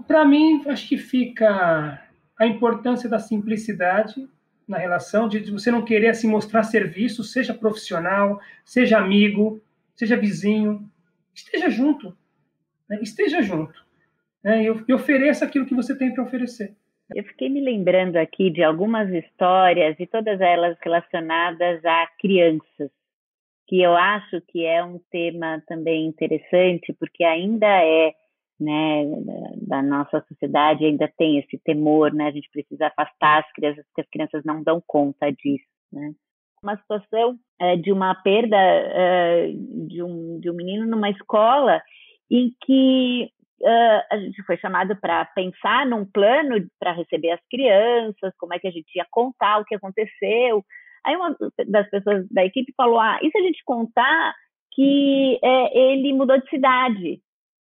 Para 0.06 0.24
mim, 0.24 0.62
acho 0.66 0.88
que 0.88 0.98
fica 0.98 2.02
a 2.38 2.46
importância 2.46 3.08
da 3.08 3.18
simplicidade 3.18 4.28
na 4.66 4.78
relação, 4.78 5.28
de 5.28 5.50
você 5.50 5.70
não 5.70 5.84
querer 5.84 6.14
se 6.14 6.20
assim, 6.20 6.28
mostrar 6.28 6.62
serviço, 6.62 7.24
seja 7.24 7.52
profissional, 7.52 8.40
seja 8.64 8.98
amigo, 8.98 9.60
seja 9.96 10.16
vizinho, 10.16 10.88
esteja 11.34 11.68
junto, 11.68 12.16
né? 12.88 13.00
esteja 13.02 13.42
junto, 13.42 13.84
né? 14.42 14.64
e 14.64 14.92
ofereça 14.92 15.44
aquilo 15.44 15.66
que 15.66 15.74
você 15.74 15.96
tem 15.96 16.14
para 16.14 16.22
oferecer. 16.22 16.76
Eu 17.14 17.24
fiquei 17.24 17.48
me 17.48 17.60
lembrando 17.60 18.16
aqui 18.16 18.50
de 18.50 18.62
algumas 18.62 19.08
histórias 19.10 19.98
e 19.98 20.06
todas 20.06 20.40
elas 20.40 20.76
relacionadas 20.80 21.84
a 21.84 22.06
crianças, 22.18 22.90
que 23.66 23.80
eu 23.80 23.96
acho 23.96 24.40
que 24.48 24.64
é 24.64 24.84
um 24.84 24.98
tema 25.10 25.62
também 25.66 26.06
interessante, 26.06 26.92
porque 26.98 27.24
ainda 27.24 27.66
é, 27.66 28.14
né, 28.60 29.04
da 29.66 29.82
nossa 29.82 30.24
sociedade 30.28 30.84
ainda 30.84 31.12
tem 31.16 31.38
esse 31.38 31.58
temor, 31.58 32.12
né, 32.12 32.28
a 32.28 32.30
gente 32.30 32.48
precisa 32.50 32.86
afastar 32.86 33.40
as 33.40 33.52
crianças, 33.52 33.84
porque 33.86 34.02
as 34.02 34.10
crianças 34.10 34.44
não 34.44 34.62
dão 34.62 34.82
conta 34.86 35.30
disso, 35.30 35.66
né. 35.92 36.12
Uma 36.62 36.76
situação 36.76 37.38
é, 37.58 37.74
de 37.74 37.90
uma 37.90 38.14
perda 38.14 38.56
é, 38.56 39.50
de, 39.88 40.02
um, 40.02 40.38
de 40.38 40.50
um 40.50 40.54
menino 40.54 40.86
numa 40.86 41.08
escola 41.08 41.80
em 42.30 42.52
que 42.64 43.30
uh, 43.62 44.02
a 44.10 44.18
gente 44.18 44.42
foi 44.44 44.56
chamado 44.56 44.96
para 44.96 45.24
pensar 45.26 45.86
num 45.86 46.04
plano 46.04 46.66
para 46.78 46.92
receber 46.92 47.32
as 47.32 47.40
crianças, 47.50 48.32
como 48.38 48.54
é 48.54 48.58
que 48.58 48.68
a 48.68 48.70
gente 48.70 48.94
ia 48.96 49.06
contar 49.10 49.58
o 49.58 49.64
que 49.64 49.74
aconteceu. 49.74 50.64
Aí 51.04 51.16
uma 51.16 51.36
das 51.68 51.88
pessoas 51.90 52.26
da 52.30 52.44
equipe 52.44 52.72
falou: 52.76 52.98
ah, 52.98 53.18
e 53.22 53.30
se 53.30 53.38
a 53.38 53.42
gente 53.42 53.62
contar 53.64 54.34
que 54.72 55.38
é, 55.42 55.78
ele 55.78 56.12
mudou 56.12 56.38
de 56.38 56.48
cidade? 56.48 57.20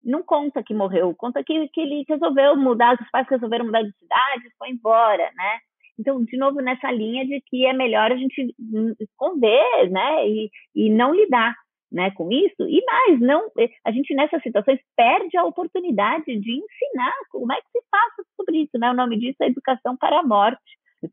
Não 0.04 0.22
conta 0.22 0.62
que 0.62 0.74
morreu, 0.74 1.14
conta 1.14 1.44
que, 1.44 1.68
que 1.68 1.80
ele 1.80 2.04
resolveu 2.08 2.56
mudar, 2.56 2.98
os 3.00 3.10
pais 3.10 3.26
resolveram 3.28 3.66
mudar 3.66 3.82
de 3.82 3.92
cidade, 3.92 4.52
foi 4.58 4.70
embora, 4.70 5.30
né? 5.36 5.58
Então, 5.98 6.24
de 6.24 6.36
novo, 6.36 6.60
nessa 6.60 6.90
linha 6.90 7.24
de 7.24 7.40
que 7.46 7.64
é 7.66 7.72
melhor 7.72 8.10
a 8.10 8.16
gente 8.16 8.54
esconder, 8.98 9.90
né? 9.90 10.28
E, 10.28 10.50
e 10.74 10.90
não 10.90 11.14
lidar 11.14 11.54
né, 11.92 12.10
com 12.12 12.32
isso. 12.32 12.62
E 12.68 12.82
mais, 12.84 13.20
não, 13.20 13.50
eh, 13.58 13.68
a 13.84 13.92
gente 13.92 14.14
nessas 14.14 14.42
situações 14.42 14.80
perde 14.96 15.36
a 15.36 15.44
oportunidade 15.44 16.24
de 16.24 16.52
ensinar 16.52 17.12
como 17.30 17.52
é 17.52 17.56
que 17.56 17.78
se 17.78 17.84
passa 17.90 18.24
sobre 18.36 18.62
isso, 18.62 18.78
né? 18.78 18.90
O 18.90 18.94
nome 18.94 19.18
disso 19.18 19.42
é 19.42 19.46
educação 19.46 19.96
para 19.96 20.20
a 20.20 20.22
morte. 20.22 20.60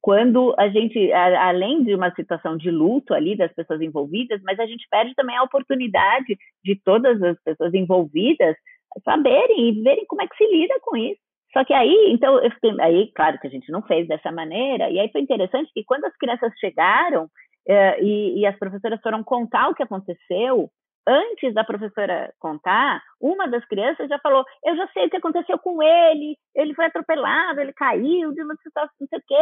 Quando 0.01 0.53
a 0.57 0.69
gente, 0.69 1.11
além 1.11 1.83
de 1.83 1.95
uma 1.95 2.13
situação 2.13 2.55
de 2.55 2.69
luto 2.69 3.13
ali 3.13 3.35
das 3.35 3.51
pessoas 3.53 3.81
envolvidas, 3.81 4.39
mas 4.43 4.59
a 4.59 4.65
gente 4.67 4.87
perde 4.89 5.15
também 5.15 5.35
a 5.35 5.43
oportunidade 5.43 6.37
de 6.63 6.79
todas 6.85 7.21
as 7.23 7.41
pessoas 7.43 7.73
envolvidas 7.73 8.55
saberem 9.03 9.69
e 9.69 9.81
verem 9.81 10.05
como 10.05 10.21
é 10.21 10.27
que 10.27 10.37
se 10.37 10.45
lida 10.45 10.75
com 10.81 10.95
isso. 10.95 11.19
Só 11.51 11.65
que 11.65 11.73
aí, 11.73 12.11
então, 12.11 12.37
eu 12.37 12.51
fiquei, 12.51 12.71
aí, 12.79 13.11
claro 13.15 13.39
que 13.39 13.47
a 13.47 13.49
gente 13.49 13.71
não 13.71 13.81
fez 13.81 14.07
dessa 14.07 14.31
maneira, 14.31 14.89
e 14.91 14.99
aí 14.99 15.11
foi 15.11 15.21
interessante 15.21 15.71
que 15.73 15.83
quando 15.83 16.05
as 16.05 16.15
crianças 16.15 16.51
chegaram, 16.59 17.27
é, 17.67 18.01
e, 18.03 18.39
e 18.39 18.45
as 18.45 18.57
professoras 18.57 18.99
foram 19.01 19.23
contar 19.23 19.69
o 19.69 19.75
que 19.75 19.83
aconteceu, 19.83 20.69
antes 21.07 21.53
da 21.53 21.63
professora 21.63 22.31
contar, 22.39 23.01
uma 23.19 23.47
das 23.47 23.65
crianças 23.65 24.07
já 24.07 24.19
falou: 24.19 24.43
Eu 24.63 24.75
já 24.75 24.87
sei 24.89 25.07
o 25.07 25.09
que 25.09 25.17
aconteceu 25.17 25.57
com 25.57 25.81
ele, 25.81 26.37
ele 26.55 26.73
foi 26.73 26.85
atropelado, 26.85 27.59
ele 27.59 27.73
caiu 27.73 28.31
de 28.31 28.43
não 28.43 28.55
sei 28.55 29.19
o 29.19 29.23
quê, 29.27 29.35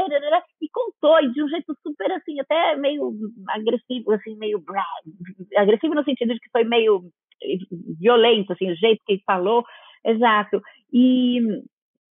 e 0.61 0.69
contou, 0.69 1.19
e 1.21 1.31
de 1.31 1.43
um 1.43 1.49
jeito 1.49 1.75
super 1.83 2.11
assim, 2.13 2.39
até 2.39 2.75
meio 2.77 3.13
agressivo, 3.49 4.11
assim, 4.13 4.35
meio 4.37 4.63
agressivo 5.57 5.93
no 5.93 6.03
sentido 6.03 6.33
de 6.33 6.39
que 6.39 6.49
foi 6.51 6.63
meio 6.63 7.03
violento, 7.99 8.53
assim, 8.53 8.71
o 8.71 8.75
jeito 8.75 9.01
que 9.05 9.13
ele 9.13 9.23
falou, 9.25 9.63
exato. 10.05 10.61
E, 10.91 11.39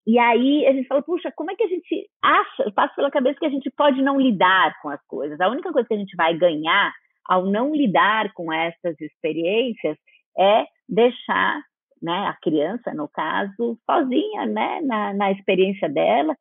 e 0.07 0.17
aí 0.17 0.65
a 0.65 0.71
gente 0.71 0.87
fala, 0.87 1.01
puxa, 1.01 1.29
como 1.35 1.51
é 1.51 1.55
que 1.55 1.63
a 1.63 1.67
gente 1.67 2.09
acha, 2.23 2.71
passa 2.71 2.95
pela 2.95 3.11
cabeça 3.11 3.37
que 3.37 3.45
a 3.45 3.49
gente 3.49 3.69
pode 3.71 4.01
não 4.01 4.17
lidar 4.17 4.73
com 4.81 4.87
as 4.87 5.05
coisas? 5.05 5.39
A 5.41 5.49
única 5.49 5.69
coisa 5.73 5.85
que 5.85 5.93
a 5.93 5.97
gente 5.97 6.15
vai 6.15 6.33
ganhar 6.37 6.93
ao 7.25 7.45
não 7.45 7.75
lidar 7.75 8.31
com 8.33 8.51
essas 8.53 8.99
experiências 9.01 9.97
é 10.39 10.65
deixar 10.87 11.61
né, 12.01 12.25
a 12.25 12.33
criança, 12.41 12.93
no 12.93 13.09
caso, 13.09 13.77
sozinha 13.85 14.45
né, 14.45 14.79
na, 14.81 15.13
na 15.13 15.31
experiência 15.33 15.89
dela, 15.89 16.33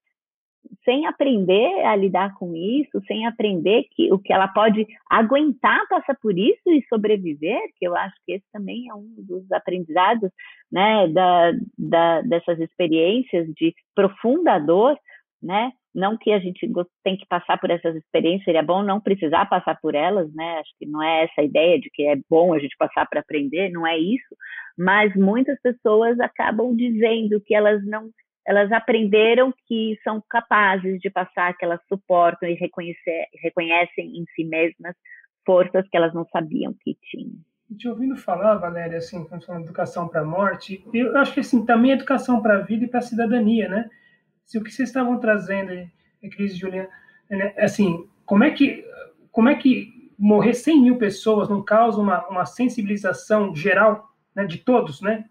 sem 0.85 1.07
aprender 1.07 1.85
a 1.85 1.97
lidar 1.97 2.35
com 2.35 2.55
isso, 2.55 3.01
sem 3.07 3.27
aprender 3.27 3.85
que 3.95 4.13
o 4.13 4.19
que 4.19 4.33
ela 4.33 4.49
pode 4.49 4.87
aguentar 5.11 5.87
passar 5.89 6.17
por 6.21 6.37
isso 6.39 6.63
e 6.69 6.85
sobreviver, 6.89 7.61
que 7.77 7.87
eu 7.87 7.97
acho 7.97 8.15
que 8.25 8.33
esse 8.33 8.45
também 8.53 8.89
é 8.89 8.95
um 8.95 9.15
dos 9.19 9.51
aprendizados 9.53 10.31
né, 10.71 11.09
da, 11.09 11.53
da, 11.79 12.21
dessas 12.23 12.59
experiências 12.61 13.47
de 13.55 13.75
profunda 13.95 14.59
dor, 14.59 14.97
né? 15.43 15.73
Não 15.95 16.17
que 16.19 16.31
a 16.31 16.39
gente 16.39 16.71
tem 17.03 17.17
que 17.17 17.27
passar 17.27 17.59
por 17.59 17.71
essas 17.71 17.97
experiências, 17.97 18.45
seria 18.45 18.63
bom 18.63 18.83
não 18.83 19.01
precisar 19.01 19.47
passar 19.47 19.81
por 19.81 19.95
elas, 19.95 20.31
né? 20.35 20.59
Acho 20.59 20.71
que 20.79 20.85
não 20.85 21.03
é 21.03 21.25
essa 21.25 21.43
ideia 21.43 21.81
de 21.81 21.89
que 21.91 22.03
é 22.03 22.17
bom 22.29 22.53
a 22.53 22.59
gente 22.59 22.77
passar 22.77 23.07
para 23.07 23.21
aprender, 23.21 23.71
não 23.71 23.87
é 23.87 23.97
isso. 23.99 24.37
Mas 24.77 25.15
muitas 25.17 25.59
pessoas 25.63 26.21
acabam 26.21 26.77
dizendo 26.77 27.41
que 27.41 27.55
elas 27.55 27.83
não 27.87 28.11
elas 28.47 28.70
aprenderam 28.70 29.52
que 29.66 29.98
são 30.05 30.23
capazes 30.31 31.01
de 31.01 31.10
passar, 31.10 31.56
que 31.56 31.64
elas 31.64 31.81
suportam 31.89 32.48
e 32.48 32.55
reconhecem 32.55 34.18
em 34.18 34.24
si 34.35 34.44
mesmas 34.44 34.94
forças 35.44 35.86
que 35.89 35.97
elas 35.97 36.14
não 36.14 36.24
sabiam 36.32 36.74
que 36.81 36.97
tinham. 37.02 37.32
Te 37.77 37.89
ouvindo 37.89 38.16
falar, 38.16 38.55
Valéria, 38.56 38.98
assim, 38.98 39.24
quando 39.24 39.44
falando 39.44 39.64
educação 39.64 40.06
para 40.06 40.20
a 40.20 40.24
morte, 40.24 40.85
eu 40.94 41.16
acho 41.18 41.35
que 41.35 41.40
assim, 41.40 41.66
também 41.66 41.90
é 41.90 41.94
educação 41.94 42.40
para 42.40 42.59
a 42.59 42.60
vida 42.60 42.85
e 42.85 42.89
para 42.89 43.01
a 43.01 43.02
cidadania, 43.02 43.68
né? 43.68 43.90
Se 44.44 44.56
o 44.56 44.62
que 44.62 44.70
vocês 44.70 44.89
estavam 44.89 45.18
trazendo, 45.18 45.73
Cris 46.31 46.52
e 46.52 46.56
Juliana, 46.56 46.89
né, 47.28 47.52
assim, 47.59 48.09
como 48.24 48.44
é 48.44 48.51
que 48.51 48.85
como 49.32 49.48
é 49.48 49.55
que 49.56 50.12
morrer 50.18 50.55
100 50.55 50.82
mil 50.82 50.97
pessoas 50.97 51.48
não 51.48 51.62
causa 51.62 52.01
uma, 52.01 52.27
uma 52.28 52.47
sensibilização 52.47 53.55
geral 53.55 54.09
né, 54.35 54.47
de 54.47 54.59
todos, 54.59 55.02
né? 55.02 55.24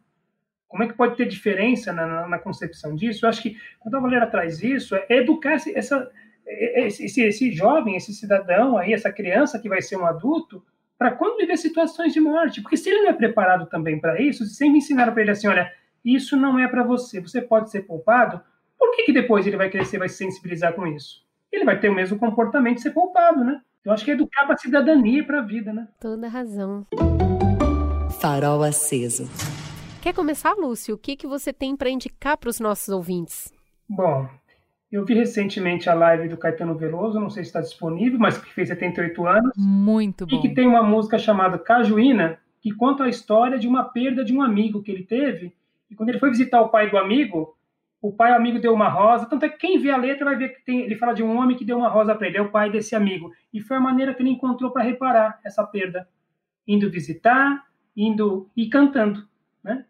Como 0.76 0.84
é 0.84 0.88
que 0.88 0.94
pode 0.94 1.16
ter 1.16 1.26
diferença 1.26 1.94
na, 1.94 2.06
na, 2.06 2.28
na 2.28 2.38
concepção 2.38 2.94
disso? 2.94 3.26
Eu 3.26 3.30
acho 3.30 3.42
que 3.42 3.58
quando 3.80 3.96
a 3.96 4.00
Valéria 4.02 4.28
traz 4.28 4.62
isso, 4.62 4.94
é 4.94 5.06
educar 5.10 5.54
essa, 5.54 6.12
esse, 6.46 7.06
esse, 7.06 7.22
esse 7.22 7.52
jovem, 7.54 7.96
esse 7.96 8.14
cidadão 8.14 8.78
aí, 8.78 8.92
essa 8.92 9.10
criança 9.10 9.58
que 9.58 9.70
vai 9.70 9.82
ser 9.82 9.96
um 9.96 10.06
adulto, 10.06 10.62
para 10.98 11.12
quando 11.12 11.38
viver 11.38 11.56
situações 11.56 12.12
de 12.12 12.20
morte. 12.20 12.62
Porque 12.62 12.76
se 12.76 12.90
ele 12.90 13.04
não 13.04 13.10
é 13.12 13.14
preparado 13.14 13.68
também 13.68 13.98
para 14.02 14.22
isso, 14.22 14.44
se 14.44 14.56
sempre 14.56 14.80
ensinaram 14.80 15.14
para 15.14 15.22
ele 15.22 15.32
assim, 15.32 15.48
olha, 15.48 15.72
isso 16.04 16.36
não 16.36 16.60
é 16.60 16.68
para 16.68 16.84
você, 16.84 17.22
você 17.22 17.42
pode 17.42 17.72
ser 17.72 17.84
poupado, 17.84 18.42
por 18.78 18.94
que, 18.98 19.04
que 19.04 19.14
depois 19.14 19.48
ele 19.48 19.56
vai 19.56 19.70
crescer, 19.70 19.98
vai 19.98 20.10
se 20.10 20.18
sensibilizar 20.18 20.74
com 20.74 20.86
isso? 20.86 21.24
Ele 21.54 21.64
vai 21.64 21.80
ter 21.80 21.88
o 21.88 21.96
mesmo 21.96 22.20
comportamento 22.20 22.76
de 22.76 22.82
ser 22.82 22.92
poupado, 22.92 23.46
né? 23.46 23.62
Eu 23.86 23.94
acho 23.94 24.04
que 24.04 24.12
é 24.12 24.14
educar 24.14 24.44
para 24.44 24.56
a 24.56 24.58
cidadania 24.58 25.20
e 25.20 25.24
para 25.24 25.40
a 25.40 25.42
vida, 25.42 25.72
né? 25.72 25.88
Toda 26.02 26.28
razão. 26.28 26.86
Farol 28.20 28.62
aceso. 28.62 29.30
Quer 30.06 30.14
começar, 30.14 30.54
Lúcio? 30.54 30.94
O 30.94 31.00
que, 31.00 31.16
que 31.16 31.26
você 31.26 31.52
tem 31.52 31.76
para 31.76 31.90
indicar 31.90 32.38
para 32.38 32.52
os 32.52 32.60
nossos 32.60 32.90
ouvintes? 32.90 33.52
Bom, 33.90 34.30
eu 34.92 35.04
vi 35.04 35.16
recentemente 35.16 35.90
a 35.90 35.96
live 35.96 36.30
do 36.30 36.38
Caetano 36.38 36.78
Veloso, 36.78 37.20
não 37.20 37.32
sei 37.32 37.44
se 37.44 37.50
está 37.50 37.60
disponível, 37.60 38.20
mas 38.20 38.38
que 38.38 38.54
fez 38.54 38.68
78 38.68 39.26
anos. 39.26 39.52
Muito 39.58 40.28
bom. 40.28 40.36
E 40.36 40.40
que 40.40 40.54
tem 40.54 40.68
uma 40.68 40.84
música 40.84 41.18
chamada 41.18 41.58
Cajuína, 41.58 42.38
que 42.62 42.72
conta 42.72 43.06
a 43.06 43.10
história 43.10 43.58
de 43.58 43.68
uma 43.68 43.84
perda 43.84 44.24
de 44.24 44.32
um 44.32 44.44
amigo 44.44 44.84
que 44.84 44.92
ele 44.92 45.04
teve. 45.04 45.56
E 45.90 45.96
quando 45.96 46.10
ele 46.10 46.20
foi 46.20 46.30
visitar 46.30 46.62
o 46.62 46.70
pai 46.70 46.88
do 46.88 47.00
amigo, 47.00 47.58
o 48.00 48.14
pai 48.14 48.32
o 48.32 48.36
amigo 48.36 48.60
deu 48.60 48.76
uma 48.76 48.88
rosa. 48.88 49.26
Tanto 49.26 49.46
é 49.46 49.50
que 49.50 49.58
quem 49.58 49.80
vê 49.80 49.90
a 49.90 49.98
letra 49.98 50.24
vai 50.24 50.36
ver 50.36 50.50
que 50.50 50.64
tem, 50.64 50.82
ele 50.82 50.98
fala 50.98 51.14
de 51.14 51.24
um 51.24 51.36
homem 51.36 51.58
que 51.58 51.66
deu 51.66 51.80
uma 51.80 51.90
rosa 51.90 52.14
para 52.14 52.28
ele, 52.28 52.38
é 52.38 52.42
o 52.44 52.52
pai 52.52 52.70
desse 52.70 52.96
amigo. 52.96 53.32
E 53.52 53.60
foi 53.60 53.78
a 53.78 53.82
maneira 53.82 54.14
que 54.14 54.22
ele 54.22 54.30
encontrou 54.30 54.70
para 54.70 54.84
reparar 54.84 55.40
essa 55.44 55.66
perda, 55.66 56.08
indo 56.68 56.92
visitar, 56.92 57.66
indo 57.98 58.48
e 58.56 58.70
cantando, 58.70 59.28
né? 59.64 59.84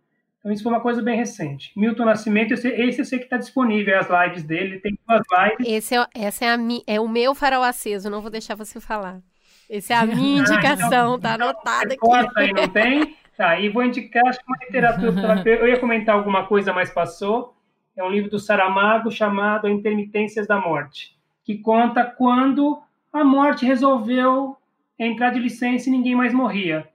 Então 0.46 0.54
isso 0.54 0.62
foi 0.62 0.72
uma 0.72 0.80
coisa 0.80 1.02
bem 1.02 1.18
recente. 1.18 1.72
Milton 1.76 2.06
Nascimento, 2.06 2.54
esse, 2.54 2.68
esse 2.68 3.02
eu 3.02 3.06
sei 3.06 3.18
que 3.18 3.26
está 3.26 3.36
disponível, 3.36 3.98
as 3.98 4.08
lives 4.08 4.44
dele, 4.44 4.80
tem 4.80 4.96
duas 5.08 5.24
lives. 5.32 5.68
Esse 5.68 5.96
é, 5.96 6.06
essa 6.14 6.46
é, 6.46 6.50
a, 6.50 6.58
é 6.86 7.02
o 7.02 7.10
meu 7.10 7.34
farol 7.34 7.64
aceso, 7.64 8.12
não 8.12 8.22
vou 8.22 8.30
deixar 8.30 8.54
você 8.54 8.80
falar. 8.80 9.24
Essa 9.68 9.94
é 9.94 9.98
a 9.98 10.06
minha 10.06 10.42
indicação, 10.42 11.14
ah, 11.14 11.18
então, 11.18 11.20
tá 11.20 11.34
anotada 11.34 11.88
aqui. 11.88 11.98
Corta 11.98 12.40
aí, 12.40 12.54
não 12.54 12.68
tem? 12.68 13.18
Tá, 13.36 13.60
e 13.60 13.70
vou 13.70 13.84
indicar, 13.84 14.22
acho 14.28 14.38
que 14.38 14.46
uma 14.48 14.58
literatura, 14.64 15.42
eu 15.50 15.68
ia 15.68 15.80
comentar 15.80 16.14
alguma 16.14 16.46
coisa, 16.46 16.72
mas 16.72 16.92
passou. 16.92 17.56
É 17.98 18.04
um 18.04 18.10
livro 18.12 18.30
do 18.30 18.38
Saramago 18.38 19.10
chamado 19.10 19.68
Intermitências 19.68 20.46
da 20.46 20.62
Morte, 20.62 21.18
que 21.44 21.58
conta 21.58 22.06
quando 22.06 22.84
a 23.12 23.24
morte 23.24 23.66
resolveu 23.66 24.56
entrar 25.00 25.32
de 25.32 25.40
licença 25.40 25.90
e 25.90 25.92
ninguém 25.92 26.14
mais 26.14 26.36
morria. 26.36 26.88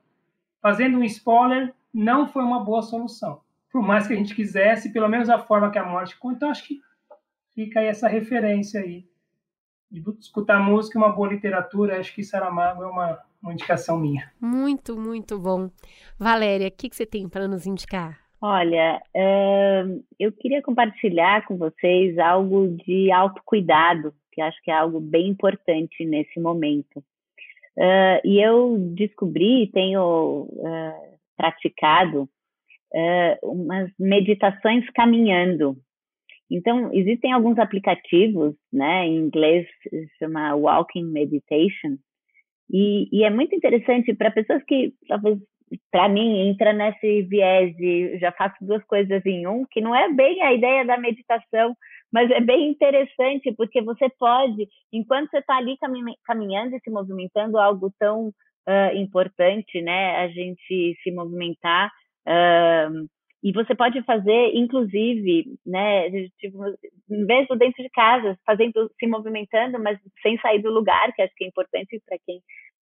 Fazendo 0.63 0.99
um 0.99 1.05
spoiler, 1.05 1.75
não 1.93 2.27
foi 2.29 2.43
uma 2.43 2.65
boa 2.65 2.83
solução. 2.83 3.41
Por 3.71 3.83
mais 3.83 4.07
que 4.07 4.13
a 4.13 4.17
gente 4.17 4.35
quisesse, 4.35 4.93
pelo 4.93 5.09
menos 5.09 5.29
a 5.29 5.39
forma 5.39 5.71
que 5.71 5.79
a 5.79 5.85
morte 5.85 6.19
conta, 6.19 6.37
então 6.37 6.51
acho 6.51 6.67
que 6.67 6.81
fica 7.55 7.81
aí 7.81 7.87
essa 7.87 8.09
referência 8.09 8.81
aí. 8.81 9.05
De 9.91 10.03
escutar 10.21 10.61
música 10.61 10.99
e 10.99 11.03
uma 11.03 11.13
boa 11.13 11.29
literatura, 11.29 11.99
acho 11.99 12.15
que 12.15 12.23
Saramago 12.23 12.83
é 12.83 12.87
uma, 12.87 13.19
uma 13.43 13.53
indicação 13.53 13.99
minha. 13.99 14.31
Muito, 14.41 14.97
muito 14.97 15.39
bom. 15.39 15.69
Valéria, 16.19 16.69
o 16.69 16.71
que, 16.71 16.89
que 16.89 16.97
você 16.97 17.07
tem 17.07 17.29
para 17.29 17.49
nos 17.49 17.67
indicar? 17.67 18.19
Olha, 18.43 19.03
eu 20.19 20.33
queria 20.33 20.63
compartilhar 20.63 21.45
com 21.47 21.59
vocês 21.59 22.19
algo 22.19 22.69
de 22.87 23.13
autocuidado, 23.13 24.15
que 24.33 24.41
acho 24.41 24.63
que 24.63 24.71
é 24.71 24.75
algo 24.75 24.99
bem 24.99 25.29
importante 25.29 26.05
nesse 26.07 26.41
momento. 26.41 27.05
E 28.25 28.41
eu 28.41 28.79
descobri, 28.95 29.71
tenho 29.73 30.49
praticado 31.41 32.29
uh, 32.93 33.51
umas 33.51 33.91
meditações 33.99 34.85
caminhando. 34.91 35.75
Então, 36.51 36.93
existem 36.93 37.33
alguns 37.33 37.59
aplicativos, 37.59 38.55
né, 38.71 39.07
em 39.07 39.17
inglês 39.17 39.67
chama 40.19 40.55
Walking 40.55 41.05
Meditation, 41.05 41.97
e, 42.69 43.09
e 43.11 43.25
é 43.25 43.31
muito 43.31 43.55
interessante 43.55 44.13
para 44.15 44.31
pessoas 44.31 44.63
que, 44.65 44.93
talvez, 45.09 45.39
para 45.91 46.09
mim, 46.09 46.49
entra 46.49 46.73
nesse 46.73 47.23
viés 47.23 47.75
de 47.77 48.19
já 48.19 48.33
faço 48.33 48.57
duas 48.61 48.85
coisas 48.85 49.25
em 49.25 49.47
um, 49.47 49.65
que 49.71 49.81
não 49.81 49.95
é 49.95 50.13
bem 50.13 50.43
a 50.43 50.53
ideia 50.53 50.85
da 50.85 50.99
meditação, 50.99 51.75
mas 52.13 52.31
é 52.31 52.41
bem 52.41 52.69
interessante, 52.69 53.53
porque 53.57 53.81
você 53.81 54.09
pode, 54.19 54.69
enquanto 54.93 55.31
você 55.31 55.39
está 55.39 55.57
ali 55.57 55.77
caminhando 56.25 56.75
e 56.77 56.81
se 56.81 56.91
movimentando, 56.91 57.59
algo 57.59 57.93
tão 57.99 58.33
uh, 58.71 58.97
importante, 58.97 59.81
né, 59.83 60.17
a 60.17 60.29
gente 60.29 60.97
se 61.03 61.11
movimentar, 61.11 61.91
uh, 62.27 63.09
e 63.43 63.53
você 63.53 63.75
pode 63.75 64.03
fazer, 64.03 64.55
inclusive, 64.55 65.47
né, 65.65 66.11
tipo, 66.39 66.59
mesmo 67.09 67.57
dentro 67.57 67.83
de 67.83 67.89
casa, 67.91 68.39
fazendo, 68.45 68.91
se 68.99 69.07
movimentando, 69.07 69.79
mas 69.83 69.99
sem 70.23 70.39
sair 70.41 70.61
do 70.61 70.71
lugar, 70.71 71.11
que 71.15 71.23
acho 71.23 71.35
que 71.35 71.45
é 71.45 71.49
importante 71.49 72.01
para 72.07 72.19
quem 72.27 72.41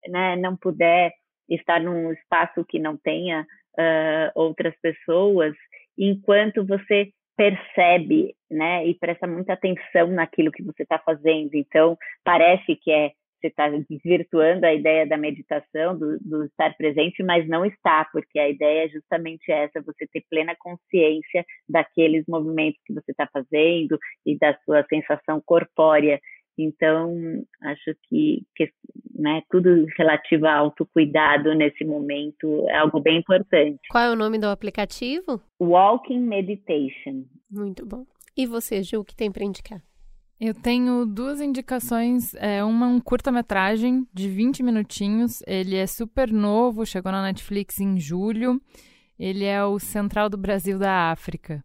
né, 0.08 0.36
não 0.36 0.56
puder 0.56 1.12
estar 1.48 1.80
num 1.80 2.12
espaço 2.12 2.64
que 2.64 2.78
não 2.80 2.96
tenha 2.96 3.42
uh, 3.78 4.32
outras 4.34 4.74
pessoas, 4.82 5.54
enquanto 5.96 6.66
você 6.66 7.10
percebe, 7.36 8.34
né, 8.50 8.84
e 8.84 8.94
presta 8.96 9.28
muita 9.28 9.52
atenção 9.52 10.08
naquilo 10.08 10.50
que 10.50 10.64
você 10.64 10.82
está 10.82 10.98
fazendo. 10.98 11.54
Então, 11.54 11.96
parece 12.24 12.74
que 12.74 12.90
é 12.90 13.12
você 13.40 13.48
está 13.48 13.68
desvirtuando 13.68 14.66
a 14.66 14.74
ideia 14.74 15.06
da 15.06 15.16
meditação, 15.16 15.98
do, 15.98 16.18
do, 16.20 16.44
estar 16.44 16.76
presente, 16.76 17.22
mas 17.22 17.48
não 17.48 17.64
está, 17.64 18.06
porque 18.12 18.38
a 18.38 18.48
ideia 18.48 18.86
é 18.86 18.88
justamente 18.88 19.50
essa, 19.50 19.80
você 19.82 20.06
ter 20.06 20.24
plena 20.28 20.54
consciência 20.58 21.44
daqueles 21.68 22.24
movimentos 22.28 22.80
que 22.84 22.92
você 22.92 23.12
está 23.12 23.28
fazendo 23.32 23.98
e 24.26 24.36
da 24.38 24.56
sua 24.64 24.84
sensação 24.88 25.40
corpórea. 25.44 26.20
Então, 26.58 27.14
acho 27.62 27.94
que, 28.08 28.42
que 28.56 28.68
né, 29.14 29.42
tudo 29.48 29.86
relativo 29.96 30.46
a 30.46 30.54
autocuidado 30.54 31.54
nesse 31.54 31.84
momento 31.84 32.68
é 32.68 32.78
algo 32.78 33.00
bem 33.00 33.18
importante. 33.18 33.80
Qual 33.90 34.02
é 34.02 34.10
o 34.10 34.16
nome 34.16 34.38
do 34.38 34.48
aplicativo? 34.48 35.40
Walking 35.60 36.20
Meditation. 36.20 37.24
Muito 37.48 37.86
bom. 37.86 38.04
E 38.36 38.44
você, 38.44 38.82
Ju, 38.82 39.00
o 39.00 39.04
que 39.04 39.14
tem 39.14 39.30
para 39.30 39.44
indicar? 39.44 39.80
Eu 40.40 40.54
tenho 40.54 41.04
duas 41.04 41.40
indicações. 41.40 42.32
É, 42.34 42.62
uma 42.62 42.86
um 42.86 43.00
curta-metragem 43.00 44.06
de 44.14 44.28
20 44.28 44.62
minutinhos. 44.62 45.42
Ele 45.46 45.74
é 45.74 45.86
super 45.86 46.32
novo, 46.32 46.86
chegou 46.86 47.10
na 47.10 47.22
Netflix 47.22 47.80
em 47.80 47.98
julho. 47.98 48.60
Ele 49.18 49.44
é 49.44 49.64
o 49.64 49.80
Central 49.80 50.28
do 50.28 50.36
Brasil 50.36 50.78
da 50.78 51.10
África. 51.10 51.64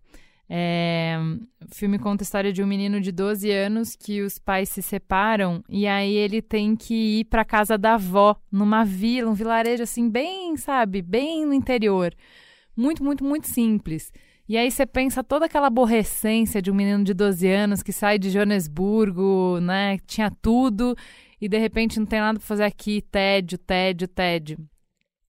É, 0.49 1.17
o 1.63 1.73
filme 1.73 1.97
conta 1.97 2.23
a 2.23 2.25
história 2.25 2.51
de 2.51 2.61
um 2.61 2.67
menino 2.67 2.99
de 2.99 3.11
12 3.11 3.49
anos 3.49 3.95
que 3.95 4.21
os 4.21 4.37
pais 4.37 4.69
se 4.69 4.81
separam 4.81 5.63
e 5.69 5.87
aí 5.87 6.13
ele 6.13 6.41
tem 6.41 6.75
que 6.75 7.19
ir 7.19 7.25
para 7.25 7.45
casa 7.45 7.77
da 7.77 7.93
avó, 7.93 8.35
numa 8.51 8.83
vila, 8.83 9.31
um 9.31 9.33
vilarejo 9.33 9.83
assim, 9.83 10.09
bem, 10.09 10.55
sabe, 10.57 11.01
bem 11.01 11.45
no 11.45 11.53
interior. 11.53 12.13
Muito, 12.75 13.03
muito, 13.03 13.23
muito 13.23 13.47
simples. 13.47 14.11
E 14.47 14.57
aí 14.57 14.69
você 14.69 14.85
pensa 14.85 15.23
toda 15.23 15.45
aquela 15.45 15.67
aborrecência 15.67 16.61
de 16.61 16.69
um 16.69 16.75
menino 16.75 17.03
de 17.03 17.13
12 17.13 17.47
anos 17.47 17.81
que 17.81 17.93
sai 17.93 18.19
de 18.19 18.29
Joanesburgo, 18.29 19.59
né? 19.61 19.97
Tinha 20.05 20.29
tudo 20.29 20.95
e 21.39 21.47
de 21.47 21.57
repente 21.57 21.99
não 21.99 22.05
tem 22.05 22.19
nada 22.19 22.39
para 22.39 22.47
fazer 22.47 22.63
aqui, 22.63 23.01
tédio, 23.01 23.57
tédio, 23.57 24.07
tédio. 24.07 24.57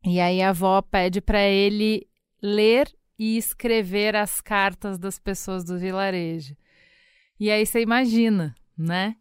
E 0.04 0.20
aí 0.20 0.42
a 0.42 0.50
avó 0.50 0.82
pede 0.82 1.20
para 1.20 1.42
ele 1.42 2.06
ler 2.42 2.92
e 3.18 3.36
escrever 3.38 4.16
as 4.16 4.40
cartas 4.40 4.98
das 4.98 5.18
pessoas 5.18 5.64
do 5.64 5.78
vilarejo. 5.78 6.56
E 7.38 7.50
aí 7.50 7.64
você 7.64 7.80
imagina, 7.80 8.54
né? 8.76 9.16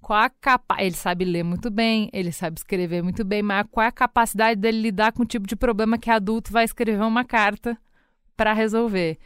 Qual 0.00 0.18
a 0.18 0.30
capa... 0.30 0.76
Ele 0.80 0.94
sabe 0.94 1.24
ler 1.24 1.42
muito 1.42 1.70
bem, 1.70 2.08
ele 2.12 2.30
sabe 2.30 2.58
escrever 2.58 3.02
muito 3.02 3.24
bem, 3.24 3.42
mas 3.42 3.66
qual 3.70 3.84
é 3.84 3.88
a 3.88 3.92
capacidade 3.92 4.60
dele 4.60 4.80
lidar 4.80 5.12
com 5.12 5.22
o 5.24 5.26
tipo 5.26 5.46
de 5.46 5.56
problema 5.56 5.98
que 5.98 6.10
adulto 6.10 6.52
vai 6.52 6.64
escrever 6.64 7.02
uma 7.02 7.24
carta 7.24 7.76
para 8.36 8.52
resolver. 8.52 9.18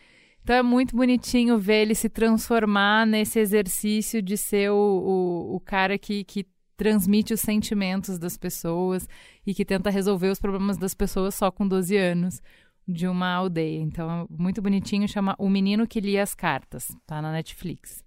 Então 0.42 0.56
é 0.56 0.62
muito 0.62 0.96
bonitinho 0.96 1.58
ver 1.58 1.82
ele 1.82 1.94
se 1.94 2.08
transformar 2.08 3.06
nesse 3.06 3.38
exercício 3.38 4.22
de 4.22 4.36
ser 4.36 4.70
o, 4.70 4.76
o, 4.76 5.56
o 5.56 5.60
cara 5.60 5.98
que, 5.98 6.24
que 6.24 6.46
transmite 6.76 7.34
os 7.34 7.40
sentimentos 7.40 8.18
das 8.18 8.36
pessoas 8.36 9.08
e 9.46 9.52
que 9.52 9.64
tenta 9.64 9.90
resolver 9.90 10.28
os 10.28 10.38
problemas 10.38 10.78
das 10.78 10.94
pessoas 10.94 11.34
só 11.34 11.50
com 11.50 11.66
12 11.66 11.96
anos 11.96 12.40
de 12.86 13.06
uma 13.06 13.28
aldeia. 13.28 13.80
Então, 13.80 14.10
é 14.10 14.26
muito 14.30 14.62
bonitinho, 14.62 15.06
chama 15.06 15.34
O 15.38 15.50
Menino 15.50 15.86
que 15.86 16.00
Lia 16.00 16.22
as 16.22 16.34
Cartas, 16.34 16.88
tá 17.06 17.20
na 17.20 17.30
Netflix. 17.30 18.02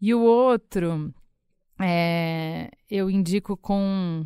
E 0.00 0.14
o 0.14 0.20
outro, 0.20 1.12
é, 1.80 2.70
eu 2.88 3.10
indico 3.10 3.56
com 3.56 4.24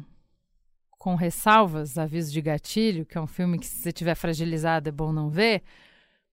com 1.07 1.15
ressalvas, 1.15 1.97
aviso 1.99 2.33
de 2.33 2.43
gatilho, 2.43 3.07
que 3.07 3.17
é 3.17 3.21
um 3.21 3.29
filme 3.29 3.61
que 3.61 3.67
se 3.67 3.81
você 3.81 3.93
tiver 3.93 4.17
fragilizado 4.17 4.89
é 4.89 4.93
bom 4.93 5.13
não 5.13 5.31
ver, 5.31 5.63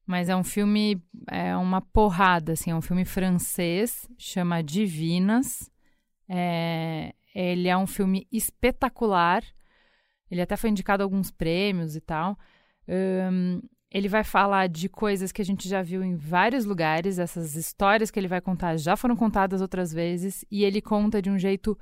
mas 0.03 0.29
é 0.29 0.35
um 0.35 0.43
filme, 0.43 0.99
é 1.29 1.55
uma 1.55 1.79
porrada, 1.79 2.53
assim, 2.53 2.71
é 2.71 2.75
um 2.75 2.81
filme 2.81 3.05
francês, 3.05 4.09
chama 4.17 4.63
Divinas. 4.63 5.69
É, 6.27 7.13
ele 7.35 7.67
é 7.67 7.77
um 7.77 7.85
filme 7.85 8.27
espetacular, 8.31 9.43
ele 10.31 10.41
até 10.41 10.57
foi 10.57 10.71
indicado 10.71 11.03
a 11.03 11.05
alguns 11.05 11.29
prêmios 11.29 11.95
e 11.95 12.01
tal. 12.01 12.35
Um, 12.87 13.61
ele 13.91 14.09
vai 14.09 14.23
falar 14.23 14.67
de 14.69 14.89
coisas 14.89 15.31
que 15.31 15.43
a 15.43 15.45
gente 15.45 15.69
já 15.69 15.83
viu 15.83 16.03
em 16.03 16.15
vários 16.15 16.65
lugares, 16.65 17.19
essas 17.19 17.55
histórias 17.55 18.09
que 18.09 18.19
ele 18.19 18.27
vai 18.27 18.41
contar 18.41 18.75
já 18.77 18.95
foram 18.95 19.15
contadas 19.15 19.61
outras 19.61 19.93
vezes, 19.93 20.43
e 20.49 20.63
ele 20.63 20.81
conta 20.81 21.21
de 21.21 21.29
um 21.29 21.37
jeito 21.37 21.77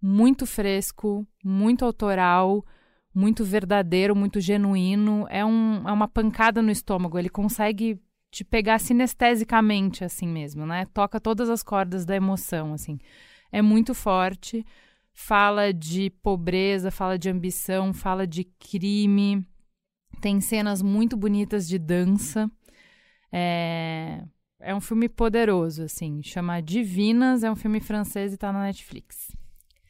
muito 0.00 0.46
fresco, 0.46 1.26
muito 1.44 1.84
autoral, 1.84 2.64
muito 3.14 3.44
verdadeiro, 3.44 4.14
muito 4.14 4.40
genuíno. 4.40 5.26
É, 5.28 5.44
um, 5.44 5.88
é 5.88 5.92
uma 5.92 6.08
pancada 6.08 6.62
no 6.62 6.70
estômago. 6.70 7.18
Ele 7.18 7.28
consegue 7.28 8.00
te 8.30 8.44
pegar 8.44 8.78
sinestesicamente, 8.78 10.04
assim 10.04 10.28
mesmo, 10.28 10.66
né? 10.66 10.86
Toca 10.92 11.20
todas 11.20 11.48
as 11.48 11.62
cordas 11.62 12.04
da 12.04 12.14
emoção, 12.14 12.74
assim. 12.74 12.98
É 13.50 13.62
muito 13.62 13.94
forte. 13.94 14.64
Fala 15.12 15.72
de 15.72 16.10
pobreza, 16.22 16.90
fala 16.90 17.18
de 17.18 17.28
ambição, 17.28 17.92
fala 17.92 18.26
de 18.26 18.44
crime. 18.44 19.44
Tem 20.20 20.40
cenas 20.40 20.80
muito 20.82 21.16
bonitas 21.16 21.66
de 21.66 21.78
dança. 21.78 22.50
É, 23.32 24.22
é 24.60 24.74
um 24.74 24.80
filme 24.80 25.08
poderoso, 25.08 25.82
assim. 25.82 26.22
Chama 26.22 26.60
Divinas, 26.60 27.42
é 27.42 27.50
um 27.50 27.56
filme 27.56 27.80
francês 27.80 28.32
e 28.32 28.36
tá 28.36 28.52
na 28.52 28.62
Netflix. 28.62 29.36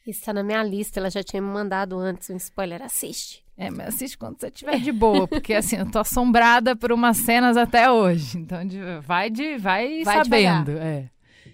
Está 0.09 0.33
na 0.33 0.43
minha 0.43 0.63
lista, 0.63 0.99
ela 0.99 1.09
já 1.09 1.23
tinha 1.23 1.41
me 1.41 1.47
mandado 1.47 1.97
antes 1.97 2.29
um 2.29 2.35
spoiler. 2.37 2.81
Assiste. 2.81 3.43
É, 3.57 3.69
mas 3.69 3.89
assiste 3.89 4.17
quando 4.17 4.39
você 4.39 4.47
estiver 4.47 4.79
de 4.79 4.91
boa, 4.91 5.27
porque 5.27 5.53
assim, 5.53 5.75
eu 5.75 5.91
tô 5.91 5.99
assombrada 5.99 6.75
por 6.75 6.91
umas 6.91 7.17
cenas 7.17 7.57
até 7.57 7.91
hoje. 7.91 8.37
Então, 8.37 8.65
de, 8.65 8.79
vai 9.01 9.29
de 9.29 9.57
vai, 9.57 10.03
vai 10.03 10.17
sabendo. 10.17 10.71
É. 10.71 11.09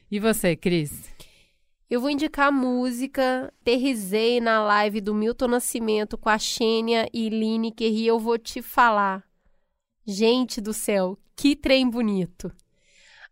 E 0.09 0.19
você, 0.19 0.55
Cris? 0.55 1.09
Eu 1.89 1.99
vou 2.01 2.09
indicar 2.09 2.49
a 2.49 2.51
música. 2.51 3.51
Aterrisei 3.61 4.39
na 4.39 4.61
live 4.63 5.01
do 5.01 5.15
Milton 5.15 5.47
Nascimento 5.47 6.17
com 6.17 6.29
a 6.29 6.37
Xênia 6.37 7.07
e 7.13 7.29
Lineker 7.29 7.91
e 7.91 8.05
eu 8.05 8.19
vou 8.19 8.37
te 8.37 8.61
falar. 8.61 9.23
Gente 10.05 10.61
do 10.61 10.73
céu, 10.73 11.17
que 11.35 11.55
trem 11.55 11.89
bonito 11.89 12.51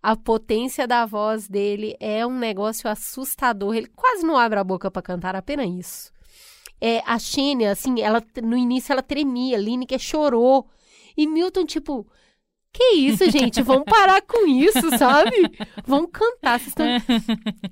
a 0.03 0.17
potência 0.17 0.85
da 0.85 1.05
voz 1.05 1.47
dele 1.47 1.95
é 1.97 2.27
um 2.27 2.37
negócio 2.37 2.89
assustador. 2.89 3.73
Ele 3.73 3.87
quase 3.87 4.25
não 4.25 4.37
abre 4.37 4.59
a 4.59 4.63
boca 4.63 4.91
para 4.91 5.01
cantar, 5.01 5.33
apenas 5.33 5.69
isso. 5.69 6.11
É, 6.81 7.01
a 7.05 7.17
Xênia, 7.17 7.71
assim, 7.71 8.01
ela 8.01 8.21
no 8.43 8.57
início 8.57 8.91
ela 8.91 9.01
tremia, 9.01 9.57
Lineker 9.57 9.97
chorou. 9.97 10.67
E 11.15 11.25
Milton, 11.25 11.65
tipo, 11.65 12.05
que 12.73 12.95
isso, 12.95 13.31
gente? 13.31 13.61
Vamos 13.61 13.85
parar 13.85 14.21
com 14.23 14.45
isso, 14.45 14.97
sabe? 14.97 15.31
Vamos 15.87 16.09
cantar. 16.11 16.59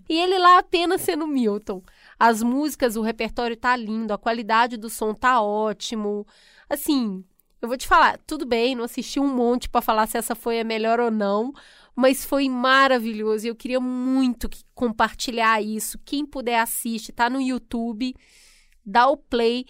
E 0.08 0.18
ele 0.18 0.38
lá 0.38 0.60
apenas 0.60 1.02
sendo 1.02 1.28
Milton. 1.28 1.84
As 2.18 2.42
músicas, 2.42 2.96
o 2.96 3.02
repertório 3.02 3.58
tá 3.58 3.76
lindo, 3.76 4.14
a 4.14 4.18
qualidade 4.18 4.78
do 4.78 4.90
som 4.90 5.14
tá 5.14 5.42
ótimo. 5.42 6.26
Assim, 6.70 7.26
eu 7.62 7.68
vou 7.68 7.78
te 7.78 7.88
falar, 7.88 8.18
tudo 8.26 8.46
bem, 8.46 8.76
não 8.76 8.84
assisti 8.84 9.20
um 9.20 9.28
monte 9.28 9.70
para 9.70 9.82
falar 9.82 10.08
se 10.08 10.18
essa 10.18 10.34
foi 10.34 10.60
a 10.60 10.64
melhor 10.64 11.00
ou 11.00 11.12
não, 11.12 11.54
mas 11.96 12.26
foi 12.26 12.50
maravilhoso 12.50 13.46
e 13.46 13.50
eu 13.50 13.56
queria 13.56 13.80
muito 13.80 14.50
compartilhar 14.74 15.62
isso. 15.62 16.00
Quem 16.04 16.26
puder 16.26 16.60
assiste, 16.60 17.12
tá 17.12 17.30
no 17.30 17.40
YouTube, 17.40 18.16
dá 18.86 19.08
o 19.08 19.16
play. 19.16 19.66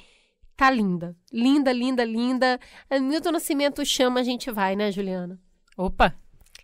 Tá 0.56 0.70
linda. 0.70 1.16
Linda, 1.34 1.74
linda, 1.74 2.06
linda. 2.06 2.60
Milton 3.02 3.32
Nascimento 3.32 3.84
chama, 3.84 4.20
a 4.20 4.24
gente 4.24 4.52
vai, 4.52 4.76
né, 4.76 4.92
Juliana? 4.92 5.40
Opa! 5.76 6.16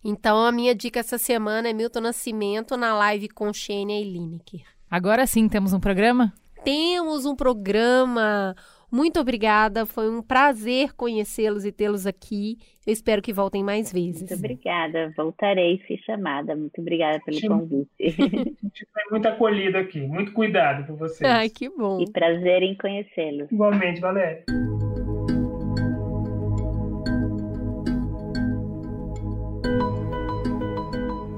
Então, 0.03 0.45
a 0.45 0.51
minha 0.51 0.73
dica 0.75 0.99
essa 0.99 1.17
semana 1.17 1.67
é 1.67 1.73
Milton 1.73 2.01
Nascimento 2.01 2.77
na 2.77 2.93
live 2.93 3.27
com 3.29 3.51
Xênia 3.51 3.99
e 3.99 4.03
Lineker. 4.03 4.61
Agora 4.89 5.27
sim, 5.27 5.49
temos 5.49 5.73
um 5.73 5.79
programa? 5.79 6.31
Temos 6.63 7.25
um 7.25 7.35
programa. 7.35 8.55
Muito 8.89 9.19
obrigada, 9.19 9.85
foi 9.85 10.09
um 10.09 10.21
prazer 10.21 10.93
conhecê-los 10.95 11.65
e 11.65 11.73
tê-los 11.73 12.07
aqui. 12.07 12.57
Eu 12.85 12.93
espero 12.93 13.21
que 13.21 13.33
voltem 13.33 13.61
mais 13.61 13.91
vezes. 13.91 14.21
Muito 14.21 14.35
obrigada, 14.35 15.13
voltarei 15.17 15.81
se 15.85 15.97
chamada. 15.97 16.55
Muito 16.55 16.79
obrigada 16.79 17.19
pelo 17.25 17.37
Sim. 17.37 17.49
convite. 17.49 17.89
A 17.99 18.05
gente 18.63 18.87
foi 18.93 19.03
muito 19.11 19.27
acolhido 19.27 19.77
aqui. 19.77 19.99
Muito 19.99 20.31
cuidado 20.31 20.87
por 20.87 20.95
vocês. 20.95 21.29
Ai, 21.29 21.49
que 21.49 21.67
bom. 21.69 21.99
E 21.99 22.09
prazer 22.09 22.63
em 22.63 22.77
conhecê-los. 22.77 23.51
Igualmente, 23.51 23.99
Valéria. 23.99 24.45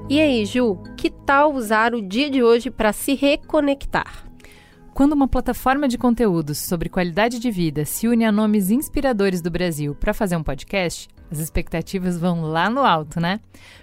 E 0.08 0.20
aí, 0.20 0.44
Ju, 0.44 0.80
que 0.96 1.10
tal 1.10 1.52
usar 1.52 1.94
o 1.94 2.02
dia 2.02 2.30
de 2.30 2.42
hoje 2.42 2.70
para 2.70 2.92
se 2.92 3.14
reconectar? 3.14 4.29
Quando 5.00 5.14
uma 5.14 5.26
plataforma 5.26 5.88
de 5.88 5.96
conteúdos 5.96 6.58
sobre 6.58 6.90
qualidade 6.90 7.38
de 7.38 7.50
vida 7.50 7.86
se 7.86 8.06
une 8.06 8.26
a 8.26 8.30
nomes 8.30 8.70
inspiradores 8.70 9.40
do 9.40 9.50
Brasil 9.50 9.94
para 9.94 10.12
fazer 10.12 10.36
um 10.36 10.42
podcast, 10.42 11.08
as 11.30 11.38
expectativas 11.38 12.18
vão 12.18 12.42
lá 12.42 12.68
no 12.68 12.80
alto, 12.80 13.18
né? 13.18 13.40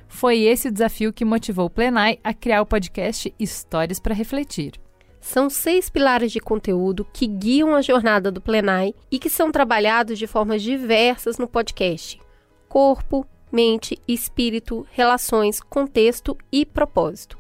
Foi 0.08 0.42
esse 0.42 0.68
o 0.68 0.72
desafio 0.72 1.12
que 1.12 1.26
motivou 1.26 1.66
o 1.66 1.70
Plenai 1.72 2.20
a 2.24 2.36
criar 2.36 2.62
o 2.62 2.68
podcast 2.68 3.34
Histórias 3.40 4.00
para 4.00 4.14
Refletir. 4.14 4.74
São 5.20 5.50
seis 5.50 5.90
pilares 5.90 6.32
de 6.32 6.40
conteúdo 6.40 7.04
que 7.12 7.26
guiam 7.26 7.74
a 7.74 7.82
jornada 7.82 8.32
do 8.32 8.40
Plenai 8.40 8.94
e 9.10 9.18
que 9.18 9.28
são 9.28 9.52
trabalhados 9.52 10.20
de 10.20 10.28
formas 10.28 10.62
diversas 10.62 11.40
no 11.40 11.48
podcast: 11.48 12.22
corpo, 12.70 13.26
mente, 13.52 14.00
espírito, 14.08 14.86
relações, 14.92 15.62
contexto 15.62 16.38
e 16.52 16.64
propósito. 16.64 17.38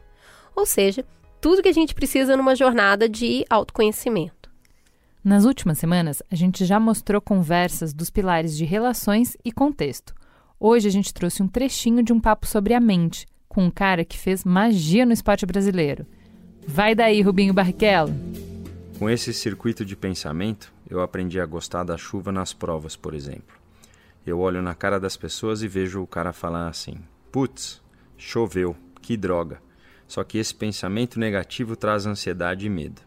Ou 0.56 0.66
seja, 0.66 1.06
tudo 1.40 1.62
que 1.62 1.70
a 1.70 1.74
gente 1.74 1.94
precisa 1.94 2.36
numa 2.36 2.56
jornada 2.56 3.08
de 3.08 3.46
autoconhecimento. 3.50 4.50
Nas 5.24 5.46
últimas 5.46 5.78
semanas, 5.78 6.24
a 6.32 6.36
gente 6.36 6.66
já 6.66 6.80
mostrou 6.80 7.22
conversas 7.22 7.94
dos 7.94 8.10
pilares 8.10 8.56
de 8.56 8.66
relações 8.66 9.38
e 9.44 9.52
contexto. 9.52 10.16
Hoje 10.60 10.88
a 10.88 10.92
gente 10.92 11.14
trouxe 11.14 11.44
um 11.44 11.48
trechinho 11.48 12.02
de 12.02 12.14
um 12.14 12.20
papo 12.20 12.48
sobre 12.48 12.74
a 12.74 12.80
mente, 12.80 13.28
com 13.48 13.66
um 13.66 13.72
cara 13.72 14.06
que 14.06 14.18
fez 14.18 14.44
magia 14.44 15.06
no 15.06 15.14
esporte 15.14 15.46
brasileiro. 15.46 16.06
Vai 16.66 16.96
daí, 16.96 17.22
Rubinho 17.22 17.54
Barrichello! 17.54 18.14
Com 18.98 19.10
esse 19.10 19.34
circuito 19.34 19.86
de 19.86 19.96
pensamento, 19.96 20.74
eu 20.90 21.02
aprendi 21.02 21.40
a 21.40 21.46
gostar 21.46 21.84
da 21.84 21.98
chuva 21.98 22.32
nas 22.32 22.54
provas, 22.54 22.96
por 22.96 23.14
exemplo. 23.14 23.56
Eu 24.26 24.40
olho 24.40 24.62
na 24.62 24.74
cara 24.74 25.00
das 25.00 25.16
pessoas 25.16 25.62
e 25.62 25.68
vejo 25.68 26.02
o 26.02 26.08
cara 26.08 26.34
falar 26.34 26.68
assim: 26.68 26.96
putz, 27.32 27.82
choveu, 28.18 28.76
que 29.02 29.16
droga. 29.16 29.62
Só 30.08 30.24
que 30.24 30.38
esse 30.38 30.56
pensamento 30.56 31.20
negativo 31.20 31.76
traz 31.76 32.06
ansiedade 32.06 32.66
e 32.66 32.70
medo. 32.70 33.02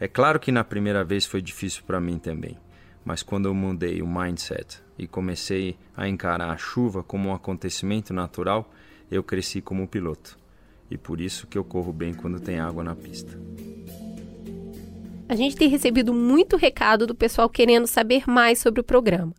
É 0.00 0.06
claro 0.06 0.38
que 0.38 0.52
na 0.52 0.64
primeira 0.64 1.04
vez 1.04 1.26
foi 1.26 1.42
difícil 1.42 1.82
para 1.86 2.00
mim 2.00 2.18
também, 2.18 2.56
mas 3.04 3.22
quando 3.22 3.46
eu 3.46 3.54
mudei 3.54 4.00
o 4.02 4.06
mindset 4.06 4.80
e 4.98 5.06
comecei 5.06 5.76
a 5.96 6.08
encarar 6.08 6.50
a 6.50 6.56
chuva 6.56 7.02
como 7.02 7.28
um 7.28 7.34
acontecimento 7.34 8.12
natural, 8.12 8.70
eu 9.10 9.22
cresci 9.22 9.60
como 9.60 9.88
piloto. 9.88 10.38
E 10.90 10.96
por 10.96 11.20
isso 11.20 11.46
que 11.46 11.58
eu 11.58 11.64
corro 11.64 11.92
bem 11.92 12.14
quando 12.14 12.40
tem 12.40 12.58
água 12.58 12.82
na 12.82 12.94
pista. 12.94 13.38
A 15.28 15.34
gente 15.34 15.56
tem 15.56 15.68
recebido 15.68 16.14
muito 16.14 16.56
recado 16.56 17.06
do 17.06 17.14
pessoal 17.14 17.48
querendo 17.50 17.86
saber 17.86 18.24
mais 18.26 18.58
sobre 18.58 18.80
o 18.80 18.84
programa. 18.84 19.34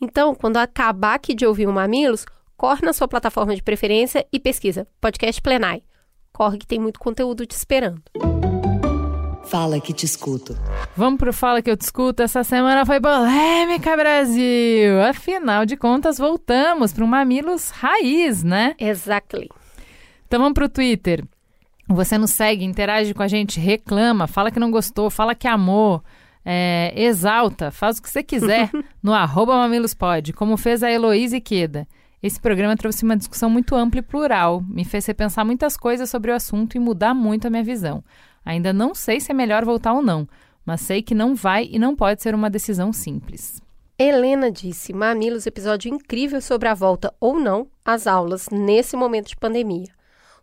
Então, 0.00 0.34
quando 0.34 0.56
acabar 0.56 1.14
aqui 1.14 1.34
de 1.34 1.46
ouvir 1.46 1.68
o 1.68 1.72
Mamilos, 1.72 2.26
corre 2.56 2.84
na 2.84 2.92
sua 2.92 3.06
plataforma 3.06 3.54
de 3.54 3.62
preferência 3.62 4.26
e 4.32 4.40
pesquisa 4.40 4.86
Podcast 5.00 5.40
Plenai. 5.40 5.82
Corre 6.38 6.56
que 6.56 6.68
tem 6.68 6.78
muito 6.78 7.00
conteúdo 7.00 7.44
te 7.44 7.56
esperando. 7.56 8.00
Fala 9.46 9.80
que 9.80 9.92
te 9.92 10.06
escuto. 10.06 10.56
Vamos 10.96 11.18
pro 11.18 11.32
Fala 11.32 11.60
que 11.60 11.68
eu 11.68 11.76
te 11.76 11.80
escuto. 11.80 12.22
Essa 12.22 12.44
semana 12.44 12.86
foi 12.86 13.00
polêmica, 13.00 13.96
Brasil! 13.96 15.02
Afinal 15.02 15.66
de 15.66 15.76
contas, 15.76 16.16
voltamos 16.16 16.92
para 16.92 17.02
um 17.02 17.08
Mamilos 17.08 17.70
raiz, 17.70 18.44
né? 18.44 18.76
Exactly. 18.78 19.48
Então 20.28 20.38
vamos 20.38 20.54
pro 20.54 20.68
Twitter. 20.68 21.24
Você 21.88 22.16
nos 22.16 22.30
segue, 22.30 22.64
interage 22.64 23.12
com 23.14 23.22
a 23.24 23.28
gente, 23.28 23.58
reclama, 23.58 24.28
fala 24.28 24.52
que 24.52 24.60
não 24.60 24.70
gostou, 24.70 25.10
fala 25.10 25.34
que 25.34 25.48
amou, 25.48 26.04
é, 26.44 26.92
exalta, 26.94 27.72
faz 27.72 27.98
o 27.98 28.02
que 28.02 28.08
você 28.08 28.22
quiser 28.22 28.70
no 29.02 29.12
arroba 29.12 29.56
mamilospod, 29.56 30.32
como 30.34 30.56
fez 30.56 30.84
a 30.84 30.92
Heloísa 30.92 31.40
Queda. 31.40 31.88
Esse 32.22 32.40
programa 32.40 32.76
trouxe 32.76 33.04
uma 33.04 33.16
discussão 33.16 33.48
muito 33.48 33.76
ampla 33.76 34.00
e 34.00 34.02
plural, 34.02 34.62
me 34.68 34.84
fez 34.84 35.06
repensar 35.06 35.44
muitas 35.44 35.76
coisas 35.76 36.10
sobre 36.10 36.32
o 36.32 36.34
assunto 36.34 36.76
e 36.76 36.80
mudar 36.80 37.14
muito 37.14 37.46
a 37.46 37.50
minha 37.50 37.62
visão. 37.62 38.02
Ainda 38.44 38.72
não 38.72 38.94
sei 38.94 39.20
se 39.20 39.30
é 39.30 39.34
melhor 39.34 39.64
voltar 39.64 39.92
ou 39.92 40.02
não, 40.02 40.28
mas 40.66 40.80
sei 40.80 41.00
que 41.00 41.14
não 41.14 41.34
vai 41.34 41.68
e 41.70 41.78
não 41.78 41.94
pode 41.94 42.20
ser 42.20 42.34
uma 42.34 42.50
decisão 42.50 42.92
simples. 42.92 43.62
Helena 43.96 44.50
disse: 44.50 44.92
Mamilos, 44.92 45.46
episódio 45.46 45.92
incrível 45.92 46.40
sobre 46.40 46.68
a 46.68 46.74
volta 46.74 47.14
ou 47.20 47.38
não 47.38 47.68
às 47.84 48.06
aulas 48.06 48.48
nesse 48.50 48.96
momento 48.96 49.28
de 49.28 49.36
pandemia. 49.36 49.88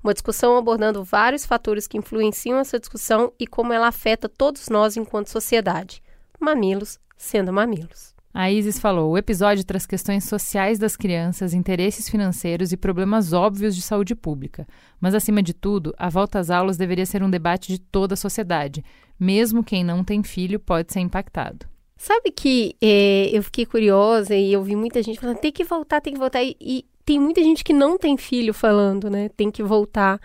Uma 0.01 0.13
discussão 0.13 0.55
abordando 0.55 1.03
vários 1.03 1.45
fatores 1.45 1.87
que 1.87 1.97
influenciam 1.97 2.59
essa 2.59 2.79
discussão 2.79 3.33
e 3.39 3.45
como 3.45 3.73
ela 3.73 3.87
afeta 3.87 4.29
todos 4.29 4.69
nós 4.69 4.95
enquanto 4.95 5.29
sociedade. 5.29 6.01
Mamilos 6.39 6.99
sendo 7.17 7.51
mamilos. 7.51 8.14
A 8.37 8.51
Isis 8.51 8.77
falou: 8.77 9.11
o 9.11 9.17
episódio 9.17 9.63
traz 9.63 9.85
questões 9.85 10.25
sociais 10.25 10.77
das 10.77 10.97
crianças, 10.97 11.53
interesses 11.53 12.09
financeiros 12.09 12.73
e 12.73 12.77
problemas 12.77 13.31
óbvios 13.31 13.73
de 13.73 13.81
saúde 13.81 14.13
pública. 14.13 14.67
Mas, 14.99 15.15
acima 15.15 15.41
de 15.41 15.53
tudo, 15.53 15.95
a 15.97 16.09
volta 16.09 16.37
às 16.37 16.49
aulas 16.49 16.75
deveria 16.75 17.05
ser 17.05 17.23
um 17.23 17.29
debate 17.29 17.71
de 17.71 17.79
toda 17.79 18.13
a 18.13 18.17
sociedade. 18.17 18.83
Mesmo 19.17 19.63
quem 19.63 19.85
não 19.85 20.03
tem 20.03 20.21
filho 20.21 20.59
pode 20.59 20.91
ser 20.91 20.99
impactado. 20.99 21.65
Sabe 21.95 22.29
que 22.29 22.75
é, 22.81 23.29
eu 23.31 23.41
fiquei 23.41 23.65
curiosa 23.65 24.35
e 24.35 24.51
eu 24.51 24.61
vi 24.61 24.75
muita 24.75 25.01
gente 25.01 25.17
falando: 25.17 25.37
tem 25.37 25.53
que 25.53 25.63
voltar, 25.63 26.01
tem 26.01 26.11
que 26.11 26.19
voltar. 26.19 26.43
E, 26.43 26.57
e 26.59 26.85
tem 27.05 27.17
muita 27.17 27.41
gente 27.41 27.63
que 27.63 27.71
não 27.71 27.97
tem 27.97 28.17
filho 28.17 28.53
falando, 28.53 29.09
né? 29.09 29.29
Tem 29.29 29.49
que 29.49 29.63
voltar. 29.63 30.19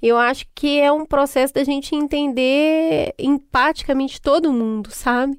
Eu 0.00 0.16
acho 0.16 0.46
que 0.54 0.78
é 0.78 0.92
um 0.92 1.04
processo 1.04 1.52
da 1.52 1.64
gente 1.64 1.96
entender 1.96 3.12
empaticamente 3.18 4.20
todo 4.22 4.52
mundo, 4.52 4.88
sabe? 4.92 5.36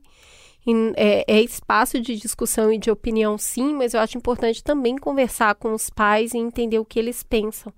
É, 0.95 1.25
é, 1.27 1.41
espaço 1.41 1.99
de 1.99 2.15
discussão 2.15 2.71
e 2.71 2.77
de 2.77 2.91
opinião, 2.91 3.37
sim, 3.37 3.73
mas 3.73 3.93
eu 3.93 3.99
acho 3.99 4.17
importante 4.17 4.63
também 4.63 4.95
conversar 4.95 5.55
com 5.55 5.73
os 5.73 5.89
pais 5.89 6.33
e 6.33 6.37
entender 6.37 6.77
o 6.77 6.85
que 6.85 6.99
eles 6.99 7.23
pensam. 7.23 7.73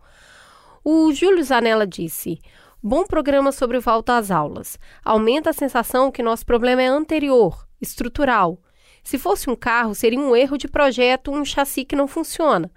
O 0.83 1.13
Júlio 1.13 1.43
Zanella 1.43 1.87
disse: 1.87 2.39
bom 2.81 3.05
programa 3.05 3.53
sobre 3.53 3.79
volta 3.79 4.17
às 4.17 4.29
aulas. 4.29 4.77
Aumenta 5.03 5.51
a 5.51 5.53
sensação 5.53 6.11
que 6.11 6.21
nosso 6.21 6.45
problema 6.45 6.81
é 6.81 6.87
anterior, 6.87 7.65
estrutural. 7.81 8.59
Se 9.01 9.17
fosse 9.17 9.49
um 9.49 9.55
carro, 9.55 9.95
seria 9.95 10.19
um 10.19 10.35
erro 10.35 10.57
de 10.57 10.67
projeto, 10.67 11.31
um 11.31 11.45
chassi 11.45 11.85
que 11.85 11.95
não 11.95 12.07
funciona. 12.07 12.69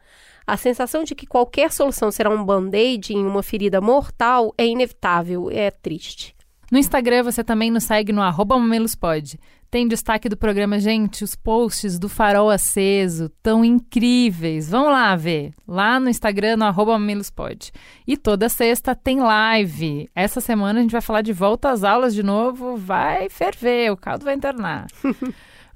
A 0.46 0.56
sensação 0.56 1.02
de 1.02 1.16
que 1.16 1.26
qualquer 1.26 1.72
solução 1.72 2.12
será 2.12 2.30
um 2.30 2.44
band-aid 2.44 3.12
em 3.12 3.26
uma 3.26 3.42
ferida 3.42 3.80
mortal 3.80 4.54
é 4.56 4.64
inevitável, 4.64 5.50
é 5.50 5.72
triste. 5.72 6.36
No 6.70 6.78
Instagram 6.78 7.24
você 7.24 7.42
também 7.42 7.70
nos 7.70 7.84
segue 7.84 8.12
no 8.12 8.22
arroba 8.22 8.56
mamelospod. 8.56 9.38
Tem 9.70 9.86
destaque 9.88 10.28
do 10.28 10.36
programa, 10.36 10.78
gente, 10.78 11.24
os 11.24 11.34
posts 11.34 11.98
do 11.98 12.08
Farol 12.08 12.50
Aceso, 12.50 13.28
tão 13.42 13.64
incríveis. 13.64 14.70
Vão 14.70 14.84
lá 14.84 15.14
ver, 15.16 15.52
lá 15.66 15.98
no 15.98 16.08
Instagram, 16.08 16.56
no 16.56 16.64
arroba 16.64 16.98
mamelospod. 16.98 17.72
E 18.06 18.16
toda 18.16 18.48
sexta 18.48 18.94
tem 18.94 19.20
live. 19.20 20.08
Essa 20.14 20.40
semana 20.40 20.78
a 20.78 20.82
gente 20.82 20.92
vai 20.92 21.00
falar 21.00 21.22
de 21.22 21.32
volta 21.32 21.70
às 21.70 21.82
aulas 21.82 22.14
de 22.14 22.22
novo, 22.22 22.76
vai 22.76 23.28
ferver, 23.28 23.90
o 23.90 23.96
caldo 23.96 24.24
vai 24.24 24.34
entornar. 24.34 24.86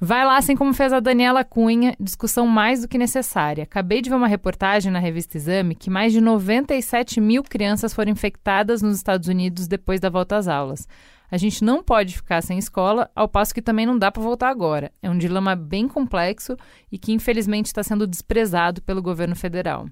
Vai 0.02 0.24
lá, 0.24 0.38
assim 0.38 0.56
como 0.56 0.72
fez 0.72 0.94
a 0.94 0.98
Daniela 0.98 1.44
Cunha, 1.44 1.94
discussão 2.00 2.46
mais 2.46 2.80
do 2.80 2.88
que 2.88 2.96
necessária. 2.96 3.64
Acabei 3.64 4.00
de 4.00 4.08
ver 4.08 4.16
uma 4.16 4.26
reportagem 4.26 4.90
na 4.90 4.98
revista 4.98 5.36
Exame 5.36 5.74
que 5.74 5.90
mais 5.90 6.10
de 6.10 6.22
97 6.22 7.20
mil 7.20 7.42
crianças 7.42 7.92
foram 7.92 8.10
infectadas 8.10 8.80
nos 8.80 8.96
Estados 8.96 9.28
Unidos 9.28 9.68
depois 9.68 10.00
da 10.00 10.08
volta 10.08 10.38
às 10.38 10.48
aulas. 10.48 10.88
A 11.30 11.36
gente 11.36 11.62
não 11.62 11.82
pode 11.82 12.16
ficar 12.16 12.42
sem 12.42 12.58
escola, 12.58 13.10
ao 13.14 13.28
passo 13.28 13.54
que 13.54 13.62
também 13.62 13.86
não 13.86 13.96
dá 13.96 14.10
para 14.10 14.22
voltar 14.22 14.48
agora. 14.48 14.90
É 15.02 15.08
um 15.08 15.16
dilema 15.16 15.54
bem 15.54 15.86
complexo 15.86 16.56
e 16.90 16.98
que 16.98 17.12
infelizmente 17.12 17.66
está 17.66 17.82
sendo 17.82 18.06
desprezado 18.06 18.82
pelo 18.82 19.00
governo 19.00 19.36
federal. 19.36 19.86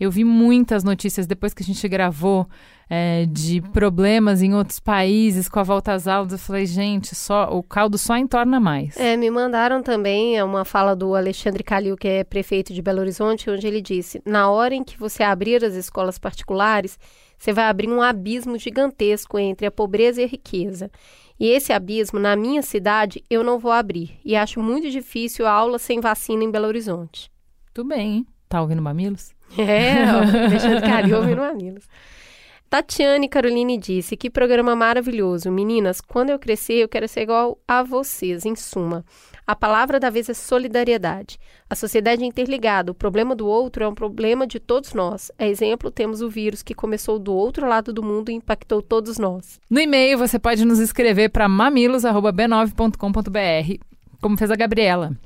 Eu 0.00 0.10
vi 0.10 0.24
muitas 0.24 0.82
notícias 0.82 1.26
depois 1.26 1.52
que 1.52 1.62
a 1.62 1.66
gente 1.66 1.86
gravou 1.86 2.48
é, 2.88 3.26
de 3.26 3.60
problemas 3.60 4.40
em 4.40 4.54
outros 4.54 4.80
países 4.80 5.46
com 5.46 5.60
a 5.60 5.62
volta 5.62 5.92
às 5.92 6.08
aulas. 6.08 6.32
Eu 6.32 6.38
falei, 6.38 6.64
gente, 6.64 7.14
só 7.14 7.50
o 7.52 7.62
caldo 7.62 7.98
só 7.98 8.16
entorna 8.16 8.58
mais. 8.58 8.96
É, 8.96 9.14
me 9.14 9.30
mandaram 9.30 9.82
também 9.82 10.42
uma 10.42 10.64
fala 10.64 10.96
do 10.96 11.14
Alexandre 11.14 11.62
Calil, 11.62 11.98
que 11.98 12.08
é 12.08 12.24
prefeito 12.24 12.72
de 12.72 12.80
Belo 12.80 13.00
Horizonte, 13.00 13.50
onde 13.50 13.66
ele 13.66 13.82
disse: 13.82 14.22
na 14.24 14.50
hora 14.50 14.74
em 14.74 14.82
que 14.82 14.98
você 14.98 15.22
abrir 15.22 15.62
as 15.62 15.74
escolas 15.74 16.18
particulares, 16.18 16.98
você 17.40 17.54
vai 17.54 17.64
abrir 17.64 17.88
um 17.88 18.02
abismo 18.02 18.58
gigantesco 18.58 19.38
entre 19.38 19.66
a 19.66 19.70
pobreza 19.70 20.20
e 20.20 20.24
a 20.24 20.28
riqueza. 20.28 20.90
E 21.38 21.48
esse 21.48 21.72
abismo, 21.72 22.20
na 22.20 22.36
minha 22.36 22.60
cidade, 22.60 23.24
eu 23.30 23.42
não 23.42 23.58
vou 23.58 23.72
abrir. 23.72 24.20
E 24.22 24.36
acho 24.36 24.60
muito 24.60 24.90
difícil 24.90 25.46
a 25.46 25.50
aula 25.50 25.78
sem 25.78 26.00
vacina 26.00 26.44
em 26.44 26.50
Belo 26.50 26.66
Horizonte. 26.66 27.32
Tudo 27.72 27.88
bem, 27.88 28.16
hein? 28.16 28.26
Tá 28.46 28.60
ouvindo 28.60 28.82
Mamilos? 28.82 29.32
É, 29.58 30.04
ó, 30.04 30.46
Alexandre 30.46 30.80
Calil 30.82 31.16
ouvindo 31.16 31.40
Mamilos. 31.40 31.88
Tatiane 32.68 33.28
Caroline 33.28 33.76
disse: 33.76 34.16
Que 34.16 34.30
programa 34.30 34.76
maravilhoso. 34.76 35.50
Meninas, 35.50 36.00
quando 36.00 36.30
eu 36.30 36.38
crescer, 36.38 36.74
eu 36.74 36.88
quero 36.88 37.08
ser 37.08 37.22
igual 37.22 37.58
a 37.66 37.82
vocês, 37.82 38.44
em 38.44 38.54
suma. 38.54 39.04
A 39.50 39.56
palavra 39.56 39.98
da 39.98 40.10
vez 40.10 40.28
é 40.28 40.32
solidariedade. 40.32 41.36
A 41.68 41.74
sociedade 41.74 42.22
é 42.22 42.26
interligada. 42.26 42.92
O 42.92 42.94
problema 42.94 43.34
do 43.34 43.48
outro 43.48 43.82
é 43.82 43.88
um 43.88 43.94
problema 43.96 44.46
de 44.46 44.60
todos 44.60 44.94
nós. 44.94 45.32
A 45.36 45.44
exemplo, 45.44 45.90
temos 45.90 46.22
o 46.22 46.30
vírus 46.30 46.62
que 46.62 46.72
começou 46.72 47.18
do 47.18 47.34
outro 47.34 47.66
lado 47.66 47.92
do 47.92 48.00
mundo 48.00 48.30
e 48.30 48.34
impactou 48.34 48.80
todos 48.80 49.18
nós. 49.18 49.60
No 49.68 49.80
e-mail, 49.80 50.16
você 50.16 50.38
pode 50.38 50.64
nos 50.64 50.78
escrever 50.78 51.30
para 51.30 51.48
mamilos.b9.com.br, 51.48 53.84
como 54.22 54.38
fez 54.38 54.52
a 54.52 54.54
Gabriela. 54.54 55.18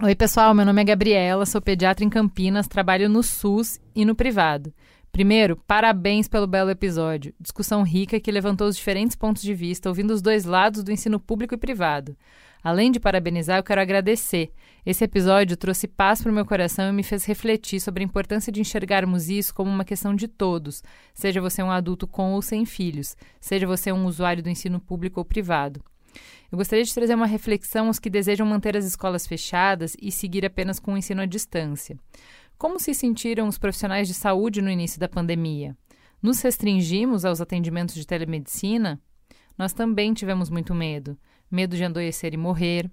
Oi, 0.00 0.14
pessoal. 0.14 0.54
Meu 0.54 0.64
nome 0.64 0.82
é 0.82 0.84
Gabriela, 0.84 1.44
sou 1.44 1.60
pediatra 1.60 2.04
em 2.04 2.08
Campinas, 2.08 2.68
trabalho 2.68 3.08
no 3.08 3.24
SUS 3.24 3.80
e 3.96 4.04
no 4.04 4.14
privado. 4.14 4.72
Primeiro, 5.10 5.56
parabéns 5.66 6.28
pelo 6.28 6.46
belo 6.46 6.70
episódio. 6.70 7.34
Discussão 7.40 7.82
rica 7.82 8.20
que 8.20 8.30
levantou 8.30 8.68
os 8.68 8.76
diferentes 8.76 9.16
pontos 9.16 9.42
de 9.42 9.54
vista, 9.54 9.88
ouvindo 9.88 10.12
os 10.12 10.22
dois 10.22 10.44
lados 10.44 10.84
do 10.84 10.92
ensino 10.92 11.18
público 11.18 11.54
e 11.54 11.58
privado. 11.58 12.16
Além 12.66 12.90
de 12.90 12.98
parabenizar, 12.98 13.58
eu 13.58 13.62
quero 13.62 13.80
agradecer. 13.80 14.50
Esse 14.84 15.04
episódio 15.04 15.56
trouxe 15.56 15.86
paz 15.86 16.20
para 16.20 16.32
o 16.32 16.34
meu 16.34 16.44
coração 16.44 16.88
e 16.88 16.92
me 16.92 17.04
fez 17.04 17.24
refletir 17.24 17.78
sobre 17.78 18.02
a 18.02 18.04
importância 18.04 18.50
de 18.50 18.60
enxergarmos 18.60 19.28
isso 19.28 19.54
como 19.54 19.70
uma 19.70 19.84
questão 19.84 20.12
de 20.12 20.26
todos, 20.26 20.82
seja 21.14 21.40
você 21.40 21.62
um 21.62 21.70
adulto 21.70 22.08
com 22.08 22.32
ou 22.32 22.42
sem 22.42 22.66
filhos, 22.66 23.16
seja 23.40 23.68
você 23.68 23.92
um 23.92 24.04
usuário 24.04 24.42
do 24.42 24.50
ensino 24.50 24.80
público 24.80 25.20
ou 25.20 25.24
privado. 25.24 25.80
Eu 26.50 26.58
gostaria 26.58 26.82
de 26.82 26.92
trazer 26.92 27.14
uma 27.14 27.24
reflexão 27.24 27.86
aos 27.86 28.00
que 28.00 28.10
desejam 28.10 28.44
manter 28.44 28.76
as 28.76 28.84
escolas 28.84 29.28
fechadas 29.28 29.94
e 30.02 30.10
seguir 30.10 30.44
apenas 30.44 30.80
com 30.80 30.94
o 30.94 30.98
ensino 30.98 31.22
à 31.22 31.24
distância. 31.24 31.96
Como 32.58 32.80
se 32.80 32.92
sentiram 32.94 33.46
os 33.46 33.58
profissionais 33.58 34.08
de 34.08 34.14
saúde 34.14 34.60
no 34.60 34.70
início 34.70 34.98
da 34.98 35.08
pandemia? 35.08 35.76
Nos 36.20 36.42
restringimos 36.42 37.24
aos 37.24 37.40
atendimentos 37.40 37.94
de 37.94 38.04
telemedicina? 38.04 39.00
Nós 39.56 39.72
também 39.72 40.12
tivemos 40.12 40.50
muito 40.50 40.74
medo. 40.74 41.16
Medo 41.50 41.76
de 41.76 41.84
adoecer 41.84 42.34
e 42.34 42.36
morrer, 42.36 42.90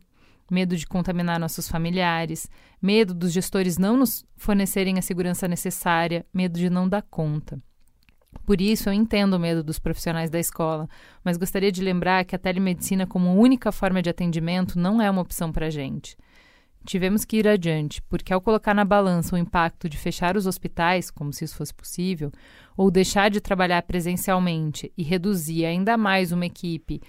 medo 0.49 0.75
de 0.75 0.85
contaminar 0.85 1.39
nossos 1.39 1.67
familiares, 1.67 2.49
medo 2.81 3.13
dos 3.13 3.31
gestores 3.31 3.77
não 3.77 3.97
nos 3.97 4.25
fornecerem 4.35 4.97
a 4.97 5.01
segurança 5.01 5.47
necessária, 5.47 6.25
medo 6.33 6.59
de 6.59 6.69
não 6.69 6.87
dar 6.87 7.01
conta. 7.01 7.61
Por 8.45 8.59
isso, 8.59 8.89
eu 8.89 8.93
entendo 8.93 9.35
o 9.35 9.39
medo 9.39 9.63
dos 9.63 9.79
profissionais 9.79 10.29
da 10.29 10.39
escola, 10.39 10.87
mas 11.23 11.37
gostaria 11.37 11.71
de 11.71 11.81
lembrar 11.81 12.25
que 12.25 12.35
a 12.35 12.39
telemedicina, 12.39 13.07
como 13.07 13.39
única 13.39 13.71
forma 13.71 14.01
de 14.01 14.09
atendimento, 14.09 14.77
não 14.77 15.01
é 15.01 15.09
uma 15.09 15.21
opção 15.21 15.51
para 15.51 15.67
a 15.67 15.69
gente. 15.69 16.17
Tivemos 16.85 17.23
que 17.23 17.37
ir 17.37 17.47
adiante, 17.47 18.01
porque 18.09 18.33
ao 18.33 18.41
colocar 18.41 18.73
na 18.73 18.83
balança 18.83 19.35
o 19.35 19.39
impacto 19.39 19.87
de 19.87 19.97
fechar 19.97 20.35
os 20.35 20.45
hospitais, 20.45 21.09
como 21.09 21.31
se 21.31 21.45
isso 21.45 21.55
fosse 21.55 21.73
possível, 21.73 22.29
ou 22.75 22.91
deixar 22.91 23.29
de 23.29 23.39
trabalhar 23.39 23.81
presencialmente 23.83 24.91
e 24.97 25.03
reduzir 25.03 25.65
ainda 25.65 25.95
mais 25.95 26.33
uma 26.33 26.45
equipe 26.45 27.01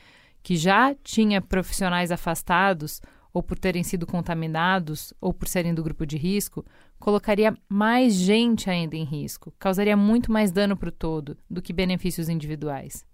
que 0.45 0.57
já 0.57 0.95
tinha 1.03 1.41
profissionais 1.41 2.12
afastados, 2.12 3.01
ou 3.33 3.43
por 3.43 3.59
terem 3.59 3.83
sido 3.83 4.07
contaminados, 4.07 5.15
ou 5.19 5.33
por 5.33 5.49
serem 5.49 5.75
do 5.75 5.83
grupo 5.83 6.07
de 6.07 6.19
risco, 6.19 6.65
colocaria 7.01 7.57
mais 7.66 8.12
gente 8.12 8.69
ainda 8.69 8.95
em 8.95 9.05
risco, 9.05 9.55
causaria 9.59 9.97
muito 9.97 10.31
mais 10.31 10.53
dano 10.53 10.77
para 10.77 10.91
o 10.91 10.93
todo 10.93 11.37
do 11.51 11.62
que 11.62 11.73
benefícios 11.73 12.29
individuais. 12.29 13.07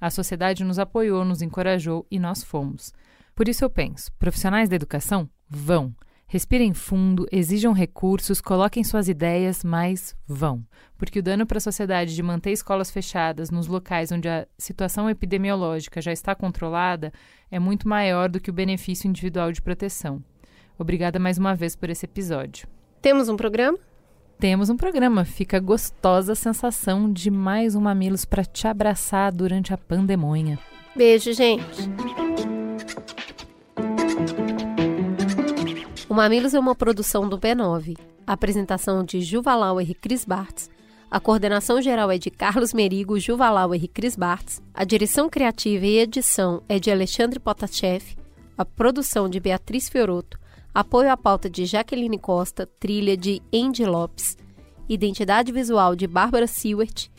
A 0.00 0.10
sociedade 0.10 0.62
nos 0.62 0.78
apoiou, 0.78 1.24
nos 1.24 1.42
encorajou 1.42 2.06
e 2.08 2.20
nós 2.20 2.44
fomos. 2.44 2.94
Por 3.34 3.48
isso 3.48 3.64
eu 3.64 3.68
penso: 3.68 4.12
profissionais 4.12 4.68
da 4.68 4.76
educação 4.76 5.28
vão. 5.48 5.92
Respirem 6.32 6.72
fundo, 6.72 7.26
exijam 7.32 7.72
recursos, 7.72 8.40
coloquem 8.40 8.84
suas 8.84 9.08
ideias, 9.08 9.64
mas 9.64 10.14
vão. 10.24 10.64
Porque 10.96 11.18
o 11.18 11.22
dano 11.24 11.44
para 11.44 11.58
a 11.58 11.60
sociedade 11.60 12.14
de 12.14 12.22
manter 12.22 12.52
escolas 12.52 12.88
fechadas 12.88 13.50
nos 13.50 13.66
locais 13.66 14.12
onde 14.12 14.28
a 14.28 14.46
situação 14.56 15.10
epidemiológica 15.10 16.00
já 16.00 16.12
está 16.12 16.32
controlada 16.32 17.12
é 17.50 17.58
muito 17.58 17.88
maior 17.88 18.28
do 18.28 18.38
que 18.38 18.48
o 18.48 18.52
benefício 18.52 19.08
individual 19.08 19.50
de 19.50 19.60
proteção. 19.60 20.22
Obrigada 20.78 21.18
mais 21.18 21.36
uma 21.36 21.52
vez 21.52 21.74
por 21.74 21.90
esse 21.90 22.04
episódio. 22.04 22.68
Temos 23.02 23.28
um 23.28 23.36
programa? 23.36 23.76
Temos 24.38 24.70
um 24.70 24.76
programa. 24.76 25.24
Fica 25.24 25.56
a 25.56 25.60
gostosa 25.60 26.36
sensação 26.36 27.12
de 27.12 27.28
mais 27.28 27.74
um 27.74 27.80
Mamilos 27.80 28.24
para 28.24 28.44
te 28.44 28.68
abraçar 28.68 29.32
durante 29.32 29.74
a 29.74 29.76
pandemonha. 29.76 30.60
Beijo, 30.94 31.32
gente. 31.32 31.90
Mamilos 36.20 36.52
é 36.52 36.60
uma 36.60 36.74
produção 36.74 37.26
do 37.26 37.38
B9. 37.38 37.96
A 38.26 38.34
apresentação 38.34 39.02
de 39.02 39.22
Juvalauer 39.22 39.90
e 39.90 39.94
Cris 39.94 40.22
Bartz. 40.22 40.68
A 41.10 41.18
coordenação 41.18 41.80
geral 41.80 42.10
é 42.10 42.18
de 42.18 42.30
Carlos 42.30 42.74
Merigo, 42.74 43.18
Juvalauer 43.18 43.82
e 43.82 43.88
Cris 43.88 44.16
Bartz. 44.16 44.60
A 44.74 44.84
direção 44.84 45.30
criativa 45.30 45.86
e 45.86 45.96
edição 45.96 46.62
é 46.68 46.78
de 46.78 46.90
Alexandre 46.90 47.40
Potachev. 47.40 48.18
A 48.58 48.66
produção 48.66 49.30
de 49.30 49.40
Beatriz 49.40 49.88
Fioroto. 49.88 50.38
Apoio 50.74 51.10
à 51.10 51.16
pauta 51.16 51.48
de 51.48 51.64
Jaqueline 51.64 52.18
Costa. 52.18 52.66
Trilha 52.66 53.16
de 53.16 53.40
Andy 53.50 53.86
Lopes. 53.86 54.36
Identidade 54.90 55.50
visual 55.50 55.96
de 55.96 56.06
Bárbara 56.06 56.46
Sewert. 56.46 57.10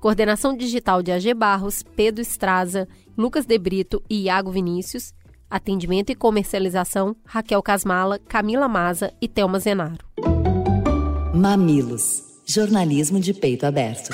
Coordenação 0.00 0.56
digital 0.56 1.02
de 1.02 1.12
AG 1.12 1.34
Barros, 1.34 1.82
Pedro 1.82 2.22
Estraza, 2.22 2.88
Lucas 3.14 3.44
De 3.44 3.58
Brito 3.58 4.02
e 4.08 4.22
Iago 4.22 4.50
Vinícius. 4.50 5.12
Atendimento 5.50 6.10
e 6.10 6.14
comercialização, 6.14 7.16
Raquel 7.24 7.62
Casmala, 7.62 8.18
Camila 8.18 8.68
Maza 8.68 9.12
e 9.20 9.26
Thelma 9.26 9.58
Zenaro. 9.58 10.04
Mamilos. 11.34 12.22
Jornalismo 12.46 13.20
de 13.20 13.32
peito 13.32 13.64
aberto. 13.64 14.10